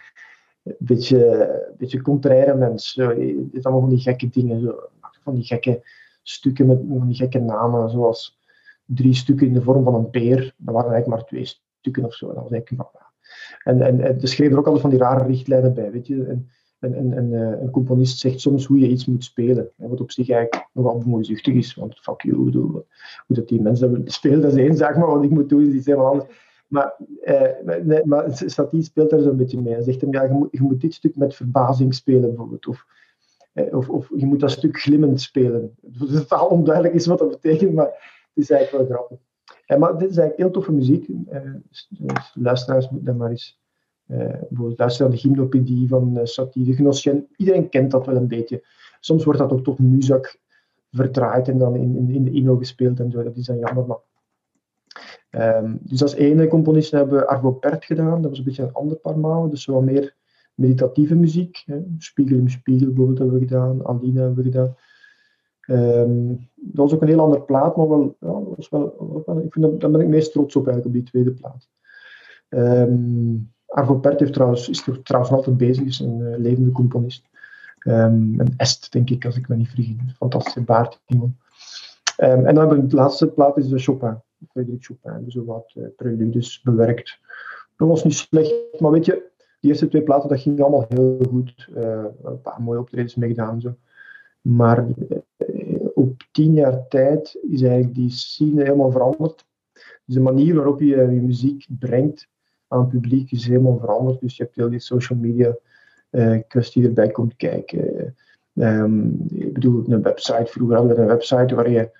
beetje, 0.77 1.73
beetje 1.77 2.01
contraire 2.01 2.55
mens. 2.55 2.93
Het 2.95 3.53
is 3.53 3.63
allemaal 3.63 3.81
van 3.81 3.89
die 3.89 3.99
gekke 3.99 4.29
dingen. 4.29 4.61
Zo. 4.61 4.89
Van 5.23 5.33
die 5.33 5.43
gekke 5.43 5.81
stukken 6.23 6.67
met 6.67 6.79
van 6.87 7.07
die 7.07 7.15
gekke 7.15 7.39
namen, 7.39 7.89
zoals 7.89 8.39
drie 8.85 9.13
stukken 9.13 9.47
in 9.47 9.53
de 9.53 9.61
vorm 9.61 9.83
van 9.83 9.95
een 9.95 10.09
peer. 10.09 10.53
Dat 10.57 10.75
waren 10.75 10.91
eigenlijk 10.91 11.07
maar 11.07 11.25
twee 11.25 11.45
stukken 11.79 12.05
of 12.05 12.13
zo. 12.13 12.27
Dat 12.27 12.35
was 12.35 12.51
eigenlijk 12.51 12.81
en, 13.63 13.81
en, 13.81 14.01
en 14.01 14.27
schreef 14.27 14.51
er 14.51 14.57
ook 14.57 14.65
altijd 14.65 14.81
van 14.81 14.89
die 14.89 14.99
rare 14.99 15.25
richtlijnen 15.25 15.73
bij, 15.73 15.91
weet 15.91 16.07
je. 16.07 16.25
En, 16.25 16.49
en, 16.79 16.93
en, 16.93 17.13
en 17.13 17.31
uh, 17.31 17.61
een 17.61 17.69
componist 17.69 18.19
zegt 18.19 18.41
soms 18.41 18.65
hoe 18.65 18.79
je 18.79 18.89
iets 18.89 19.05
moet 19.05 19.23
spelen. 19.23 19.71
Wat 19.75 20.01
op 20.01 20.11
zich 20.11 20.29
eigenlijk 20.29 20.67
nogal 20.73 20.97
bemoeizuchtig 20.97 21.53
is. 21.53 21.75
Want 21.75 21.99
fuck 21.99 22.21
you, 22.21 22.43
bedoel, 22.43 22.71
hoe 22.71 22.83
dat 23.27 23.47
die 23.47 23.61
mensen 23.61 24.03
dat 24.03 24.13
spelen, 24.13 24.41
dat 24.41 24.51
is 24.51 24.57
één 24.57 24.77
zaak, 24.77 24.97
maar 24.97 25.07
wat 25.07 25.23
ik 25.23 25.29
moet 25.29 25.49
doen 25.49 25.67
is 25.67 25.73
iets 25.73 25.85
helemaal 25.85 26.11
anders. 26.11 26.47
Maar, 26.67 26.95
eh, 27.21 27.81
nee, 27.83 28.05
maar 28.05 28.25
Satie 28.31 28.81
speelt 28.81 29.09
daar 29.09 29.19
zo'n 29.19 29.37
beetje 29.37 29.61
mee. 29.61 29.73
Hij 29.73 29.83
zegt 29.83 30.01
hem, 30.01 30.13
ja, 30.13 30.23
je 30.23 30.31
moet, 30.31 30.47
je 30.51 30.61
moet 30.61 30.81
dit 30.81 30.93
stuk 30.93 31.15
met 31.15 31.35
verbazing 31.35 31.93
spelen, 31.93 32.21
bijvoorbeeld. 32.21 32.67
Of, 32.67 32.85
eh, 33.53 33.75
of, 33.75 33.89
of 33.89 34.09
je 34.15 34.25
moet 34.25 34.39
dat 34.39 34.51
stuk 34.51 34.79
glimmend 34.79 35.21
spelen. 35.21 35.75
Het 35.99 36.11
totaal 36.11 36.47
onduidelijk 36.47 36.93
is 36.93 37.05
wat 37.05 37.19
dat 37.19 37.29
betekent, 37.29 37.73
maar 37.73 37.85
het 37.85 38.43
is 38.43 38.49
eigenlijk 38.49 38.87
wel 38.87 38.97
grappig. 38.97 39.17
Eh, 39.65 39.77
maar 39.77 39.97
dit 39.97 40.09
is 40.09 40.17
eigenlijk 40.17 40.37
heel 40.37 40.51
toffe 40.51 40.71
muziek. 40.71 41.07
Eh, 41.27 41.41
dus 41.89 42.31
luisteraars 42.33 42.89
moeten 42.89 43.07
dat 43.07 43.17
maar 43.17 43.29
eens 43.29 43.59
bijvoorbeeld 44.17 44.79
luisteren 44.79 45.11
naar 45.11 45.19
de 45.19 45.27
gymnopedie 45.27 45.87
van 45.87 46.17
uh, 46.17 46.23
Satie, 46.23 46.65
de. 46.65 47.27
Iedereen 47.35 47.69
kent 47.69 47.91
dat 47.91 48.05
wel 48.05 48.15
een 48.15 48.27
beetje. 48.27 48.65
Soms 48.99 49.23
wordt 49.23 49.39
dat 49.39 49.51
ook 49.51 49.63
tot 49.63 49.79
muzak 49.79 50.39
verdraaid 50.91 51.47
en 51.47 51.57
dan 51.57 51.75
in, 51.75 51.95
in, 51.95 52.09
in 52.09 52.23
de 52.23 52.31
Inno 52.31 52.57
gespeeld 52.57 52.99
en 52.99 53.11
zo. 53.11 53.23
Dat 53.23 53.37
is 53.37 53.45
dan 53.45 53.59
jammer, 53.59 53.85
maar... 53.85 53.97
Um, 55.31 55.79
dus 55.81 56.01
als 56.01 56.13
ene 56.13 56.47
componist 56.47 56.91
hebben 56.91 57.19
we 57.19 57.27
Arvo 57.27 57.51
Pärt 57.51 57.85
gedaan. 57.85 58.21
Dat 58.21 58.29
was 58.29 58.39
een 58.39 58.45
beetje 58.45 58.63
een 58.63 58.73
ander 58.73 58.97
paar 58.97 59.17
Dus 59.49 59.65
wat 59.65 59.83
meer 59.83 60.15
meditatieve 60.53 61.15
muziek. 61.15 61.63
Hè. 61.65 61.81
Spiegel 61.97 62.37
in 62.37 62.49
Spiegel 62.49 62.87
bijvoorbeeld 62.87 63.17
hebben 63.17 63.39
we 63.39 63.47
gedaan. 63.47 63.85
Aline 63.85 64.19
hebben 64.19 64.37
we 64.37 64.43
gedaan. 64.43 64.75
Um, 65.71 66.49
dat 66.55 66.75
was 66.75 66.93
ook 66.93 67.01
een 67.01 67.07
heel 67.07 67.19
ander 67.19 67.41
plaat, 67.41 67.75
maar 67.75 67.87
wel, 67.87 68.15
ja, 68.19 68.43
was 68.55 68.69
wel 68.69 69.23
ik 69.43 69.53
vind 69.53 69.65
dat, 69.65 69.79
daar 69.79 69.91
ben 69.91 70.01
ik 70.01 70.07
meest 70.07 70.31
trots 70.31 70.55
op 70.55 70.67
eigenlijk, 70.67 70.95
op 70.95 71.01
die 71.01 71.11
tweede 71.11 71.31
plaat. 71.31 71.69
Um, 72.49 73.53
Arvo 73.69 73.95
Pärt 73.95 74.19
heeft 74.19 74.33
trouwens, 74.33 74.69
is 74.69 74.87
er 74.87 75.01
trouwens 75.01 75.33
altijd 75.33 75.57
bezig, 75.57 75.85
is 75.85 75.99
een 75.99 76.19
uh, 76.19 76.37
levende 76.37 76.71
componist. 76.71 77.27
Een 77.79 78.53
est, 78.57 78.91
denk 78.91 79.09
ik, 79.09 79.25
als 79.25 79.37
ik 79.37 79.47
me 79.47 79.55
niet 79.55 79.69
vergis. 79.69 79.95
Fantastische 80.17 80.61
baard, 80.61 81.01
iemand. 81.05 81.33
en 82.17 82.43
dan 82.43 82.57
hebben 82.57 82.81
we 82.81 82.87
de 82.87 82.95
laatste 82.95 83.27
plaat, 83.27 83.57
is 83.57 83.67
de 83.67 83.79
Chopin. 83.79 84.21
Frédéric 84.47 84.83
Chopin, 84.83 85.23
dus 85.23 85.35
wat 85.35 85.73
uh, 85.75 85.87
preludes 85.95 86.61
bewerkt. 86.61 87.19
Dat 87.75 87.87
was 87.87 88.03
niet 88.03 88.13
slecht, 88.13 88.79
maar 88.79 88.91
weet 88.91 89.05
je, 89.05 89.29
die 89.59 89.69
eerste 89.69 89.87
twee 89.87 90.03
platen, 90.03 90.29
dat 90.29 90.39
ging 90.39 90.61
allemaal 90.61 90.85
heel 90.89 91.25
goed. 91.29 91.69
Uh, 91.77 92.05
een 92.23 92.41
paar 92.41 92.61
mooie 92.61 92.79
optredens 92.79 93.15
meegedaan. 93.15 93.61
Zo. 93.61 93.75
Maar 94.41 94.85
op 95.93 96.23
tien 96.31 96.53
jaar 96.53 96.87
tijd 96.87 97.37
is 97.49 97.61
eigenlijk 97.61 97.95
die 97.95 98.09
scene 98.09 98.63
helemaal 98.63 98.91
veranderd. 98.91 99.45
Dus 100.05 100.15
de 100.15 100.19
manier 100.19 100.55
waarop 100.55 100.79
je 100.79 100.85
je 100.85 101.21
muziek 101.21 101.65
brengt 101.79 102.27
aan 102.69 102.79
het 102.79 102.89
publiek 102.89 103.31
is 103.31 103.47
helemaal 103.47 103.77
veranderd. 103.77 104.19
Dus 104.19 104.37
je 104.37 104.43
hebt 104.43 104.55
heel 104.55 104.69
die 104.69 104.79
social 104.79 105.19
media 105.19 105.57
uh, 106.11 106.39
kwestie 106.47 106.85
erbij 106.85 107.09
komt 107.11 107.35
kijken. 107.35 108.15
Um, 108.53 109.25
ik 109.29 109.53
bedoel, 109.53 109.83
een 109.87 110.01
website. 110.01 110.45
Vroeger 110.45 110.75
hadden 110.75 110.95
we 110.95 111.01
een 111.01 111.07
website 111.07 111.55
waar 111.55 111.69
je 111.69 111.91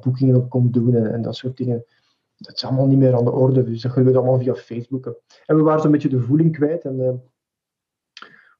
boekingen 0.00 0.36
op 0.36 0.50
kon 0.50 0.70
doen 0.70 0.94
en, 0.94 1.22
dat 1.22 1.36
soort 1.36 1.56
dingen. 1.56 1.84
Dat 2.36 2.54
is 2.54 2.64
allemaal 2.64 2.86
niet 2.86 2.98
meer 2.98 3.16
aan 3.16 3.24
de 3.24 3.32
orde. 3.32 3.64
Dus 3.64 3.82
dat 3.82 3.92
gebeurt 3.92 4.16
allemaal 4.16 4.38
via 4.38 4.54
Facebook. 4.54 5.20
En 5.46 5.56
we 5.56 5.62
waren 5.62 5.80
zo'n 5.80 5.90
beetje 5.90 6.08
de 6.08 6.20
voeling 6.20 6.52
kwijt. 6.52 6.84
En 6.84 6.98
uh, 7.00 7.12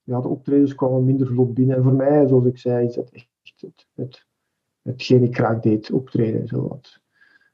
ja, 0.03 0.21
de 0.21 0.29
optredens 0.29 0.75
kwamen 0.75 1.05
minder 1.05 1.27
vlot 1.27 1.55
binnen. 1.55 1.77
En 1.77 1.83
voor 1.83 1.93
mij, 1.93 2.27
zoals 2.27 2.45
ik 2.45 2.59
zei, 2.59 2.87
is 2.87 2.95
dat 2.95 3.11
echt 3.11 3.29
het, 3.57 3.87
het 3.95 4.27
hetgeen 4.83 5.23
ik 5.23 5.37
graag 5.37 5.61
deed, 5.61 5.91
optreden. 5.91 6.47
Zo 6.47 6.69
wat, 6.69 7.00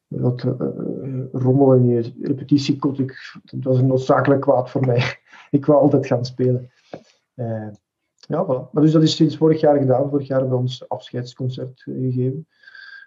wat 0.08 0.42
uh, 0.44 0.52
rommel 1.32 1.74
in 1.74 1.86
je 1.86 2.12
repetitiekot, 2.22 2.98
ik, 2.98 3.38
dat 3.42 3.62
was 3.62 3.78
een 3.78 3.86
noodzakelijk 3.86 4.40
kwaad 4.40 4.70
voor 4.70 4.86
mij. 4.86 5.18
ik 5.50 5.66
wou 5.66 5.80
altijd 5.80 6.06
gaan 6.06 6.24
spelen. 6.24 6.70
Uh, 7.34 7.68
ja. 8.16 8.42
Maar 8.72 8.82
dus 8.82 8.92
dat 8.92 9.02
is 9.02 9.16
sinds 9.16 9.36
vorig 9.36 9.60
jaar 9.60 9.78
gedaan. 9.78 10.10
Vorig 10.10 10.26
jaar 10.26 10.38
hebben 10.38 10.56
we 10.56 10.62
ons 10.62 10.88
afscheidsconcert 10.88 11.82
gegeven. 11.82 12.46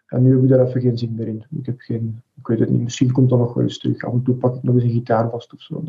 En 0.05 0.21
nu 0.21 0.33
heb 0.33 0.43
ik 0.43 0.49
daar 0.49 0.67
even 0.67 0.81
geen 0.81 0.97
zin 0.97 1.15
meer 1.15 1.27
in. 1.27 1.45
Ik 1.59 1.65
heb 1.65 1.79
geen, 1.79 2.21
ik 2.35 2.47
weet 2.47 2.59
het 2.59 2.69
niet, 2.69 2.81
misschien 2.81 3.11
komt 3.11 3.29
dat 3.29 3.39
nog 3.39 3.53
wel 3.53 3.63
eens 3.63 3.79
terug. 3.79 4.03
Af 4.03 4.13
en 4.13 4.23
toe 4.23 4.35
pak 4.35 4.55
ik 4.55 4.63
nog 4.63 4.75
eens 4.75 4.83
een 4.83 4.89
gitaar 4.89 5.29
vast 5.29 5.53
of 5.53 5.61
zo. 5.61 5.83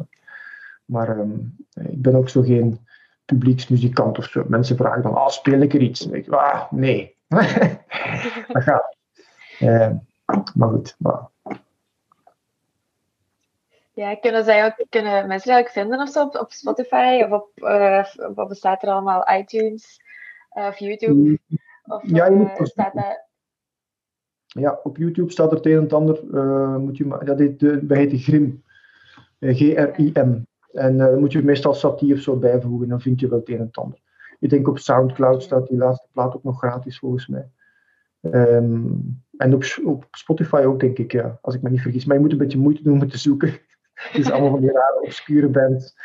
Maar 0.84 1.18
um, 1.18 1.56
ik 1.74 2.02
ben 2.02 2.14
ook 2.14 2.28
zo 2.28 2.42
geen 2.42 2.78
publieksmuzikant 3.24 4.18
of 4.18 4.24
zo. 4.24 4.44
Mensen 4.48 4.76
vragen 4.76 5.02
dan, 5.02 5.14
ah, 5.14 5.28
speel 5.28 5.60
ik 5.60 5.74
er 5.74 5.80
iets? 5.80 6.06
En 6.06 6.14
ik, 6.14 6.28
ah, 6.28 6.72
nee, 6.72 7.16
dat 8.52 8.62
gaat. 8.62 8.96
Maar 10.54 10.68
goed. 10.68 10.96
Maar... 10.98 11.28
Ja, 13.92 14.14
kunnen, 14.14 14.44
zij 14.44 14.64
ook, 14.64 14.86
kunnen 14.88 15.26
mensen 15.26 15.52
eigenlijk 15.52 15.70
vinden 15.70 16.00
of 16.00 16.08
zo 16.08 16.24
op, 16.24 16.34
op 16.34 16.52
Spotify 16.52 17.22
of 17.24 17.30
op, 17.30 17.50
uh, 17.56 18.04
wat 18.34 18.48
bestaat 18.48 18.82
er 18.82 18.88
allemaal? 18.88 19.28
iTunes 19.38 20.00
uh, 20.58 20.66
of 20.66 20.78
YouTube? 20.78 21.38
Of, 21.84 22.02
ja, 22.06 22.26
je 22.26 22.36
moet 22.36 22.68
staat 22.68 22.94
dat... 22.94 23.28
Ja, 24.46 24.80
op 24.82 24.96
YouTube 24.96 25.30
staat 25.30 25.50
er 25.50 25.56
het 25.56 25.66
een 25.66 25.76
en 25.76 25.82
het 25.82 25.92
ander. 25.92 26.24
moet 26.80 26.96
je 26.96 27.06
maar, 27.06 27.24
dat 27.24 27.38
heet, 27.38 27.60
de, 27.60 27.84
heet 27.88 28.22
Grim. 28.22 28.62
G-R-I-M. 29.40 30.46
En 30.72 30.96
dan 30.96 31.18
moet 31.18 31.32
je 31.32 31.42
meestal 31.42 31.74
satie 31.74 32.14
of 32.14 32.20
zo 32.20 32.36
bijvoegen, 32.36 32.88
dan 32.88 33.00
vind 33.00 33.20
je 33.20 33.28
wel 33.28 33.38
het 33.38 33.48
een 33.48 33.58
en 33.58 33.66
het 33.66 33.76
ander. 33.76 33.98
Ik 34.38 34.50
denk 34.50 34.68
op 34.68 34.78
Soundcloud 34.78 35.42
staat 35.42 35.68
die 35.68 35.76
laatste 35.78 36.08
plaat 36.12 36.34
ook 36.34 36.44
nog 36.44 36.58
gratis 36.58 36.98
volgens 36.98 37.26
mij. 37.26 37.48
Um, 38.20 39.22
en 39.40 39.54
op, 39.54 39.64
op, 39.84 40.06
Spotify 40.10 40.62
ook, 40.66 40.80
denk 40.80 40.98
ik, 40.98 41.12
ja, 41.12 41.38
als 41.42 41.54
ik 41.54 41.62
me 41.62 41.70
niet 41.70 41.80
vergis. 41.80 42.04
Maar 42.04 42.16
je 42.16 42.22
moet 42.22 42.32
een 42.32 42.38
beetje 42.38 42.58
moeite 42.58 42.82
doen 42.82 43.02
om 43.02 43.08
te 43.08 43.18
zoeken. 43.18 43.48
Het 43.94 44.18
is 44.20 44.30
allemaal 44.30 44.50
van 44.50 44.60
die 44.60 44.72
rare, 44.72 45.00
obscure 45.00 45.48
bands. 45.48 45.96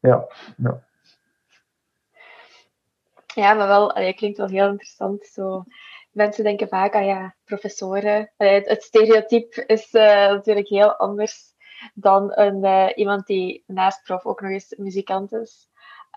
Ja, 0.00 0.26
ja. 3.34 3.54
Maar 3.54 3.66
wel, 3.66 3.94
allee, 3.94 4.14
klinkt 4.14 4.38
wel 4.38 4.48
heel 4.48 4.68
interessant. 4.68 5.26
Zo. 5.26 5.64
Mensen 6.10 6.44
denken 6.44 6.68
vaak, 6.68 6.94
ah 6.94 7.04
ja, 7.04 7.34
professoren. 7.44 8.32
Het, 8.36 8.82
stereotype 8.82 9.64
is 9.66 9.94
uh, 9.94 10.02
natuurlijk 10.28 10.68
heel 10.68 10.96
anders 10.96 11.54
dan 11.94 12.32
een, 12.34 12.64
uh, 12.64 12.88
iemand 12.94 13.26
die 13.26 13.64
naast 13.66 14.02
prof 14.02 14.24
ook 14.24 14.40
nog 14.40 14.50
eens 14.50 14.74
muzikant 14.76 15.32
is. 15.32 15.68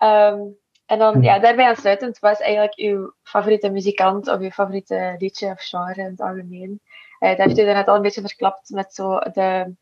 Um, 0.02 0.58
en 0.88 0.98
dan, 0.98 1.22
ja, 1.22 1.38
daarbij 1.38 1.66
aansluitend, 1.66 2.18
was 2.18 2.40
eigenlijk 2.40 2.78
uw 2.78 3.12
favoriete 3.22 3.70
muzikant 3.70 4.28
of 4.28 4.40
uw 4.40 4.50
favoriete 4.50 5.14
liedje 5.18 5.50
of 5.50 5.60
genre 5.60 6.00
in 6.00 6.10
het 6.10 6.20
algemeen? 6.20 6.80
Uh, 7.20 7.28
dat 7.28 7.38
heeft 7.38 7.58
u 7.58 7.62
net 7.62 7.88
al 7.88 7.96
een 7.96 8.02
beetje 8.02 8.20
verklapt 8.20 8.70
met 8.70 8.94
zo 8.94 9.18
de 9.18 9.74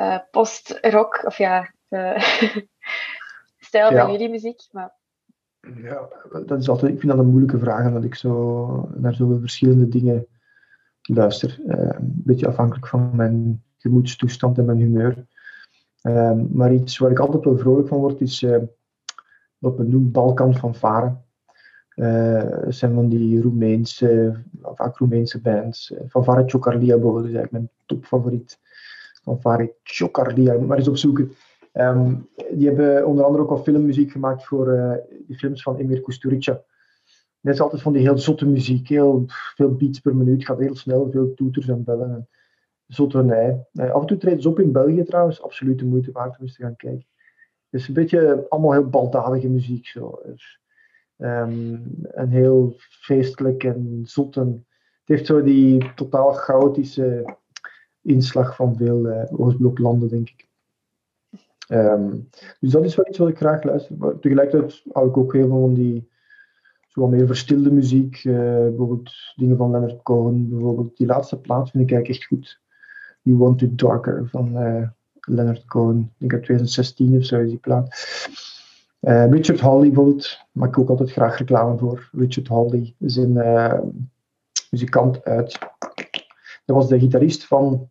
uh, 0.00 0.18
post-rock, 0.30 1.22
of 1.24 1.38
ja, 1.38 1.72
de 1.88 2.14
stijl 3.66 3.96
van 3.96 4.12
jullie 4.12 4.28
muziek. 4.28 4.60
Maar... 4.70 4.94
Ja, 5.60 6.08
dat 6.44 6.60
is 6.60 6.68
altijd, 6.68 6.92
ik 6.92 6.98
vind 6.98 7.12
dat 7.12 7.20
een 7.20 7.30
moeilijke 7.30 7.58
vraag, 7.58 7.86
omdat 7.86 8.04
ik 8.04 8.14
zo 8.14 8.88
naar 8.94 9.14
zoveel 9.14 9.40
verschillende 9.40 9.88
dingen 9.88 10.26
luister. 11.02 11.60
Uh, 11.66 11.74
een 11.78 12.22
beetje 12.24 12.48
afhankelijk 12.48 12.86
van 12.86 13.16
mijn 13.16 13.64
gemoedstoestand 13.78 14.58
en 14.58 14.64
mijn 14.64 14.78
humeur. 14.78 15.26
maar 16.52 16.72
iets 16.72 16.98
waar 16.98 17.10
ik 17.10 17.18
altijd 17.18 17.44
wel 17.44 17.58
vrolijk 17.58 17.88
van 17.88 17.98
word, 17.98 18.20
is 18.20 18.44
wat 19.58 19.76
we 19.76 19.82
noemen 19.82 20.10
Balkan 20.10 20.54
van 20.54 20.74
Varen. 20.74 21.24
Uh, 21.94 22.62
zijn 22.68 22.94
van 22.94 23.08
die 23.08 23.42
Roemeense, 23.42 24.42
vaak 24.62 24.96
Roemeense 24.96 25.40
bands. 25.40 25.90
Uh, 25.90 25.98
van 26.06 26.24
Vare 26.24 26.42
Chocarlia 26.46 26.94
bijvoorbeeld 26.94 27.26
is 27.26 27.34
eigenlijk 27.34 27.52
mijn 27.52 27.70
topfavoriet. 27.86 28.58
Van 29.22 29.40
Vare 29.40 29.74
Chocarlia, 29.82 30.58
moet 30.58 30.66
maar 30.66 30.78
eens 30.78 30.88
opzoeken. 30.88 31.32
Um, 31.72 32.28
die 32.50 32.66
hebben 32.66 33.06
onder 33.06 33.24
andere 33.24 33.42
ook 33.42 33.50
al 33.50 33.62
filmmuziek 33.62 34.10
gemaakt 34.10 34.44
voor 34.44 34.68
uh, 34.68 34.92
de 35.26 35.34
films 35.34 35.62
van 35.62 35.76
Emir 35.76 36.00
Kusturica. 36.00 36.62
Dat 37.40 37.54
is 37.54 37.60
altijd 37.60 37.82
van 37.82 37.92
die 37.92 38.02
heel 38.02 38.18
zotte 38.18 38.46
muziek, 38.46 38.88
heel 38.88 39.24
veel 39.26 39.74
beats 39.74 40.00
per 40.00 40.16
minuut, 40.16 40.44
gaat 40.44 40.58
heel 40.58 40.76
snel, 40.76 41.10
veel 41.10 41.34
toeters 41.34 41.68
en 41.68 41.84
bellen. 41.84 42.10
En 42.10 42.28
zotternij. 42.86 43.66
af 43.72 44.00
en 44.00 44.06
toe 44.06 44.16
treden 44.16 44.42
ze 44.42 44.48
op 44.48 44.60
in 44.60 44.72
België 44.72 45.04
trouwens, 45.04 45.42
absoluut 45.42 45.78
de 45.78 45.84
moeite 45.84 46.12
waard 46.12 46.38
om 46.38 46.42
eens 46.44 46.56
te 46.56 46.62
gaan 46.62 46.76
kijken. 46.76 47.06
Het 47.70 47.80
is 47.80 47.88
een 47.88 47.94
beetje 47.94 48.46
allemaal 48.48 48.72
heel 48.72 48.88
baldadige 48.88 49.48
muziek. 49.48 49.86
Zo. 49.86 50.20
Dus, 50.24 50.60
ehm, 51.16 51.76
en 52.02 52.28
heel 52.28 52.74
feestelijk 52.78 53.64
en 53.64 54.00
zot. 54.04 54.36
En 54.36 54.66
het 54.98 55.08
heeft 55.08 55.26
zo 55.26 55.42
die 55.42 55.94
totaal 55.94 56.32
chaotische 56.32 57.36
inslag 58.02 58.56
van 58.56 58.76
veel 58.76 59.06
uh, 59.06 59.40
Oostbloklanden, 59.40 60.08
denk 60.08 60.28
ik. 60.28 60.48
Ehm, 61.68 62.10
dus 62.60 62.70
dat 62.70 62.84
is 62.84 62.94
wel 62.94 63.08
iets 63.08 63.18
wat 63.18 63.28
ik 63.28 63.36
graag 63.36 63.62
luister. 63.62 63.96
Maar 63.96 64.18
tegelijkertijd 64.18 64.82
hou 64.92 65.08
ik 65.08 65.16
ook 65.16 65.32
heel 65.32 65.48
veel 65.48 65.60
van 65.60 65.74
die 65.74 66.08
zo 66.96 67.00
wat 67.00 67.10
meer 67.10 67.26
verstilde 67.26 67.72
muziek. 67.72 68.24
Uh, 68.24 68.34
bijvoorbeeld 68.44 69.12
dingen 69.34 69.56
van 69.56 69.70
Leonard 69.70 70.02
Cohen. 70.02 70.48
Bijvoorbeeld 70.48 70.96
die 70.96 71.06
laatste 71.06 71.40
plaat 71.40 71.70
vind 71.70 71.84
ik 71.84 71.90
eigenlijk 71.90 72.08
echt 72.08 72.28
goed. 72.28 72.60
You 73.22 73.36
Want 73.36 73.62
It 73.62 73.78
Darker 73.78 74.28
van 74.28 74.62
uh, 74.62 74.88
Leonard 75.26 75.64
Cohen. 75.64 75.98
Ik 75.98 76.18
denk 76.18 76.32
uit 76.32 76.42
2016 76.42 77.16
of 77.16 77.24
zo 77.24 77.40
is 77.40 77.48
die 77.48 77.58
plaat. 77.58 77.88
Uh, 79.00 79.30
Richard 79.30 79.60
Hawley 79.60 79.86
bijvoorbeeld, 79.86 80.38
maak 80.52 80.68
ik 80.68 80.78
ook 80.78 80.88
altijd 80.88 81.12
graag 81.12 81.38
reclame 81.38 81.78
voor. 81.78 82.08
Richard 82.12 82.48
Hawley 82.48 82.94
is 82.98 83.16
een 83.16 83.32
muzikant 84.70 85.24
uit. 85.24 85.58
Dat 86.64 86.76
was 86.76 86.88
de 86.88 86.98
gitarist 86.98 87.46
van 87.46 87.90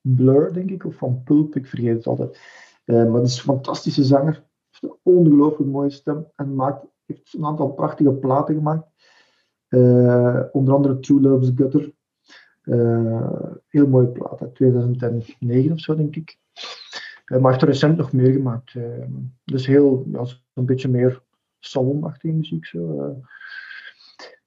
Blur, 0.00 0.52
denk 0.52 0.70
ik, 0.70 0.84
of 0.84 0.94
van 0.94 1.22
Pulp, 1.22 1.56
ik 1.56 1.66
vergeet 1.66 1.96
het 1.96 2.06
altijd. 2.06 2.38
Uh, 2.84 2.96
maar 2.96 3.20
het 3.20 3.30
is 3.30 3.36
een 3.36 3.42
fantastische 3.42 4.04
zanger. 4.04 4.44
Heeft 4.70 4.82
een 4.82 4.98
ongelooflijk 5.02 5.70
mooie 5.70 5.90
stem 5.90 6.26
en 6.36 6.54
maakt, 6.54 6.86
heeft 7.06 7.34
een 7.34 7.44
aantal 7.44 7.72
prachtige 7.72 8.12
platen 8.12 8.54
gemaakt. 8.54 8.86
Onder 10.52 10.74
andere 10.74 10.98
True 10.98 11.20
Love's 11.20 11.50
Gutter. 11.54 11.92
Uh, 12.64 13.52
heel 13.68 13.86
mooie 13.86 14.06
plaat 14.06 14.40
uit 14.40 14.54
2009 14.54 15.72
of 15.72 15.80
zo, 15.80 15.96
denk 15.96 16.16
ik. 16.16 16.38
maar 17.26 17.50
heeft 17.50 17.62
er 17.62 17.68
recent 17.68 17.96
nog 17.96 18.12
meer 18.12 18.32
gemaakt. 18.32 18.74
dus 19.44 19.66
heel, 19.66 20.06
ja, 20.12 20.24
een 20.54 20.66
beetje 20.66 20.88
meer 20.88 21.22
salonachtige 21.58 22.34
muziek. 22.34 22.66
Zo. 22.66 23.16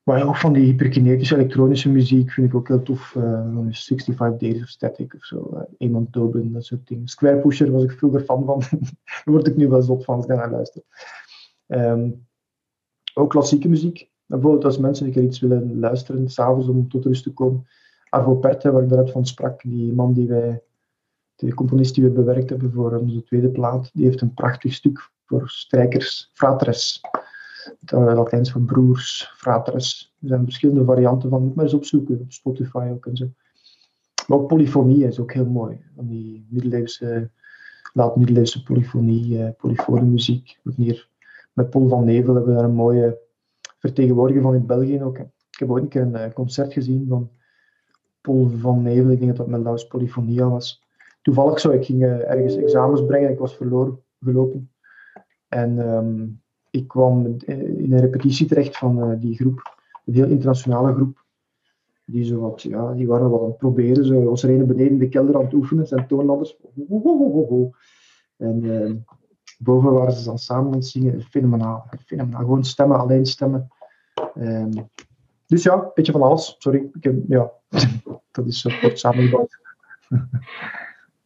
Maar 0.08 0.28
ook 0.28 0.38
van 0.38 0.54
die 0.54 0.66
hyperkinetische 0.66 1.36
elektronische 1.36 1.90
muziek 1.90 2.32
vind 2.32 2.48
ik 2.48 2.56
ook 2.56 2.68
heel 2.68 2.84
tof. 2.84 3.16
Uh, 3.16 3.68
65 3.70 4.38
Days 4.38 4.62
of 4.62 4.68
Static 4.68 5.14
of 5.14 5.24
zo. 5.26 5.50
Uh, 5.54 5.62
Eamon 5.78 6.08
dat 6.52 6.66
soort 6.66 6.88
dingen. 6.88 7.08
Square 7.08 7.38
Pusher 7.38 7.72
was 7.72 7.84
ik 7.84 7.92
vroeger 7.92 8.22
fan 8.22 8.46
van. 8.46 8.60
Daar 8.70 9.22
word 9.24 9.48
ik 9.48 9.56
nu 9.56 9.68
wel 9.68 9.82
zot 9.82 10.04
van 10.04 10.16
als 10.16 10.26
ik 10.26 10.36
naar 10.36 10.52
luister. 10.52 10.82
Um, 11.68 12.28
ook 13.14 13.30
klassieke 13.30 13.70
muziek. 13.70 14.10
Bijvoorbeeld 14.26 14.66
als 14.66 14.78
mensen 14.78 15.06
een 15.06 15.12
keer 15.12 15.24
iets 15.24 15.40
willen 15.40 15.80
luisteren, 15.80 16.30
s'avonds 16.30 16.68
om 16.68 16.90
tot 16.90 17.06
rust 17.06 17.24
te 17.24 17.34
komen. 17.34 17.68
Arvo 18.10 18.36
Perte, 18.36 18.72
waar 18.72 18.84
ik 18.84 18.90
daarnet 18.90 19.12
van 19.12 19.26
sprak, 19.26 19.62
die 19.62 19.94
man 19.94 20.14
die 20.14 20.28
wij, 20.28 20.62
de 21.36 21.54
componist 21.54 21.96
die 21.96 22.04
we 22.04 22.10
bewerkt 22.10 22.50
hebben 22.50 22.72
voor 22.72 22.96
onze 22.96 23.24
tweede 23.24 23.50
plaat, 23.50 23.90
die 23.94 24.06
heeft 24.06 24.22
een 24.22 24.34
prachtig 24.34 24.74
stuk 24.74 25.10
voor 25.26 25.50
strijkers, 25.50 26.30
fratres 26.34 27.02
het 27.80 27.92
Latijns 27.92 28.52
voor 28.52 28.62
broers, 28.62 29.32
fratres. 29.36 30.14
Er 30.22 30.28
zijn 30.28 30.44
verschillende 30.44 30.86
varianten 30.86 31.30
van, 31.30 31.52
maar 31.56 31.66
eens 31.66 31.74
opzoeken 31.74 32.20
op 32.20 32.32
Spotify 32.32 32.90
ook 32.92 33.06
en 33.06 33.18
zo. 33.18 33.30
Maar 34.28 34.38
ook 34.38 34.48
polyfonie 34.48 35.06
is 35.06 35.20
ook 35.20 35.34
heel 35.34 35.46
mooi. 35.46 35.80
Van 35.96 36.08
die 36.08 36.48
middeleeuwse, 36.50 37.30
laat-middeleeuwse 37.94 38.64
polyfonie, 38.64 39.38
uh, 39.38 39.50
polyfone 39.58 40.02
muziek. 40.02 40.60
Hier 40.76 41.10
met 41.54 41.70
Paul 41.70 41.88
van 41.88 42.06
Nevel 42.06 42.36
hebben 42.36 42.54
we 42.54 42.60
daar 42.60 42.70
een 42.70 42.76
mooie 42.76 43.18
vertegenwoordiger 43.80 44.42
van 44.42 44.56
in 44.56 44.66
België 44.66 45.04
ook. 45.04 45.18
Ik 45.18 45.60
heb 45.60 45.70
ooit 45.70 45.84
een 45.84 45.90
keer 45.90 46.02
een 46.02 46.34
concert 46.34 46.74
gezien 46.74 47.06
van 47.10 47.30
Paul 48.28 48.50
van 48.60 48.82
Nevel. 48.82 49.12
Ik 49.12 49.20
denk 49.20 49.30
dat 49.30 49.38
dat 49.38 49.48
met 49.48 49.62
Laus 49.62 49.88
Polyfonia 49.88 50.50
was. 50.50 50.84
Toevallig 51.22 51.60
zo, 51.60 51.72
ik 51.72 51.86
ging 51.86 52.02
uh, 52.02 52.30
ergens 52.30 52.56
examens 52.56 53.06
brengen. 53.06 53.32
Ik 53.32 53.40
was 53.40 53.56
verloren 53.56 54.00
gelopen. 54.20 54.72
En 55.48 55.78
um, 55.78 56.42
ik 56.70 56.88
kwam 56.88 57.26
in 57.46 57.94
een 57.94 58.00
repetitie 58.00 58.48
terecht 58.48 58.78
van 58.78 59.10
uh, 59.10 59.20
die 59.20 59.36
groep, 59.36 59.76
een 60.06 60.14
heel 60.14 60.28
internationale 60.28 60.94
groep. 60.94 61.26
Die, 62.06 62.24
zo 62.24 62.40
wat, 62.40 62.62
ja, 62.62 62.94
die 62.94 63.08
waren 63.08 63.30
wat 63.30 63.42
aan 63.42 63.48
het 63.48 63.58
proberen. 63.58 64.06
Zo 64.06 64.34
er 64.34 64.50
een 64.50 64.68
beneden 64.68 64.92
in 64.92 64.98
de 64.98 65.10
kelder 65.10 65.36
aan 65.36 65.44
het 65.44 65.54
oefenen, 65.54 65.88
zijn 65.88 66.08
toonladders. 66.08 66.58
En 68.38 68.64
uh, 68.64 68.92
boven 69.60 69.92
waren 69.92 70.14
ze 70.14 70.26
dan 70.26 70.38
samen 70.38 70.66
aan 70.66 70.78
het 70.78 70.88
zingen. 70.88 71.22
Fenomenaal, 71.22 71.86
fenomenaal. 72.06 72.42
Gewoon 72.42 72.64
stemmen, 72.64 73.00
alleen 73.00 73.26
stemmen. 73.26 73.68
Um, 74.36 74.90
dus 75.48 75.64
ja, 75.64 75.74
een 75.74 75.92
beetje 75.94 76.12
van 76.12 76.22
alles. 76.22 76.56
Sorry, 76.58 76.90
ik 76.94 77.04
heb, 77.04 77.16
ja, 77.28 77.52
dat 78.38 78.48
is 78.48 78.62
zo 78.62 78.70
kort 78.82 79.00
samengevat. 79.00 79.58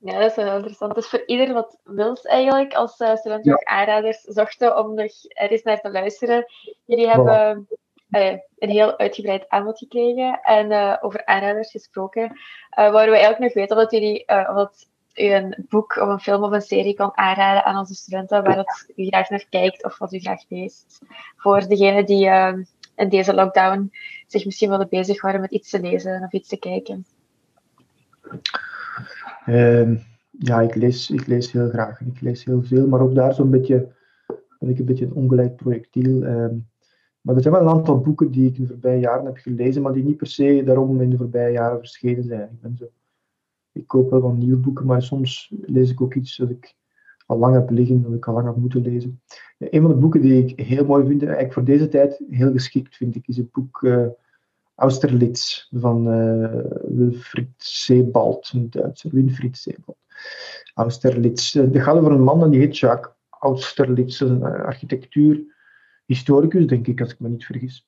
Ja, 0.03 0.19
dat 0.19 0.29
is 0.29 0.35
wel 0.35 0.55
interessant. 0.55 0.95
Dus 0.95 1.07
voor 1.07 1.23
ieder 1.25 1.53
wat 1.53 1.77
wils 1.83 2.21
eigenlijk, 2.21 2.73
als 2.73 2.99
uh, 2.99 3.15
studenten 3.15 3.51
ja. 3.51 3.75
aanraders 3.75 4.21
zochten 4.21 4.77
om 4.77 4.93
nog 4.93 5.11
eens 5.33 5.63
naar 5.63 5.81
te 5.81 5.91
luisteren. 5.91 6.45
Jullie 6.85 7.07
hebben 7.07 7.67
uh, 8.09 8.38
een 8.57 8.69
heel 8.69 8.97
uitgebreid 8.97 9.49
aanbod 9.49 9.77
gekregen 9.77 10.39
en 10.41 10.71
uh, 10.71 10.97
over 11.01 11.25
aanraders 11.25 11.71
gesproken. 11.71 12.23
Uh, 12.23 12.31
waar 12.91 13.09
we 13.09 13.17
eigenlijk 13.17 13.39
nog 13.39 13.53
weten 13.53 13.77
dat 13.77 13.91
jullie 13.91 14.25
u 15.15 15.33
een 15.33 15.65
boek 15.69 15.95
of 15.95 16.07
een 16.07 16.19
film 16.19 16.43
of 16.43 16.51
een 16.51 16.61
serie 16.61 16.93
kan 16.93 17.17
aanraden 17.17 17.65
aan 17.65 17.77
onze 17.77 17.95
studenten 17.95 18.43
waar 18.43 18.55
dat 18.55 18.85
u 18.95 19.05
graag 19.05 19.29
naar 19.29 19.45
kijkt 19.49 19.83
of 19.83 19.97
wat 19.97 20.13
u 20.13 20.19
graag 20.19 20.43
leest. 20.49 21.01
Voor 21.38 21.67
degenen 21.67 22.05
die 22.05 22.29
in 23.02 23.10
deze 23.10 23.34
lockdown 23.34 23.91
zich 24.28 24.45
misschien 24.45 24.69
willen 24.69 24.90
bezighouden 24.90 25.41
met 25.41 25.52
iets 25.52 25.69
te 25.69 25.80
lezen 25.80 26.23
of 26.23 26.32
iets 26.32 26.48
te 26.48 26.57
kijken. 26.57 27.06
Uh, 29.45 29.98
ja, 30.32 30.61
ik 30.61 30.76
lees, 30.76 31.10
ik 31.10 31.28
lees 31.28 31.52
heel 31.52 31.69
graag. 31.69 32.02
Ik 32.02 32.22
lees 32.22 32.44
heel 32.44 32.64
veel, 32.64 32.88
maar 32.88 33.02
ook 33.02 33.15
daar 33.15 33.34
zo'n 33.34 33.49
beetje, 33.49 33.91
ben 34.60 34.69
ik 34.69 34.80
een 34.80 34.86
beetje 34.86 35.06
een 35.06 35.14
ongeleid 35.14 35.56
projectiel. 35.56 36.23
Uh, 36.23 36.48
maar 37.22 37.36
er 37.36 37.41
zijn 37.41 37.53
wel 37.53 37.64
een 37.64 37.69
aantal 37.69 37.99
boeken 37.99 38.32
die 38.32 38.49
ik 38.49 38.56
in 38.56 38.61
de 38.61 38.68
voorbije 38.68 38.99
jaren 38.99 39.26
heb 39.26 39.38
gelezen, 39.38 39.82
maar 39.82 39.94
die 39.94 40.03
niet 40.03 40.18
per 40.18 40.28
se 40.28 40.61
daarom 40.65 41.02
in 41.02 41.10
de 41.10 41.18
voorbije 41.18 41.52
jaren 41.52 41.80
verschenen 41.80 42.23
zijn. 42.23 42.49
Ik, 42.52 42.61
ben 42.61 42.78
zo, 42.78 42.86
ik 43.72 43.88
koop 43.88 44.10
wel 44.10 44.22
wat 44.22 44.36
nieuwe 44.36 44.57
boeken, 44.57 44.86
maar 44.86 45.02
soms 45.02 45.53
lees 45.61 45.91
ik 45.91 46.02
ook 46.02 46.14
iets 46.14 46.38
dat 46.38 46.49
ik 46.49 46.76
al 47.31 47.37
lang 47.37 47.69
liggen, 47.69 48.01
dat 48.01 48.13
ik 48.13 48.27
al 48.27 48.33
lang 48.33 48.45
heb 48.45 48.55
moeten 48.55 48.81
lezen. 48.81 49.21
Een 49.57 49.81
van 49.81 49.89
de 49.89 49.97
boeken 49.97 50.21
die 50.21 50.45
ik 50.45 50.59
heel 50.59 50.85
mooi 50.85 51.05
vind, 51.05 51.21
eigenlijk 51.21 51.53
voor 51.53 51.63
deze 51.63 51.87
tijd 51.87 52.23
heel 52.29 52.51
geschikt 52.51 52.95
vind 52.95 53.15
ik, 53.15 53.27
is 53.27 53.37
het 53.37 53.51
boek 53.51 53.81
uh, 53.81 54.07
Austerlitz 54.75 55.67
van 55.71 56.13
uh, 56.13 56.63
Wilfried 56.81 57.53
Sebald, 57.57 58.51
een 58.53 58.69
Duitser, 58.69 59.11
Winfried 59.13 59.57
Sebald. 59.57 59.97
Austerlitz. 60.73 61.53
Het 61.53 61.77
gaat 61.77 61.97
over 61.97 62.11
een 62.11 62.23
man 62.23 62.43
en 62.43 62.49
die 62.49 62.59
heet 62.59 62.77
Jacques 62.77 63.15
Austerlitz, 63.29 64.19
een 64.19 64.43
architectuurhistoricus, 64.43 66.67
denk 66.67 66.87
ik, 66.87 67.01
als 67.01 67.11
ik 67.11 67.19
me 67.19 67.29
niet 67.29 67.45
vergis. 67.45 67.87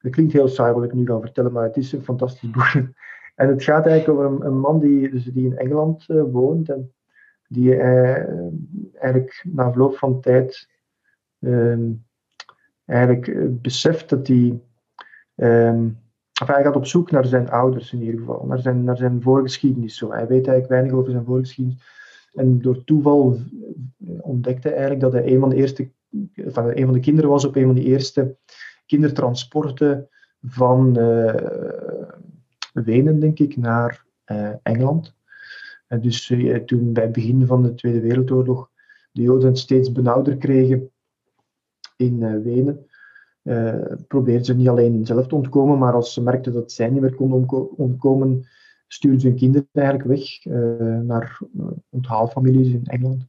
Dat 0.00 0.12
klinkt 0.12 0.32
heel 0.32 0.48
saai 0.48 0.72
wat 0.72 0.84
ik 0.84 0.92
nu 0.92 1.06
ga 1.06 1.20
vertellen, 1.20 1.52
maar 1.52 1.64
het 1.64 1.76
is 1.76 1.92
een 1.92 2.04
fantastisch 2.04 2.50
boek. 2.50 2.72
En 3.34 3.48
het 3.48 3.62
gaat 3.62 3.86
eigenlijk 3.86 4.18
over 4.18 4.46
een, 4.46 4.58
man 4.58 4.78
die, 4.78 5.10
dus 5.10 5.24
die 5.24 5.44
in 5.44 5.56
Engeland 5.56 6.06
woont 6.06 6.68
en 6.68 6.92
die 7.48 7.74
uh, 7.74 8.28
eigenlijk 8.94 9.44
na 9.48 9.70
verloop 9.70 9.96
van 9.96 10.20
tijd 10.20 10.68
uh, 11.38 11.78
eigenlijk 12.84 13.62
beseft 13.62 14.08
dat 14.08 14.26
hij 14.26 14.60
Enfin, 16.40 16.54
hij 16.54 16.62
gaat 16.62 16.76
op 16.76 16.86
zoek 16.86 17.10
naar 17.10 17.26
zijn 17.26 17.50
ouders 17.50 17.92
in 17.92 18.02
ieder 18.02 18.20
geval, 18.20 18.46
naar 18.46 18.58
zijn, 18.58 18.84
naar 18.84 18.96
zijn 18.96 19.22
voorgeschiedenis. 19.22 19.96
Zo. 19.96 20.10
Hij 20.10 20.26
weet 20.26 20.46
eigenlijk 20.46 20.68
weinig 20.68 20.92
over 20.92 21.10
zijn 21.10 21.24
voorgeschiedenis. 21.24 21.82
En 22.32 22.60
door 22.60 22.84
toeval 22.84 23.38
ontdekte 24.20 24.68
hij 24.68 24.76
eigenlijk 24.76 25.00
dat 25.00 25.12
hij 25.12 25.32
een 25.32 25.40
van 25.40 25.48
de 25.48 25.56
eerste, 25.56 25.90
van 26.34 26.70
een 26.74 26.84
van 26.84 26.92
de 26.92 27.00
kinderen 27.00 27.30
was 27.30 27.44
op 27.44 27.56
een 27.56 27.66
van 27.66 27.74
de 27.74 27.82
eerste 27.82 28.36
kindertransporten 28.86 30.08
van 30.42 30.92
Wenen, 32.72 33.20
denk 33.20 33.38
ik, 33.38 33.56
naar 33.56 34.04
Engeland. 34.62 35.16
En 35.88 36.00
dus 36.00 36.30
uh, 36.30 36.56
toen 36.56 36.92
bij 36.92 37.02
het 37.02 37.12
begin 37.12 37.46
van 37.46 37.62
de 37.62 37.74
Tweede 37.74 38.00
Wereldoorlog 38.00 38.70
de 39.12 39.22
Joden 39.22 39.56
steeds 39.56 39.92
benauwder 39.92 40.36
kregen 40.36 40.90
in 41.96 42.42
Wenen, 42.42 42.86
uh, 43.42 43.84
probeerden 44.08 44.44
ze 44.44 44.54
niet 44.54 44.68
alleen 44.68 45.06
zelf 45.06 45.26
te 45.26 45.34
ontkomen, 45.34 45.78
maar 45.78 45.92
als 45.92 46.12
ze 46.12 46.22
merkten 46.22 46.52
dat 46.52 46.72
zij 46.72 46.90
niet 46.90 47.00
meer 47.00 47.14
konden 47.14 47.76
ontkomen, 47.76 48.46
stuurden 48.86 49.20
ze 49.20 49.26
hun 49.26 49.36
kinderen 49.36 49.68
eigenlijk 49.72 50.08
weg 50.08 50.44
naar 51.02 51.40
onthaalfamilies 51.88 52.72
in 52.72 52.84
Engeland. 52.84 53.26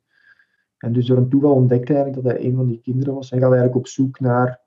En 0.77 0.93
dus 0.93 1.05
door 1.05 1.17
een 1.17 1.29
toeval 1.29 1.53
ontdekte 1.53 1.93
hij 1.93 2.11
dat 2.11 2.23
hij 2.23 2.45
een 2.45 2.55
van 2.55 2.67
die 2.67 2.81
kinderen 2.81 3.13
was. 3.13 3.29
Hij 3.29 3.39
gaat 3.39 3.49
eigenlijk 3.49 3.79
op 3.79 3.87
zoek 3.87 4.19
naar 4.19 4.59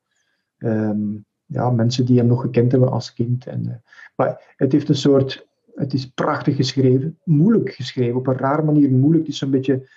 um, 0.59 1.25
ja, 1.47 1.71
mensen 1.71 2.05
die 2.07 2.19
hem 2.19 2.27
nog 2.27 2.41
gekend 2.41 2.73
hebben 2.73 2.91
als 2.91 3.13
kind. 3.13 3.47
En, 3.47 3.83
maar 4.17 4.55
het 4.57 4.73
heeft 4.73 4.89
een 4.89 4.95
soort, 4.95 5.49
het 5.75 5.93
is 5.93 6.11
prachtig 6.11 6.57
geschreven, 6.57 7.19
moeilijk 7.25 7.71
geschreven, 7.71 8.17
op 8.17 8.27
een 8.27 8.37
rare 8.37 8.63
manier 8.63 8.91
moeilijk. 8.91 9.27
Het 9.27 9.35
is 9.35 9.41
een 9.41 9.51
beetje 9.51 9.89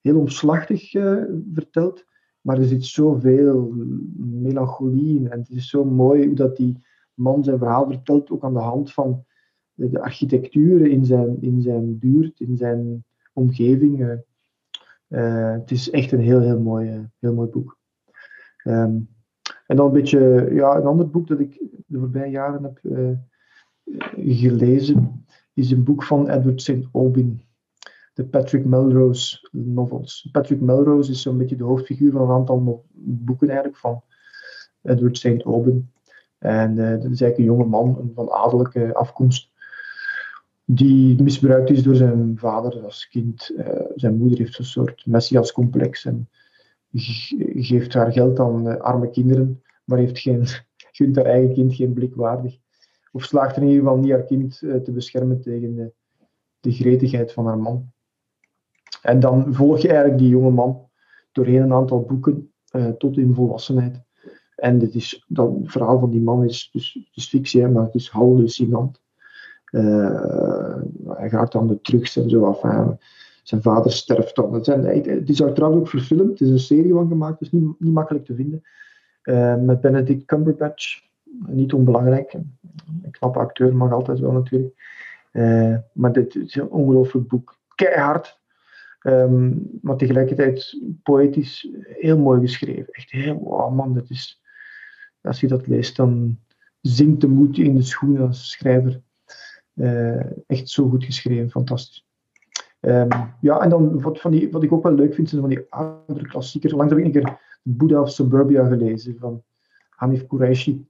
heel 0.00 0.18
omslachtig 0.18 0.90
verteld. 1.52 2.04
Maar 2.40 2.58
er 2.58 2.64
zit 2.64 2.84
zoveel 2.84 3.72
melancholie 4.16 5.18
in. 5.18 5.30
En 5.30 5.38
het 5.38 5.50
is 5.50 5.68
zo 5.68 5.84
mooi 5.84 6.26
hoe 6.26 6.34
dat 6.34 6.56
die 6.56 6.76
man 7.14 7.44
zijn 7.44 7.58
verhaal 7.58 7.86
vertelt, 7.86 8.30
ook 8.30 8.44
aan 8.44 8.52
de 8.52 8.60
hand 8.60 8.92
van 8.92 9.24
de 9.74 10.00
architectuur 10.00 10.86
in 10.86 11.04
zijn, 11.04 11.42
in 11.42 11.62
zijn 11.62 11.98
buurt, 11.98 12.40
in 12.40 12.56
zijn 12.56 13.04
omgeving. 13.32 14.20
het 15.08 15.70
is 15.70 15.90
echt 15.90 16.12
een 16.12 16.20
heel, 16.20 16.40
heel 16.40 16.60
mooi, 16.60 17.08
heel 17.18 17.34
mooi 17.34 17.48
boek. 17.48 17.78
Ehm, 18.56 18.98
en 19.66 19.76
dan 19.76 19.86
een 19.86 19.92
beetje 19.92 20.48
ja, 20.52 20.76
een 20.76 20.86
ander 20.86 21.10
boek 21.10 21.28
dat 21.28 21.40
ik 21.40 21.62
de 21.86 21.98
voorbije 21.98 22.30
jaren 22.30 22.62
heb 22.62 22.80
gelezen, 24.16 25.23
is 25.54 25.70
een 25.70 25.84
boek 25.84 26.02
van 26.04 26.28
Edward 26.28 26.62
St. 26.62 26.88
Aubin 26.92 27.42
de 28.14 28.24
Patrick 28.24 28.64
Melrose 28.64 29.48
novels. 29.52 30.28
Patrick 30.32 30.60
Melrose 30.60 31.10
is 31.10 31.22
zo'n 31.22 31.38
beetje 31.38 31.56
de 31.56 31.64
hoofdfiguur 31.64 32.12
van 32.12 32.20
een 32.20 32.36
aantal 32.36 32.84
boeken 32.94 33.48
eigenlijk 33.48 33.78
van 33.78 34.02
Edward 34.82 35.18
St. 35.18 35.42
Aubin. 35.42 35.90
En 36.38 36.70
uh, 36.70 36.90
dat 36.90 37.10
is 37.10 37.20
eigenlijk 37.20 37.38
een 37.38 37.44
jonge 37.44 37.64
man 37.64 38.10
van 38.14 38.30
adellijke 38.30 38.94
afkomst 38.94 39.52
die 40.64 41.22
misbruikt 41.22 41.70
is 41.70 41.82
door 41.82 41.94
zijn 41.94 42.38
vader 42.38 42.84
als 42.84 43.08
kind. 43.08 43.52
Uh, 43.56 43.66
zijn 43.94 44.16
moeder 44.16 44.38
heeft 44.38 44.58
een 44.58 44.64
soort 44.64 45.06
messiascomplex 45.06 46.04
en 46.04 46.28
geeft 47.54 47.94
haar 47.94 48.12
geld 48.12 48.38
aan 48.38 48.68
uh, 48.68 48.76
arme 48.76 49.10
kinderen, 49.10 49.62
maar 49.84 49.98
heeft 49.98 50.18
geen, 50.18 50.46
gunt 50.92 51.16
haar 51.16 51.24
eigen 51.24 51.54
kind 51.54 51.74
geen 51.74 51.92
blik 51.92 52.14
waardig. 52.14 52.58
Of 53.14 53.24
slaagt 53.24 53.56
er 53.56 53.62
in 53.62 53.68
ieder 53.68 53.82
geval 53.82 53.98
niet 53.98 54.10
haar 54.10 54.24
kind 54.24 54.58
te 54.58 54.92
beschermen 54.92 55.40
tegen 55.40 55.74
de, 55.74 55.92
de 56.60 56.72
gretigheid 56.72 57.32
van 57.32 57.46
haar 57.46 57.58
man. 57.58 57.92
En 59.02 59.20
dan 59.20 59.54
volg 59.54 59.78
je 59.78 59.88
eigenlijk 59.88 60.18
die 60.18 60.28
jonge 60.28 60.50
man 60.50 60.88
doorheen 61.32 61.62
een 61.62 61.72
aantal 61.72 62.02
boeken 62.02 62.52
uh, 62.76 62.88
tot 62.88 63.16
in 63.16 63.34
volwassenheid. 63.34 64.02
En 64.56 64.78
dit 64.78 64.94
is, 64.94 65.24
dat, 65.28 65.54
het 65.60 65.70
verhaal 65.70 65.98
van 65.98 66.10
die 66.10 66.22
man 66.22 66.44
is, 66.44 66.70
dus, 66.72 67.08
fictie, 67.12 67.68
maar 67.68 67.84
het 67.84 67.94
is 67.94 68.08
hallucinant. 68.08 69.02
Uh, 69.70 70.76
hij 71.06 71.28
gaat 71.28 71.52
dan 71.52 71.66
de 71.66 71.80
drugs 71.80 72.16
en 72.16 72.30
zo 72.30 72.44
af. 72.44 72.60
Zijn 73.42 73.62
vader 73.62 73.92
sterft 73.92 74.36
dan. 74.36 74.54
Het, 74.54 74.64
zijn, 74.64 74.84
het 74.84 75.28
is 75.28 75.36
trouwens 75.36 75.80
ook 75.80 75.88
verfilmd. 75.88 76.30
Het 76.30 76.40
is 76.40 76.50
een 76.50 76.58
serie 76.58 76.92
van 76.92 77.08
gemaakt, 77.08 77.38
dus 77.38 77.52
niet, 77.52 77.80
niet 77.80 77.92
makkelijk 77.92 78.24
te 78.24 78.34
vinden. 78.34 78.62
Met 79.66 79.80
Benedict 79.80 80.24
Cumberbatch. 80.24 81.12
Niet 81.46 81.72
onbelangrijk. 81.72 82.32
Een 82.32 83.10
knappe 83.10 83.38
acteur 83.38 83.76
mag 83.76 83.92
altijd 83.92 84.18
wel 84.18 84.32
natuurlijk. 84.32 84.74
Uh, 85.32 85.76
maar 85.92 86.12
dit 86.12 86.34
is 86.34 86.54
een 86.54 86.68
ongelooflijk 86.68 87.28
boek. 87.28 87.58
Keihard. 87.74 88.40
Um, 89.02 89.68
maar 89.82 89.96
tegelijkertijd 89.96 90.80
poëtisch 91.02 91.68
heel 91.82 92.18
mooi 92.18 92.40
geschreven. 92.40 92.86
Echt 92.90 93.10
heel, 93.10 93.38
wow 93.38 93.74
man, 93.74 93.94
dat 93.94 94.10
is, 94.10 94.42
als 95.20 95.40
je 95.40 95.48
dat 95.48 95.66
leest, 95.66 95.96
dan 95.96 96.38
zinkt 96.80 97.20
de 97.20 97.28
moed 97.28 97.58
in 97.58 97.74
de 97.74 97.82
schoenen 97.82 98.26
als 98.26 98.50
schrijver. 98.50 99.00
Uh, 99.74 100.46
echt 100.46 100.68
zo 100.68 100.88
goed 100.88 101.04
geschreven, 101.04 101.50
fantastisch. 101.50 102.06
Um, 102.80 103.08
ja, 103.40 103.60
en 103.60 103.68
dan 103.68 104.00
wat, 104.00 104.20
van 104.20 104.30
die, 104.30 104.50
wat 104.50 104.62
ik 104.62 104.72
ook 104.72 104.82
wel 104.82 104.94
leuk 104.94 105.14
vind, 105.14 105.28
zijn 105.28 105.40
van 105.40 105.50
die 105.50 105.66
oudere 105.68 106.28
klassiekers. 106.28 106.72
Langs 106.72 106.92
heb 106.92 107.00
ik 107.00 107.06
een 107.06 107.22
keer 107.22 107.38
Buddha 107.62 108.00
of 108.00 108.10
Suburbia 108.10 108.66
gelezen 108.66 109.16
van 109.18 109.42
Hanif 109.90 110.26
Kureishi. 110.26 110.86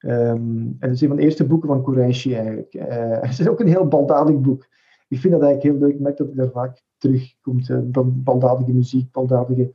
Um, 0.00 0.76
en 0.78 0.88
dat 0.88 0.90
is 0.90 1.00
een 1.00 1.08
van 1.08 1.16
de 1.16 1.22
eerste 1.22 1.46
boeken 1.46 1.68
van 1.68 1.82
Kureishi 1.82 2.34
eigenlijk. 2.34 2.74
Uh, 2.74 3.20
het 3.28 3.38
is 3.38 3.48
ook 3.48 3.60
een 3.60 3.68
heel 3.68 3.88
baldadig 3.88 4.40
boek. 4.40 4.66
Ik 5.08 5.18
vind 5.20 5.32
dat 5.32 5.42
eigenlijk 5.42 5.62
heel 5.62 5.86
leuk. 5.88 5.96
Ik 5.96 6.00
merk 6.00 6.16
dat 6.16 6.28
ik 6.28 6.36
daar 6.36 6.50
vaak 6.50 6.82
terugkomt. 6.98 7.68
Uh, 7.68 7.78
baldadige 8.04 8.72
muziek, 8.72 9.12
baldadige... 9.12 9.74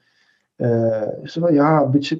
Uh, 0.58 1.52
ja, 1.52 1.84
een 1.84 1.92
beetje 1.92 2.20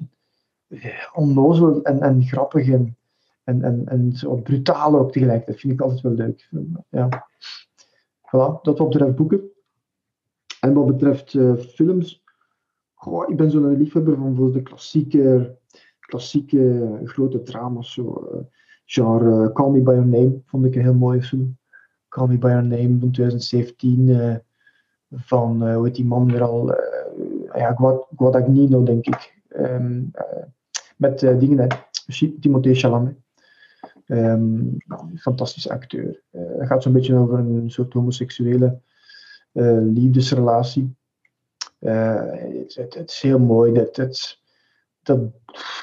onnozel 1.12 1.82
en, 1.82 2.00
en 2.00 2.22
grappig 2.22 2.68
en, 2.68 2.96
en, 3.44 3.62
en, 3.62 3.82
en 3.86 4.12
zo 4.12 4.36
brutaal 4.36 4.98
ook 4.98 5.12
tegelijk. 5.12 5.46
Dat 5.46 5.56
vind 5.56 5.72
ik 5.72 5.80
altijd 5.80 6.00
wel 6.00 6.12
leuk. 6.12 6.50
Ja. 6.88 7.28
Voilà, 8.26 8.60
dat 8.62 8.78
wat 8.78 8.88
betreft 8.88 9.14
boeken. 9.14 9.50
En 10.60 10.72
wat 10.72 10.86
betreft 10.86 11.30
films, 11.74 12.22
goh, 12.94 13.28
ik 13.28 13.36
ben 13.36 13.50
zo'n 13.50 13.76
liefhebber 13.76 14.16
van 14.16 14.36
voor 14.36 14.52
de 14.52 14.62
klassieke, 14.62 15.56
klassieke 16.06 17.00
grote 17.04 17.42
drama's. 17.42 17.92
Zo, 17.92 18.28
uh, 18.32 18.40
genre 18.84 19.52
Call 19.52 19.70
Me 19.70 19.80
By 19.80 19.90
Your 19.90 20.06
Name 20.06 20.40
vond 20.46 20.64
ik 20.64 20.74
een 20.74 20.82
heel 20.82 20.94
mooie 20.94 21.22
film. 21.22 21.58
Call 22.08 22.26
Me 22.26 22.38
By 22.38 22.46
Your 22.46 22.66
Name 22.66 22.98
van 23.00 23.10
2017. 23.10 24.08
Uh, 24.08 24.36
van, 25.10 25.72
hoe 25.74 25.86
heet 25.86 25.94
die 25.94 26.04
man 26.04 26.30
weer 26.30 26.42
al? 26.42 26.74
ja, 27.54 27.76
Guadagnino, 28.16 28.82
denk 28.82 29.06
ik. 29.06 29.42
Um, 29.56 30.10
met 30.96 31.18
dingen. 31.18 31.68
Timothée 32.40 32.74
Chalamet. 32.74 33.16
Um, 34.06 34.76
fantastische 35.16 35.72
acteur. 35.72 36.22
Het 36.30 36.66
gaat 36.66 36.82
zo'n 36.82 36.92
beetje 36.92 37.16
over 37.16 37.38
een 37.38 37.70
soort 37.70 37.92
homoseksuele 37.92 38.80
liefdesrelatie. 39.92 40.96
Het, 41.78 42.74
het, 42.74 42.94
het, 42.94 43.10
is 43.10 43.20
heel 43.20 43.38
mooi. 43.38 43.72
Dat, 43.72 43.96
het, 43.96 44.40
dat 45.06 45.20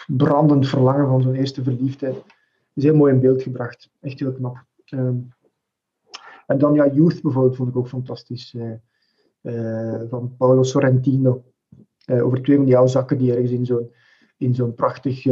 brandend 0.08 0.68
verlangen 0.68 1.08
van 1.08 1.22
zo'n 1.22 1.36
eerste 1.36 1.64
verliefdheid 1.64 2.24
is 2.74 2.84
heel 2.84 2.96
mooi 2.96 3.14
in 3.14 3.20
beeld 3.20 3.42
gebracht. 3.44 3.90
Echt 4.00 4.20
heel 4.20 4.34
knap. 4.34 4.66
Um, 4.90 5.30
en 6.48 6.58
dan 6.58 6.74
ja, 6.74 6.88
Youth 6.88 7.22
bijvoorbeeld 7.22 7.56
vond 7.56 7.70
ik 7.70 7.78
ook 7.78 7.88
fantastisch. 7.88 8.56
van 10.10 10.36
Paolo 10.38 10.64
Sorrentino. 10.64 11.44
over 12.06 12.44
twee 12.44 12.58
van 12.58 12.66
die 12.66 12.88
zakken 12.88 13.18
die 13.18 13.32
ergens 13.32 13.52
in 13.52 13.66
zo'n 13.66 13.92
in 14.38 14.56
zo'n 14.56 14.76
prachtig 14.76 15.24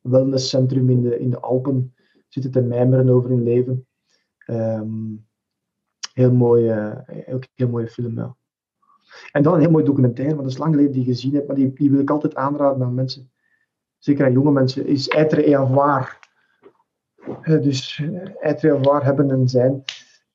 wellnesscentrum 0.00 0.90
in 0.90 1.02
de, 1.02 1.18
in 1.18 1.30
de 1.30 1.40
Alpen 1.40 1.94
zitten 2.28 2.52
te 2.52 2.60
mijmeren 2.60 3.08
over 3.08 3.30
hun 3.30 3.42
leven. 3.42 3.86
Um, 4.46 5.26
heel, 6.12 6.32
mooie, 6.32 7.04
heel, 7.06 7.38
heel 7.54 7.68
mooie 7.68 7.88
film, 7.88 8.16
ja. 8.16 8.36
En 9.32 9.42
dan 9.42 9.54
een 9.54 9.60
heel 9.60 9.70
mooi 9.70 9.84
documentaire, 9.84 10.34
want 10.34 10.44
dat 10.44 10.52
is 10.52 10.58
lang 10.58 10.74
geleden 10.74 10.92
die 10.92 11.04
je 11.04 11.12
gezien 11.12 11.34
hebt, 11.34 11.46
maar 11.46 11.56
die, 11.56 11.72
die 11.72 11.90
wil 11.90 12.00
ik 12.00 12.10
altijd 12.10 12.34
aanraden 12.34 12.86
aan 12.86 12.94
mensen, 12.94 13.30
zeker 13.98 14.24
aan 14.24 14.32
jonge 14.32 14.50
mensen, 14.50 14.86
is 14.86 15.08
Être 15.08 15.44
et 15.44 15.54
avoir. 15.54 16.18
Dus 17.44 18.02
Être 18.40 18.68
et 18.68 18.74
avoir 18.74 19.04
hebben 19.04 19.30
en 19.30 19.48
zijn. 19.48 19.82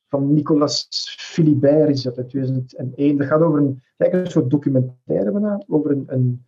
Van 0.08 0.34
Nicolas 0.34 0.86
Philibert 1.18 1.88
is 1.88 2.02
dat 2.02 2.18
uit 2.18 2.28
2001. 2.28 3.16
Dat 3.16 3.26
gaat 3.26 3.40
over 3.40 3.58
een, 3.58 3.82
eigenlijk 3.96 4.26
een 4.26 4.32
soort 4.32 4.50
documentaire 4.50 5.30
bijna, 5.30 5.64
over 5.66 5.90
een, 5.90 6.04
een, 6.06 6.46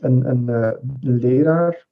een, 0.00 0.28
een, 0.28 0.48
een 0.48 1.18
leraar 1.18 1.86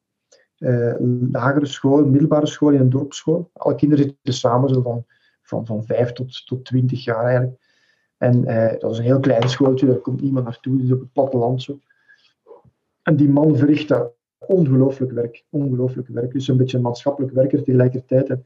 lagere 1.32 1.66
school, 1.66 2.04
middelbare 2.04 2.46
school 2.46 2.72
en 2.72 2.80
een 2.80 2.90
dorpsschool. 2.90 3.50
Alle 3.52 3.74
kinderen 3.74 4.04
zitten 4.04 4.34
samen, 4.34 4.68
zo 4.68 4.80
van, 4.80 5.04
van, 5.42 5.66
van 5.66 5.84
5 5.84 6.12
tot, 6.12 6.46
tot 6.46 6.64
20 6.64 7.04
jaar 7.04 7.24
eigenlijk. 7.24 7.69
En 8.20 8.50
uh, 8.50 8.78
dat 8.78 8.92
is 8.92 8.98
een 8.98 9.04
heel 9.04 9.20
klein 9.20 9.48
schooltje, 9.48 9.86
daar 9.86 9.96
komt 9.96 10.20
niemand 10.20 10.44
naartoe, 10.44 10.82
is 10.82 10.92
op 10.92 11.00
het 11.00 11.12
platteland 11.12 11.62
zo. 11.62 11.78
En 13.02 13.16
die 13.16 13.28
man 13.28 13.56
verricht 13.56 13.88
daar 13.88 14.08
ongelooflijk 14.38 15.12
werk, 15.12 15.44
ongelooflijk 15.50 16.08
werk. 16.08 16.32
Dus 16.32 16.48
een 16.48 16.56
beetje 16.56 16.76
een 16.76 16.82
maatschappelijk 16.82 17.32
werker 17.32 17.62
tegelijkertijd. 17.62 18.28
En, 18.28 18.44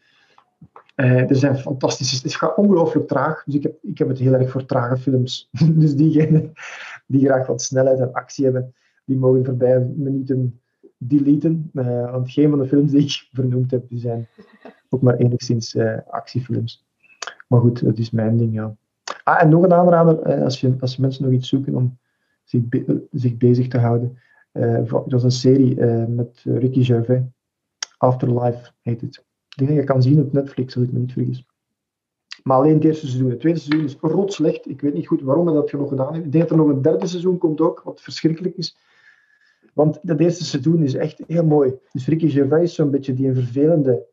uh, 0.96 1.30
er 1.30 1.36
zijn 1.36 1.58
fantastische... 1.58 2.20
Het 2.22 2.34
gaat 2.34 2.56
ongelooflijk 2.56 3.08
traag, 3.08 3.44
dus 3.44 3.54
ik 3.54 3.62
heb, 3.62 3.74
ik 3.82 3.98
heb 3.98 4.08
het 4.08 4.18
heel 4.18 4.32
erg 4.32 4.50
voor 4.50 4.64
trage 4.64 4.96
films. 4.96 5.48
dus 5.82 5.96
diegenen 5.96 6.52
die 7.06 7.24
graag 7.24 7.46
wat 7.46 7.62
snelheid 7.62 7.98
en 7.98 8.12
actie 8.12 8.44
hebben, 8.44 8.74
die 9.04 9.16
mogen 9.16 9.44
voorbij 9.44 9.92
minuten 9.96 10.60
deleten. 10.98 11.70
Uh, 11.72 12.10
want 12.10 12.30
geen 12.30 12.50
van 12.50 12.58
de 12.58 12.66
films 12.66 12.90
die 12.90 13.00
ik 13.00 13.28
vernoemd 13.32 13.70
heb, 13.70 13.88
die 13.88 13.98
zijn 13.98 14.28
ook 14.88 15.02
maar 15.02 15.16
enigszins 15.16 15.74
uh, 15.74 15.98
actiefilms. 16.06 16.84
Maar 17.48 17.60
goed, 17.60 17.84
dat 17.84 17.98
is 17.98 18.10
mijn 18.10 18.36
ding, 18.36 18.54
ja. 18.54 18.76
Ah, 19.24 19.42
en 19.42 19.48
nog 19.48 19.62
een 19.62 19.72
aanrader, 19.72 20.36
uh, 20.36 20.44
als, 20.44 20.60
je, 20.60 20.76
als 20.80 20.96
mensen 20.96 21.24
nog 21.24 21.32
iets 21.32 21.48
zoeken 21.48 21.74
om 21.74 21.98
zich, 22.44 22.62
be 22.68 23.06
zich 23.10 23.36
bezig 23.36 23.68
te 23.68 23.78
houden. 23.78 24.18
dat 24.86 25.04
was 25.06 25.22
een 25.22 25.30
serie 25.30 25.76
met 26.06 26.40
Ricky 26.44 26.82
Gervais. 26.82 27.22
Afterlife 27.98 28.70
heet 28.82 29.00
het. 29.00 29.24
Dat 29.48 29.68
je 29.68 29.84
kan 29.84 30.02
zien 30.02 30.20
op 30.20 30.32
Netflix, 30.32 30.76
als 30.76 30.84
ik 30.84 30.92
me 30.92 30.98
niet 30.98 31.12
vergis. 31.12 31.46
Maar 32.42 32.56
alleen 32.56 32.74
het 32.74 32.84
eerste 32.84 33.06
seizoen. 33.06 33.30
Het 33.30 33.40
tweede 33.40 33.58
seizoen 33.58 33.84
is 33.84 33.96
rot 34.00 34.32
slecht. 34.32 34.68
Ik 34.68 34.80
weet 34.80 34.94
niet 34.94 35.06
goed 35.06 35.22
waarom 35.22 35.46
hij 35.46 35.54
dat 35.54 35.72
nog 35.72 35.88
gedaan 35.88 36.12
heeft. 36.12 36.24
Ik 36.26 36.32
denk 36.32 36.48
dat 36.48 36.58
er 36.58 36.64
nog 36.64 36.74
een 36.74 36.82
derde 36.82 37.06
seizoen 37.06 37.38
komt 37.38 37.60
ook, 37.60 37.82
wat 37.82 38.00
verschrikkelijk 38.00 38.56
is. 38.56 38.76
Want 39.74 39.98
dat 40.02 40.20
eerste 40.20 40.44
seizoen 40.44 40.82
is 40.82 40.94
echt 40.94 41.22
heel 41.26 41.44
mooi. 41.44 41.74
Dus 41.92 42.06
Ricky 42.06 42.28
Gervais 42.28 42.62
is 42.62 42.74
zo'n 42.74 42.90
beetje 42.90 43.14
die 43.14 43.28
een 43.28 43.34
vervelende, 43.34 44.06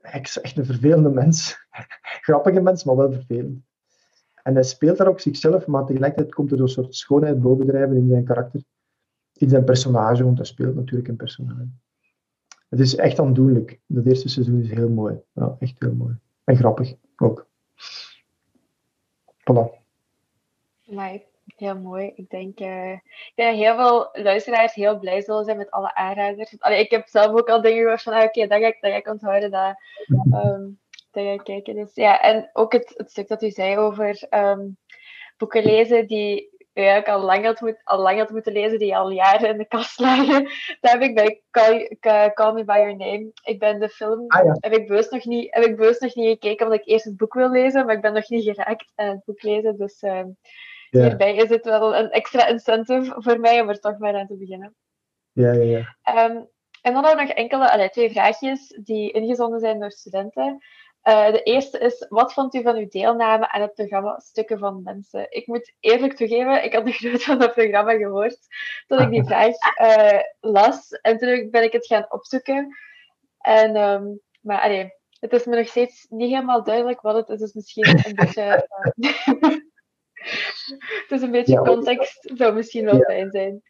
echt 0.00 0.56
een 0.56 0.64
vervelende 0.64 1.10
mens. 1.10 1.66
Grappige 2.26 2.60
mens, 2.60 2.84
maar 2.84 2.96
wel 2.96 3.12
vervelend. 3.12 3.64
En 4.42 4.54
hij 4.54 4.62
speelt 4.62 4.96
daar 4.96 5.08
ook 5.08 5.20
zichzelf, 5.20 5.66
maar 5.66 5.84
tegelijkertijd 5.84 6.34
komt 6.34 6.52
er 6.52 6.60
een 6.60 6.68
soort 6.68 6.94
schoonheid 6.94 7.40
bovendrijven 7.40 7.96
in 7.96 8.08
zijn 8.08 8.24
karakter. 8.24 8.62
In 9.32 9.48
zijn 9.48 9.64
personage, 9.64 10.24
want 10.24 10.36
hij 10.36 10.46
speelt 10.46 10.74
natuurlijk 10.74 11.08
een 11.08 11.16
personage. 11.16 11.68
Het 12.68 12.80
is 12.80 12.96
echt 12.96 13.18
aandoenlijk. 13.18 13.80
Dat 13.86 14.06
eerste 14.06 14.28
seizoen 14.28 14.60
is 14.60 14.70
heel 14.70 14.88
mooi. 14.88 15.20
Ja, 15.32 15.56
echt 15.58 15.76
heel 15.78 15.94
mooi. 15.94 16.16
En 16.44 16.56
grappig 16.56 16.94
ook. 17.16 17.46
Voilà. 19.38 19.80
Nee, 20.86 21.26
Heel 21.56 21.78
mooi. 21.78 22.12
Ik 22.14 22.30
denk, 22.30 22.60
uh, 22.60 22.92
ik 22.92 23.32
denk 23.34 23.48
dat 23.48 23.58
heel 23.58 23.74
veel 23.74 24.22
luisteraars 24.22 24.74
heel 24.74 24.98
blij 24.98 25.20
zullen 25.20 25.44
zijn 25.44 25.56
met 25.56 25.70
alle 25.70 25.94
aanraders. 25.94 26.60
Allee, 26.60 26.80
ik 26.80 26.90
heb 26.90 27.08
zelf 27.08 27.40
ook 27.40 27.48
al 27.48 27.60
dingen 27.60 27.82
gehoord 27.82 28.02
van, 28.02 28.12
ah, 28.12 28.18
oké, 28.18 28.28
okay, 28.28 28.48
dat, 28.48 28.60
ga 28.60 28.66
ik, 28.66 28.78
dat 28.80 28.90
ga 28.90 28.96
ik 28.96 29.08
onthouden, 29.08 29.50
dat, 29.50 29.76
um, 30.44 30.78
kijken. 31.42 31.74
Dus, 31.74 31.94
ja, 31.94 32.20
en 32.20 32.50
ook 32.52 32.72
het, 32.72 32.92
het 32.96 33.10
stuk 33.10 33.28
dat 33.28 33.42
u 33.42 33.50
zei 33.50 33.76
over 33.76 34.26
um, 34.30 34.76
boeken 35.36 35.62
lezen 35.62 36.06
die 36.06 36.50
ja, 36.72 37.00
al 37.00 37.20
lang 37.20 37.44
had, 37.44 37.60
moet, 37.60 37.80
al 37.84 37.98
lang 37.98 38.18
had 38.18 38.30
moeten 38.30 38.52
lezen, 38.52 38.78
die 38.78 38.96
al 38.96 39.10
jaren 39.10 39.48
in 39.48 39.58
de 39.58 39.64
kast 39.64 39.98
lagen. 39.98 40.42
Dat 40.80 40.92
heb 40.92 41.02
ik 41.02 41.14
bij 41.14 41.42
Call, 41.50 41.96
Call 42.34 42.52
Me 42.52 42.64
By 42.64 42.72
Your 42.72 42.96
Name. 42.96 43.30
Ik 43.42 43.58
ben 43.58 43.80
de 43.80 43.88
film, 43.88 44.24
Ah, 44.26 44.44
ja. 44.44 44.56
heb, 44.60 44.72
ik 44.72 44.86
bewust 44.86 45.10
nog 45.10 45.24
niet, 45.24 45.54
heb 45.54 45.64
ik 45.64 45.76
bewust 45.76 46.00
nog 46.00 46.14
niet 46.14 46.28
gekeken, 46.28 46.66
omdat 46.66 46.80
ik 46.80 46.88
eerst 46.88 47.04
het 47.04 47.16
boek 47.16 47.34
wil 47.34 47.50
lezen, 47.50 47.86
maar 47.86 47.94
ik 47.94 48.00
ben 48.00 48.12
nog 48.12 48.28
niet 48.28 48.44
geraakt 48.44 48.92
aan 48.94 49.08
het 49.08 49.24
boek 49.24 49.42
lezen. 49.42 49.76
Dus 49.76 50.02
eh, 50.02 50.24
Ja, 50.90 51.02
hierbij 51.02 51.34
is 51.36 51.48
het 51.48 51.64
wel 51.64 51.96
een 51.96 52.10
extra 52.10 52.46
incentive 52.46 53.14
voor 53.16 53.40
mij 53.40 53.60
om 53.60 53.68
er 53.68 53.80
toch 53.80 53.98
maar 53.98 54.14
aan 54.14 54.26
te 54.26 54.36
beginnen. 54.36 54.74
ja, 55.32 55.52
ja. 55.52 55.62
ja. 55.62 55.96
Ehm, 56.02 56.36
en 56.82 56.92
dan 56.92 57.04
hebben 57.04 57.22
we 57.24 57.28
nog 57.28 57.36
enkele, 57.36 57.70
allee, 57.70 57.90
twee 57.90 58.10
vraagjes 58.10 58.78
die 58.82 59.10
ingezonden 59.12 59.60
zijn 59.60 59.80
door 59.80 59.90
studenten. 59.90 60.62
Eh, 61.02 61.32
de 61.32 61.42
eerste 61.42 61.78
is, 61.78 62.06
wat 62.08 62.32
vond 62.32 62.54
u 62.54 62.62
van 62.62 62.76
uw 62.76 62.88
deelname 62.88 63.50
aan 63.50 63.60
het 63.60 63.74
programma 63.74 64.18
Stukken 64.18 64.58
van 64.58 64.82
Mensen? 64.82 65.26
Ik 65.30 65.46
moet 65.46 65.74
eerlijk 65.80 66.12
toegeven, 66.16 66.64
ik 66.64 66.72
had 66.72 66.84
nog 66.84 67.00
nooit 67.00 67.24
van 67.24 67.38
dat 67.38 67.52
programma 67.54 67.96
gehoord 67.96 68.38
tot 68.86 69.00
ik 69.00 69.10
die 69.10 69.24
vraag 69.30 69.54
eh, 69.76 70.20
las. 70.40 70.90
En 70.90 71.18
toen 71.18 71.50
ben 71.50 71.62
ik 71.62 71.72
het 71.72 71.86
gaan 71.86 72.06
opzoeken. 72.08 72.76
En, 73.38 73.76
ehm, 73.76 74.04
maar 74.40 74.60
allee, 74.60 74.92
het 75.20 75.32
is 75.32 75.44
me 75.44 75.56
nog 75.56 75.66
steeds 75.68 76.06
niet 76.08 76.30
helemaal 76.30 76.64
duidelijk 76.64 77.00
wat 77.00 77.14
het 77.14 77.28
is. 77.28 77.38
Dus 77.38 77.52
misschien 77.52 77.86
een 77.88 78.14
beetje... 78.24 78.68
het 81.02 81.10
is 81.10 81.22
een 81.22 81.30
beetje 81.30 81.52
Ja. 81.52 81.62
context, 81.62 82.30
zou 82.34 82.54
misschien 82.54 82.84
wel 82.84 82.96
Ja. 82.96 83.04
fijn 83.04 83.30
zijn. 83.30 83.62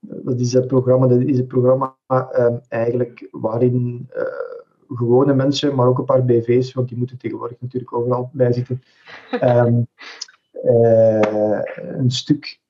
Dat 0.00 0.40
is 0.40 0.52
het 0.52 0.66
programma, 0.66 1.06
dat 1.06 1.20
is 1.20 1.36
het 1.36 1.48
programma 1.48 1.96
ehm, 2.06 2.58
eigenlijk 2.68 3.28
waarin 3.30 4.10
gewone 4.96 5.34
mensen, 5.34 5.74
maar 5.74 5.86
ook 5.86 5.98
een 5.98 6.04
paar 6.04 6.24
BV's, 6.24 6.72
want 6.72 6.88
die 6.88 6.98
moeten 6.98 7.18
tegenwoordig 7.18 7.60
natuurlijk 7.60 7.92
overal 7.92 8.30
bij 8.32 8.52
zitten, 8.52 8.82
ehm, 9.30 9.82
eh, 10.62 11.60
een 11.74 12.10
stuk, 12.10 12.60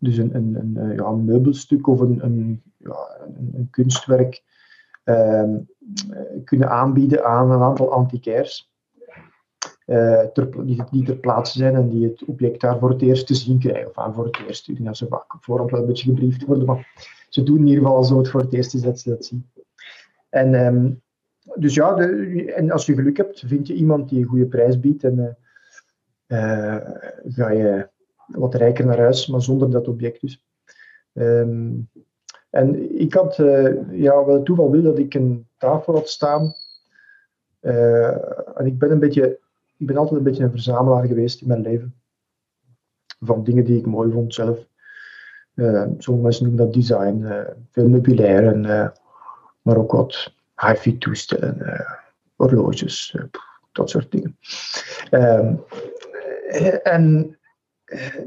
dus 0.00 0.16
een, 0.16 0.34
een, 0.34 0.54
een, 0.54 0.76
eh, 0.76 0.96
ja, 0.96 1.04
een 1.04 1.24
meubelstuk 1.24 1.86
of 1.86 2.00
een, 2.00 2.24
een, 2.24 2.62
ja, 2.76 3.18
een, 3.52 3.68
kunstwerk 3.70 4.42
ehm, 5.04 5.58
eh, 6.10 6.20
kunnen 6.44 6.70
aanbieden 6.70 7.24
aan 7.24 7.50
een 7.50 7.62
aantal 7.62 7.92
antiquairs. 7.92 8.70
ter, 10.32 10.64
die, 10.64 10.84
die 10.90 11.04
ter 11.04 11.16
plaatse 11.16 11.58
zijn 11.58 11.74
en 11.74 11.88
die 11.88 12.06
het 12.06 12.24
object 12.24 12.60
daar 12.60 12.78
voor 12.78 12.90
het 12.90 13.02
eerst 13.02 13.26
te 13.26 13.34
zien 13.34 13.58
krijgen. 13.58 13.88
Of 13.88 13.98
aan 13.98 14.14
voor 14.14 14.24
het 14.24 14.38
eerst. 14.46 14.84
Dat 14.84 14.96
ze 14.96 15.06
vaak 15.06 15.34
op 15.34 15.44
voorhand 15.44 15.70
wel 15.70 15.80
een 15.80 15.86
beetje 15.86 16.10
gebriefd 16.10 16.44
worden, 16.44 16.66
maar 16.66 16.94
ze 17.28 17.42
doen 17.42 17.58
in 17.58 17.66
ieder 17.66 17.82
geval 17.82 18.04
zo 18.04 18.18
het 18.18 18.30
voor 18.30 18.40
het 18.40 18.52
eerst 18.52 18.74
is 18.74 18.80
dat 18.80 19.00
ze 19.00 19.08
dat 19.08 19.24
zien. 19.24 19.50
En, 20.28 20.54
ehm, 20.54 20.90
dus 21.58 21.74
ja, 21.74 21.96
en 22.46 22.70
als 22.70 22.86
je 22.86 22.94
geluk 22.94 23.16
hebt, 23.16 23.42
vind 23.46 23.66
je 23.66 23.74
iemand 23.74 24.08
die 24.08 24.18
een 24.18 24.28
goede 24.28 24.46
prijs 24.46 24.80
biedt 24.80 25.04
en 25.04 25.36
eh, 26.26 26.76
eh, 26.76 26.90
ga 27.24 27.50
je 27.50 27.88
wat 28.26 28.54
rijker 28.54 28.86
naar 28.86 28.98
huis, 28.98 29.26
maar 29.26 29.42
zonder 29.42 29.70
dat 29.70 29.88
object 29.88 30.20
dus. 30.20 30.44
Ehm, 31.12 31.72
en 32.50 33.00
ik 33.00 33.14
had, 33.14 33.38
eh, 33.38 33.92
ja, 33.92 34.24
wel 34.24 34.34
het 34.34 34.44
toeval 34.44 34.70
wil 34.70 34.82
dat 34.82 34.98
ik 34.98 35.14
een 35.14 35.48
tafel 35.56 35.94
had 35.94 36.08
staan. 36.08 36.52
En 37.60 38.66
ik 38.66 38.78
ben 38.78 38.90
een 38.90 38.98
beetje, 38.98 39.38
ik 39.76 39.86
ben 39.86 39.96
altijd 39.96 40.18
een 40.18 40.24
beetje 40.24 40.44
een 40.44 40.50
verzamelaar 40.50 41.06
geweest 41.06 41.40
in 41.40 41.48
mijn 41.48 41.60
leven. 41.60 41.94
Van 43.20 43.44
dingen 43.44 43.64
die 43.64 43.78
ik 43.78 43.86
mooi 43.86 44.12
vond 44.12 44.34
zelf. 44.34 44.68
Eh, 45.54 45.86
sommige 45.98 46.26
mensen 46.26 46.44
noemen 46.44 46.64
dat 46.64 46.74
design, 46.74 47.24
eh, 47.24 47.54
veel 47.70 47.88
meubilair, 47.88 48.46
en, 48.46 48.92
maar 49.62 49.76
ook 49.76 49.92
wat 49.92 50.34
hi-fi 50.66 50.98
toestellen, 50.98 51.60
eh, 51.60 51.92
horloges, 52.36 53.14
eh, 53.16 53.24
dat 53.72 53.90
soort 53.90 54.10
dingen. 54.10 54.38
Ehm, 55.10 55.54
eh, 56.48 56.86
en 56.86 57.36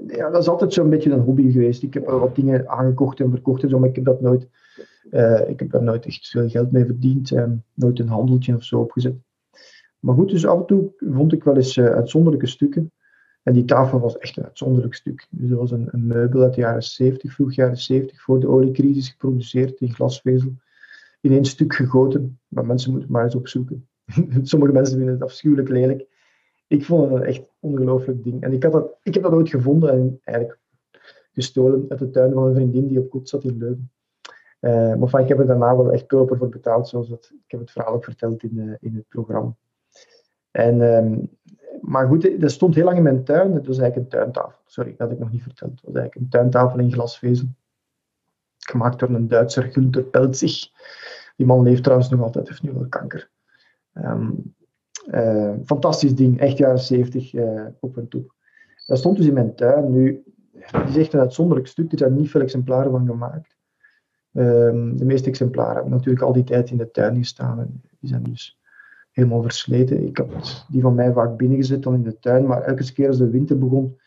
ja, 0.07 0.29
dat 0.29 0.41
is 0.41 0.47
altijd 0.47 0.73
zo'n 0.73 0.89
beetje 0.89 1.11
een 1.11 1.19
hobby 1.19 1.51
geweest. 1.51 1.83
Ik 1.83 1.93
heb 1.93 2.05
wel 2.05 2.19
wat 2.19 2.35
dingen 2.35 2.69
aangekocht 2.69 3.19
en 3.19 3.29
verkocht 3.29 3.63
en 3.63 3.69
zo, 3.69 3.79
maar 3.79 3.89
ik 3.89 3.95
heb 3.95 4.05
dat 4.05 4.21
nooit, 4.21 4.47
ik 5.47 5.59
heb 5.59 5.71
daar 5.71 5.83
nooit 5.83 6.05
echt 6.05 6.27
veel 6.27 6.49
geld 6.49 6.71
mee 6.71 6.85
verdiend, 6.85 7.31
eh, 7.31 7.43
nooit 7.73 7.99
een 7.99 8.07
handeltje 8.07 8.55
of 8.55 8.63
zo 8.63 8.79
opgezet. 8.79 9.15
Maar 9.99 10.15
goed, 10.15 10.29
dus 10.29 10.45
af 10.45 10.59
en 10.59 10.65
toe 10.65 10.93
vond 10.97 11.33
ik 11.33 11.43
wel 11.43 11.55
eens 11.55 11.79
uitzonderlijke 11.79 12.47
stukken. 12.47 12.91
En 13.43 13.53
die 13.53 13.65
tafel 13.65 13.99
was 13.99 14.17
echt 14.17 14.37
een 14.37 14.43
uitzonderlijk 14.43 14.93
stuk. 14.93 15.27
Dus 15.29 15.49
dat 15.49 15.59
was 15.59 15.71
een, 15.71 15.87
een 15.91 16.07
meubel 16.07 16.41
uit 16.41 16.53
de 16.53 16.61
jaren 16.61 16.83
70, 16.83 17.33
vroeg 17.33 17.53
jaren 17.53 17.77
70, 17.77 18.21
voor 18.21 18.39
de 18.39 18.47
oliecrisis 18.47 19.09
geproduceerd 19.09 19.79
in 19.79 19.93
glasvezel. 19.93 20.53
In 21.21 21.31
één 21.31 21.45
stuk 21.45 21.73
gegoten. 21.73 22.39
Maar 22.47 22.65
mensen 22.65 22.91
moeten 22.91 23.11
maar 23.11 23.23
eens 23.23 23.35
opzoeken. 23.35 23.87
Sommige 24.41 24.71
mensen 24.71 24.95
vinden 24.95 25.13
het 25.13 25.23
afschuwelijk 25.23 25.69
lelijk. 25.69 26.05
Ik 26.67 26.85
vond 26.85 27.11
het 27.11 27.21
een 27.21 27.27
echt 27.27 27.43
ongelooflijk 27.59 28.23
ding. 28.23 28.41
En 28.43 28.53
ik, 28.53 28.63
had 28.63 28.71
dat, 28.71 28.97
ik 29.03 29.13
heb 29.13 29.23
dat 29.23 29.31
ooit 29.31 29.49
gevonden 29.49 29.91
en 29.91 30.19
eigenlijk 30.23 30.59
gestolen 31.33 31.85
uit 31.87 31.99
de 31.99 32.09
tuin 32.09 32.33
van 32.33 32.47
een 32.47 32.53
vriendin 32.53 32.87
die 32.87 32.99
op 32.99 33.09
kot 33.09 33.29
zat 33.29 33.43
in 33.43 33.57
Leuven. 33.57 33.91
Eh, 34.59 34.71
maar 34.71 35.01
enfin, 35.01 35.19
ik 35.19 35.27
heb 35.27 35.39
er 35.39 35.47
daarna 35.47 35.75
wel 35.75 35.91
echt 35.91 36.05
koper 36.05 36.37
voor 36.37 36.49
betaald, 36.49 36.87
zoals 36.87 37.09
dat, 37.09 37.31
ik 37.45 37.51
heb 37.51 37.59
het 37.59 37.71
verhaal 37.71 37.93
ook 37.93 38.03
verteld 38.03 38.43
in, 38.43 38.59
eh, 38.59 38.75
in 38.79 38.95
het 38.95 39.07
programma. 39.07 39.55
En, 40.51 40.81
ehm, 40.81 41.17
maar 41.81 42.07
goed, 42.07 42.41
dat 42.41 42.51
stond 42.51 42.75
heel 42.75 42.83
lang 42.83 42.97
in 42.97 43.03
mijn 43.03 43.23
tuin. 43.23 43.53
Het 43.53 43.67
was 43.67 43.77
eigenlijk 43.77 44.13
een 44.13 44.19
tuintafel. 44.19 44.59
Sorry, 44.65 44.89
dat 44.89 44.99
had 44.99 45.11
ik 45.11 45.19
nog 45.19 45.31
niet 45.31 45.41
verteld. 45.43 45.71
Het 45.71 45.81
was 45.81 45.95
eigenlijk 45.95 46.25
een 46.25 46.29
tuintafel 46.29 46.79
in 46.79 46.91
glasvezel. 46.91 47.47
Gemaakt 48.69 48.99
door 48.99 49.09
een 49.09 49.27
Duitser, 49.27 49.63
Günther 49.63 50.03
Pelzig. 50.03 50.69
Die 51.35 51.45
man 51.45 51.63
leeft 51.63 51.83
trouwens 51.83 52.09
nog 52.09 52.21
altijd, 52.21 52.47
heeft 52.47 52.63
nu 52.63 52.71
wel 52.71 52.87
kanker. 52.87 53.29
Ehm, 53.93 54.31
eh, 55.05 55.53
fantastisch 55.65 56.15
ding, 56.15 56.39
echt 56.39 56.57
jaren 56.57 56.79
70 56.79 57.33
eh, 57.33 57.65
op 57.79 57.97
en 57.97 58.07
top. 58.07 58.33
Dat 58.85 58.97
stond 58.97 59.17
dus 59.17 59.25
in 59.25 59.33
mijn 59.33 59.55
tuin. 59.55 59.91
Nu, 59.91 60.23
het 60.53 60.89
is 60.89 60.97
echt 60.97 61.13
een 61.13 61.19
uitzonderlijk 61.19 61.67
stuk. 61.67 61.91
Er 61.91 61.97
zijn 61.97 62.13
niet 62.13 62.29
veel 62.29 62.41
exemplaren 62.41 62.91
van 62.91 63.05
gemaakt. 63.05 63.57
Ehm, 64.33 64.95
de 64.95 65.05
meeste 65.05 65.29
exemplaren 65.29 65.73
hebben 65.73 65.91
natuurlijk 65.91 66.25
al 66.25 66.33
die 66.33 66.43
tijd 66.43 66.69
in 66.69 66.77
de 66.77 66.91
tuin 66.91 67.17
gestaan. 67.17 67.59
En 67.59 67.81
die 67.99 68.09
zijn 68.09 68.23
dus 68.23 68.59
helemaal 69.11 69.41
versleten. 69.41 70.07
Ik 70.07 70.17
had 70.17 70.65
die 70.69 70.81
van 70.81 70.95
mij 70.95 71.13
vaak 71.13 71.37
binnengezet 71.37 71.83
dan 71.83 71.93
in 71.93 72.03
de 72.03 72.19
tuin, 72.19 72.45
maar 72.45 72.61
elke 72.61 72.93
keer 72.93 73.07
als 73.07 73.17
de 73.17 73.29
winter 73.29 73.57
begon, 73.57 73.99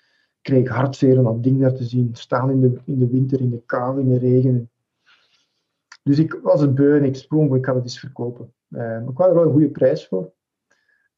kreeg 0.44 0.68
ik 0.68 1.16
om 1.16 1.24
dat 1.24 1.42
ding 1.42 1.60
daar 1.60 1.74
te 1.74 1.84
zien 1.84 2.10
staan 2.12 2.50
in 2.50 2.60
de, 2.60 2.80
in 2.84 2.98
de 2.98 3.08
winter, 3.08 3.40
in 3.40 3.50
de 3.50 3.62
kou, 3.66 4.00
in 4.00 4.08
de 4.08 4.18
regen. 4.18 4.70
Dus 6.02 6.18
ik 6.18 6.38
was 6.42 6.60
het 6.60 6.74
beu 6.74 6.96
en 6.96 7.04
ik 7.04 7.16
sprong, 7.16 7.54
ik 7.54 7.64
ga 7.64 7.74
het 7.74 7.82
eens 7.82 7.98
verkopen. 7.98 8.52
Maar 8.68 9.02
ik 9.02 9.16
had 9.16 9.28
er 9.28 9.34
wel 9.34 9.44
een 9.44 9.52
goede 9.52 9.70
prijs 9.70 10.06
voor. 10.06 10.32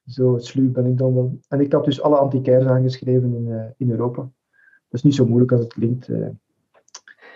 Zo 0.05 0.37
sluw 0.37 0.71
ben 0.71 0.85
ik 0.85 0.97
dan 0.97 1.13
wel. 1.13 1.39
En 1.47 1.59
ik 1.59 1.73
had 1.73 1.85
dus 1.85 2.01
alle 2.01 2.17
antiquairs 2.17 2.65
aangeschreven 2.65 3.35
in, 3.35 3.51
eh, 3.51 3.65
in 3.77 3.91
Europa. 3.91 4.21
Dat 4.21 4.31
is 4.89 5.03
niet 5.03 5.15
zo 5.15 5.25
moeilijk 5.25 5.51
als 5.51 5.61
het 5.61 5.73
klinkt, 5.73 6.07
eh, 6.07 6.27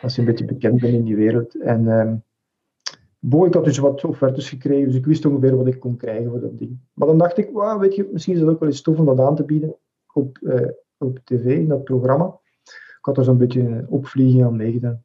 als 0.02 0.16
je 0.16 0.22
een 0.22 0.28
beetje 0.28 0.46
bekend 0.46 0.82
bent 0.82 0.94
in 0.94 1.04
die 1.04 1.16
wereld. 1.16 1.62
En 1.62 2.24
Bo, 3.20 3.46
ik 3.46 3.54
had 3.54 3.66
dus 3.66 3.78
wat 3.78 4.04
offertes 4.04 4.50
gekregen, 4.50 4.88
dus 4.88 4.96
ik 4.96 5.06
wist 5.06 5.26
ongeveer 5.26 5.56
wat 5.56 5.68
ik 5.68 5.80
kon 5.80 5.98
krijgen 5.98 6.30
voor 6.30 6.40
dat 6.40 6.58
ding. 6.58 6.80
Maar 6.94 7.08
dan 7.08 7.18
dacht 7.18 7.38
ik, 7.38 7.50
weet 7.80 7.96
je, 7.96 8.10
misschien 8.12 8.34
is 8.34 8.40
het 8.40 8.50
ook 8.50 8.60
wel 8.60 8.70
eens 8.70 8.82
tof 8.82 9.00
om 9.00 9.06
dat 9.06 9.20
aan 9.20 9.36
te 9.36 9.44
bieden 9.44 9.76
op 11.02 11.20
tv, 11.24 11.46
in 11.46 11.68
dat 11.68 11.84
programma. 11.84 12.40
Ik 13.02 13.08
had 13.08 13.18
er 13.18 13.24
zo'n 13.24 13.38
beetje 13.38 13.62
een 13.62 13.88
opvlieging 13.88 14.44
aan 14.44 14.56
meegedaan. 14.56 15.04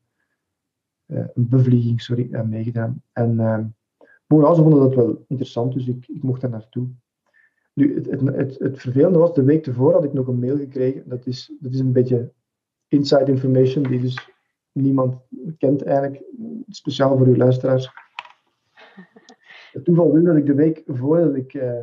Eh, 1.07 1.25
een 1.35 1.49
bevlieging, 1.49 2.03
sorry, 2.03 2.35
aan 2.35 2.49
meegedaan. 2.49 3.03
En 3.13 3.33
uh, 3.33 4.55
ze 4.55 4.63
vonden 4.63 4.81
dat 4.81 4.95
wel 4.95 5.25
interessant, 5.29 5.73
dus 5.73 5.89
ik, 5.89 6.09
ik 6.09 6.23
mocht 6.23 6.41
daar 6.41 6.51
naartoe. 6.51 6.89
Nu, 7.73 7.95
het, 7.95 8.11
het, 8.11 8.21
het, 8.21 8.59
het 8.59 8.79
vervelende 8.79 9.19
was, 9.19 9.35
de 9.35 9.45
week 9.45 9.67
ervoor 9.67 9.93
had 9.93 10.05
ik 10.05 10.13
nog 10.13 10.27
een 10.27 10.39
mail 10.39 10.57
gekregen. 10.57 11.09
Dat 11.09 11.27
is, 11.27 11.53
dat 11.61 11.73
is 11.73 11.79
een 11.79 11.93
beetje 11.93 12.33
inside 12.89 13.31
information, 13.31 13.83
die 13.83 14.01
dus 14.01 14.31
niemand 14.73 15.15
kent 15.59 15.83
eigenlijk, 15.83 16.23
speciaal 16.69 17.19
voor 17.19 17.27
uw 17.27 17.37
luisteraars. 17.37 17.91
Het 19.73 19.85
toeval 19.85 20.13
wil 20.13 20.25
dat 20.25 20.37
ik 20.37 20.47
de 20.47 20.55
week 20.55 20.83
voordat 20.87 21.35
ik 21.35 21.55
uh, 21.55 21.81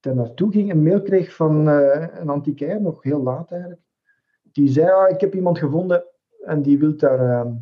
daar 0.00 0.14
naartoe 0.14 0.52
ging, 0.52 0.70
een 0.70 0.82
mail 0.82 1.02
kreeg 1.02 1.34
van 1.34 1.68
uh, 1.68 2.06
een 2.14 2.28
antiquair, 2.28 2.80
nog 2.80 3.02
heel 3.02 3.22
laat 3.22 3.50
eigenlijk. 3.50 3.80
Die 4.52 4.68
zei, 4.68 4.90
ah, 4.90 5.10
ik 5.10 5.20
heb 5.20 5.34
iemand 5.34 5.58
gevonden 5.58 6.04
en 6.44 6.62
die 6.62 6.78
wil 6.78 6.96
daar 6.96 7.46
uh, 7.46 7.52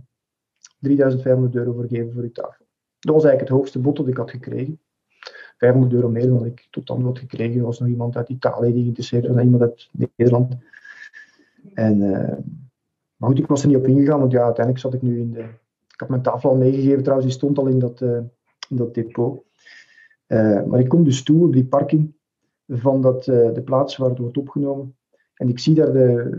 3500 0.81 1.55
euro 1.55 1.73
voor 1.73 1.87
geven 1.89 2.13
voor 2.13 2.23
uw 2.23 2.33
tafel. 2.33 2.67
Dat 2.99 3.15
was 3.15 3.25
eigenlijk 3.25 3.41
het 3.41 3.59
hoogste 3.59 3.79
bod 3.79 3.97
dat 3.97 4.09
ik 4.09 4.17
had 4.17 4.31
gekregen. 4.31 4.81
500 5.57 5.93
euro 5.93 6.09
meer 6.09 6.29
dan 6.29 6.45
ik 6.45 6.67
tot 6.71 6.87
dan 6.87 7.03
had 7.03 7.19
gekregen. 7.19 7.59
Er 7.59 7.65
was 7.65 7.79
nog 7.79 7.89
iemand 7.89 8.17
uit 8.17 8.29
Italië 8.29 8.73
die 8.73 8.83
geïnteresseerd 8.83 9.27
was 9.27 9.37
en 9.37 9.45
iemand 9.45 9.63
uit 9.63 9.91
Nederland. 10.17 10.57
En, 11.75 12.01
uh, 12.01 12.37
maar 13.17 13.29
goed, 13.29 13.39
ik 13.39 13.47
was 13.47 13.63
er 13.63 13.69
niet 13.69 13.77
op 13.77 13.87
ingegaan, 13.87 14.21
want 14.21 14.33
ja, 14.33 14.43
uiteindelijk 14.45 14.85
zat 14.85 14.95
ik 14.95 15.03
nu 15.03 15.21
in 15.21 15.33
de... 15.33 15.41
Ik 15.93 16.03
had 16.03 16.09
mijn 16.09 16.23
tafel 16.23 16.51
al 16.51 16.57
meegegeven 16.57 17.03
trouwens, 17.03 17.29
die 17.29 17.37
stond 17.37 17.59
al 17.59 17.67
in 17.67 17.79
dat, 17.79 18.01
uh, 18.01 18.19
in 18.69 18.77
dat 18.77 18.95
depot. 18.95 19.45
Uh, 20.27 20.65
maar 20.65 20.81
ik 20.81 20.89
kom 20.89 21.05
dus 21.05 21.23
toe 21.23 21.47
op 21.47 21.53
die 21.53 21.67
parking 21.67 22.15
van 22.67 23.03
dat, 23.03 23.25
de 23.25 23.63
plaats 23.65 23.97
waar 23.97 24.09
het 24.09 24.19
wordt 24.19 24.39
opgenomen. 24.39 24.97
En 25.35 25.49
ik 25.49 25.59
zie 25.59 25.75
daar 25.75 25.93
de, 25.93 26.31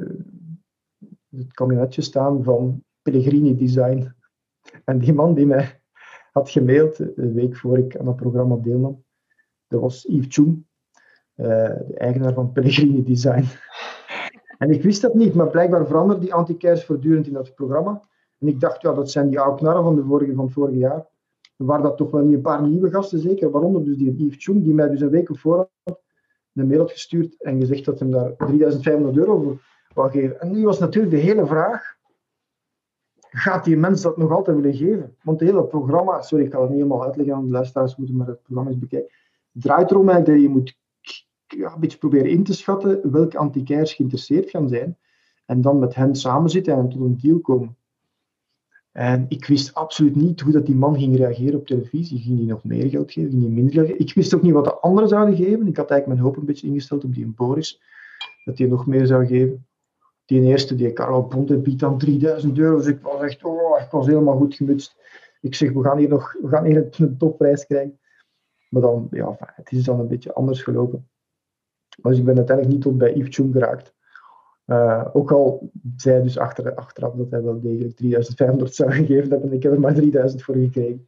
het 1.29 1.53
camionetje 1.53 2.01
staan 2.01 2.43
van 2.43 2.83
Pellegrini 3.01 3.55
Design. 3.55 4.11
En 4.83 4.99
die 4.99 5.13
man 5.13 5.33
die 5.33 5.45
mij 5.45 5.81
had 6.31 6.49
gemaild 6.49 6.97
de 6.97 7.31
week 7.33 7.55
voor 7.55 7.77
ik 7.77 7.97
aan 7.97 8.05
dat 8.05 8.15
programma 8.15 8.55
deelnam, 8.55 9.03
dat 9.67 9.81
was 9.81 10.03
Yves 10.09 10.25
Chung, 10.29 10.65
uh, 11.35 11.45
de 11.87 11.93
eigenaar 11.97 12.33
van 12.33 12.51
Pellegrini 12.51 13.03
Design. 13.03 13.43
En 14.57 14.69
ik 14.69 14.83
wist 14.83 15.01
dat 15.01 15.13
niet, 15.13 15.33
maar 15.33 15.49
blijkbaar 15.49 15.87
veranderde 15.87 16.21
die 16.21 16.33
anticares 16.33 16.85
voortdurend 16.85 17.27
in 17.27 17.33
dat 17.33 17.55
programma. 17.55 18.01
En 18.37 18.47
ik 18.47 18.59
dacht, 18.59 18.81
ja, 18.81 18.93
dat 18.93 19.11
zijn 19.11 19.29
die 19.29 19.39
oude 19.39 19.57
knarren 19.57 19.83
van, 19.83 19.95
de 19.95 20.03
vorige, 20.03 20.33
van 20.33 20.45
het 20.45 20.53
vorige 20.53 20.77
jaar. 20.77 21.05
Er 21.57 21.65
waren 21.65 21.83
dat 21.83 21.97
toch 21.97 22.11
wel 22.11 22.21
een 22.21 22.41
paar 22.41 22.67
nieuwe 22.67 22.89
gasten, 22.89 23.19
zeker. 23.19 23.51
Waaronder 23.51 23.83
dus 23.83 23.97
die 23.97 24.15
Yves 24.15 24.43
Chung, 24.43 24.63
die 24.63 24.73
mij 24.73 24.89
dus 24.89 25.01
een 25.01 25.09
week 25.09 25.29
op 25.29 25.37
voorhand 25.37 25.69
een 26.59 26.67
mail 26.67 26.79
had 26.79 26.91
gestuurd 26.91 27.41
en 27.41 27.59
gezegd 27.59 27.85
dat 27.85 27.99
hij 27.99 28.09
daar 28.09 28.35
3500 28.35 29.17
euro 29.17 29.41
voor 29.41 29.61
wou 29.93 30.11
geven. 30.11 30.39
En 30.39 30.51
nu 30.51 30.63
was 30.63 30.79
natuurlijk 30.79 31.13
de 31.13 31.21
hele 31.21 31.45
vraag, 31.45 31.95
gaat 33.29 33.65
die 33.65 33.77
mens 33.77 34.01
dat 34.01 34.17
nog 34.17 34.31
altijd 34.31 34.57
willen 34.57 34.77
geven? 34.77 35.15
Want 35.23 35.39
het 35.39 35.49
hele 35.49 35.63
programma, 35.63 36.21
sorry, 36.21 36.45
ik 36.45 36.51
ga 36.51 36.59
het 36.59 36.69
niet 36.69 36.77
helemaal 36.77 37.03
uitleggen 37.03 37.35
aan 37.35 37.45
de 37.45 37.51
luisteraars, 37.51 37.95
moeten 37.95 38.15
maar 38.15 38.27
het 38.27 38.41
programma 38.41 38.71
eens 38.71 38.79
bekijken, 38.79 39.11
draait 39.51 39.91
erom 39.91 40.05
dat 40.05 40.25
je 40.27 40.49
moet 40.49 40.77
ja, 41.47 41.73
een 41.73 41.79
beetje 41.79 41.97
proberen 41.97 42.29
in 42.29 42.43
te 42.43 42.53
schatten 42.53 43.11
welke 43.11 43.38
antiquairs 43.38 43.93
geïnteresseerd 43.93 44.49
gaan 44.49 44.69
zijn 44.69 44.97
en 45.45 45.61
dan 45.61 45.79
met 45.79 45.95
hen 45.95 46.15
samen 46.15 46.49
zitten 46.49 46.73
en 46.73 46.89
tot 46.89 47.01
een 47.01 47.17
deal 47.21 47.39
komen. 47.39 47.77
En 48.98 49.26
ik 49.30 49.45
wist 49.45 49.74
absoluut 49.74 50.15
niet 50.15 50.41
hoe 50.41 50.52
dat 50.52 50.65
die 50.65 50.76
man 50.76 50.98
ging 50.98 51.15
reageren 51.15 51.60
op 51.60 51.68
televisie. 51.68 52.19
Ging 52.19 52.38
hij 52.38 52.48
nog 52.48 52.64
meer 52.64 52.90
geld 52.90 53.11
geven? 53.11 53.30
Ging 53.30 53.41
hij 53.41 53.52
minder 53.52 53.74
geld 53.74 53.88
geven? 53.88 54.02
Ik 54.02 54.14
wist 54.14 54.36
ook 54.36 54.41
niet 54.41 54.53
wat 54.53 54.64
de 54.64 54.80
anderen 54.80 55.10
zouden 55.10 55.36
geven. 55.36 55.68
Ik 55.68 55.78
had 55.78 55.90
eigenlijk 55.90 56.07
mijn 56.07 56.19
hoop 56.19 56.38
een 56.38 56.45
beetje 56.45 56.68
ingesteld 56.68 57.03
op 57.03 57.14
die 57.14 57.28
Boris. 57.28 57.82
Dat 58.45 58.57
hij 58.57 58.68
nog 58.68 58.88
meer 58.88 59.06
zou 59.06 59.26
geven. 59.26 59.68
Die 60.26 60.41
eerste, 60.41 60.76
die 60.76 60.94
Carlo 60.94 61.24
Ponte, 61.24 61.57
biedt 61.57 61.80
dan 61.80 61.98
3000 61.98 62.57
euro. 62.57 62.78
Dus 62.78 62.86
ik 62.86 63.02
was 63.02 63.22
echt, 63.22 63.44
oh, 63.44 63.82
ik 63.82 63.91
was 63.91 64.07
helemaal 64.07 64.38
goed 64.38 64.56
gemutst. 64.56 64.95
Ik 65.41 65.56
zeg, 65.56 65.72
we 65.72 65.84
gaan 65.84 65.98
hier 65.98 66.10
nog 66.10 66.34
we 66.41 66.48
gaan 66.48 66.65
hier 66.65 66.90
een 66.98 67.18
topprijs 67.18 67.65
krijgen. 67.65 67.99
Maar 68.69 68.82
dan, 68.82 69.07
ja, 69.11 69.36
het 69.40 69.72
is 69.72 69.84
dan 69.84 69.99
een 69.99 70.07
beetje 70.07 70.34
anders 70.34 70.64
gelopen. 70.64 71.10
Dus 72.02 72.18
ik 72.18 72.26
ben 72.26 72.38
uiteindelijk 72.38 72.76
niet 72.76 72.86
tot 72.86 72.98
bij 72.98 73.14
Yves 73.14 73.36
Chung 73.36 73.53
geraakt. 73.53 73.94
Uh, 74.68 75.06
ook 75.14 75.31
al 75.31 75.72
zei 75.95 76.23
dus 76.23 76.38
achter, 76.38 76.76
achteraf 76.76 77.14
dat 77.14 77.31
hij 77.31 77.44
wel 77.44 77.61
degelijk 77.61 77.95
3500 77.95 78.76
zou 78.76 78.91
gegeven 78.91 79.30
hebben. 79.30 79.53
Ik 79.53 79.64
heb 79.64 79.72
er 79.72 79.80
maar 79.80 79.94
3000 79.94 80.44
voor 80.44 80.56
gekregen. 80.56 81.07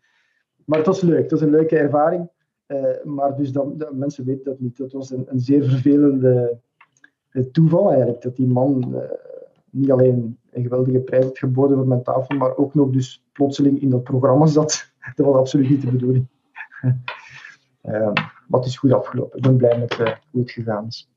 Maar 0.65 0.77
het 0.77 0.87
was 0.87 1.01
leuk. 1.01 1.21
Het 1.21 1.31
was 1.31 1.41
een 1.41 1.49
leuke 1.49 1.77
ervaring. 1.77 2.29
Uh, 2.67 3.03
maar 3.03 3.35
dus 3.35 3.51
dan, 3.51 3.83
mensen 3.91 4.25
weten 4.25 4.43
dat 4.43 4.59
niet. 4.59 4.77
Dat 4.77 4.91
was 4.91 5.11
een, 5.11 5.25
een 5.27 5.39
zeer 5.39 5.63
vervelende 5.63 6.59
uh, 7.31 7.43
toeval 7.45 7.89
eigenlijk. 7.89 8.21
Dat 8.21 8.35
die 8.35 8.47
man 8.47 9.01
niet 9.69 9.91
alleen 9.91 10.37
een 10.51 10.63
geweldige 10.63 10.99
prijs 10.99 11.23
had 11.23 11.37
geboden 11.37 11.77
voor 11.77 11.87
mijn 11.87 12.03
tafel, 12.03 12.37
maar 12.37 12.57
ook 12.57 12.73
nog 12.73 12.89
dus 12.89 13.25
plotseling 13.31 13.81
in 13.81 13.89
dat 13.89 14.03
programma 14.03 14.45
zat. 14.45 14.91
dat 15.15 15.25
was 15.25 15.35
absoluut 15.35 15.69
niet 15.69 15.81
de 15.81 15.91
bedoeling. 15.91 16.27
het 18.49 18.65
is 18.65 18.77
goed 18.77 18.93
afgelopen. 18.93 19.37
Ik 19.37 19.43
ben 19.43 19.57
blij 19.57 19.79
met 19.79 19.95
hoe 20.31 20.41
het 20.41 20.51
gegaan 20.51 20.87
is. 20.87 21.09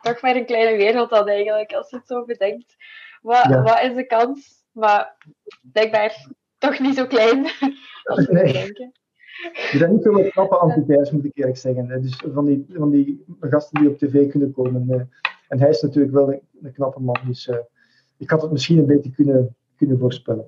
Toch 0.00 0.20
maar 0.22 0.36
een 0.36 0.46
kleine 0.46 0.76
wereld 0.76 1.10
dan 1.10 1.28
eigenlijk, 1.28 1.72
als 1.72 1.90
je 1.90 1.96
het 1.96 2.06
zo 2.06 2.24
bedenkt. 2.24 2.76
Wat, 3.22 3.46
wat 3.46 3.82
is 3.82 3.94
de 3.94 4.06
kans? 4.06 4.64
Maar 4.72 5.16
blijkbaar 5.72 6.26
toch 6.58 6.78
niet 6.78 6.94
zo 6.94 7.06
klein. 7.06 7.44
als 8.04 8.26
we 8.26 8.32
nee. 8.32 8.52
denken. 8.52 8.92
Er 9.42 9.78
zijn 9.78 9.92
niet 9.92 10.02
veel 10.02 10.30
knappe 10.30 10.56
antiquairs, 10.56 11.10
moet 11.10 11.24
ik 11.24 11.36
eerlijk 11.36 11.56
zeggen. 11.56 12.02
Dus 12.02 12.24
van 12.32 12.44
die, 12.44 12.66
van 12.68 12.90
die 12.90 13.24
gasten 13.40 13.80
die 13.80 13.90
op 13.90 13.98
tv 13.98 14.30
kunnen 14.30 14.52
komen. 14.52 14.90
Eh. 14.90 15.00
En 15.48 15.60
hij 15.60 15.68
is 15.68 15.82
natuurlijk 15.82 16.14
wel 16.14 16.32
een, 16.32 16.72
knappe 16.72 17.00
man. 17.00 17.16
Dus 17.26 17.46
uh, 17.46 17.56
ik 18.16 18.30
had 18.30 18.42
het 18.42 18.50
misschien 18.50 18.78
een 18.78 18.86
beetje 18.86 19.10
kunnen, 19.10 19.56
kunnen 19.76 19.98
voorspellen. 19.98 20.46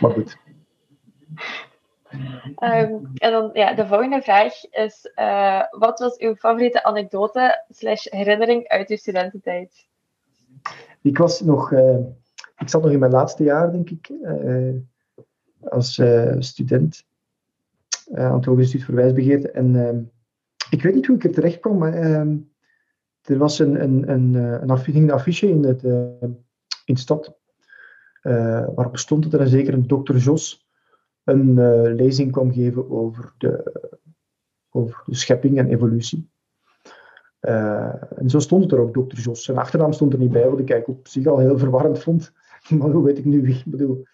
Maar 0.00 0.10
goed. 0.10 0.36
Um, 2.62 3.10
en 3.14 3.30
dan 3.32 3.50
ja, 3.52 3.74
de 3.74 3.86
volgende 3.86 4.22
vraag 4.22 4.64
is: 4.70 5.12
uh, 5.16 5.62
wat 5.70 5.98
was 5.98 6.18
uw 6.18 6.34
favoriete 6.34 6.84
anekdote 6.84 7.64
slash 7.68 8.04
herinnering 8.04 8.68
uit 8.68 8.88
uw 8.88 8.96
studententijd? 8.96 9.86
Ik 11.02 11.18
was 11.18 11.40
nog, 11.40 11.70
uh, 11.70 11.98
ik 12.56 12.68
zat 12.68 12.82
nog 12.82 12.90
in 12.90 12.98
mijn 12.98 13.12
laatste 13.12 13.42
jaar, 13.42 13.72
denk 13.72 13.90
ik, 13.90 14.08
uh, 14.08 14.74
als 15.60 16.02
student 16.38 17.06
Hoge 18.14 18.60
Instituut 18.60 18.84
voor 18.84 18.94
Wijsbegeerte. 18.94 19.50
En 19.50 19.86
ehm, 19.86 20.00
ik 20.70 20.82
weet 20.82 20.94
niet 20.94 21.06
hoe 21.06 21.16
ik 21.16 21.24
er 21.24 21.32
terecht 21.32 21.60
kwam, 21.60 21.78
maar 21.78 21.92
ehm, 21.92 22.36
er 23.22 23.38
was 23.38 23.58
een, 23.58 23.82
een, 23.82 24.10
een, 24.10 24.34
een, 24.34 24.94
een 24.94 25.10
affiche 25.10 25.48
in, 25.48 25.64
het, 25.64 25.82
in 26.84 26.94
de 26.94 26.98
stad 26.98 27.36
waarop 28.74 28.98
stond 28.98 29.30
dat 29.30 29.40
er 29.40 29.48
zeker 29.48 29.74
een 29.74 29.86
dokter 29.86 30.16
Jos 30.16 30.67
een 31.28 31.48
uh, 31.48 31.94
lezing 31.94 32.32
kwam 32.32 32.52
geven 32.52 32.90
over 32.90 33.34
de, 33.38 33.72
over 34.70 35.02
de 35.06 35.14
schepping 35.14 35.58
en 35.58 35.68
evolutie. 35.68 36.30
Uh, 37.40 38.18
en 38.18 38.30
zo 38.30 38.38
stond 38.38 38.62
het 38.62 38.72
er 38.72 38.78
ook, 38.78 38.92
Dr. 38.92 39.20
Jos. 39.20 39.44
Zijn 39.44 39.58
achternaam 39.58 39.92
stond 39.92 40.12
er 40.12 40.18
niet 40.18 40.32
bij, 40.32 40.48
wat 40.48 40.58
ik 40.58 40.88
op 40.88 41.08
zich 41.08 41.26
al 41.26 41.38
heel 41.38 41.58
verwarrend 41.58 41.98
vond. 41.98 42.32
Maar 42.78 42.90
hoe 42.90 43.04
weet 43.04 43.18
ik 43.18 43.24
nu 43.24 43.42
wie? 43.42 43.54
Ik 43.54 43.64
bedoel, 43.64 44.04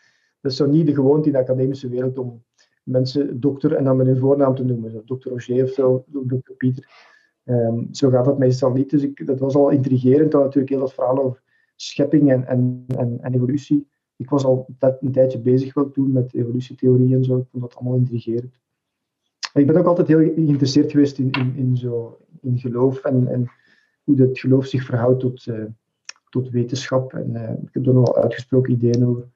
dat 0.41 0.53
is 0.53 0.57
zo 0.57 0.67
niet 0.67 0.87
de 0.87 0.95
gewoonte 0.95 1.27
in 1.27 1.33
de 1.33 1.39
academische 1.39 1.89
wereld 1.89 2.19
om 2.19 2.45
mensen 2.83 3.41
dokter 3.41 3.75
en 3.75 3.85
dan 3.85 3.97
met 3.97 4.07
hun 4.07 4.19
voornaam 4.19 4.55
te 4.55 4.65
noemen. 4.65 5.05
Dr. 5.05 5.29
Roger 5.29 5.65
of 5.65 5.71
zo, 5.71 6.05
Dr. 6.27 6.53
Pieter. 6.57 7.13
Um, 7.45 7.89
zo 7.91 8.11
gaat 8.11 8.25
dat 8.25 8.39
meestal 8.39 8.73
niet. 8.73 8.91
Dus 8.91 9.03
ik, 9.03 9.27
dat 9.27 9.39
was 9.39 9.55
al 9.55 9.71
intrigerend, 9.71 10.33
dan 10.33 10.41
natuurlijk 10.41 10.69
heel 10.69 10.81
dat 10.81 10.95
verhaal 10.95 11.23
over 11.23 11.43
schepping 11.77 12.31
en, 12.31 12.47
en, 12.47 12.85
en 13.21 13.35
evolutie 13.35 13.89
ik 14.17 14.31
was 14.31 14.45
al 14.45 14.67
een 15.01 15.13
tijdje 15.13 15.41
bezig 15.41 15.75
wel 15.75 15.91
toen 15.91 16.13
met 16.13 16.35
evolutietheorie 16.35 17.15
en 17.15 17.25
zo. 17.25 17.39
Ik 17.39 17.47
vond 17.51 17.63
dat 17.63 17.75
allemaal 17.75 17.99
intrigerend. 17.99 18.59
ik 19.53 19.67
ben 19.67 19.77
ook 19.77 19.87
altijd 19.87 20.09
heel 20.09 20.19
geïnteresseerd 20.19 20.91
geweest 20.91 21.19
in, 21.19 21.31
in, 21.31 21.55
in, 21.57 21.77
zo, 21.77 22.19
in 22.41 22.59
geloof 22.59 23.05
en, 23.05 23.29
en 23.29 23.51
hoe 24.05 24.17
dat 24.17 24.39
geloof 24.39 24.67
zich 24.67 24.85
verhoudt 24.85 25.21
tot, 25.21 25.47
uh, 25.47 25.65
tot 26.29 26.51
wetenschap. 26.51 27.13
En 27.13 27.31
uh, 27.31 27.51
ik 27.51 27.69
heb 27.75 27.87
er 27.87 27.95
nogal 27.95 28.17
uitgesproken 28.17 28.73
ideeën 28.73 29.07
over. 29.07 29.29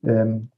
Um, 0.00 0.50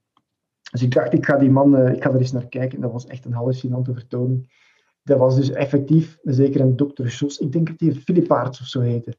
dus 0.70 0.82
ik 0.82 0.94
dacht, 0.94 1.12
ik 1.12 1.24
ga 1.24 1.36
die 1.36 1.50
man, 1.50 1.80
uh, 1.80 1.92
ik 1.92 2.02
ga 2.02 2.10
er 2.10 2.18
eens 2.18 2.32
naar 2.32 2.48
kijken. 2.48 2.80
Dat 2.80 2.92
was 2.92 3.06
echt 3.06 3.24
een 3.24 3.32
hallucinante 3.32 3.94
vertoning. 3.94 4.56
Dat 5.02 5.18
was 5.18 5.36
dus 5.36 5.50
effectief, 5.50 6.18
zeker 6.22 6.60
een 6.60 6.76
dokter 6.76 7.06
Jos, 7.06 7.38
ik 7.38 7.52
denk 7.52 7.66
dat 7.66 7.80
hij 7.80 7.92
Philip 7.92 8.32
Aarts 8.32 8.60
of 8.60 8.66
zo 8.66 8.80
heette, 8.80 9.16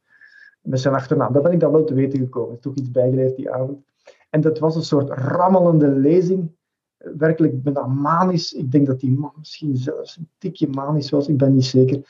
met 0.61 0.79
zijn 0.79 0.93
achternaam. 0.93 1.33
Dat 1.33 1.43
ben 1.43 1.51
ik 1.51 1.59
dan 1.59 1.71
wel 1.71 1.83
te 1.83 1.93
weten 1.93 2.19
gekomen. 2.19 2.59
Toch 2.59 2.75
iets 2.75 2.91
bijgeleerd 2.91 3.35
die 3.35 3.51
avond. 3.51 3.88
En 4.29 4.41
dat 4.41 4.59
was 4.59 4.75
een 4.75 4.83
soort 4.83 5.09
rammelende 5.09 5.87
lezing. 5.87 6.51
Werkelijk 6.97 7.63
bijna 7.63 7.87
manisch. 7.87 8.53
Ik 8.53 8.71
denk 8.71 8.87
dat 8.87 8.99
die 8.99 9.11
man 9.11 9.33
misschien 9.37 9.77
zelfs 9.77 10.17
een 10.17 10.29
tikje 10.37 10.67
manisch 10.67 11.09
was, 11.09 11.27
ik 11.27 11.37
ben 11.37 11.53
niet 11.53 11.65
zeker. 11.65 12.01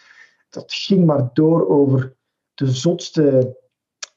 Dat 0.50 0.74
ging 0.74 1.06
maar 1.06 1.30
door 1.34 1.68
over 1.68 2.16
de 2.54 2.68
zotste, 2.68 3.58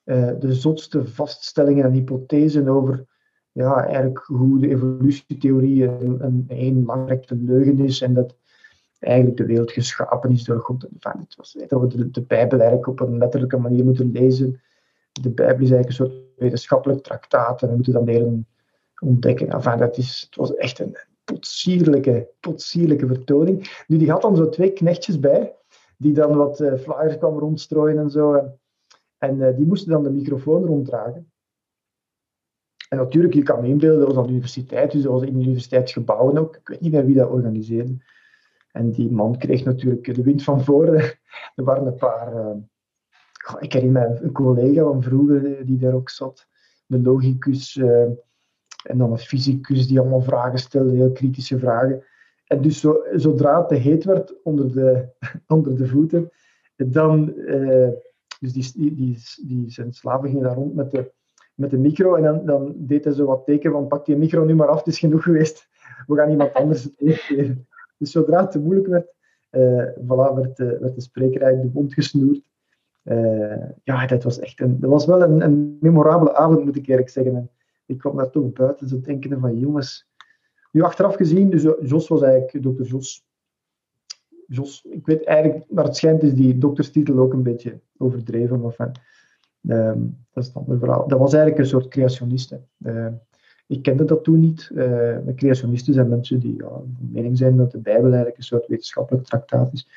uh, 0.04 0.30
de 0.38 0.54
zotste 0.54 1.06
vaststellingen 1.06 1.84
en 1.84 1.92
hypothesen 1.92 2.68
over 2.68 3.06
ja, 3.52 3.84
eigenlijk 3.84 4.18
hoe 4.18 4.60
de 4.60 4.68
evolutietheorie 4.68 5.84
een, 5.84 6.24
een, 6.24 6.44
een 6.48 7.44
leugen 7.44 7.78
is 7.78 8.00
en 8.00 8.14
dat 8.14 8.36
eigenlijk 8.98 9.36
de 9.36 9.46
wereld 9.46 9.72
geschapen 9.72 10.30
is 10.30 10.44
door 10.44 10.60
God. 10.60 10.88
Was, 11.36 11.56
dat 11.68 11.80
we 11.80 11.86
de, 11.86 12.10
de 12.10 12.22
Bijbel 12.22 12.58
eigenlijk 12.58 12.88
op 12.88 13.00
een 13.00 13.18
letterlijke 13.18 13.58
manier 13.58 13.84
moeten 13.84 14.10
lezen. 14.10 14.60
De 15.20 15.30
Bijbel 15.30 15.64
is 15.64 15.70
eigenlijk 15.70 15.88
een 15.88 15.94
soort 15.94 16.12
wetenschappelijk 16.36 17.02
traktaat 17.02 17.62
en 17.62 17.68
we 17.68 17.74
moeten 17.74 17.92
dan 17.92 18.04
leren 18.04 18.46
ontdekken. 19.02 19.78
Dat 19.78 19.96
is, 19.96 20.22
het 20.26 20.36
was 20.36 20.54
echt 20.54 20.78
een 20.78 20.96
potsierlijke, 21.24 22.28
potsierlijke 22.40 23.06
vertoning. 23.06 23.84
Nu, 23.86 23.96
die 23.96 24.10
had 24.10 24.22
dan 24.22 24.36
zo 24.36 24.48
twee 24.48 24.72
knechtjes 24.72 25.20
bij, 25.20 25.56
die 25.96 26.12
dan 26.12 26.36
wat 26.36 26.60
uh, 26.60 26.74
flyers 26.74 27.18
kwamen 27.18 27.38
rondstrooien 27.38 27.98
en 27.98 28.10
zo. 28.10 28.58
En 29.18 29.36
uh, 29.36 29.56
die 29.56 29.66
moesten 29.66 29.90
dan 29.90 30.02
de 30.02 30.10
microfoon 30.10 30.64
ronddragen. 30.64 31.32
En 32.88 32.98
natuurlijk, 32.98 33.34
je 33.34 33.42
kan 33.42 33.64
inbeelden, 33.64 33.98
dat 33.98 34.08
was 34.08 34.16
aan 34.16 34.22
de 34.22 34.30
universiteit, 34.30 34.92
dus 34.92 35.02
dat 35.02 35.12
was 35.12 35.22
in 35.22 35.40
universiteitsgebouwen 35.40 36.38
ook. 36.38 36.56
Ik 36.56 36.68
weet 36.68 36.80
niet 36.80 36.92
meer 36.92 37.06
wie 37.06 37.14
dat 37.14 37.30
organiseerde. 37.30 37.96
En 38.72 38.90
die 38.90 39.10
man 39.10 39.38
kreeg 39.38 39.64
natuurlijk 39.64 40.14
de 40.14 40.22
wind 40.22 40.42
van 40.42 40.64
voren. 40.64 41.00
er 41.54 41.64
waren 41.64 41.86
een 41.86 41.96
paar... 41.96 42.34
Uh, 42.34 42.56
ik 43.60 43.72
herinner 43.72 44.10
me 44.10 44.20
een 44.20 44.32
collega 44.32 44.82
van 44.82 45.02
vroeger 45.02 45.58
eh, 45.58 45.66
die 45.66 45.78
daar 45.78 45.94
ook 45.94 46.10
zat, 46.10 46.46
een 46.88 47.02
logicus 47.02 47.76
uh, 47.76 48.02
en 48.82 48.98
dan 48.98 49.10
een 49.10 49.18
fysicus 49.18 49.86
die 49.86 50.00
allemaal 50.00 50.22
vragen 50.22 50.58
stelde, 50.58 50.94
heel 50.94 51.12
kritische 51.12 51.58
vragen. 51.58 52.04
En 52.46 52.62
dus 52.62 52.80
zo, 52.80 53.04
zodra 53.14 53.58
het 53.58 53.68
te 53.68 53.74
heet 53.74 54.04
werd 54.04 54.42
onder 54.42 54.72
de, 54.72 55.08
onder 55.54 55.76
de 55.76 55.86
voeten, 55.86 56.30
dan, 56.76 57.32
uh, 57.36 57.88
dus 58.40 58.52
die, 58.52 58.94
die, 58.94 59.18
die, 59.46 59.70
zijn 59.70 59.92
slaven 59.92 60.28
gingen 60.28 60.42
daar 60.42 60.54
rond 60.54 60.74
met 60.74 60.90
de, 60.90 61.12
met 61.54 61.70
de 61.70 61.78
micro 61.78 62.14
en 62.14 62.22
dan, 62.22 62.46
dan 62.46 62.74
deed 62.76 63.04
hij 63.04 63.12
zo 63.12 63.26
wat 63.26 63.44
teken 63.44 63.72
van 63.72 63.86
pak 63.86 64.06
die 64.06 64.16
micro 64.16 64.44
nu 64.44 64.54
maar 64.54 64.68
af, 64.68 64.78
het 64.78 64.86
is 64.86 64.98
genoeg 64.98 65.22
geweest, 65.22 65.68
we 66.06 66.16
gaan 66.16 66.30
iemand 66.30 66.54
anders 66.54 66.88
het. 66.96 67.56
Dus 67.98 68.10
zodra 68.10 68.40
het 68.40 68.50
te 68.50 68.60
moeilijk 68.60 68.86
werd, 68.86 69.14
uh, 69.50 69.88
voilà, 69.98 70.34
werd, 70.34 70.58
werd 70.58 70.94
de 70.94 71.00
spreker 71.00 71.42
eigenlijk 71.42 71.74
de 71.74 71.80
mond 71.80 71.94
gesnoerd 71.94 72.42
uh, 73.04 73.64
ja, 73.84 74.06
dat 74.06 74.22
was 74.22 74.38
echt 74.38 74.60
een, 74.60 74.80
dat 74.80 74.90
was 74.90 75.06
wel 75.06 75.22
een, 75.22 75.40
een, 75.40 75.78
memorabele 75.80 76.34
avond, 76.34 76.64
moet 76.64 76.76
ik 76.76 76.86
eerlijk 76.86 77.08
zeggen. 77.08 77.36
En 77.36 77.50
ik 77.86 77.98
kwam 77.98 78.16
daar 78.16 78.30
toch 78.30 78.52
buiten 78.52 78.88
zo 78.88 79.00
denken 79.00 79.40
van, 79.40 79.58
jongens... 79.58 80.10
Nu, 80.72 80.82
achteraf 80.82 81.14
gezien, 81.14 81.50
dus 81.50 81.62
Jos 81.80 82.08
was 82.08 82.22
eigenlijk 82.22 82.62
dokter 82.62 82.86
Jos. 82.86 83.26
Jos, 84.46 84.84
ik 84.84 85.06
weet 85.06 85.24
eigenlijk, 85.24 85.64
maar 85.70 85.84
het 85.84 85.96
schijnt 85.96 86.22
is 86.22 86.34
die 86.34 86.58
dokterstitel 86.58 87.18
ook 87.18 87.32
een 87.32 87.42
beetje 87.42 87.80
overdreven. 87.96 88.60
Maar 88.60 88.70
enfin, 88.70 88.92
ehm, 89.68 90.00
dat 90.32 90.44
is 90.44 90.48
een 90.48 90.54
ander 90.54 90.78
verhaal. 90.78 91.08
Dat 91.08 91.18
was 91.18 91.32
eigenlijk 91.32 91.62
een 91.62 91.68
soort 91.68 91.88
creationist. 91.88 92.56
Uh, 92.78 93.06
ik 93.66 93.82
kende 93.82 94.04
dat 94.04 94.24
toen 94.24 94.40
niet. 94.40 94.70
Creationisten 95.36 95.94
zijn 95.94 96.08
mensen 96.08 96.38
die 96.38 96.56
ja, 96.56 96.68
van 96.68 97.08
mening 97.12 97.38
zijn 97.38 97.56
dat 97.56 97.70
de 97.70 97.78
Bijbel 97.78 98.06
eigenlijk 98.06 98.36
een 98.36 98.42
soort 98.42 98.66
wetenschappelijk 98.66 99.24
traktaat 99.24 99.72
is. 99.72 99.88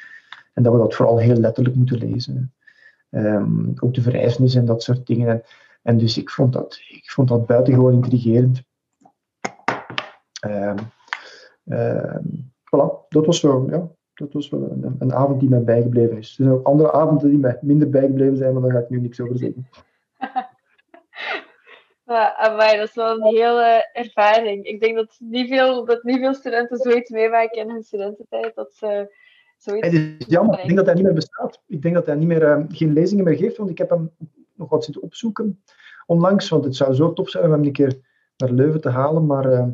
En 0.54 0.64
dat 0.64 0.74
we 0.74 0.80
dat 0.80 0.96
vooral 0.96 1.18
heel 1.18 1.36
letterlijk 1.36 1.76
moeten 1.76 1.98
lezen. 1.98 2.54
Um, 3.10 3.74
ook 3.80 3.94
de 3.94 4.02
vereisnis 4.02 4.56
en 4.56 4.66
dat 4.66 4.84
soort 4.84 5.08
dingen. 5.08 5.30
En, 5.30 5.44
en, 5.82 5.98
dus 5.98 6.18
ik 6.18 6.30
vond 6.30 6.54
dat, 6.54 6.82
ik 6.90 7.12
vond 7.12 7.28
dat 7.28 7.46
buitengewoon 7.46 7.94
intrigerend. 7.94 8.64
Um, 10.46 10.76
voilà, 12.66 13.08
dat 13.10 13.26
was 13.26 13.40
zo, 13.40 13.66
ja, 13.70 13.88
dat 14.14 14.34
was 14.34 14.50
wel 14.50 14.72
een, 14.72 14.96
een, 15.00 15.14
avond 15.14 15.40
die 15.40 15.50
mij 15.50 15.64
bijgebleven 15.64 16.18
is. 16.18 16.30
Er 16.30 16.36
zijn 16.36 16.50
ook 16.50 16.66
andere 16.66 16.92
avonden 16.92 17.30
die 17.30 17.38
mij 17.38 17.58
minder 17.62 17.90
bijgebleven 17.90 18.38
zijn, 18.38 18.54
maar 18.54 18.62
daar 18.62 18.72
ga 18.72 18.80
ik 18.80 18.90
nu 18.90 19.00
niks 19.00 19.22
over 19.22 19.38
zeggen. 19.38 19.70
Ja, 22.06 22.56
dat 22.78 22.88
is 22.88 22.96
wel 22.96 23.16
een 23.16 23.36
hele 23.36 23.90
ervaring. 23.94 24.66
Ik 24.66 24.80
denk 24.80 24.96
dat 24.96 25.18
niet 25.20 25.48
veel, 25.48 25.86
dat 25.86 26.04
niet 26.04 26.20
veel 26.20 26.34
studenten 26.34 26.78
zoiets 26.78 27.10
meemaken 27.10 27.62
in 27.62 27.70
hun 27.70 27.84
studententijd. 27.84 28.56
Dat 28.56 28.74
ze 28.74 29.16
zoiets... 29.58 29.88
Het 29.88 29.96
is 29.96 30.26
jammer. 30.28 30.60
Ik 30.60 30.66
denk 30.66 30.78
dat 30.78 30.86
hij 30.86 30.96
niet 30.96 31.04
meer 31.04 31.14
bestaat. 31.14 31.62
Ik 31.68 31.82
denk 31.82 31.96
dat 31.96 32.06
hij 32.06 32.16
niet 32.16 32.28
meer, 32.28 32.58
uh, 32.58 32.66
geen 32.68 32.94
lezingen 32.94 33.24
meer 33.24 33.38
geeft, 33.38 33.58
want 33.58 33.70
ik 33.70 33.78
heb 33.78 33.90
hem 33.90 34.12
nog 34.54 34.70
wat 34.70 34.84
zitten 34.84 35.02
opzoeken 35.02 35.64
onlangs. 36.06 36.50
Want 36.50 36.64
het 36.64 36.76
zou 36.76 36.94
zo 36.94 37.14
tof 37.14 37.30
zijn 37.30 37.46
om 37.46 37.52
hem 37.52 37.64
een 37.64 37.72
keer 37.72 38.00
naar 38.38 38.52
Leuven 38.52 38.82
te 38.82 38.90
halen. 38.90 39.26
Maar 39.26 39.52
uh, 39.52 39.68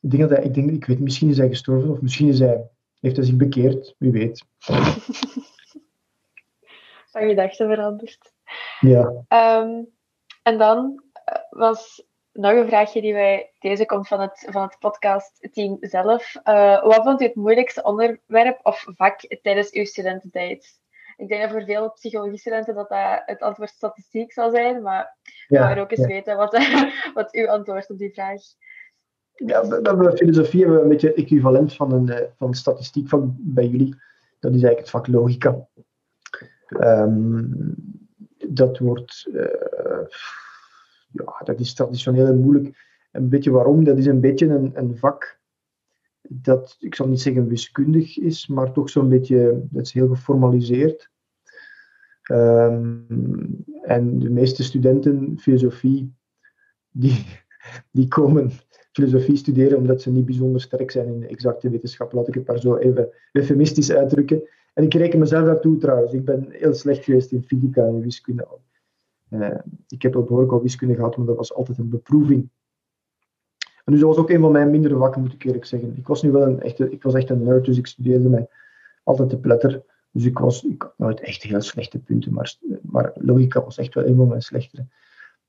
ik 0.00 0.10
denk 0.10 0.28
dat 0.28 0.38
hij, 0.38 0.46
ik, 0.46 0.54
denk, 0.54 0.70
ik 0.70 0.84
weet, 0.84 1.00
misschien 1.00 1.28
is 1.28 1.38
hij 1.38 1.48
gestorven 1.48 1.90
of 1.90 2.00
misschien 2.00 2.28
is 2.28 2.38
hij, 2.38 2.70
heeft 3.00 3.16
hij 3.16 3.24
zich 3.24 3.36
bekeerd. 3.36 3.94
Wie 3.98 4.12
weet. 4.12 4.44
Van 7.10 7.28
gedachten 7.28 7.68
veranderd. 7.68 8.32
Ja. 8.80 9.24
Um, 9.28 9.88
en 10.42 10.58
dan 10.58 11.02
was 11.50 12.06
nog 12.36 12.52
een 12.52 12.66
vraagje 12.66 13.00
die 13.00 13.12
wij... 13.12 13.52
Deze 13.58 13.86
komt 13.86 14.08
van 14.08 14.20
het, 14.20 14.46
van 14.50 14.62
het 14.62 14.76
podcastteam 14.78 15.76
zelf. 15.80 16.34
Uh, 16.44 16.82
wat 16.82 17.02
vond 17.02 17.20
u 17.20 17.24
het 17.24 17.34
moeilijkste 17.34 17.82
onderwerp 17.82 18.60
of 18.62 18.84
vak 18.96 19.20
tijdens 19.42 19.72
uw 19.72 19.84
studententijd? 19.84 20.80
Ik 21.16 21.28
denk 21.28 21.42
dat 21.42 21.50
voor 21.50 21.64
veel 21.64 21.92
psychologie-studenten 21.92 22.74
dat, 22.74 22.88
dat 22.88 23.22
het 23.26 23.40
antwoord 23.40 23.70
statistiek 23.70 24.32
zal 24.32 24.50
zijn, 24.50 24.82
maar 24.82 25.16
ja, 25.48 25.70
ik 25.70 25.78
ook 25.78 25.90
eens 25.90 26.06
weten 26.06 26.36
wat, 26.36 26.58
wat 27.14 27.32
uw 27.32 27.48
antwoord 27.48 27.90
op 27.90 27.98
die 27.98 28.12
vraag 28.12 28.40
ja, 29.36 29.68
we 29.68 29.80
hebben 29.82 30.16
filosofie 30.16 30.60
hebben 30.60 30.76
we 30.76 30.82
een 30.82 30.88
beetje 30.88 31.14
equivalent 31.14 31.74
van 31.74 31.92
een, 31.92 32.08
eh, 32.08 32.26
van 32.36 32.54
statistiek 32.54 33.08
van 33.08 33.36
bij 33.38 33.66
jullie. 33.66 33.94
Dat 34.40 34.54
is 34.54 34.62
eigenlijk 34.62 34.78
het 34.78 34.90
vak 34.90 35.06
logica. 35.06 35.68
Um, 36.80 37.74
dat 38.48 38.78
wordt 38.78 39.28
uh, 39.32 39.44
ja, 41.24 41.44
dat 41.44 41.60
is 41.60 41.74
traditioneel 41.74 42.34
moeilijk. 42.34 42.84
Een 43.12 43.28
beetje 43.28 43.50
waarom? 43.50 43.84
Dat 43.84 43.98
is 43.98 44.06
een 44.06 44.20
beetje 44.20 44.46
een, 44.46 44.70
een 44.74 44.96
vak 44.96 45.38
dat, 46.28 46.76
ik 46.78 46.94
zal 46.94 47.08
niet 47.08 47.20
zeggen 47.20 47.48
wiskundig 47.48 48.18
is, 48.18 48.46
maar 48.46 48.72
toch 48.72 48.90
zo'n 48.90 49.08
beetje, 49.08 49.66
dat 49.70 49.86
is 49.86 49.92
heel 49.92 50.08
geformaliseerd. 50.08 51.10
Um, 52.30 53.64
en 53.82 54.18
de 54.18 54.30
meeste 54.30 54.62
studenten 54.62 55.38
filosofie, 55.38 56.14
die, 56.90 57.26
die 57.90 58.08
komen 58.08 58.50
filosofie 58.92 59.36
studeren 59.36 59.78
omdat 59.78 60.02
ze 60.02 60.10
niet 60.10 60.24
bijzonder 60.24 60.60
sterk 60.60 60.90
zijn 60.90 61.06
in 61.06 61.20
de 61.20 61.26
exacte 61.26 61.70
wetenschap. 61.70 62.12
Laat 62.12 62.28
ik 62.28 62.34
het 62.34 62.46
maar 62.46 62.58
zo 62.58 62.76
even 62.76 63.08
eufemistisch 63.32 63.92
uitdrukken. 63.92 64.48
En 64.74 64.84
ik 64.84 64.94
reken 64.94 65.18
mezelf 65.18 65.44
daartoe 65.44 65.78
trouwens. 65.78 66.12
Ik 66.12 66.24
ben 66.24 66.46
heel 66.50 66.74
slecht 66.74 67.04
geweest 67.04 67.32
in 67.32 67.42
fysica 67.42 67.86
en 67.86 68.00
wiskunde. 68.00 68.46
Uh, 69.42 69.58
ik 69.88 70.02
heb 70.02 70.12
behoorlijk 70.12 70.52
al 70.52 70.62
wiskunde 70.62 70.94
gehad, 70.94 71.16
maar 71.16 71.26
dat 71.26 71.36
was 71.36 71.54
altijd 71.54 71.78
een 71.78 71.88
beproeving. 71.88 72.50
En 73.84 73.92
dus 73.92 74.00
dat 74.00 74.08
was 74.08 74.18
ook 74.18 74.30
een 74.30 74.40
van 74.40 74.52
mijn 74.52 74.70
mindere 74.70 74.96
vakken, 74.96 75.20
moet 75.20 75.32
ik 75.32 75.44
eerlijk 75.44 75.64
zeggen. 75.64 75.96
Ik 75.96 76.06
was 76.06 76.22
nu 76.22 76.30
wel 76.30 76.42
een 76.42 76.62
echte, 76.62 76.90
ik 76.90 77.02
was 77.02 77.14
echt 77.14 77.30
een 77.30 77.42
nerd, 77.42 77.64
dus 77.64 77.78
ik 77.78 77.86
studeerde 77.86 78.28
mij 78.28 78.48
altijd 79.02 79.28
te 79.28 79.38
pletter. 79.38 79.82
Dus 80.10 80.24
ik, 80.24 80.38
was, 80.38 80.64
ik 80.64 80.82
had 80.82 80.94
nooit 80.96 81.20
echt 81.20 81.42
heel 81.42 81.60
slechte 81.60 81.98
punten, 81.98 82.32
maar, 82.32 82.56
maar 82.82 83.12
logica 83.14 83.64
was 83.64 83.78
echt 83.78 83.94
wel 83.94 84.06
een 84.06 84.16
van 84.16 84.28
mijn 84.28 84.42
slechtere. 84.42 84.86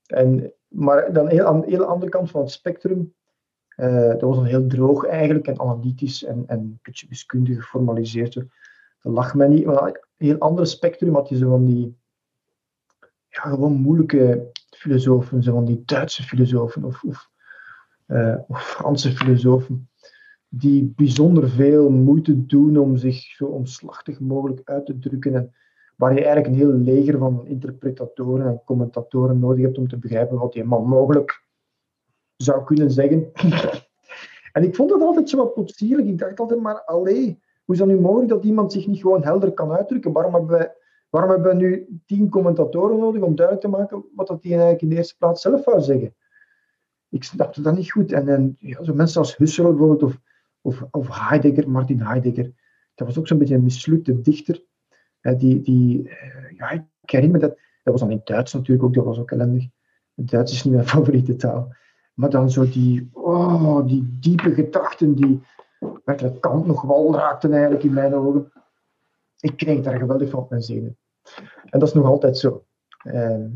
En, 0.05 0.53
maar 0.67 1.13
dan 1.13 1.27
heel, 1.27 1.45
aan 1.45 1.61
de 1.61 1.69
hele 1.69 1.85
andere 1.85 2.11
kant 2.11 2.31
van 2.31 2.41
het 2.41 2.51
spectrum, 2.51 3.13
uh, 3.77 4.09
dat 4.09 4.21
was 4.21 4.35
dan 4.35 4.45
heel 4.45 4.67
droog 4.67 5.05
eigenlijk 5.05 5.47
en 5.47 5.59
analytisch 5.59 6.23
en, 6.23 6.43
en 6.47 6.59
een 6.59 6.79
beetje 6.81 7.07
wiskundig 7.07 7.57
geformaliseerd. 7.57 8.33
Dat 9.01 9.13
lag 9.13 9.35
mij 9.35 9.47
niet. 9.47 9.65
Een 9.65 9.99
heel 10.17 10.37
ander 10.37 10.67
spectrum 10.67 11.13
had 11.13 11.29
je 11.29 11.37
zo 11.37 11.49
van 11.49 11.65
die 11.65 11.97
gewoon 13.41 13.73
moeilijke 13.73 14.51
filosofen, 14.69 15.43
zo 15.43 15.53
van 15.53 15.65
die 15.65 15.83
Duitse 15.85 16.23
filosofen 16.23 16.83
of, 16.83 17.03
of, 17.03 17.29
uh, 18.07 18.37
of 18.47 18.61
Franse 18.61 19.11
filosofen, 19.11 19.89
die 20.49 20.93
bijzonder 20.95 21.49
veel 21.49 21.89
moeite 21.89 22.45
doen 22.45 22.77
om 22.77 22.97
zich 22.97 23.19
zo 23.19 23.45
omslachtig 23.45 24.19
mogelijk 24.19 24.61
uit 24.69 24.85
te 24.85 24.97
drukken. 24.97 25.35
En 25.35 25.53
waar 25.95 26.13
je 26.13 26.23
eigenlijk 26.23 26.47
een 26.47 26.59
heel 26.59 26.73
leger 26.73 27.17
van 27.17 27.45
interpretatoren 27.47 28.47
en 28.47 28.61
commentatoren 28.65 29.39
nodig 29.39 29.63
hebt 29.63 29.77
om 29.77 29.87
te 29.87 29.97
begrijpen 29.97 30.37
wat 30.37 30.53
die 30.53 30.63
man 30.63 30.87
mogelijk 30.87 31.45
zou 32.35 32.63
kunnen 32.63 32.91
zeggen. 32.91 33.31
en 34.53 34.63
ik 34.63 34.75
vond 34.75 34.89
dat 34.89 35.01
altijd 35.01 35.29
zo 35.29 35.37
wat 35.37 35.53
potsierlijk. 35.53 36.07
Ik 36.07 36.17
dacht 36.17 36.39
altijd 36.39 36.61
maar, 36.61 36.83
allee, 36.83 37.39
hoe 37.65 37.75
is 37.75 37.81
dat 37.81 37.87
nu 37.87 37.99
mogelijk 37.99 38.29
dat 38.29 38.43
iemand 38.43 38.71
zich 38.71 38.87
niet 38.87 39.01
gewoon 39.01 39.23
helder 39.23 39.51
kan 39.51 39.71
uitdrukken? 39.71 40.11
Waarom 40.11 40.33
hebben 40.33 40.57
wij 40.57 40.75
Waarom 41.09 41.31
hebben 41.31 41.57
we 41.57 41.63
nu 41.63 41.99
tien 42.05 42.29
commentatoren 42.29 42.99
nodig 42.99 43.21
om 43.21 43.35
duidelijk 43.35 43.65
te 43.65 43.71
maken 43.71 44.05
wat 44.15 44.27
dat 44.27 44.41
die 44.41 44.51
eigenlijk 44.51 44.81
in 44.81 44.89
de 44.89 44.95
eerste 44.95 45.17
plaats 45.17 45.41
zelf 45.41 45.63
zou 45.63 45.81
zeggen? 45.81 46.15
Ik 47.09 47.23
snapte 47.23 47.61
dat 47.61 47.75
niet 47.75 47.91
goed. 47.91 48.11
En, 48.11 48.27
en 48.27 48.55
ja, 48.59 48.83
zo 48.83 48.93
mensen 48.93 49.21
als 49.21 49.37
Husserl 49.37 49.69
bijvoorbeeld, 49.69 50.19
of, 50.61 50.83
of, 50.91 51.27
Heidegger, 51.27 51.69
Martin 51.69 52.01
Heidegger, 52.01 52.53
dat 52.95 53.07
was 53.07 53.17
ook 53.17 53.27
zo'n 53.27 53.37
beetje 53.37 53.55
een 53.55 53.63
mislukte 53.63 54.21
dichter. 54.21 54.63
die, 55.21 55.61
die, 55.61 56.09
eh, 56.09 56.57
ja, 56.57 56.69
ik 57.01 57.09
herinner 57.09 57.39
me 57.39 57.47
dat, 57.47 57.57
dat 57.83 57.93
was 57.93 57.99
dan 57.99 58.11
in 58.11 58.21
Duits 58.23 58.53
natuurlijk 58.53 58.87
ook, 58.87 58.93
dat 58.93 59.05
was 59.05 59.19
ook 59.19 59.31
ellendig. 59.31 59.67
Duits 60.13 60.51
is 60.51 60.63
niet 60.63 60.73
mijn 60.73 60.87
favoriete 60.95 61.35
taal. 61.35 61.75
Maar 62.13 62.29
dan 62.29 62.51
zo 62.51 62.69
die, 62.69 63.09
oh, 63.13 63.87
die 63.87 64.17
diepe 64.19 64.53
gedachten 64.53 65.15
die 65.15 65.41
werkelijk 66.05 66.41
kant 66.41 66.65
nog 66.65 66.81
wel 66.81 67.15
raakten 67.15 67.51
eigenlijk 67.51 67.83
in 67.83 67.93
mijn 67.93 68.13
ogen 68.13 68.51
ik 69.39 69.57
kreeg 69.57 69.81
daar 69.81 69.99
geweldig 69.99 70.29
van 70.29 70.39
op 70.39 70.49
mijn 70.49 70.61
zenuwen. 70.61 70.97
En 71.65 71.79
dat 71.79 71.87
is 71.87 71.93
nog 71.93 72.05
altijd 72.05 72.37
zo. 72.37 72.65
Ehm, 73.03 73.49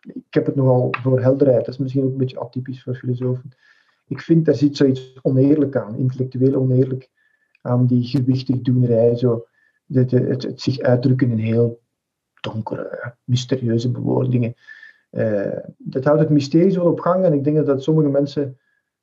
ik 0.00 0.34
heb 0.34 0.46
het 0.46 0.54
nogal 0.54 0.88
voor 1.02 1.20
helderheid. 1.20 1.64
Dat 1.64 1.74
is 1.74 1.80
misschien 1.80 2.04
ook 2.04 2.12
een 2.12 2.16
beetje 2.16 2.40
atypisch 2.40 2.82
voor 2.82 2.94
filosofen. 2.94 3.50
Ik 4.06 4.20
vind, 4.20 4.44
daar 4.44 4.54
zit 4.54 4.76
zoiets 4.76 5.18
oneerlijk 5.22 5.76
aan, 5.76 5.96
intellectueel 5.96 6.54
oneerlijk, 6.54 7.10
aan 7.60 7.86
die 7.86 8.04
gewichtig 8.04 8.60
doenerij. 8.60 9.16
Zo, 9.16 9.46
het, 9.86 10.10
het, 10.10 10.60
zich 10.60 10.78
uitdrukken 10.78 11.30
in 11.30 11.38
heel 11.38 11.80
donkere, 12.40 13.14
mysterieuze 13.24 13.90
bewoordingen. 13.90 14.54
Uh, 15.10 15.58
dat 15.78 16.04
houdt 16.04 16.20
het 16.20 16.30
mysterie 16.30 16.74
wel 16.74 16.90
op 16.90 17.00
gang 17.00 17.24
en 17.24 17.32
ik 17.32 17.44
denk 17.44 17.56
dat 17.56 17.66
dat 17.66 17.82
sommige 17.82 18.08
mensen 18.08 18.58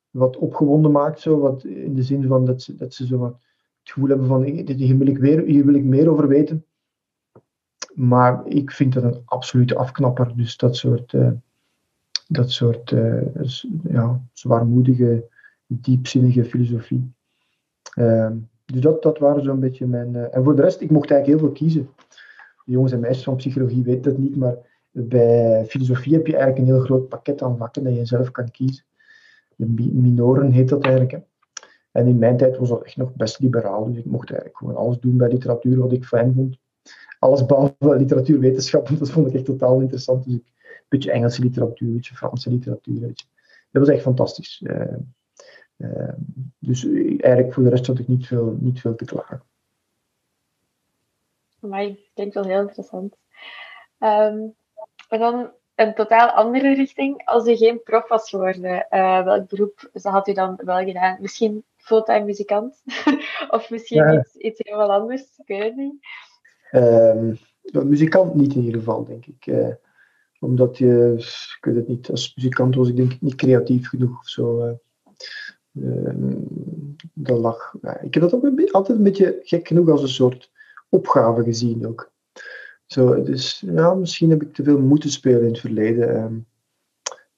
wat 0.09 0.37
opgewonden 0.37 0.91
maakt, 0.91 1.19
zo, 1.19 1.39
wat 1.39 1.63
in 1.63 1.95
de 1.95 2.03
zin 2.03 2.27
van 2.27 2.45
dat 2.45 2.61
ze, 2.61 2.75
dat 2.75 2.93
ze 2.93 3.05
zo 3.05 3.17
wat 3.17 3.41
het 3.83 3.91
gevoel 3.91 4.09
hebben 4.09 4.27
van 4.27 4.43
hier 4.43 4.97
wil, 4.97 5.07
ik 5.07 5.17
weer, 5.17 5.43
hier 5.43 5.65
wil 5.65 5.75
ik 5.75 5.83
meer 5.83 6.09
over 6.09 6.27
weten. 6.27 6.65
Maar 7.93 8.47
ik 8.47 8.71
vind 8.71 8.93
dat 8.93 9.03
een 9.03 9.21
absolute 9.25 9.75
afknapper. 9.75 10.33
Dus 10.35 10.57
dat 10.57 10.75
soort, 10.75 11.13
uh, 11.13 11.31
dat 12.27 12.51
soort 12.51 12.91
uh, 12.91 13.21
ja, 13.83 14.21
zwaarmoedige, 14.33 15.25
diepzinnige 15.67 16.45
filosofie. 16.45 17.11
Uh, 17.95 18.31
dus 18.65 18.81
dat, 18.81 19.03
dat 19.03 19.17
waren 19.17 19.43
zo'n 19.43 19.59
beetje 19.59 19.87
mijn. 19.87 20.13
Uh, 20.13 20.35
en 20.35 20.43
voor 20.43 20.55
de 20.55 20.61
rest, 20.61 20.81
ik 20.81 20.91
mocht 20.91 21.11
eigenlijk 21.11 21.41
heel 21.41 21.49
veel 21.49 21.57
kiezen. 21.57 21.89
De 22.65 22.71
jongens 22.71 22.91
en 22.91 22.99
meisjes 22.99 23.23
van 23.23 23.35
psychologie 23.35 23.83
weten 23.83 24.01
dat 24.01 24.17
niet, 24.17 24.35
maar 24.35 24.55
bij 24.91 25.65
filosofie 25.65 26.13
heb 26.13 26.27
je 26.27 26.35
eigenlijk 26.35 26.67
een 26.67 26.73
heel 26.73 26.83
groot 26.83 27.09
pakket 27.09 27.41
aan 27.41 27.57
vakken 27.57 27.83
dat 27.83 27.95
je 27.95 28.05
zelf 28.05 28.31
kan 28.31 28.51
kiezen. 28.51 28.83
De 29.55 29.67
minoren 29.93 30.51
heet 30.51 30.69
dat 30.69 30.83
eigenlijk. 30.83 31.19
En 31.91 32.07
in 32.07 32.17
mijn 32.17 32.37
tijd 32.37 32.57
was 32.57 32.69
dat 32.69 32.83
echt 32.83 32.97
nog 32.97 33.13
best 33.15 33.39
liberaal, 33.39 33.85
dus 33.85 33.97
ik 33.97 34.05
mocht 34.05 34.29
eigenlijk 34.29 34.57
gewoon 34.57 34.75
alles 34.75 34.99
doen 34.99 35.17
bij 35.17 35.29
literatuur 35.29 35.79
wat 35.79 35.91
ik 35.91 36.05
fijn 36.05 36.33
vond. 36.33 36.57
Alles 37.19 37.45
behalve 37.45 37.95
literatuurwetenschappen, 37.95 38.97
dat 38.99 39.09
vond 39.09 39.27
ik 39.27 39.33
echt 39.33 39.45
totaal 39.45 39.79
interessant. 39.79 40.23
Dus 40.23 40.33
ik, 40.33 40.43
een 40.65 40.85
beetje 40.87 41.11
Engelse 41.11 41.41
literatuur, 41.41 41.87
een 41.87 41.93
beetje 41.93 42.15
Franse 42.15 42.49
literatuur. 42.49 42.99
Dat 43.71 43.85
was 43.85 43.87
echt 43.87 44.01
fantastisch. 44.01 44.61
Uh, 44.63 44.95
uh, 45.77 46.13
dus 46.59 46.85
eigenlijk 47.17 47.53
voor 47.53 47.63
de 47.63 47.69
rest 47.69 47.87
had 47.87 47.99
ik 47.99 48.07
niet 48.07 48.27
veel, 48.27 48.57
niet 48.59 48.79
veel 48.79 48.95
te 48.95 49.05
klagen. 49.05 49.43
Maar 51.59 51.83
ik 51.83 52.09
denk 52.13 52.33
wel 52.33 52.43
heel 52.43 52.61
interessant. 52.61 53.15
Um, 53.99 54.55
en 55.09 55.19
dan 55.19 55.51
een 55.75 55.93
totaal 55.93 56.29
andere 56.29 56.73
richting. 56.73 57.25
Als 57.25 57.47
u 57.47 57.55
geen 57.55 57.83
prof 57.83 58.07
was 58.07 58.29
geworden, 58.29 58.87
uh, 58.89 59.23
welk 59.23 59.49
beroep 59.49 59.89
had 60.01 60.27
u 60.27 60.33
dan 60.33 60.59
wel 60.63 60.83
gedaan? 60.83 61.17
Misschien 61.21 61.63
fulltime 61.91 62.25
muzikant? 62.25 62.83
of 63.55 63.69
misschien 63.69 64.13
iets, 64.13 64.35
iets 64.35 64.59
helemaal 64.63 64.91
anders? 64.91 65.21
Ik 65.37 65.47
weet 65.47 65.63
het 65.63 65.75
niet. 65.75 65.95
Um, 66.71 67.37
muzikant 67.89 68.35
niet 68.35 68.55
in 68.55 68.63
ieder 68.63 68.79
geval, 68.79 69.05
denk 69.05 69.25
ik. 69.25 69.47
Eh, 69.47 69.73
omdat 70.39 70.77
je, 70.77 71.13
ik 71.57 71.65
weet 71.65 71.75
het 71.75 71.87
niet, 71.87 72.09
als 72.09 72.35
muzikant 72.35 72.75
was 72.75 72.89
ik 72.89 72.95
denk 72.95 73.13
ik 73.13 73.21
niet 73.21 73.35
creatief 73.35 73.87
genoeg 73.87 74.19
of 74.19 74.29
zo. 74.29 74.77
Uh, 75.73 76.15
dat 77.13 77.37
lag, 77.37 77.73
ik 78.01 78.13
heb 78.13 78.23
dat 78.23 78.33
ook 78.33 78.43
een 78.43 78.71
altijd 78.71 78.97
een 78.97 79.03
beetje 79.03 79.39
gek 79.43 79.67
genoeg 79.67 79.89
als 79.89 80.01
een 80.01 80.07
soort 80.07 80.51
opgave 80.89 81.43
gezien 81.43 81.87
ook. 81.87 82.11
Zo, 82.85 83.23
dus 83.23 83.63
ja, 83.65 83.93
misschien 83.93 84.29
heb 84.29 84.41
ik 84.41 84.53
te 84.53 84.63
veel 84.63 84.79
moeten 84.79 85.09
spelen 85.09 85.41
in 85.41 85.47
het 85.47 85.59
verleden. 85.59 86.47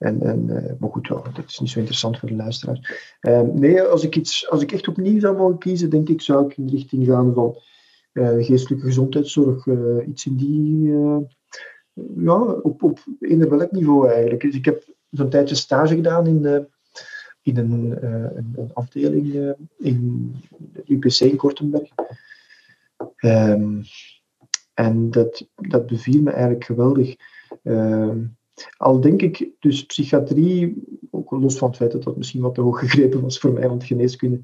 Ehm, 0.04 0.22
en, 0.22 0.22
en, 0.22 0.50
uh, 0.50 0.72
maar 0.80 0.90
goed, 0.90 1.08
dat 1.08 1.44
is 1.48 1.60
niet 1.60 1.70
zo 1.70 1.80
interessant 1.80 2.20
voor 2.20 2.30
de 2.30 2.36
luisteraars. 2.36 3.16
Ehm, 3.20 3.60
nee, 3.60 3.82
als 3.82 4.04
ik, 4.04 4.16
iets, 4.16 4.50
als 4.50 4.62
ik 4.62 4.72
echt 4.72 4.88
opnieuw 4.88 5.20
zou 5.20 5.38
mogen 5.38 5.58
kiezen, 5.58 5.90
denk 5.90 6.10
ik, 6.10 6.22
zou 6.22 6.46
ik 6.46 6.58
in 6.58 6.66
de 6.66 6.72
richting 6.72 7.06
gaan 7.06 7.34
van 7.34 7.56
uh, 8.14 8.46
geestelijke 8.46 8.86
gezondheidszorg. 8.86 9.66
Uh, 9.66 10.08
iets 10.08 10.26
in 10.26 10.36
die, 10.36 10.92
ja, 12.24 12.42
op, 12.42 12.84
op 12.84 13.00
eender 13.20 13.50
welk 13.50 13.72
niveau 13.72 14.10
eigenlijk. 14.10 14.42
Dus 14.42 14.56
ik 14.56 14.66
heb 14.66 14.84
zo'n 15.10 15.30
tijdje 15.30 15.56
stage 15.56 15.96
gedaan 15.96 16.28
in, 16.28 16.68
in 17.42 17.58
een, 17.58 18.06
een, 18.36 18.72
afdeling 18.74 19.56
in 19.78 20.32
de 20.74 20.84
UPC 20.86 21.20
in 21.20 21.36
Kortenberg. 21.36 21.90
Um, 23.22 23.82
en 24.74 25.12
dat, 25.12 25.48
dat 25.56 25.88
beviel 25.88 26.22
me 26.22 26.32
eigenlijk 26.32 26.64
geweldig. 26.64 27.16
Uh, 27.64 28.16
al 28.78 29.00
denk 29.00 29.22
ik, 29.22 29.50
dus 29.60 29.86
psychiatrie, 29.86 30.84
ook 31.12 31.32
los 31.32 31.58
van 31.58 31.68
het 31.68 31.78
feit 31.78 31.92
dat 31.92 32.04
dat 32.04 32.18
misschien 32.18 32.42
wat 32.42 32.56
te 32.56 32.62
hoog 32.62 32.80
gegrepen 32.80 33.22
was 33.22 33.40
voor 33.40 33.54
mij, 33.54 33.68
want 33.68 33.84
geneeskunde, 33.84 34.42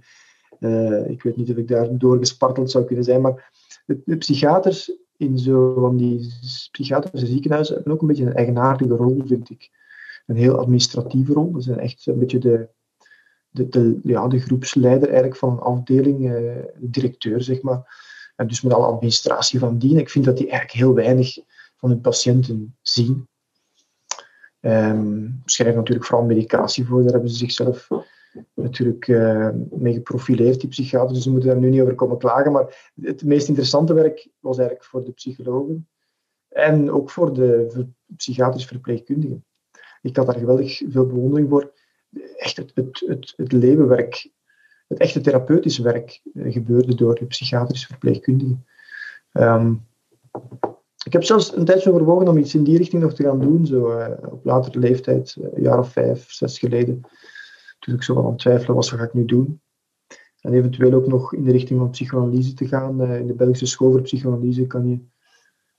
uh, 0.60 1.10
ik 1.10 1.24
weet 1.24 1.36
niet 1.36 1.50
of 1.50 1.56
ik 1.56 1.68
daar 1.68 1.98
doorgesparteld 1.98 2.72
zou 2.72 2.86
kunnen 2.86 3.04
zijn, 3.04 3.22
maar 3.22 3.52
de, 3.86 4.18
psychiaters 4.18 4.98
in 5.18 5.38
zo 5.38 5.74
van 5.80 5.98
die 5.98 6.34
psychiatrische 6.72 7.28
ziekenhuizen 7.28 7.76
hebben 7.76 7.94
ook 7.94 8.02
een 8.02 8.08
beetje 8.08 8.26
een 8.26 8.34
eigenaardige 8.34 8.96
rol, 8.96 9.22
vind 9.26 9.50
ik. 9.50 9.70
Een 10.26 10.36
heel 10.36 10.58
administratieve 10.58 11.34
rol. 11.34 11.52
Dat 11.52 11.64
zijn 11.64 11.80
echt 11.80 12.08
een 12.08 12.20
beetje 12.20 12.38
de, 12.38 12.70
de, 13.50 13.70
de, 13.70 14.00
ja, 14.04 14.28
de 14.28 14.40
groepsleider 14.40 15.08
eigenlijk 15.08 15.38
van 15.38 15.52
een 15.52 15.60
afdeling, 15.60 16.20
de 16.22 16.90
directeur, 16.90 17.42
zeg 17.42 17.62
maar. 17.62 18.08
En 18.36 18.48
dus 18.48 18.62
met 18.62 18.74
alle 18.74 18.86
administratie 18.86 19.60
van 19.60 19.78
dien. 19.78 19.98
Ik 19.98 20.10
vind 20.10 20.26
dat 20.26 20.38
die 20.38 20.50
eigenlijk 20.50 20.80
heel 20.80 20.94
weinig 20.94 21.38
van 21.78 21.90
hun 21.90 22.02
patiënten 22.02 22.76
zien. 22.82 23.28
Um, 24.62 25.42
schrijven 25.46 25.78
natuurlijk 25.78 26.06
vooral 26.06 26.26
medicatie 26.26 26.86
voor. 26.86 27.04
Daar 27.04 27.12
hebben 27.12 27.30
ze 27.30 27.38
zichzelf 27.38 27.88
natuurlijk 28.54 29.08
uh, 29.08 29.50
mee 29.72 29.94
geprofileerd, 29.94 30.60
die 30.60 30.70
psychiaters. 30.70 31.14
Dus 31.14 31.24
ze 31.24 31.32
moeten 31.32 31.50
daar 31.50 31.60
nu 31.60 31.70
niet 31.70 31.82
over 31.82 31.96
komen 31.96 32.18
klagen. 32.18 32.52
Maar 32.52 32.92
het 33.02 33.24
meest 33.24 33.48
interessante 33.48 33.94
werk 33.94 34.28
was 34.40 34.58
eigenlijk 34.58 34.90
voor 34.90 35.04
de 35.04 35.12
psychologen. 35.12 35.88
En 36.50 36.92
ook 36.92 37.10
voor 37.10 37.34
de 37.34 37.88
psychiatrische 38.16 38.68
verpleegkundigen. 38.68 39.46
Ik 40.02 40.16
had 40.16 40.26
daar 40.26 40.38
geweldig 40.38 40.82
veel 40.90 41.06
bewondering 41.06 41.50
voor. 41.50 41.72
Echt 42.38 42.58
het, 42.58 42.72
het, 42.76 43.04
het, 43.08 43.34
het 43.38 43.52
levenwerk 43.52 44.32
het 44.90 45.00
echte 45.00 45.22
therapeutisch 45.22 45.78
werk 45.78 46.22
eh, 46.34 46.54
gebeurde 46.54 46.96
door 46.96 47.16
de 47.16 47.26
psychiatrische 47.26 47.88
verpleegkundigen. 47.88 48.66
Um, 49.34 49.88
ik 51.06 51.14
heb 51.14 51.24
zelfs 51.24 51.56
een 51.56 51.66
tijdje 51.66 51.92
overwogen 51.92 52.28
om 52.28 52.38
iets 52.38 52.56
in 52.56 52.64
die 52.64 52.78
richting 52.78 53.02
nog 53.02 53.14
te 53.14 53.24
gaan 53.24 53.40
doen, 53.40 53.66
zo 53.66 54.00
uh, 54.00 54.08
op 54.32 54.46
latere 54.46 54.80
leeftijd, 54.80 55.36
uh, 55.40 55.48
een 55.54 55.62
jaar 55.62 55.80
of 55.80 55.92
vijf, 55.92 56.32
zes 56.32 56.60
geleden. 56.60 57.02
Toen 57.80 57.96
ik 57.96 58.04
zo 58.04 58.14
wel 58.14 58.24
aan 58.24 58.30
het 58.30 58.40
twijfelen 58.40 58.76
was, 58.76 58.90
wat 58.90 59.00
ga 59.00 59.06
ik 59.06 59.14
nu 59.14 59.26
doen? 59.26 59.62
En 60.42 60.54
eventueel 60.54 60.94
ook 60.94 61.08
nog 61.08 61.34
in 61.34 61.44
de 61.44 61.52
richting 61.52 61.80
van 61.80 61.90
psychoanalyse 61.90 62.54
te 62.54 62.68
gaan. 62.68 63.04
in 63.04 63.28
de 63.28 63.34
Belgische 63.34 63.66
school 63.66 63.92
voor 63.92 64.02
psychoanalyse 64.02 64.68
kan 64.68 64.90
je, 64.90 65.00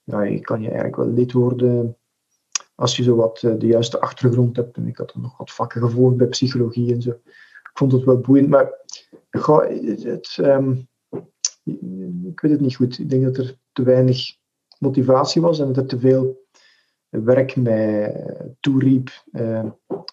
ja, 0.03 0.21
je, 0.21 0.39
kan 0.39 0.61
je 0.61 0.67
eigenlijk 0.67 0.95
wel 0.95 1.09
lid 1.09 1.31
worden 1.31 1.97
als 2.75 2.97
je 2.97 3.03
zo 3.03 3.15
wat 3.15 3.39
de 3.39 3.67
juiste 3.67 3.99
achtergrond 3.99 4.55
hebt. 4.55 4.77
En 4.77 4.87
ik 4.87 4.97
had 4.97 5.11
dan 5.13 5.21
nog 5.21 5.37
wat 5.37 5.51
vakken 5.51 5.81
gevolgd 5.81 6.17
bij 6.17 6.27
psychologie 6.27 6.93
en 6.93 7.01
zo 7.01 7.19
ik 7.71 7.77
vond 7.77 7.91
het 7.91 8.03
wel 8.03 8.19
boeiend, 8.19 8.49
maar 8.49 8.71
goh, 9.31 9.67
het, 10.03 10.37
um, 10.41 10.87
ik 12.23 12.39
weet 12.39 12.51
het 12.51 12.61
niet 12.61 12.75
goed. 12.75 12.99
Ik 12.99 13.09
denk 13.09 13.23
dat 13.23 13.37
er 13.37 13.57
te 13.71 13.83
weinig 13.83 14.37
motivatie 14.81 15.41
was 15.41 15.59
en 15.59 15.67
dat 15.67 15.77
er 15.77 15.85
te 15.85 15.99
veel 15.99 16.45
werk 17.09 17.55
mij 17.55 18.25
toeriep 18.59 19.09
uh, 19.31 19.65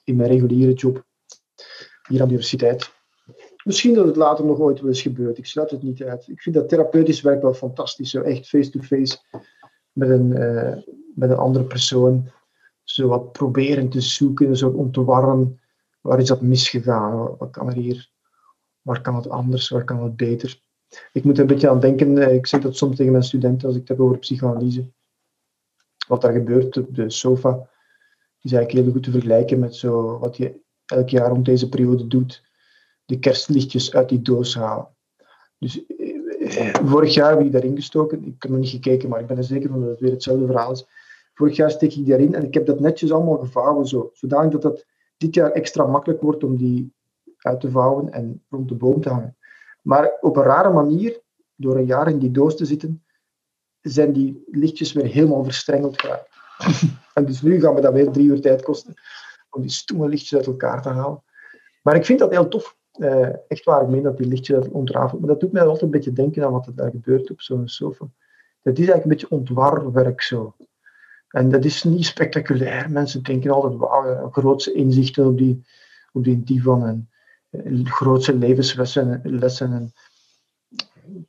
in 0.04 0.16
mijn 0.16 0.30
reguliere 0.30 0.72
job 0.72 1.04
hier 2.08 2.20
aan 2.20 2.28
de 2.28 2.34
universiteit. 2.34 2.96
Misschien 3.64 3.94
dat 3.94 4.06
het 4.06 4.16
later 4.16 4.44
nog 4.44 4.58
ooit 4.58 4.80
wel 4.80 4.88
eens 4.88 5.02
gebeurt. 5.02 5.38
Ik 5.38 5.46
sluit 5.46 5.70
het 5.70 5.82
niet 5.82 6.02
uit. 6.02 6.28
Ik 6.28 6.42
vind 6.42 6.54
dat 6.54 6.68
therapeutisch 6.68 7.20
werk 7.20 7.42
wel 7.42 7.54
fantastisch. 7.54 8.10
Zo 8.10 8.20
echt 8.20 8.48
face-to-face 8.48 9.18
met, 9.92 10.08
een, 10.10 10.30
uh, 10.30 10.76
met 11.14 11.30
een 11.30 11.36
andere 11.36 11.64
persoon. 11.64 12.30
Zo 12.82 13.08
wat 13.08 13.32
proberen 13.32 13.88
te 13.88 14.00
zoeken, 14.00 14.56
zo 14.56 14.68
om 14.68 14.92
te 14.92 15.04
warren 15.04 15.60
Waar 16.00 16.18
is 16.20 16.28
dat 16.28 16.40
misgegaan? 16.40 17.36
Wat 17.38 17.50
kan 17.50 17.68
er 17.68 17.74
hier? 17.74 18.10
Waar 18.82 19.00
kan 19.00 19.14
het 19.14 19.28
anders? 19.28 19.68
Waar 19.68 19.84
kan 19.84 20.02
het 20.02 20.16
beter? 20.16 20.60
Ik 21.12 21.24
moet 21.24 21.38
een 21.38 21.46
beetje 21.46 21.68
aan 21.68 21.80
denken, 21.80 22.18
eh, 22.18 22.34
ik 22.34 22.46
zeg 22.46 22.60
dat 22.60 22.76
soms 22.76 22.96
tegen 22.96 23.12
mijn 23.12 23.24
studenten 23.24 23.66
als 23.66 23.76
ik 23.76 23.80
het 23.80 23.90
heb 23.90 24.00
over 24.00 24.18
psychoanalyse. 24.18 24.90
Wat 26.08 26.20
daar 26.20 26.32
gebeurt 26.32 26.76
op 26.76 26.94
de 26.94 27.10
sofa 27.10 27.68
is 28.40 28.52
eigenlijk 28.52 28.84
heel 28.84 28.92
goed 28.92 29.02
te 29.02 29.10
vergelijken 29.10 29.58
met 29.58 29.74
zo 29.74 30.18
wat 30.18 30.36
je 30.36 30.60
elk 30.86 31.08
jaar 31.08 31.28
rond 31.28 31.44
deze 31.44 31.68
periode 31.68 32.06
doet. 32.06 32.42
De 33.04 33.18
kerstlichtjes 33.18 33.94
uit 33.94 34.08
die 34.08 34.22
doos 34.22 34.54
halen. 34.54 34.88
Dus 35.58 35.86
eh, 35.86 36.74
vorig 36.84 37.14
jaar 37.14 37.30
heb 37.30 37.40
ik 37.40 37.52
daarin 37.52 37.76
gestoken. 37.76 38.24
Ik 38.24 38.42
heb 38.42 38.50
nog 38.50 38.60
niet 38.60 38.70
gekeken, 38.70 39.08
maar 39.08 39.20
ik 39.20 39.26
ben 39.26 39.36
er 39.36 39.44
zeker 39.44 39.70
van 39.70 39.80
dat 39.80 39.90
het 39.90 40.00
weer 40.00 40.10
hetzelfde 40.10 40.46
verhaal 40.46 40.72
is. 40.72 40.86
Vorig 41.34 41.56
jaar 41.56 41.70
steek 41.70 41.94
ik 41.94 42.06
daarin 42.06 42.34
en 42.34 42.44
ik 42.44 42.54
heb 42.54 42.66
dat 42.66 42.80
netjes 42.80 43.12
allemaal 43.12 43.38
gevouwen, 43.38 43.86
zo, 43.86 44.10
zodanig 44.12 44.52
dat 44.52 44.62
dat 44.62 44.86
dit 45.16 45.34
jaar 45.34 45.50
extra 45.50 45.86
makkelijk 45.86 46.20
wordt 46.20 46.44
om 46.44 46.56
die 46.56 46.92
uit 47.38 47.60
te 47.60 47.70
vouwen 47.70 48.12
en 48.12 48.44
rond 48.48 48.68
de 48.68 48.74
boom 48.74 49.00
te 49.00 49.08
hangen. 49.08 49.36
Maar 49.88 50.16
op 50.20 50.36
een 50.36 50.42
rare 50.42 50.70
manier, 50.70 51.20
door 51.54 51.76
een 51.76 51.86
jaar 51.86 52.08
in 52.08 52.18
die 52.18 52.30
doos 52.30 52.56
te 52.56 52.64
zitten, 52.64 53.04
zijn 53.80 54.12
die 54.12 54.42
lichtjes 54.46 54.92
weer 54.92 55.06
helemaal 55.06 55.44
verstrengeld 55.44 56.00
geraakt. 56.00 56.28
en 57.14 57.24
dus 57.24 57.42
nu 57.42 57.60
gaan 57.60 57.74
we 57.74 57.80
dat 57.80 57.92
weer 57.92 58.10
drie 58.10 58.26
uur 58.26 58.40
tijd 58.40 58.62
kosten 58.62 58.94
om 59.50 59.62
die 59.62 59.70
stomme 59.70 60.08
lichtjes 60.08 60.38
uit 60.38 60.46
elkaar 60.46 60.82
te 60.82 60.88
halen. 60.88 61.22
Maar 61.82 61.96
ik 61.96 62.04
vind 62.04 62.18
dat 62.18 62.30
heel 62.30 62.48
tof. 62.48 62.76
Uh, 62.98 63.28
echt 63.48 63.64
waar, 63.64 63.82
ik 63.82 63.88
meen 63.88 64.02
dat 64.02 64.16
die 64.16 64.26
lichtjes 64.26 64.68
ontrafelen. 64.68 65.20
Maar 65.20 65.30
dat 65.30 65.40
doet 65.40 65.52
mij 65.52 65.62
altijd 65.62 65.82
een 65.82 65.90
beetje 65.90 66.12
denken 66.12 66.44
aan 66.44 66.52
wat 66.52 66.66
er 66.66 66.74
daar 66.74 66.90
gebeurt 66.90 67.30
op 67.30 67.40
zo'n 67.40 67.68
sofa. 67.68 68.06
Dat 68.62 68.78
is 68.78 68.88
eigenlijk 68.88 69.04
een 69.04 69.10
beetje 69.10 69.30
ontwarwerk 69.30 70.22
zo. 70.22 70.56
En 71.28 71.48
dat 71.48 71.64
is 71.64 71.84
niet 71.84 72.06
spectaculair. 72.06 72.90
Mensen 72.90 73.22
denken 73.22 73.50
altijd, 73.50 73.74
wauw, 73.74 74.30
grootse 74.30 74.72
inzichten 74.72 75.26
op 75.26 75.38
die, 75.38 75.62
op 76.12 76.24
die 76.24 76.42
divan 76.42 76.86
en, 76.86 77.08
en 77.50 77.86
grootse 77.86 78.34
levenslessen 78.34 79.20
lessen 79.24 79.72
en 79.72 79.92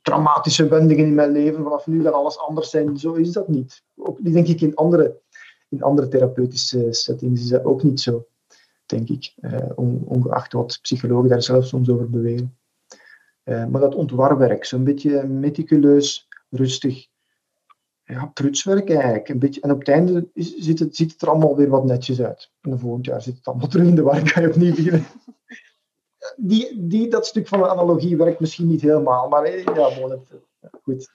traumatische 0.02 0.68
wendingen 0.68 1.06
in 1.06 1.14
mijn 1.14 1.32
leven. 1.32 1.62
Vanaf 1.62 1.86
nu 1.86 2.02
gaat 2.02 2.12
alles 2.12 2.38
anders 2.38 2.70
zijn. 2.70 2.96
Zo 2.96 3.12
is 3.12 3.32
dat 3.32 3.48
niet. 3.48 3.82
Ook, 3.96 4.32
denk 4.32 4.46
ik 4.46 4.60
in 4.60 4.74
andere, 4.74 5.20
in 5.68 5.82
andere 5.82 6.08
therapeutische 6.08 6.86
settings 6.92 7.40
is 7.40 7.48
dat 7.48 7.64
ook 7.64 7.82
niet 7.82 8.00
zo, 8.00 8.26
denk 8.86 9.08
ik. 9.08 9.34
Uh, 9.40 9.70
ongeacht 10.04 10.52
wat 10.52 10.78
psychologen 10.82 11.28
daar 11.28 11.42
zelf 11.42 11.66
soms 11.66 11.88
over 11.88 12.10
beweren. 12.10 12.58
Uh, 13.44 13.66
maar 13.66 13.80
dat 13.80 13.94
ontwarwerk, 13.94 14.64
zo'n 14.64 14.84
beetje 14.84 15.26
meticuleus, 15.26 16.28
rustig, 16.50 17.06
ja, 18.04 18.26
prutswerk 18.26 18.90
eigenlijk. 18.90 19.28
Een 19.28 19.38
beetje, 19.38 19.60
en 19.60 19.70
op 19.70 19.78
het 19.78 19.88
einde 19.88 20.28
ziet 20.34 20.78
het, 20.78 20.96
ziet 20.96 21.12
het 21.12 21.22
er 21.22 21.28
allemaal 21.28 21.56
weer 21.56 21.68
wat 21.68 21.84
netjes 21.84 22.20
uit. 22.20 22.50
En 22.60 22.78
volgend 22.78 23.06
jaar 23.06 23.22
zit 23.22 23.36
het 23.36 23.46
allemaal 23.46 23.68
terug 23.68 23.86
in 23.86 23.94
de 23.94 24.02
war, 24.02 24.22
kan 24.32 24.42
je 24.42 24.48
opnieuw 24.48 24.74
beginnen. 24.74 25.06
Die, 26.36 26.86
die, 26.86 27.08
dat 27.08 27.26
stuk 27.26 27.48
van 27.48 27.58
de 27.58 27.68
analogie 27.68 28.16
werkt 28.16 28.40
misschien 28.40 28.66
niet 28.68 28.82
helemaal, 28.82 29.28
maar 29.28 29.42
eh, 29.42 29.64
ja, 29.64 29.88
het, 29.90 30.28
goed. 30.82 31.10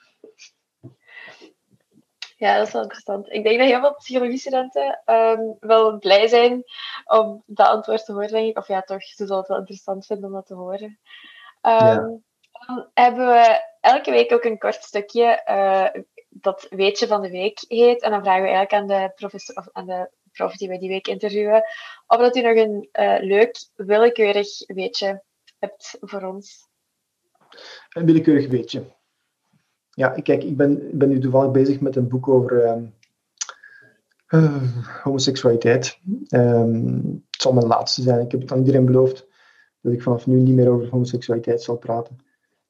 Ja, 2.38 2.58
dat 2.58 2.68
is 2.68 2.74
wel 2.74 2.82
interessant. 2.82 3.32
Ik 3.32 3.44
denk 3.44 3.60
dat 3.60 3.68
heel 3.68 3.80
veel 3.80 3.96
psychologiestudenten 3.96 5.02
um, 5.06 5.58
wel 5.60 5.98
blij 5.98 6.28
zijn 6.28 6.64
om 7.06 7.44
dat 7.46 7.68
antwoord 7.68 8.06
te 8.06 8.12
horen, 8.12 8.32
denk 8.32 8.48
ik. 8.48 8.58
Of 8.58 8.68
ja, 8.68 8.82
toch, 8.82 9.04
ze 9.04 9.26
zullen 9.26 9.38
het 9.38 9.48
wel 9.48 9.58
interessant 9.58 10.06
vinden 10.06 10.26
om 10.26 10.34
dat 10.34 10.46
te 10.46 10.54
horen. 10.54 11.00
Um, 11.62 11.72
ja. 11.86 11.96
Dan 12.66 12.90
hebben 12.94 13.28
we 13.28 13.62
elke 13.80 14.12
week 14.12 14.32
ook 14.32 14.44
een 14.44 14.58
kort 14.58 14.84
stukje 14.84 15.42
uh, 15.50 16.04
dat 16.30 16.68
weetje 16.70 17.08
van 17.08 17.22
de 17.22 17.30
week 17.30 17.64
heet. 17.68 18.02
En 18.02 18.12
dan 18.12 18.24
vragen 18.24 18.42
we 18.42 18.48
eigenlijk 18.48 18.74
aan 18.74 18.88
de, 18.88 19.12
professor, 19.16 19.56
of 19.56 19.70
aan 19.72 19.86
de 19.86 20.10
prof 20.36 20.56
die 20.56 20.70
we 20.70 20.78
die 20.78 20.90
week 20.90 21.07
interviewen, 21.07 21.64
of 22.07 22.18
dat 22.18 22.36
u 22.36 22.41
nog 22.41 22.56
een 22.56 22.90
uh, 22.99 23.18
leuk, 23.20 23.68
willekeurig 23.76 24.48
weetje 24.66 25.24
hebt 25.60 25.98
voor 25.99 26.22
ons. 26.22 26.68
Een 27.90 28.06
willekeurig 28.06 28.48
weetje. 28.48 28.84
Ja, 29.90 30.10
kijk, 30.10 30.44
ik 30.44 30.57
ben, 30.57 30.98
ben 30.98 31.10
nu 31.10 31.20
toevallig 31.20 31.52
bezig 31.52 31.80
met 31.80 31.95
een 31.95 32.07
boek 32.07 32.28
over 32.28 32.68
um, 32.68 32.94
uh, 34.30 35.03
homoseksualiteit. 35.03 35.99
Um, 36.30 37.26
het 37.32 37.41
zal 37.41 37.53
mijn 37.53 37.68
laatste 37.68 38.02
zijn. 38.02 38.26
Ik 38.26 38.32
heb 38.32 38.41
het 38.41 38.52
aan 38.52 38.57
iedereen 38.57 38.86
beloofd 38.86 39.28
dat 39.82 39.94
ik 39.94 40.02
vanaf 40.02 40.28
nu 40.28 40.40
niet 40.40 40.56
meer 40.56 40.70
over 40.70 40.90
homoseksualiteit 40.90 41.62
zal 41.62 41.78
praten. 41.78 42.18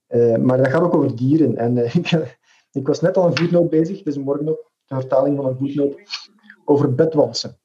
Uh, 0.09 0.35
maar 0.35 0.57
dat 0.57 0.67
gaat 0.67 0.81
ook 0.81 0.95
over 0.95 1.15
dieren. 1.15 1.57
En 1.57 1.77
ik, 1.95 2.35
ik 2.71 2.87
was 2.87 3.01
net 3.01 3.17
al 3.17 3.25
een 3.25 3.37
voetnoot 3.37 3.69
bezig, 3.69 4.03
dus 4.03 4.17
morgen 4.17 4.45
nog, 4.45 4.57
de 4.85 4.95
vertaling 4.95 5.35
van 5.35 5.45
een 5.45 5.57
voetnoot, 5.57 5.95
over 6.65 6.95
bedwansen. 6.95 7.57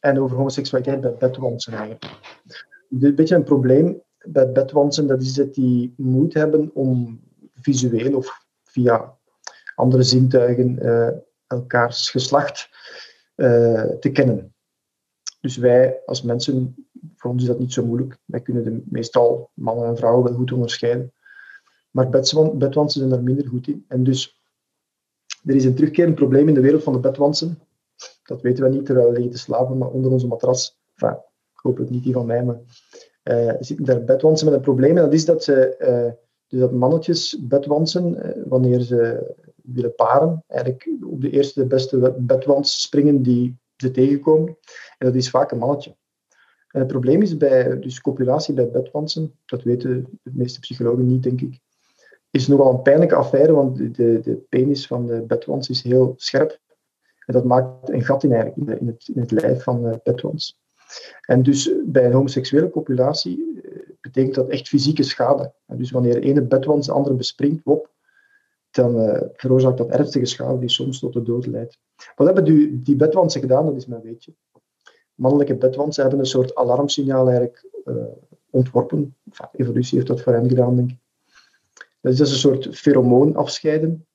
En 0.00 0.20
over 0.20 0.36
homoseksualiteit 0.36 1.00
bij 1.00 1.16
bedwansen 1.16 1.72
eigenlijk. 1.72 2.04
Een 2.90 3.14
beetje 3.14 3.34
een 3.34 3.44
probleem 3.44 4.02
bij 4.18 4.52
bedwansen, 4.52 5.06
dat 5.06 5.22
is 5.22 5.34
dat 5.34 5.54
die 5.54 5.94
moeite 5.96 6.38
hebben 6.38 6.70
om 6.74 7.20
visueel 7.54 8.16
of 8.16 8.46
via 8.64 9.16
andere 9.74 10.02
zintuigen 10.02 10.78
uh, 10.82 11.08
elkaars 11.46 12.10
geslacht 12.10 12.68
uh, 13.36 13.82
te 13.82 14.10
kennen. 14.12 14.54
Dus 15.40 15.56
wij 15.56 16.00
als 16.06 16.22
mensen, 16.22 16.86
voor 17.16 17.30
ons 17.30 17.42
is 17.42 17.48
dat 17.48 17.58
niet 17.58 17.72
zo 17.72 17.84
moeilijk. 17.84 18.18
Wij 18.24 18.40
kunnen 18.40 18.64
de, 18.64 18.82
meestal 18.84 19.50
mannen 19.54 19.86
en 19.86 19.96
vrouwen 19.96 20.24
wel 20.24 20.34
goed 20.34 20.52
onderscheiden. 20.52 21.12
Maar 21.90 22.08
bedwansen 22.08 23.00
zijn 23.00 23.08
daar 23.10 23.22
minder 23.22 23.48
goed 23.48 23.68
in. 23.68 23.84
En 23.88 24.04
dus, 24.04 24.42
er 25.44 25.54
is 25.54 25.64
een 25.64 25.74
terugkerend 25.74 26.14
probleem 26.14 26.48
in 26.48 26.54
de 26.54 26.60
wereld 26.60 26.82
van 26.82 26.92
de 26.92 26.98
bedwansen. 26.98 27.58
Dat 28.28 28.42
weten 28.42 28.64
we 28.64 28.70
niet 28.70 28.86
terwijl 28.86 29.06
we 29.06 29.12
liggen 29.12 29.32
te 29.32 29.38
slapen, 29.38 29.78
maar 29.78 29.88
onder 29.88 30.10
onze 30.10 30.26
matras. 30.26 30.78
Enfin, 30.94 31.18
hopelijk 31.52 31.90
niet 31.90 32.02
die 32.02 32.12
van 32.12 32.26
mij, 32.26 32.44
maar 32.44 32.60
uh, 33.24 33.52
zitten 33.60 33.84
daar 33.84 34.04
bedwansen 34.04 34.46
met 34.46 34.54
een 34.54 34.60
probleem. 34.60 34.96
En 34.96 35.02
dat 35.02 35.12
is 35.12 35.24
dat, 35.24 35.44
ze, 35.44 35.76
uh, 35.80 36.12
dus 36.48 36.60
dat 36.60 36.72
mannetjes 36.72 37.38
bedwansen, 37.40 38.26
uh, 38.26 38.42
wanneer 38.46 38.80
ze 38.80 39.26
willen 39.62 39.94
paren, 39.94 40.44
eigenlijk 40.46 40.88
op 41.06 41.20
de 41.20 41.30
eerste 41.30 41.60
de 41.60 41.66
beste 41.66 42.14
bedwans 42.18 42.82
springen 42.82 43.22
die 43.22 43.58
ze 43.76 43.90
tegenkomen. 43.90 44.56
En 44.98 45.06
dat 45.06 45.14
is 45.14 45.30
vaak 45.30 45.50
een 45.50 45.58
mannetje. 45.58 45.96
Het 46.66 46.86
probleem 46.86 47.22
is 47.22 47.36
bij 47.36 47.78
dus 47.78 48.00
copulatie 48.00 48.54
bij 48.54 48.70
bedwansen, 48.70 49.34
dat 49.46 49.62
weten 49.62 50.18
de 50.22 50.30
meeste 50.34 50.60
psychologen 50.60 51.06
niet, 51.06 51.22
denk 51.22 51.40
ik, 51.40 51.60
is 52.30 52.46
nogal 52.46 52.72
een 52.72 52.82
pijnlijke 52.82 53.14
affaire, 53.14 53.52
want 53.52 53.76
de, 53.76 54.20
de 54.20 54.44
penis 54.48 54.86
van 54.86 55.06
de 55.06 55.22
bedwans 55.22 55.68
is 55.68 55.82
heel 55.82 56.14
scherp. 56.16 56.58
En 57.28 57.34
dat 57.34 57.44
maakt 57.44 57.88
een 57.88 58.04
gat 58.04 58.24
in, 58.24 58.32
eigenlijk, 58.32 58.80
in, 58.80 58.86
het, 58.86 59.10
in 59.14 59.20
het 59.20 59.30
lijf 59.30 59.62
van 59.62 60.00
bedwans. 60.04 60.58
En 61.26 61.42
dus 61.42 61.70
bij 61.84 62.04
een 62.04 62.12
homoseksuele 62.12 62.70
copulatie 62.70 63.60
eh, 63.62 63.78
betekent 64.00 64.34
dat 64.34 64.48
echt 64.48 64.68
fysieke 64.68 65.02
schade. 65.02 65.52
En 65.66 65.76
dus 65.76 65.90
wanneer 65.90 66.22
ene 66.22 66.42
bedwans 66.42 66.86
de 66.86 66.92
andere 66.92 67.14
bespringt, 67.14 67.64
wop, 67.64 67.90
dan 68.70 69.00
uh, 69.00 69.20
veroorzaakt 69.32 69.78
dat 69.78 69.88
ernstige 69.88 70.24
schade 70.24 70.58
die 70.58 70.68
soms 70.68 70.98
tot 70.98 71.12
de 71.12 71.22
dood 71.22 71.46
leidt. 71.46 71.78
Wat 72.16 72.26
hebben 72.26 72.44
die, 72.44 72.82
die 72.82 72.96
bedwansen 72.96 73.40
gedaan? 73.40 73.66
Dat 73.66 73.76
is 73.76 73.86
mijn 73.86 74.02
weetje. 74.02 74.34
Mannelijke 75.14 75.54
bedwansen 75.54 76.02
hebben 76.02 76.20
een 76.20 76.26
soort 76.26 76.54
alarmsignaal 76.54 77.26
eigenlijk 77.26 77.66
uh, 77.84 77.94
ontworpen. 78.50 79.16
Enfin, 79.24 79.48
evolutie 79.52 79.96
heeft 79.96 80.08
dat 80.08 80.20
voor 80.20 80.32
hen 80.32 80.48
gedaan, 80.48 80.76
denk 80.76 80.90
ik. 80.90 80.96
Dat 82.00 82.12
is 82.12 82.18
dus 82.18 82.30
een 82.30 82.38
soort 82.38 82.76
feromoon 82.76 83.36
afscheiden 83.36 84.06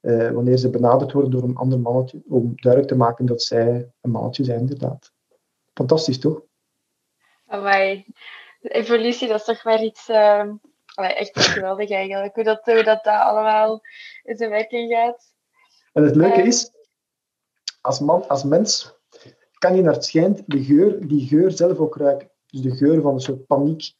uh, 0.00 0.30
wanneer 0.30 0.56
ze 0.56 0.70
benaderd 0.70 1.12
worden 1.12 1.30
door 1.30 1.42
een 1.42 1.56
ander 1.56 1.80
mannetje, 1.80 2.22
om 2.28 2.52
duidelijk 2.54 2.92
te 2.92 2.98
maken 2.98 3.26
dat 3.26 3.42
zij 3.42 3.90
een 4.00 4.10
mannetje 4.10 4.44
zijn, 4.44 4.60
inderdaad. 4.60 5.12
Fantastisch, 5.74 6.18
toch? 6.18 6.42
Amai. 7.46 8.04
De 8.60 8.68
evolutie, 8.68 9.28
dat 9.28 9.38
is 9.38 9.44
toch 9.44 9.64
maar 9.64 9.82
iets... 9.82 10.08
Uh, 10.08 10.46
echt 10.94 11.38
geweldig 11.54 11.90
eigenlijk, 11.90 12.34
hoe 12.34 12.44
dat, 12.44 12.64
hoe 12.64 12.82
dat, 12.82 13.04
dat 13.04 13.20
allemaal 13.20 13.80
in 14.22 14.36
zijn 14.36 14.50
werking 14.50 14.92
gaat. 14.92 15.34
En 15.92 16.02
het 16.02 16.16
leuke 16.16 16.42
is, 16.42 16.70
als, 17.80 18.00
man, 18.00 18.28
als 18.28 18.44
mens 18.44 18.96
kan 19.58 19.76
je 19.76 19.82
naar 19.82 19.92
het 19.92 20.04
schijnt 20.04 20.42
de 20.46 20.64
geur, 20.64 21.08
die 21.08 21.26
geur 21.26 21.50
zelf 21.50 21.78
ook 21.78 21.96
ruiken. 21.96 22.30
Dus 22.46 22.60
de 22.60 22.76
geur 22.76 23.00
van 23.00 23.14
een 23.14 23.20
soort 23.20 23.46
paniek 23.46 23.92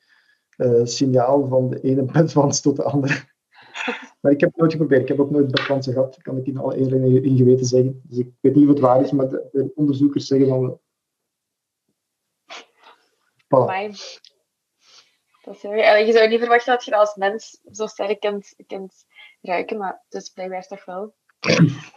uh, 0.56 0.84
signaal 0.84 1.46
van 1.46 1.70
de 1.70 1.80
ene 1.80 2.02
bedwans 2.12 2.60
tot 2.60 2.76
de 2.76 2.82
andere. 2.82 3.36
Maar 4.20 4.32
ik 4.32 4.40
heb 4.40 4.50
het 4.50 4.58
nooit 4.58 4.72
geprobeerd. 4.72 5.02
Ik 5.02 5.08
heb 5.08 5.20
ook 5.20 5.30
nooit 5.30 5.50
bedwansen 5.50 5.92
gehad. 5.92 6.14
Dat 6.14 6.22
kan 6.22 6.36
ik 6.36 6.46
in 6.46 6.58
alle 6.58 6.78
eer 6.78 7.24
in 7.24 7.36
geweten 7.36 7.66
zeggen. 7.66 8.00
Dus 8.04 8.18
ik 8.18 8.32
weet 8.40 8.54
niet 8.54 8.64
of 8.64 8.70
het 8.70 8.80
waar 8.80 9.00
is, 9.00 9.10
maar 9.10 9.28
de, 9.28 9.48
de 9.52 9.72
onderzoekers 9.74 10.26
zeggen 10.26 10.48
van 10.48 10.60
wel. 10.60 10.82
Voilà. 13.44 13.96
Dat 15.42 15.54
is 15.54 15.62
heel... 15.62 15.96
Je 16.06 16.12
zou 16.12 16.28
niet 16.28 16.38
verwachten 16.38 16.72
dat 16.72 16.84
je 16.84 16.96
als 16.96 17.14
mens 17.14 17.60
zo 17.70 17.86
sterk 17.86 18.20
kunt, 18.20 18.54
kunt 18.66 19.06
ruiken, 19.40 19.78
maar 19.78 20.04
dus 20.08 20.28
blijkbaar 20.28 20.66
toch 20.66 20.84
wel. 20.84 21.14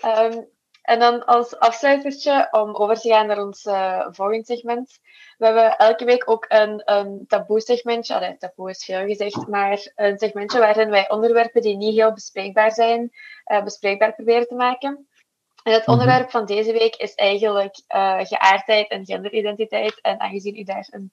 um, 0.06 0.48
En 0.92 1.00
dan 1.00 1.26
als 1.26 1.58
afsluitertje, 1.58 2.48
om 2.52 2.76
over 2.76 2.96
te 2.96 3.10
gaan 3.10 3.28
naar 3.28 3.42
ons 3.42 3.66
uh, 3.66 4.08
volgend 4.10 4.46
segment. 4.46 5.00
We 5.38 5.46
hebben 5.46 5.78
elke 5.78 6.06
week 6.06 6.30
ook 6.30 6.46
een, 6.48 6.82
een 6.86 7.26
taboe-segmentje. 7.28 8.16
Allee, 8.16 8.38
taboe 8.38 8.70
is 8.70 8.86
veel 8.86 9.06
gezegd, 9.06 9.48
maar 9.48 9.92
een 9.96 10.18
segmentje 10.18 10.60
waarin 10.60 10.90
wij 10.90 11.10
onderwerpen 11.10 11.62
die 11.62 11.78
niet 11.78 11.96
heel 11.96 12.14
bespreekbaar 12.14 12.72
zijn, 12.72 13.12
uh, 13.52 13.64
bespreekbaar 13.64 14.14
proberen 14.16 14.48
te 14.48 14.56
maken. 14.56 15.08
En 15.64 15.74
het 15.74 15.82
mhm. 15.82 15.92
onderwerp 15.92 16.30
van 16.30 16.46
deze 16.46 16.72
week 16.72 16.96
is 16.96 17.14
eigenlijk 17.14 17.82
uh, 17.88 18.20
geaardheid 18.22 18.90
en 18.90 19.06
genderidentiteit. 19.06 20.02
En 20.02 20.20
aangezien 20.20 20.58
u 20.58 20.64
daar 20.64 20.88
een 20.90 21.12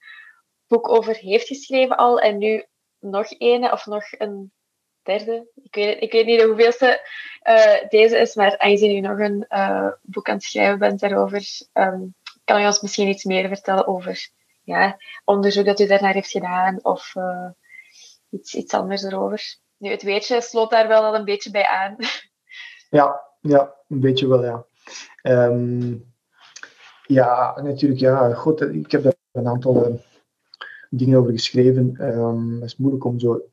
boek 0.67 0.89
over 0.89 1.15
heeft 1.15 1.47
geschreven 1.47 1.97
al, 1.97 2.21
en 2.21 2.39
nu 2.39 2.67
nog 2.99 3.27
een 3.29 3.73
of 3.73 3.87
nog 3.87 4.05
een 4.11 4.53
derde. 5.09 5.47
Ik 5.63 5.75
weet, 5.75 6.03
ik 6.03 6.13
weet 6.13 6.27
niet 6.27 6.43
hoeveelste 6.43 7.09
uh, 7.49 7.89
deze 7.89 8.19
is, 8.19 8.35
maar 8.35 8.59
aangezien 8.59 8.97
u 8.97 9.01
nog 9.01 9.19
een 9.19 9.47
uh, 9.49 9.89
boek 10.03 10.29
aan 10.29 10.35
het 10.35 10.45
schrijven 10.45 10.79
bent 10.79 11.01
daarover, 11.01 11.43
um, 11.73 12.15
kan 12.45 12.61
u 12.61 12.67
ons 12.67 12.81
misschien 12.81 13.09
iets 13.09 13.25
meer 13.25 13.49
vertellen 13.49 13.87
over 13.87 14.29
ja, 14.63 14.97
onderzoek 15.25 15.65
dat 15.65 15.81
u 15.81 15.87
daarnaar 15.87 16.13
heeft 16.13 16.31
gedaan 16.31 16.79
of 16.83 17.15
uh, 17.15 17.49
iets, 18.31 18.55
iets 18.55 18.75
anders 18.75 19.03
erover. 19.03 19.57
Nu, 19.77 19.91
het 19.91 20.03
weetje 20.03 20.41
sloot 20.41 20.71
daar 20.71 20.89
wel 20.89 21.03
al 21.03 21.15
een 21.15 21.25
beetje 21.25 21.51
bij 21.51 21.67
aan. 21.67 21.97
Ja, 22.91 23.21
ja 23.41 23.75
een 23.89 24.01
beetje 24.01 24.29
wel, 24.29 24.45
ja. 24.45 24.65
Um, 25.23 26.15
ja, 27.07 27.61
natuurlijk, 27.63 28.01
ja. 28.01 28.35
Goed, 28.35 28.61
ik 28.61 28.91
heb 28.93 29.17
een 29.33 29.49
aantal 29.49 30.01
dingen 30.91 31.19
over 31.19 31.33
geschreven. 31.33 31.97
Um, 32.19 32.55
het 32.55 32.65
is 32.65 32.77
moeilijk 32.77 33.05
om 33.05 33.19
zo 33.19 33.49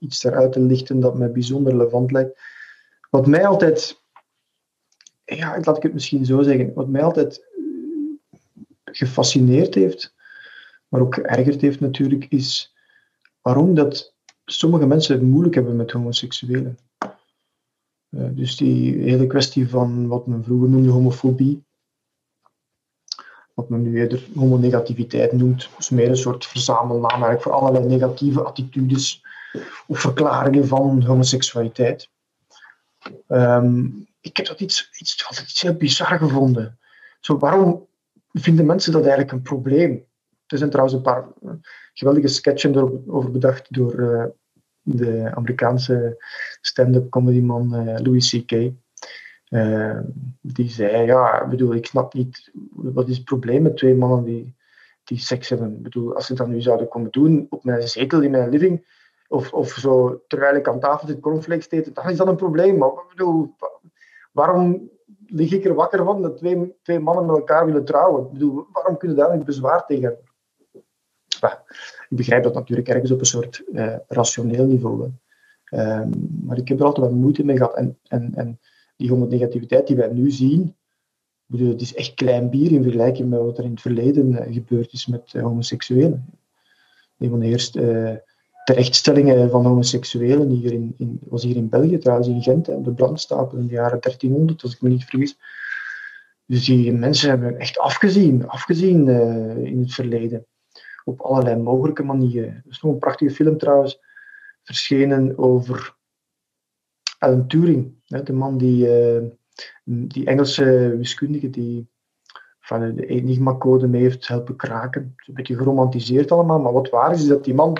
iets 0.00 0.24
eruit 0.24 0.52
te 0.52 0.60
lichten 0.60 1.00
dat 1.00 1.18
mij 1.18 1.32
bijzonder 1.32 1.72
relevant 1.72 2.10
lijkt. 2.10 2.40
Wat 3.10 3.26
mij 3.26 3.46
altijd, 3.46 4.02
ja, 5.24 5.60
laat 5.60 5.76
ik 5.76 5.82
het 5.82 5.92
misschien 5.92 6.24
zo 6.24 6.42
zeggen, 6.42 6.74
wat 6.74 6.88
mij 6.88 7.02
altijd 7.02 7.38
eh, 7.38 8.38
gefascineerd 8.84 9.74
heeft, 9.74 10.14
maar 10.88 11.00
ook 11.00 11.14
geërgerd 11.14 11.60
heeft 11.60 11.80
natuurlijk, 11.80 12.26
is 12.28 12.74
waarom 13.40 13.74
dat 13.74 14.14
sommige 14.44 14.86
mensen 14.86 15.14
het 15.14 15.24
moeilijk 15.24 15.54
hebben 15.54 15.76
met 15.76 15.90
homoseksuelen. 15.90 16.78
Uh, 18.10 18.28
dus 18.32 18.56
die 18.56 18.98
hele 18.98 19.26
kwestie 19.26 19.68
van 19.68 20.06
wat 20.06 20.26
men 20.26 20.44
vroeger 20.44 20.68
noemde 20.68 20.90
homofobie, 20.90 21.64
wat 23.54 23.68
men 23.68 23.82
nu 23.82 23.98
eerder 23.98 24.24
homonegativiteit 24.34 25.32
noemt. 25.32 25.68
Dus 25.76 25.90
meer 25.90 26.08
een 26.08 26.16
soort 26.16 26.46
verzamelnaam 26.46 27.10
eigenlijk 27.10 27.42
voor 27.42 27.52
allerlei 27.52 27.84
negatieve 27.86 28.42
attitudes 28.42 29.24
of 29.86 30.00
verklaringen 30.00 30.66
van 30.66 31.02
homoseksualiteit. 31.02 32.08
Um, 33.28 34.06
ik 34.20 34.36
heb 34.36 34.46
dat 34.46 34.60
iets, 34.60 34.90
iets, 34.98 35.26
altijd 35.28 35.48
iets 35.48 35.62
heel 35.62 35.74
bizar 35.74 36.18
gevonden. 36.18 36.78
Zo, 37.20 37.38
waarom 37.38 37.86
vinden 38.32 38.66
mensen 38.66 38.92
dat 38.92 39.00
eigenlijk 39.02 39.32
een 39.32 39.42
probleem? 39.42 40.04
Er 40.46 40.58
zijn 40.58 40.70
trouwens 40.70 40.96
een 40.96 41.02
paar 41.02 41.28
geweldige 41.94 42.28
sketchen 42.28 42.76
erover 42.76 43.30
bedacht 43.30 43.74
door 43.74 43.94
uh, 43.94 44.24
de 44.82 45.30
Amerikaanse 45.34 46.24
stand-up 46.60 47.10
comedyman 47.10 47.88
uh, 47.88 47.98
Louis 47.98 48.30
C.K. 48.30 48.70
Uh, 49.52 49.98
die 50.40 50.68
zei, 50.68 51.06
ja, 51.06 51.46
bedoel, 51.46 51.74
ik 51.74 51.86
snap 51.86 52.14
niet, 52.14 52.50
wat 52.72 53.08
is 53.08 53.16
het 53.16 53.24
probleem 53.24 53.62
met 53.62 53.76
twee 53.76 53.94
mannen 53.94 54.24
die, 54.24 54.54
die 55.04 55.18
seks 55.18 55.48
hebben? 55.48 55.76
Ik 55.76 55.82
bedoel, 55.82 56.14
als 56.14 56.26
ze 56.26 56.34
dat 56.34 56.48
nu 56.48 56.60
zouden 56.60 56.88
komen 56.88 57.10
doen 57.10 57.46
op 57.50 57.64
mijn 57.64 57.88
zetel 57.88 58.22
in 58.22 58.30
mijn 58.30 58.48
living, 58.48 58.86
of, 59.28 59.52
of 59.52 59.72
zo, 59.72 60.22
terwijl 60.28 60.56
ik 60.56 60.68
aan 60.68 60.80
tafel 60.80 61.08
zit 61.08 61.20
cornflakes 61.20 61.70
eten, 61.70 61.94
dan 61.94 62.10
is 62.10 62.16
dat 62.16 62.26
een 62.26 62.36
probleem. 62.36 62.78
Maar 62.78 62.88
ik 62.88 63.08
bedoel, 63.08 63.54
waarom 64.32 64.90
lig 65.26 65.52
ik 65.52 65.64
er 65.64 65.74
wakker 65.74 66.04
van 66.04 66.22
dat 66.22 66.36
twee, 66.36 66.76
twee 66.82 66.98
mannen 66.98 67.26
met 67.26 67.36
elkaar 67.36 67.66
willen 67.66 67.84
trouwen? 67.84 68.24
Ik 68.24 68.32
bedoel, 68.32 68.66
waarom 68.72 68.96
kunnen 68.96 69.16
daar 69.16 69.30
een 69.30 69.44
bezwaar 69.44 69.86
tegen 69.86 70.02
hebben? 70.02 70.30
ik 72.08 72.16
begrijp 72.16 72.42
dat 72.42 72.54
natuurlijk 72.54 72.88
ergens 72.88 73.10
op 73.10 73.18
een 73.18 73.26
soort 73.26 73.62
uh, 73.72 73.96
rationeel 74.08 74.66
niveau. 74.66 75.10
Uh, 75.70 76.04
maar 76.44 76.58
ik 76.58 76.68
heb 76.68 76.78
er 76.78 76.84
altijd 76.84 77.06
wat 77.06 77.14
moeite 77.14 77.44
mee 77.44 77.56
gehad. 77.56 77.74
En, 77.74 77.98
en, 78.08 78.34
en 78.34 78.60
die 79.02 79.10
homonegativiteit 79.10 79.86
die 79.86 79.96
wij 79.96 80.08
nu 80.08 80.30
zien, 80.30 80.76
het 81.46 81.80
is 81.80 81.94
echt 81.94 82.14
klein 82.14 82.50
bier 82.50 82.72
in 82.72 82.82
vergelijking 82.82 83.28
met 83.28 83.40
wat 83.40 83.58
er 83.58 83.64
in 83.64 83.70
het 83.70 83.80
verleden 83.80 84.32
uh, 84.32 84.54
gebeurd 84.54 84.92
is 84.92 85.06
met 85.06 85.32
uh, 85.36 85.42
homoseksuelen. 85.42 86.24
Een 87.18 87.30
van 87.30 87.38
de 87.38 87.46
eerste 87.46 88.24
terechtstellingen 88.64 89.50
van 89.50 89.66
homoseksuelen 89.66 90.48
hier 90.50 90.72
in, 90.72 90.94
in, 90.98 91.20
was 91.28 91.42
hier 91.42 91.56
in 91.56 91.68
België, 91.68 91.98
trouwens 91.98 92.28
in 92.28 92.42
Gent, 92.42 92.68
op 92.68 92.84
de 92.84 92.92
brandstapel 92.92 93.58
in 93.58 93.66
de 93.66 93.72
jaren 93.72 94.00
1300, 94.00 94.62
als 94.62 94.74
ik 94.74 94.80
me 94.80 94.88
niet 94.88 95.04
vergis. 95.04 95.38
Dus 96.46 96.64
die 96.64 96.92
mensen 96.92 97.28
hebben 97.28 97.58
echt 97.58 97.78
afgezien, 97.78 98.48
afgezien 98.48 99.08
in 99.64 99.80
het 99.80 99.94
verleden. 99.94 100.46
Op 101.04 101.20
allerlei 101.20 101.56
mogelijke 101.56 102.02
manieren. 102.02 102.54
Er 102.54 102.70
is 102.70 102.80
nog 102.80 102.92
een 102.92 102.98
prachtige 102.98 103.34
film 103.34 103.58
trouwens, 103.58 104.00
verschenen 104.62 105.38
over 105.38 105.96
Alan 107.18 107.46
Turing. 107.46 107.94
De 108.24 108.32
man 108.32 108.58
die 108.58 108.86
uh, 108.86 109.22
die 109.84 110.26
Engelse 110.26 110.94
wiskundige 110.96 111.50
die 111.50 111.90
van 112.60 112.94
de 112.94 113.06
Enigma-code 113.06 113.86
mee 113.86 114.02
heeft 114.02 114.28
helpen 114.28 114.56
kraken. 114.56 115.14
Een 115.16 115.34
beetje 115.34 115.56
geromantiseerd 115.56 116.32
allemaal, 116.32 116.58
maar 116.58 116.72
wat 116.72 116.90
waar 116.90 117.12
is, 117.12 117.22
is 117.22 117.28
dat 117.28 117.44
die 117.44 117.54
man, 117.54 117.76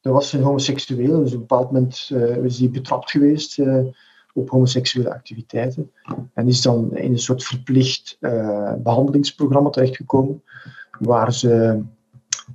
dat 0.00 0.12
was 0.12 0.32
een 0.32 0.42
homoseksueel, 0.42 1.18
dus 1.18 1.28
op 1.28 1.34
een 1.34 1.46
bepaald 1.46 1.72
moment 1.72 2.10
uh, 2.12 2.36
is 2.36 2.58
hij 2.58 2.70
betrapt 2.70 3.10
geweest 3.10 3.58
uh, 3.58 3.84
op 4.34 4.50
homoseksuele 4.50 5.14
activiteiten 5.14 5.90
en 6.34 6.48
is 6.48 6.62
dan 6.62 6.96
in 6.96 7.12
een 7.12 7.18
soort 7.18 7.44
verplicht 7.44 8.16
behandelingsprogramma 8.78 9.70
terechtgekomen, 9.70 10.42
waar 10.98 11.32
ze 11.32 11.82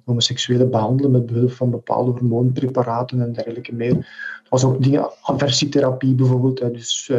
homoseksuelen 0.05 0.69
behandelen 0.69 1.11
met 1.11 1.25
behulp 1.25 1.51
van 1.51 1.69
bepaalde 1.69 2.11
hormoonpreparaten 2.11 3.21
en 3.21 3.33
dergelijke 3.33 3.75
meer. 3.75 4.07
Was 4.51 4.63
ook 4.63 4.83
dingen, 4.83 5.09
aversietherapie 5.21 6.15
bijvoorbeeld, 6.15 6.57
dus 6.57 7.11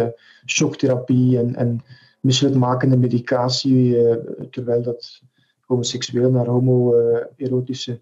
shocktherapie 0.46 1.38
en, 1.38 1.54
en 1.54 1.80
misselijkmakende 2.22 2.96
medicatie, 2.96 4.08
eh, 4.08 4.44
terwijl 4.50 4.82
dat 4.82 5.22
homoseksueel 5.60 6.30
naar 6.30 6.46
homo-erotische 6.46 8.00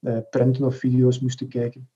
eh, 0.00 0.18
prenten 0.30 0.64
of 0.64 0.76
video's 0.76 1.20
moesten 1.20 1.48
kijken. 1.48 1.88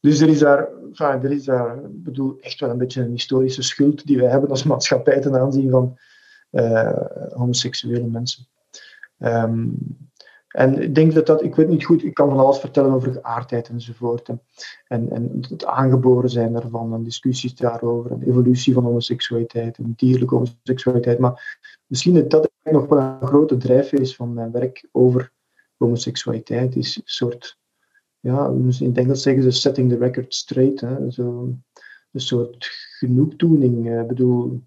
Dus 0.00 0.20
er 0.20 0.28
is 0.28 0.38
daar, 0.38 0.68
enfin, 0.88 1.22
er 1.22 1.32
is 1.32 1.44
daar 1.44 1.78
bedoel, 1.90 2.38
echt 2.40 2.60
wel 2.60 2.70
een 2.70 2.78
beetje 2.78 3.02
een 3.02 3.10
historische 3.10 3.62
schuld 3.62 4.06
die 4.06 4.18
wij 4.18 4.30
hebben 4.30 4.50
als 4.50 4.62
maatschappij 4.62 5.20
ten 5.20 5.36
aanzien 5.36 5.70
van 5.70 5.98
homoseksuele 7.34 8.06
mensen. 8.06 8.46
Um, 9.18 9.76
en 10.52 10.82
ik 10.82 10.94
denk 10.94 11.14
dat 11.14 11.26
dat, 11.26 11.42
ik 11.42 11.54
weet 11.54 11.68
niet 11.68 11.84
goed, 11.84 12.04
ik 12.04 12.14
kan 12.14 12.28
van 12.28 12.38
alles 12.38 12.58
vertellen 12.58 12.92
over 12.92 13.12
geaardheid 13.12 13.68
enzovoort. 13.68 14.28
En, 14.28 14.40
en, 14.86 15.10
en 15.10 15.42
het 15.48 15.64
aangeboren 15.64 16.30
zijn 16.30 16.52
daarvan, 16.52 16.94
en 16.94 17.02
discussies 17.02 17.54
daarover, 17.54 18.10
en 18.10 18.22
evolutie 18.22 18.74
van 18.74 18.84
homoseksualiteit, 18.84 19.78
en 19.78 19.92
dierlijke 19.96 20.34
homoseksualiteit. 20.34 21.18
Maar 21.18 21.60
misschien 21.86 22.14
dat 22.14 22.30
dat 22.30 22.50
nog 22.62 22.86
wel 22.86 22.98
een 22.98 23.26
grote 23.26 23.56
drijfveer 23.56 24.06
van 24.06 24.34
mijn 24.34 24.52
werk 24.52 24.88
over 24.92 25.32
homoseksualiteit, 25.76 26.76
is 26.76 26.96
een 26.96 27.02
soort, 27.04 27.58
ja, 28.20 28.46
in 28.46 28.72
het 28.78 28.98
Engels 28.98 29.22
zeggen 29.22 29.42
ze 29.42 29.50
setting 29.50 29.90
the 29.90 29.98
record 29.98 30.34
straight. 30.34 30.80
Hè, 30.80 31.10
zo, 31.10 31.54
een 32.12 32.20
soort 32.20 32.68
genoegdoening. 32.98 34.00
Ik 34.00 34.06
bedoel, 34.06 34.62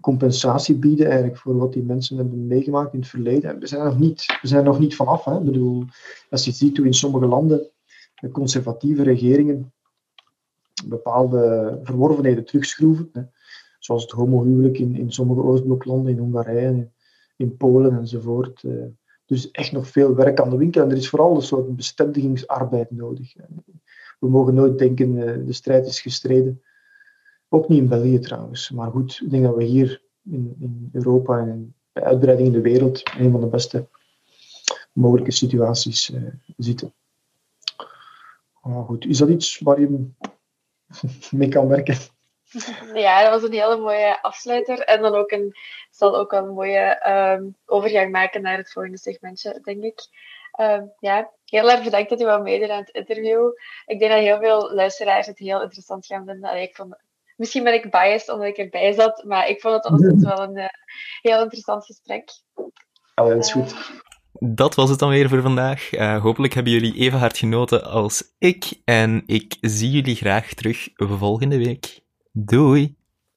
compensatie 0.00 0.74
bieden 0.74 1.06
eigenlijk 1.06 1.36
voor 1.36 1.56
wat 1.56 1.72
die 1.72 1.82
mensen 1.82 2.16
hebben 2.16 2.46
meegemaakt 2.46 2.92
in 2.92 2.98
het 3.00 3.08
verleden. 3.08 3.58
we 3.58 3.66
zijn 3.66 3.84
nog 3.84 3.98
niet, 3.98 4.38
we 4.42 4.48
zijn 4.48 4.64
nog 4.64 4.78
niet 4.78 4.96
vanaf. 4.96 5.24
Hè. 5.24 5.38
Ik 5.38 5.44
bedoel, 5.44 5.84
als 6.30 6.44
je 6.44 6.52
ziet 6.52 6.76
hoe 6.76 6.86
in 6.86 6.94
sommige 6.94 7.26
landen 7.26 7.70
de 8.14 8.30
conservatieve 8.30 9.02
regeringen 9.02 9.72
bepaalde 10.86 11.80
verworvenheden 11.82 12.44
terugschroeven, 12.44 13.08
hè. 13.12 13.22
zoals 13.78 14.02
het 14.02 14.10
homohuwelijk 14.10 14.78
in, 14.78 14.96
in 14.96 15.12
sommige 15.12 15.42
Oostbloklanden, 15.42 16.12
in 16.12 16.18
Hongarije, 16.18 16.90
in, 17.36 17.56
Polen 17.56 17.98
enzovoort. 17.98 18.62
Uh, 18.62 18.84
dus 19.26 19.50
echt 19.50 19.72
nog 19.72 19.88
veel 19.88 20.14
werk 20.14 20.40
aan 20.40 20.50
de 20.50 20.56
winkel 20.56 20.82
en 20.82 20.90
er 20.90 20.96
is 20.96 21.08
vooral 21.08 21.36
een 21.36 21.42
soort 21.42 21.76
bestendigingsarbeid 21.76 22.90
nodig. 22.90 23.34
We 24.20 24.28
mogen 24.28 24.54
nooit 24.54 24.78
denken, 24.78 25.10
uh, 25.10 25.46
de 25.46 25.52
strijd 25.52 25.86
is 25.86 26.00
gestreden 26.00 26.62
ook 27.54 27.68
niet 27.68 27.78
in 27.78 27.88
België 27.88 28.18
trouwens. 28.18 28.70
Maar 28.70 28.90
goed, 28.90 29.20
ik 29.24 29.30
denk 29.30 29.44
dat 29.44 29.54
we 29.54 29.64
hier 29.64 30.02
in, 30.24 30.56
in 30.60 30.88
Europa 30.92 31.38
en 31.38 31.74
bij 31.92 32.02
uitbreiding 32.02 32.48
in 32.48 32.54
de 32.54 32.60
wereld 32.60 33.02
een 33.18 33.30
van 33.30 33.40
de 33.40 33.46
beste 33.46 33.86
mogelijke 34.92 35.30
situaties 35.32 36.10
uh, 36.10 36.22
zitten. 36.56 36.92
Oh, 38.62 38.86
goed. 38.86 39.06
Is 39.06 39.18
dat 39.18 39.28
iets 39.28 39.58
waar 39.58 39.80
je 39.80 40.10
mee 41.30 41.48
kan 41.48 41.68
werken? 41.68 41.96
Ja, 42.94 43.22
dat 43.22 43.40
was 43.40 43.50
een 43.50 43.56
hele 43.56 43.76
mooie 43.76 44.22
afsluiter. 44.22 44.80
En 44.80 45.02
dan 45.02 45.14
ook 45.14 45.30
een, 45.30 45.54
zal 45.90 46.16
ook 46.16 46.32
een 46.32 46.48
mooie 46.48 47.10
um, 47.38 47.56
overgang 47.66 48.12
maken 48.12 48.42
naar 48.42 48.56
het 48.56 48.72
volgende 48.72 48.98
segmentje, 48.98 49.60
denk 49.62 49.82
ik. 49.82 50.06
Um, 50.60 50.92
ja, 50.98 51.30
heel 51.44 51.70
erg 51.70 51.84
bedankt 51.84 52.10
dat 52.10 52.20
u 52.20 52.24
wou 52.24 52.42
meedoen 52.42 52.70
aan 52.70 52.80
het 52.80 52.94
interview. 52.94 53.50
Ik 53.86 53.98
denk 53.98 54.12
dat 54.12 54.20
heel 54.20 54.38
veel 54.38 54.74
luisteraars 54.74 55.26
het 55.26 55.38
heel 55.38 55.62
interessant 55.62 56.06
gaan 56.06 56.24
vinden. 56.24 56.50
Allee, 56.50 56.62
ik 56.62 56.76
vond 56.76 56.94
Misschien 57.36 57.64
ben 57.64 57.74
ik 57.74 57.90
biased 57.90 58.28
omdat 58.28 58.48
ik 58.48 58.56
erbij 58.56 58.92
zat, 58.92 59.24
maar 59.26 59.48
ik 59.48 59.60
vond 59.60 59.74
het 59.74 59.84
altijd 59.84 60.22
wel 60.22 60.42
een 60.42 60.56
uh, 60.56 60.64
heel 61.20 61.42
interessant 61.42 61.84
gesprek. 61.84 62.30
Oh, 63.14 63.28
dat 63.28 63.44
is 63.44 63.52
goed. 63.52 63.72
Uh, 63.72 63.78
dat 64.38 64.74
was 64.74 64.90
het 64.90 64.98
dan 64.98 65.08
weer 65.08 65.28
voor 65.28 65.42
vandaag. 65.42 65.92
Uh, 65.92 66.22
hopelijk 66.22 66.54
hebben 66.54 66.72
jullie 66.72 66.94
even 66.94 67.18
hard 67.18 67.38
genoten 67.38 67.84
als 67.84 68.34
ik. 68.38 68.80
En 68.84 69.22
ik 69.26 69.56
zie 69.60 69.90
jullie 69.90 70.16
graag 70.16 70.54
terug 70.54 70.88
volgende 70.94 71.58
week. 71.58 72.00
Doei! 72.32 72.96